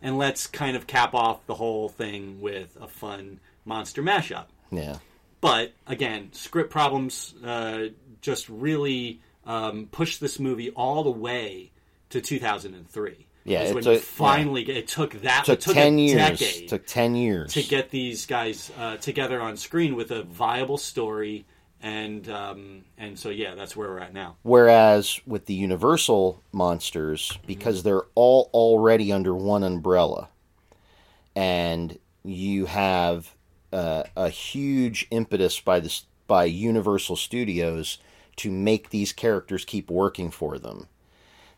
and 0.00 0.16
let's 0.18 0.46
kind 0.46 0.76
of 0.76 0.86
cap 0.86 1.14
off 1.14 1.46
the 1.46 1.54
whole 1.54 1.88
thing 1.88 2.40
with 2.40 2.76
a 2.80 2.88
fun 2.88 3.40
monster 3.64 4.02
mashup. 4.02 4.46
Yeah. 4.70 4.96
But 5.40 5.72
again, 5.86 6.30
script 6.32 6.70
problems 6.70 7.32
uh, 7.44 7.88
just 8.20 8.48
really 8.48 9.20
um, 9.48 9.88
pushed 9.90 10.20
this 10.20 10.38
movie 10.38 10.70
all 10.70 11.02
the 11.02 11.10
way 11.10 11.72
to 12.10 12.20
2003. 12.20 13.26
Yeah, 13.44 13.62
it 13.62 13.74
when 13.74 13.82
took- 13.82 13.94
you 13.94 14.00
finally 14.00 14.62
it 14.62 14.88
took 14.88 15.14
that 15.22 15.46
Took, 15.46 15.58
it 15.58 15.60
took 15.62 15.74
ten 15.74 15.98
a 15.98 16.02
years. 16.02 16.38
decade 16.38 16.68
Took 16.68 16.86
ten 16.86 17.16
years 17.16 17.54
to 17.54 17.62
get 17.62 17.88
these 17.90 18.26
guys 18.26 18.70
uh, 18.78 18.98
together 18.98 19.40
on 19.40 19.56
screen 19.56 19.96
with 19.96 20.10
a 20.10 20.22
viable 20.22 20.76
story, 20.76 21.46
and 21.80 22.28
um, 22.28 22.84
and 22.98 23.18
so 23.18 23.30
yeah, 23.30 23.54
that's 23.54 23.74
where 23.74 23.88
we're 23.88 24.00
at 24.00 24.12
now. 24.12 24.36
Whereas 24.42 25.18
with 25.26 25.46
the 25.46 25.54
Universal 25.54 26.42
monsters, 26.52 27.38
because 27.46 27.84
they're 27.84 28.04
all 28.14 28.50
already 28.52 29.12
under 29.12 29.34
one 29.34 29.64
umbrella, 29.64 30.28
and 31.34 31.98
you 32.24 32.66
have 32.66 33.34
uh, 33.72 34.02
a 34.14 34.28
huge 34.28 35.06
impetus 35.10 35.58
by 35.58 35.80
this 35.80 36.04
by 36.26 36.44
Universal 36.44 37.16
Studios 37.16 37.96
to 38.38 38.50
make 38.50 38.90
these 38.90 39.12
characters 39.12 39.64
keep 39.64 39.90
working 39.90 40.30
for 40.30 40.58
them. 40.58 40.86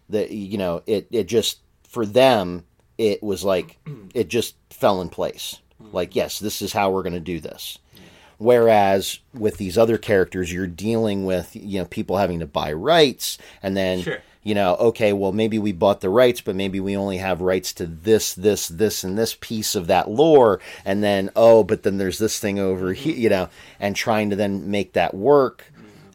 That 0.09 0.31
you 0.31 0.59
know, 0.59 0.83
it 0.87 1.07
it 1.11 1.25
just 1.29 1.61
for 1.89 2.05
them 2.05 2.65
it 2.99 3.23
was 3.23 3.45
like 3.45 3.79
it 4.15 4.29
just 4.29 4.57
fell 4.71 5.01
in 5.01 5.09
place. 5.09 5.59
Like 5.93 6.15
yes, 6.15 6.39
this 6.39 6.61
is 6.61 6.73
how 6.73 6.91
we're 6.91 7.03
going 7.03 7.15
to 7.15 7.21
do 7.21 7.41
this. 7.41 7.79
Whereas 8.39 9.19
with 9.35 9.59
these 9.59 9.77
other 9.77 9.99
characters, 9.99 10.53
you're 10.53 10.67
dealing 10.67 11.25
with 11.27 11.55
you 11.55 11.79
know 11.81 11.85
people 11.85 12.17
having 12.17 12.41
to 12.41 12.47
buy 12.47 12.73
rights, 12.73 13.37
and 13.63 13.77
then 13.77 14.01
Sure. 14.01 14.19
you 14.43 14.55
know, 14.55 14.77
okay, 14.77 15.13
well 15.13 15.33
maybe 15.33 15.59
we 15.59 15.73
bought 15.73 16.01
the 16.01 16.09
rights, 16.09 16.41
but 16.41 16.57
maybe 16.57 16.81
we 16.81 16.97
only 16.97 17.19
have 17.19 17.43
rights 17.43 17.73
to 17.75 17.87
this, 17.87 18.33
this, 18.33 18.67
this, 18.69 19.05
and 19.05 19.19
this 19.19 19.37
piece 19.41 19.75
of 19.75 19.89
that 19.89 20.11
lore, 20.11 20.59
and 20.87 21.03
then 21.05 21.29
oh, 21.37 21.63
but 21.65 21.83
then 21.83 21.99
there's 21.99 22.19
this 22.19 22.41
thing 22.41 22.59
over 22.59 22.95
here, 22.95 23.15
you 23.15 23.29
know, 23.29 23.51
and 23.79 23.95
trying 23.95 24.31
to 24.31 24.37
then 24.37 24.71
make 24.71 24.95
that 24.95 25.13
work. 25.15 25.71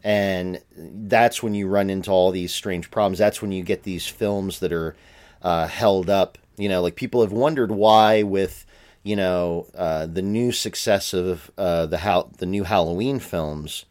And 0.05 0.61
that's 0.71 1.41
when 1.41 1.55
you 1.55 1.67
run 1.67 1.89
into 1.89 2.11
all 2.11 2.29
these 2.29 2.53
strange 2.53 2.91
problems. 2.91 3.17
That's 3.17 3.41
when 3.41 3.51
you 3.51 3.63
get 3.63 3.81
these 3.81 4.05
films 4.05 4.59
that 4.59 4.71
are 4.71 4.95
uh, 5.41 5.65
held 5.65 6.11
up. 6.11 6.37
You 6.57 6.69
know, 6.69 6.83
like 6.83 6.95
people 6.95 7.21
have 7.21 7.31
wondered 7.31 7.71
why 7.71 8.21
with 8.21 8.67
you 9.01 9.15
know 9.15 9.65
uh, 9.75 10.05
the 10.05 10.21
new 10.21 10.51
success 10.51 11.11
of 11.11 11.49
uh, 11.57 11.87
the 11.87 11.97
Hal- 11.97 12.31
the 12.37 12.45
new 12.45 12.65
Halloween 12.65 13.17
films. 13.17 13.85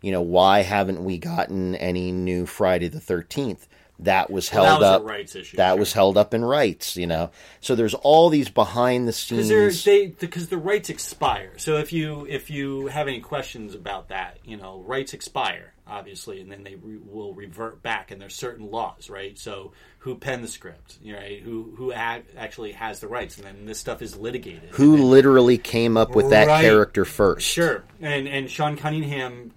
You 0.00 0.10
know, 0.10 0.22
why 0.22 0.62
haven't 0.62 1.04
we 1.04 1.18
gotten 1.18 1.74
any 1.74 2.12
new 2.12 2.46
Friday 2.46 2.88
the 2.88 2.98
Thirteenth? 2.98 3.68
That 4.00 4.30
was 4.30 4.52
Well, 4.52 4.64
held 4.64 4.82
that 4.82 4.86
was 4.86 5.00
a 5.00 5.02
up. 5.04 5.08
rights 5.10 5.36
issue, 5.36 5.56
that 5.56 5.70
sure. 5.70 5.78
was 5.78 5.92
held 5.92 6.16
up 6.16 6.34
in 6.34 6.44
rights. 6.44 6.96
You 6.96 7.06
know, 7.06 7.30
so 7.60 7.74
there's 7.74 7.94
all 7.94 8.28
these 8.30 8.48
behind 8.48 9.08
the 9.08 9.12
scenes 9.12 9.48
they 9.84 10.06
because 10.08 10.48
the 10.48 10.58
rights 10.58 10.88
expire. 10.90 11.52
So 11.56 11.76
if 11.78 11.92
you 11.92 12.26
if 12.28 12.50
you 12.50 12.86
have 12.88 13.08
any 13.08 13.20
questions 13.20 13.74
about 13.74 14.08
that, 14.08 14.38
you 14.44 14.56
know, 14.56 14.82
rights 14.86 15.14
expire 15.14 15.72
obviously, 15.90 16.38
and 16.42 16.52
then 16.52 16.62
they 16.64 16.74
re- 16.74 16.98
will 17.02 17.32
revert 17.32 17.82
back. 17.82 18.10
And 18.10 18.20
there's 18.20 18.34
certain 18.34 18.70
laws, 18.70 19.08
right? 19.08 19.38
So 19.38 19.72
who 20.00 20.16
penned 20.16 20.44
the 20.44 20.48
script, 20.48 20.98
you 21.02 21.14
know, 21.14 21.18
right? 21.18 21.40
Who 21.40 21.72
who 21.78 21.92
ac 21.92 22.24
actually 22.36 22.72
has 22.72 23.00
the 23.00 23.08
rights, 23.08 23.38
and 23.38 23.46
then 23.46 23.64
this 23.64 23.78
stuff 23.80 24.02
is 24.02 24.14
litigated. 24.14 24.68
Who 24.72 24.98
then- 24.98 25.10
literally 25.10 25.56
came 25.58 25.96
up 25.96 26.14
with 26.14 26.28
that 26.30 26.46
Right. 26.46 26.60
character 26.62 27.04
first? 27.06 27.46
Sure, 27.46 27.84
and 28.02 28.28
and 28.28 28.50
Sean 28.50 28.76
Cunningham, 28.76 29.52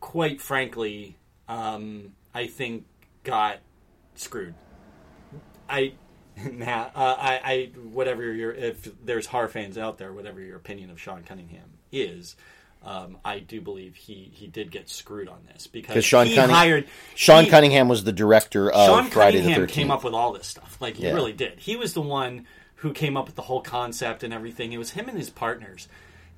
quite 0.00 0.40
frankly, 0.40 1.16
um, 1.48 2.12
I 2.34 2.46
think 2.46 2.84
got 3.24 3.58
screwed. 4.20 4.54
I. 5.68 5.92
Nah, 6.52 6.84
uh, 6.94 7.16
I, 7.18 7.40
I, 7.44 7.70
whatever 7.92 8.32
your, 8.32 8.50
if 8.52 8.88
there's 9.04 9.26
horror 9.26 9.48
fans 9.48 9.76
out 9.76 9.98
there, 9.98 10.10
whatever 10.10 10.40
your 10.40 10.56
opinion 10.56 10.88
of 10.88 10.98
Sean 10.98 11.22
Cunningham 11.22 11.68
is, 11.92 12.34
um, 12.82 13.18
I 13.22 13.40
do 13.40 13.60
believe 13.60 13.94
he, 13.94 14.30
he 14.32 14.46
did 14.46 14.70
get 14.70 14.88
screwed 14.88 15.28
on 15.28 15.40
this 15.52 15.66
because 15.66 16.02
Sean 16.02 16.26
he 16.28 16.34
Cunning- 16.36 16.54
hired 16.56 16.86
Sean 17.14 17.44
he- 17.44 17.50
Cunningham 17.50 17.88
was 17.88 18.04
the 18.04 18.12
director 18.12 18.70
of 18.70 18.86
Sean 18.86 19.10
Friday 19.10 19.38
the 19.38 19.42
Cunningham 19.42 19.62
Thirteenth. 19.64 19.74
came 19.74 19.90
up 19.90 20.02
with 20.02 20.14
all 20.14 20.32
this 20.32 20.46
stuff. 20.46 20.78
Like 20.80 20.96
he 20.96 21.04
Yeah. 21.08 21.12
really 21.12 21.34
did. 21.34 21.58
He 21.58 21.76
was 21.76 21.92
the 21.92 22.00
one 22.00 22.46
who 22.76 22.94
came 22.94 23.18
up 23.18 23.26
with 23.26 23.34
the 23.34 23.42
whole 23.42 23.60
concept 23.60 24.22
and 24.22 24.32
everything. 24.32 24.72
It 24.72 24.78
was 24.78 24.92
him 24.92 25.10
and 25.10 25.18
his 25.18 25.28
partners. 25.28 25.88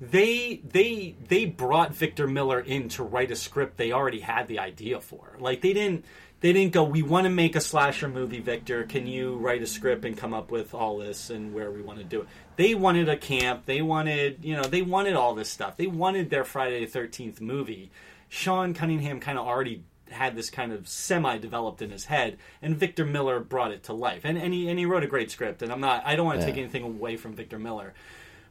They 0.01 0.59
they 0.69 1.15
they 1.29 1.45
brought 1.45 1.93
Victor 1.93 2.27
Miller 2.27 2.59
in 2.59 2.89
to 2.89 3.03
write 3.03 3.31
a 3.31 3.37
script 3.37 3.77
they 3.77 3.93
already 3.93 4.19
had 4.19 4.47
the 4.49 4.59
idea 4.59 4.99
for. 4.99 5.37
Like 5.39 5.61
they 5.61 5.71
didn't 5.71 6.03
they 6.43 6.51
didn't 6.51 6.73
go, 6.73 6.83
We 6.83 7.01
want 7.03 7.23
to 7.23 7.29
make 7.29 7.55
a 7.55 7.61
slasher 7.61 8.09
movie, 8.09 8.41
Victor. 8.41 8.83
Can 8.83 9.07
you 9.07 9.37
write 9.37 9.61
a 9.61 9.65
script 9.65 10.03
and 10.03 10.17
come 10.17 10.33
up 10.33 10.51
with 10.51 10.73
all 10.73 10.97
this 10.97 11.29
and 11.29 11.53
where 11.53 11.71
we 11.71 11.81
want 11.81 11.99
to 11.99 12.03
do 12.03 12.21
it? 12.21 12.27
They 12.57 12.75
wanted 12.75 13.07
a 13.07 13.15
camp, 13.15 13.65
they 13.65 13.81
wanted 13.81 14.43
you 14.43 14.53
know, 14.53 14.63
they 14.63 14.81
wanted 14.81 15.13
all 15.13 15.35
this 15.35 15.49
stuff. 15.49 15.77
They 15.77 15.87
wanted 15.87 16.29
their 16.29 16.43
Friday 16.43 16.81
the 16.81 16.91
thirteenth 16.91 17.39
movie. 17.39 17.91
Sean 18.27 18.73
Cunningham 18.73 19.21
kind 19.21 19.39
of 19.39 19.47
already 19.47 19.83
had 20.11 20.35
this 20.35 20.49
kind 20.49 20.73
of 20.73 20.85
semi 20.85 21.37
developed 21.37 21.81
in 21.81 21.91
his 21.91 22.05
head, 22.05 22.37
and 22.61 22.75
Victor 22.75 23.05
Miller 23.05 23.39
brought 23.39 23.71
it 23.71 23.83
to 23.83 23.93
life. 23.93 24.25
And 24.25 24.37
and 24.37 24.53
he 24.53 24.67
and 24.67 24.77
he 24.77 24.85
wrote 24.85 25.03
a 25.03 25.07
great 25.07 25.31
script. 25.31 25.61
And 25.61 25.71
I'm 25.71 25.79
not 25.79 26.03
I 26.05 26.17
don't 26.17 26.25
want 26.25 26.41
to 26.41 26.45
take 26.45 26.57
anything 26.57 26.83
away 26.83 27.15
from 27.15 27.35
Victor 27.35 27.57
Miller, 27.57 27.93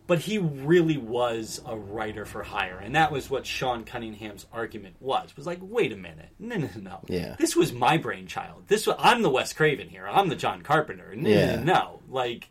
but 0.06 0.18
he 0.20 0.38
really 0.38 0.96
was 0.98 1.60
a 1.66 1.76
writer 1.76 2.24
for 2.24 2.42
hire, 2.42 2.78
and 2.78 2.94
that 2.96 3.12
was 3.12 3.30
what 3.30 3.46
Sean 3.46 3.84
Cunningham's 3.84 4.46
argument 4.52 4.96
was. 5.00 5.36
Was 5.36 5.46
like, 5.46 5.58
wait 5.62 5.92
a 5.92 5.96
minute, 5.96 6.30
no, 6.38 6.56
no, 6.56 6.68
no. 6.80 7.00
Yeah. 7.08 7.36
This 7.38 7.54
was 7.56 7.72
my 7.72 7.96
brainchild. 7.96 8.64
This 8.68 8.86
was 8.86 8.96
I'm 8.98 9.22
the 9.22 9.30
Wes 9.30 9.52
Craven 9.52 9.88
here. 9.88 10.06
I'm 10.08 10.28
the 10.28 10.36
John 10.36 10.62
Carpenter. 10.62 11.14
No, 11.16 11.28
Yeah. 11.28 11.56
no, 11.56 11.62
no. 11.62 12.00
Like. 12.08 12.48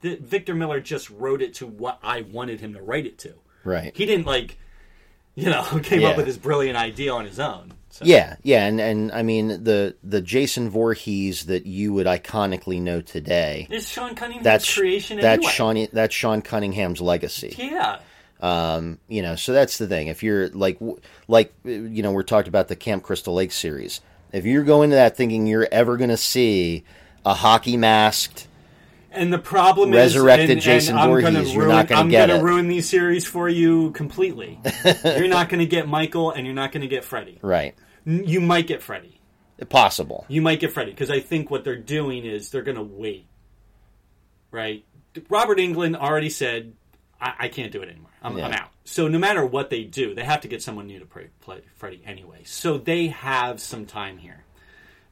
The, 0.00 0.14
Victor 0.14 0.54
Miller 0.54 0.78
just 0.80 1.10
wrote 1.10 1.42
it 1.42 1.54
to 1.54 1.66
what 1.66 1.98
I 2.04 2.20
wanted 2.20 2.60
him 2.60 2.74
to 2.74 2.80
write 2.80 3.04
it 3.04 3.18
to. 3.18 3.34
Right. 3.64 3.90
He 3.96 4.06
didn't 4.06 4.26
like, 4.26 4.56
you 5.34 5.46
know, 5.50 5.64
came 5.82 6.02
Yeah. 6.02 6.10
up 6.10 6.16
with 6.16 6.26
this 6.26 6.36
brilliant 6.36 6.78
idea 6.78 7.12
on 7.12 7.24
his 7.24 7.40
own. 7.40 7.72
So. 7.98 8.04
Yeah, 8.04 8.36
yeah, 8.44 8.64
and, 8.66 8.80
and 8.80 9.10
I 9.10 9.22
mean 9.24 9.48
the 9.64 9.96
the 10.04 10.20
Jason 10.20 10.70
Voorhees 10.70 11.46
that 11.46 11.66
you 11.66 11.92
would 11.94 12.06
iconically 12.06 12.80
know 12.80 13.00
today. 13.00 13.66
It's 13.70 13.88
Sean 13.88 14.14
Cunningham's 14.14 14.44
That's 14.44 14.72
creation 14.72 15.18
That's 15.18 15.38
anyway. 15.38 15.52
Sean. 15.52 15.88
That's 15.92 16.14
Sean 16.14 16.40
Cunningham's 16.42 17.00
legacy. 17.00 17.56
Yeah. 17.58 17.98
Um, 18.40 19.00
you 19.08 19.22
know, 19.22 19.34
so 19.34 19.52
that's 19.52 19.78
the 19.78 19.88
thing. 19.88 20.06
If 20.06 20.22
you're 20.22 20.48
like, 20.50 20.78
like, 21.26 21.52
you 21.64 22.02
know, 22.04 22.12
we're 22.12 22.22
talked 22.22 22.46
about 22.46 22.68
the 22.68 22.76
Camp 22.76 23.02
Crystal 23.02 23.34
Lake 23.34 23.50
series. 23.50 24.00
If 24.32 24.44
you're 24.44 24.62
going 24.62 24.90
to 24.90 24.96
that 24.96 25.16
thinking 25.16 25.48
you're 25.48 25.66
ever 25.72 25.96
going 25.96 26.10
to 26.10 26.16
see 26.16 26.84
a 27.26 27.34
hockey 27.34 27.76
masked, 27.76 28.46
And 29.10 29.32
the 29.32 29.38
problem 29.40 29.90
Resurrected 29.90 30.50
is, 30.50 30.52
and, 30.52 30.60
Jason 30.62 30.94
and 30.94 31.00
I'm 31.00 31.08
Voorhees, 31.10 31.24
gonna 31.32 31.42
you're 31.48 31.66
not 31.66 31.88
gonna 31.88 32.00
I'm 32.02 32.08
get 32.10 32.28
gonna 32.28 32.38
it. 32.38 32.44
ruin 32.44 32.68
these 32.68 32.88
series 32.88 33.24
for 33.26 33.48
you 33.48 33.90
completely. 33.90 34.60
you're 35.04 35.26
not 35.26 35.48
going 35.48 35.58
to 35.60 35.66
get 35.66 35.88
Michael, 35.88 36.30
and 36.30 36.46
you're 36.46 36.54
not 36.54 36.70
going 36.70 36.82
to 36.82 36.88
get 36.88 37.04
Freddy. 37.04 37.38
right? 37.42 37.74
You 38.08 38.40
might 38.40 38.66
get 38.66 38.82
Freddy. 38.82 39.20
Possible. 39.68 40.24
You 40.28 40.40
might 40.40 40.60
get 40.60 40.72
Freddy 40.72 40.92
because 40.92 41.10
I 41.10 41.20
think 41.20 41.50
what 41.50 41.64
they're 41.64 41.76
doing 41.76 42.24
is 42.24 42.50
they're 42.50 42.62
going 42.62 42.76
to 42.76 42.82
wait. 42.82 43.26
Right? 44.50 44.84
Robert 45.28 45.58
Englund 45.58 45.96
already 45.96 46.30
said, 46.30 46.72
"I, 47.20 47.34
I 47.40 47.48
can't 47.48 47.72
do 47.72 47.82
it 47.82 47.88
anymore. 47.88 48.10
I'm, 48.22 48.36
I'm 48.36 48.52
out." 48.52 48.70
So 48.84 49.08
no 49.08 49.18
matter 49.18 49.44
what 49.44 49.68
they 49.68 49.82
do, 49.82 50.14
they 50.14 50.24
have 50.24 50.40
to 50.42 50.48
get 50.48 50.62
someone 50.62 50.86
new 50.86 51.00
to 51.00 51.04
play, 51.04 51.28
play 51.40 51.60
Freddy 51.76 52.00
anyway. 52.06 52.42
So 52.44 52.78
they 52.78 53.08
have 53.08 53.60
some 53.60 53.84
time 53.84 54.16
here, 54.16 54.44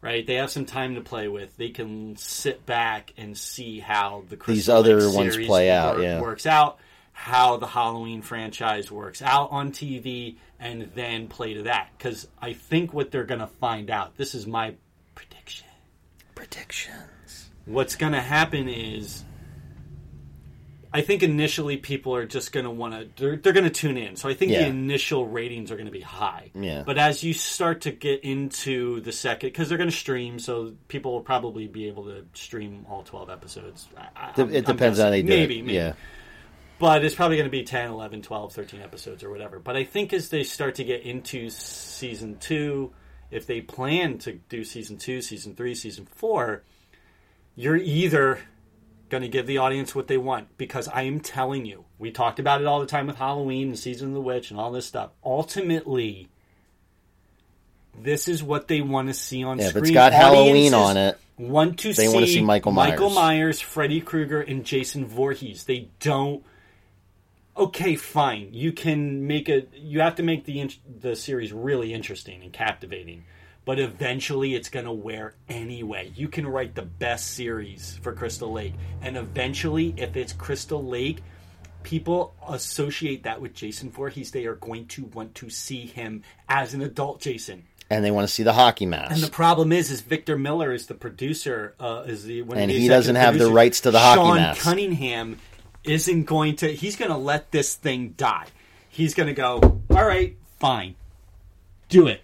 right? 0.01 0.27
They 0.27 0.37
have 0.37 0.51
some 0.51 0.65
time 0.65 0.95
to 0.95 1.03
play 1.03 1.29
with. 1.29 1.55
They 1.57 1.69
can 1.69 2.17
sit 2.17 2.65
back 2.65 3.13
and 3.19 3.37
see 3.37 3.81
how 3.81 4.25
the 4.31 4.37
Crystal 4.37 4.55
These 4.55 4.69
other 4.69 5.03
Lake 5.03 5.17
ones 5.17 5.37
play 5.47 5.71
out, 5.71 5.97
wor- 5.97 6.05
yeah. 6.05 6.21
works 6.21 6.47
out, 6.47 6.79
how 7.19 7.57
the 7.57 7.67
Halloween 7.67 8.21
franchise 8.21 8.91
works 8.93 9.23
out 9.23 9.51
on 9.51 9.73
TV, 9.73 10.37
and 10.61 10.91
then 10.95 11.29
play 11.29 11.55
to 11.55 11.63
that. 11.63 11.89
Because 11.97 12.29
I 12.41 12.53
think 12.53 12.93
what 12.93 13.11
they're 13.11 13.25
going 13.25 13.41
to 13.41 13.47
find 13.47 13.89
out. 13.91 14.17
This 14.19 14.35
is 14.35 14.47
my 14.47 14.75
prediction. 15.15 15.67
Predictions. 16.35 17.49
What's 17.65 17.97
going 17.97 18.13
to 18.13 18.21
happen 18.21 18.69
is, 18.69 19.25
I 20.93 21.01
think 21.01 21.23
initially 21.23 21.79
people 21.79 22.15
are 22.15 22.27
just 22.27 22.53
going 22.53 22.65
to 22.65 22.71
want 22.71 22.93
to. 22.95 23.09
They're, 23.17 23.37
they're 23.37 23.53
going 23.55 23.65
to 23.65 23.71
tune 23.71 23.97
in. 23.97 24.17
So 24.17 24.29
I 24.29 24.35
think 24.35 24.53
Yeah. 24.53 24.61
the 24.65 24.67
initial 24.69 25.27
ratings 25.27 25.71
are 25.71 25.77
going 25.77 25.87
to 25.87 25.93
be 25.93 26.01
high. 26.03 26.51
Yeah. 26.55 26.83
But 26.85 26.99
as 26.99 27.25
you 27.25 27.33
start 27.33 27.81
to 27.83 27.91
get 27.93 28.25
into 28.25 29.01
the 29.01 29.11
second, 29.13 29.49
because 29.49 29.71
they're 29.71 29.79
going 29.79 29.91
to 29.91 29.97
stream, 29.97 30.39
so 30.39 30.75
people 30.89 31.13
will 31.13 31.23
probably 31.23 31.67
be 31.67 31.89
able 31.89 32.05
to 32.05 32.25
stream 32.35 32.85
all 32.91 33.03
twelve 33.03 33.31
episodes. 33.31 33.89
I- 33.97 34.33
I'm- 34.37 34.51
it 34.55 34.69
I'm 34.69 34.77
depends 34.77 34.99
how 34.99 35.09
they 35.11 35.23
do 35.23 35.29
maybe. 35.29 35.63
Maybe, 35.63 35.75
Yeah. 35.75 35.95
But 36.79 37.05
it's 37.05 37.15
probably 37.15 37.37
going 37.37 37.47
to 37.47 37.51
be 37.51 37.63
10 37.63 37.91
11 37.91 38.23
12 38.23 38.53
13 38.53 38.81
episodes 38.83 39.23
or 39.25 39.31
whatever 39.31 39.59
but 39.59 39.77
i 39.77 39.85
think 39.85 40.13
as 40.13 40.29
they 40.29 40.43
start 40.43 40.75
to 40.77 40.85
get 40.85 41.03
into 41.03 41.49
season 41.51 42.37
two 42.39 42.93
if 43.31 43.47
they 43.47 43.61
plan 43.61 44.19
to 44.19 44.33
do 44.49 44.65
season 44.65 44.97
two 44.97 45.21
season 45.21 45.55
three 45.55 45.75
season 45.75 46.07
four 46.07 46.63
you're 47.55 47.77
either 47.77 48.39
going 49.09 49.23
to 49.23 49.29
give 49.29 49.47
the 49.47 49.59
audience 49.59 49.95
what 49.95 50.09
they 50.09 50.19
want 50.19 50.49
because 50.59 50.89
i 50.89 51.03
am 51.03 51.21
telling 51.21 51.65
you 51.65 51.85
we 51.99 52.11
talked 52.11 52.39
about 52.39 52.61
it 52.61 52.67
all 52.67 52.81
the 52.81 52.87
time 52.87 53.07
with 53.07 53.17
halloween 53.17 53.69
and 53.69 53.79
season 53.79 54.09
of 54.09 54.15
the 54.15 54.21
witch 54.21 54.51
and 54.51 54.59
all 54.61 54.71
this 54.73 54.87
stuff 54.87 55.11
ultimately 55.25 56.29
this 57.99 58.29
is 58.29 58.43
what 58.43 58.69
they 58.69 58.81
want 58.81 59.09
to 59.09 59.15
see 59.15 59.43
on 59.45 59.59
Yeah, 59.59 59.65
if 59.65 59.71
screen. 59.71 59.85
it's 59.85 59.93
got 59.93 60.13
Halloween 60.13 60.75
on 60.75 60.97
it, 60.99 61.19
want 61.39 61.79
to 61.79 61.89
they 61.95 62.07
see 62.07 62.13
wanna 62.15 62.27
see 62.27 62.43
Michael 62.43 62.73
Michael 62.73 63.09
Myers. 63.11 63.15
Myers, 63.15 63.61
Freddy 63.61 64.01
Krueger, 64.01 64.41
and 64.41 64.65
Jason 64.65 65.07
Voorhees. 65.07 65.65
They 65.65 65.89
don't. 66.01 66.45
Okay, 67.57 67.97
fine. 67.97 68.51
You 68.53 68.73
can 68.73 69.27
make 69.27 69.49
a. 69.49 69.67
You 69.75 70.01
have 70.01 70.17
to 70.17 70.23
make 70.23 70.45
the 70.45 70.61
in- 70.61 70.71
the 71.01 71.17
series 71.17 71.53
really 71.53 71.95
interesting 71.95 72.43
and 72.43 72.53
captivating, 72.53 73.25
but 73.65 73.79
eventually 73.79 74.55
it's 74.55 74.69
going 74.69 74.85
to 74.85 74.93
wear 74.93 75.35
anyway. 75.49 76.13
You 76.15 76.29
can 76.29 76.47
write 76.47 76.75
the 76.75 76.83
best 76.83 77.35
series 77.35 77.99
for 78.03 78.13
Crystal 78.13 78.53
Lake, 78.53 78.75
and 79.01 79.17
eventually, 79.17 79.95
if 79.97 80.17
it's 80.17 80.35
Crystal 80.35 80.85
Lake, 80.85 81.23
people 81.83 82.35
associate 82.47 83.23
that 83.23 83.41
with 83.41 83.55
Jason 83.55 83.91
Voorhees. 83.91 84.33
They 84.33 84.45
are 84.45 84.57
going 84.57 84.87
to 84.89 85.05
want 85.07 85.35
to 85.37 85.49
see 85.49 85.87
him 85.87 86.25
as 86.49 86.75
an 86.75 86.83
adult 86.83 87.21
Jason. 87.21 87.65
and 87.89 88.05
they 88.05 88.11
want 88.11 88.29
to 88.29 88.35
see 88.35 88.43
the 88.43 88.53
hockey 88.53 88.85
mask. 88.85 89.13
And 89.13 89.23
the 89.23 89.31
problem 89.31 89.73
is, 89.73 89.91
is 89.91 90.03
Victor 90.03 90.37
Miller 90.37 90.73
is 90.73 90.89
the 90.89 90.95
producer, 90.95 91.75
uh, 91.81 92.03
is 92.07 92.25
the 92.25 92.43
one 92.43 92.59
And 92.59 92.71
he 92.71 92.89
doesn't 92.89 93.15
have 93.17 93.39
the 93.39 93.51
rights 93.51 93.81
to 93.83 93.93
the 93.93 94.01
hockey 94.01 94.21
Sean 94.21 94.37
mask. 94.37 94.61
Cunningham 94.61 95.39
isn't 95.89 96.25
going 96.25 96.57
to. 96.57 96.75
He's 96.75 96.97
going 96.97 97.11
to 97.11 97.17
let 97.17 97.51
this 97.51 97.75
thing 97.75 98.15
die. 98.17 98.47
He's 98.89 99.15
going 99.15 99.29
to 99.29 99.35
go. 99.35 99.83
All 99.91 100.07
right, 100.07 100.37
fine, 100.59 100.95
do 101.89 102.07
it. 102.07 102.23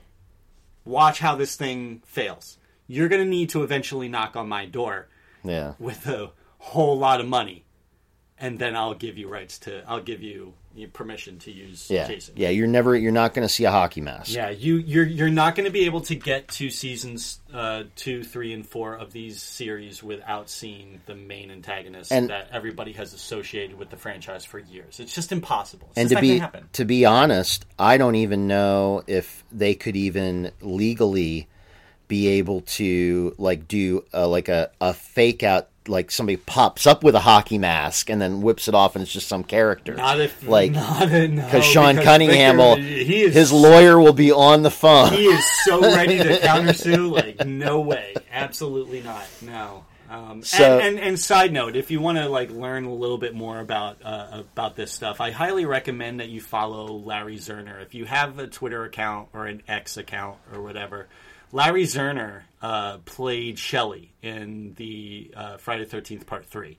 Watch 0.84 1.20
how 1.20 1.36
this 1.36 1.56
thing 1.56 2.02
fails. 2.04 2.58
You're 2.86 3.08
going 3.08 3.22
to 3.22 3.28
need 3.28 3.50
to 3.50 3.62
eventually 3.62 4.08
knock 4.08 4.36
on 4.36 4.48
my 4.48 4.66
door 4.66 5.08
yeah. 5.44 5.74
with 5.78 6.06
a 6.06 6.30
whole 6.58 6.98
lot 6.98 7.20
of 7.20 7.28
money, 7.28 7.64
and 8.38 8.58
then 8.58 8.76
I'll 8.76 8.94
give 8.94 9.16
you 9.16 9.28
rights 9.28 9.58
to. 9.60 9.84
I'll 9.86 10.02
give 10.02 10.22
you 10.22 10.54
permission 10.92 11.38
to 11.40 11.50
use 11.52 11.90
Yeah. 11.90 12.06
Jason. 12.06 12.34
Yeah. 12.36 12.48
You're 12.50 12.66
never. 12.66 12.96
You're 12.96 13.12
not 13.12 13.34
going 13.34 13.46
to 13.46 13.52
see 13.52 13.64
a 13.64 13.70
hockey 13.70 14.00
mask. 14.00 14.34
Yeah, 14.34 14.50
you 14.50 14.76
you're 14.76 15.06
you're 15.06 15.30
not 15.30 15.54
going 15.54 15.66
to 15.66 15.70
be 15.72 15.86
able 15.86 16.00
to 16.02 16.14
get 16.14 16.48
to 16.48 16.70
seasons 16.70 17.40
uh, 17.52 17.84
two, 17.96 18.24
three, 18.24 18.52
and 18.52 18.66
four 18.66 18.94
of 18.94 19.12
these 19.12 19.42
series 19.42 20.02
without 20.02 20.48
seeing 20.48 21.00
the 21.06 21.14
main 21.14 21.50
antagonist 21.50 22.10
And- 22.12 22.30
that 22.30 22.48
everybody 22.52 22.92
has 22.92 23.12
associated 23.14 23.78
with 23.78 23.90
the 23.90 23.96
franchise 23.96 24.44
for 24.44 24.58
years. 24.58 25.00
It's 25.00 25.14
just 25.14 25.32
impossible. 25.32 25.88
It's 25.90 25.98
and 25.98 26.08
just 26.08 26.20
to 26.22 26.60
be 26.60 26.60
to 26.72 26.84
be 26.84 27.04
honest, 27.04 27.66
I 27.78 27.98
don't 27.98 28.16
even 28.16 28.46
know 28.48 29.02
if 29.06 29.44
they 29.52 29.74
could 29.74 29.96
even 29.96 30.52
legally 30.60 31.48
be 32.08 32.28
able 32.28 32.60
to 32.60 33.34
like 33.38 33.66
do 33.68 34.04
a, 34.12 34.26
like 34.26 34.48
a, 34.48 34.70
a 34.80 34.92
fake 34.92 35.42
out 35.42 35.68
like 35.88 36.10
somebody 36.10 36.36
pops 36.36 36.86
up 36.86 37.02
with 37.02 37.14
a 37.14 37.20
hockey 37.20 37.58
mask 37.58 38.08
and 38.10 38.20
then 38.20 38.40
whips 38.42 38.68
it 38.68 38.74
off 38.74 38.94
and 38.94 39.02
it's 39.02 39.12
just 39.12 39.28
some 39.28 39.42
character. 39.44 39.94
Not 39.94 40.20
if 40.20 40.46
like 40.46 40.72
not 40.72 41.10
a, 41.10 41.28
no, 41.28 41.44
because 41.44 41.64
Sean 41.64 41.96
Cunningham 41.96 42.56
will 42.58 42.76
is 42.78 43.34
his 43.34 43.52
lawyer 43.52 43.98
will 43.98 44.12
be 44.12 44.30
on 44.32 44.62
the 44.62 44.70
phone. 44.70 45.12
he 45.12 45.24
is 45.26 45.44
so 45.64 45.80
ready 45.80 46.18
to 46.18 46.38
countersue. 46.40 47.10
Like, 47.10 47.46
no 47.46 47.80
way, 47.80 48.14
absolutely 48.30 49.00
not. 49.02 49.24
No. 49.40 49.84
Um, 50.10 50.42
So- 50.42 50.78
and, 50.78 50.96
and, 50.98 51.06
and 51.08 51.18
side 51.18 51.52
note, 51.54 51.74
if 51.74 51.90
you 51.90 51.98
want 52.00 52.18
to 52.18 52.28
like 52.28 52.50
learn 52.50 52.84
a 52.84 52.92
little 52.94 53.16
bit 53.18 53.34
more 53.34 53.58
about 53.60 53.96
uh, 54.04 54.42
about 54.52 54.76
this 54.76 54.92
stuff, 54.92 55.20
I 55.22 55.30
highly 55.30 55.64
recommend 55.64 56.20
that 56.20 56.28
you 56.28 56.40
follow 56.42 56.86
Larry 56.92 57.38
Zerner. 57.38 57.80
If 57.82 57.94
you 57.94 58.04
have 58.04 58.38
a 58.38 58.46
Twitter 58.46 58.84
account 58.84 59.28
or 59.32 59.46
an 59.46 59.62
X 59.66 59.96
account 59.96 60.36
or 60.52 60.60
whatever, 60.62 61.08
Larry 61.52 61.84
Zerner 61.84 62.42
uh, 62.62 62.98
played 63.04 63.58
Shelley 63.58 64.14
in 64.22 64.72
the 64.76 65.32
uh, 65.36 65.56
Friday 65.58 65.84
Thirteenth 65.84 66.26
Part 66.26 66.46
Three, 66.46 66.78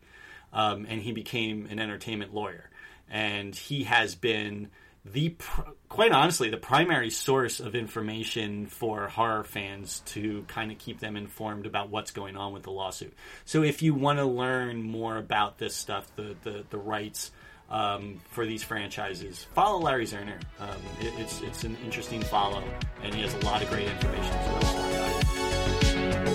um, 0.52 0.88
and 0.90 1.00
he 1.00 1.12
became 1.12 1.68
an 1.70 1.80
entertainment 1.80 2.34
lawyer, 2.34 2.70
and 3.10 3.56
he 3.56 3.84
has 3.84 4.16
been 4.16 4.70
the 5.06 5.30
pr- 5.30 5.62
quite 5.90 6.12
honestly 6.12 6.50
the 6.50 6.58
primary 6.58 7.10
source 7.10 7.60
of 7.60 7.76
information 7.76 8.66
for 8.66 9.10
horror 9.10 9.44
fans 9.44 10.02
to 10.06 10.44
kind 10.48 10.72
of 10.72 10.78
keep 10.78 11.00
them 11.00 11.18
informed 11.18 11.66
about 11.66 11.90
what's 11.90 12.12
going 12.12 12.38
on 12.38 12.54
with 12.54 12.64
the 12.64 12.72
lawsuit. 12.72 13.14
So 13.46 13.64
if 13.64 13.82
you 13.82 13.94
want 13.94 14.20
to 14.20 14.26
learn 14.26 14.82
more 14.82 15.18
about 15.18 15.60
this 15.60 15.76
stuff, 15.76 16.08
the 16.16 16.36
the, 16.44 16.66
the 16.70 16.78
rights 16.78 17.32
um, 17.70 18.20
for 18.30 18.46
these 18.46 18.64
franchises, 18.64 19.46
follow 19.56 19.80
Larry 19.80 20.06
Zerner. 20.06 20.40
Um, 20.60 20.70
it, 21.02 21.14
it's 21.18 21.42
it's 21.42 21.64
an 21.64 21.76
interesting 21.84 22.22
follow, 22.22 22.64
and 23.04 23.14
he 23.14 23.22
has 23.22 23.34
a 23.34 23.40
lot 23.40 23.62
of 23.62 23.70
great 23.70 23.88
information. 23.88 24.34
It's 24.36 24.48
a 24.48 24.52
real 24.52 24.62
story 24.62 24.94
guide. 24.94 26.34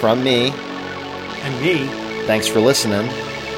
From 0.00 0.22
me, 0.22 0.52
And 1.42 1.60
me, 1.60 1.88
thanks 2.26 2.46
for 2.46 2.60
listening, 2.60 3.08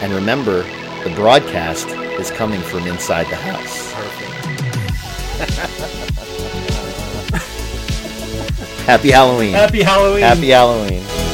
and 0.00 0.10
remember, 0.12 0.62
the 1.04 1.12
broadcast 1.14 1.88
is 2.18 2.30
coming 2.30 2.60
from 2.62 2.86
inside 2.86 3.26
the 3.26 3.36
house. 3.36 3.92
perfect. 3.92 5.96
Happy 8.90 9.12
Halloween. 9.12 9.52
Happy 9.52 9.82
Halloween. 9.84 10.22
Happy 10.22 10.48
Halloween. 10.48 11.29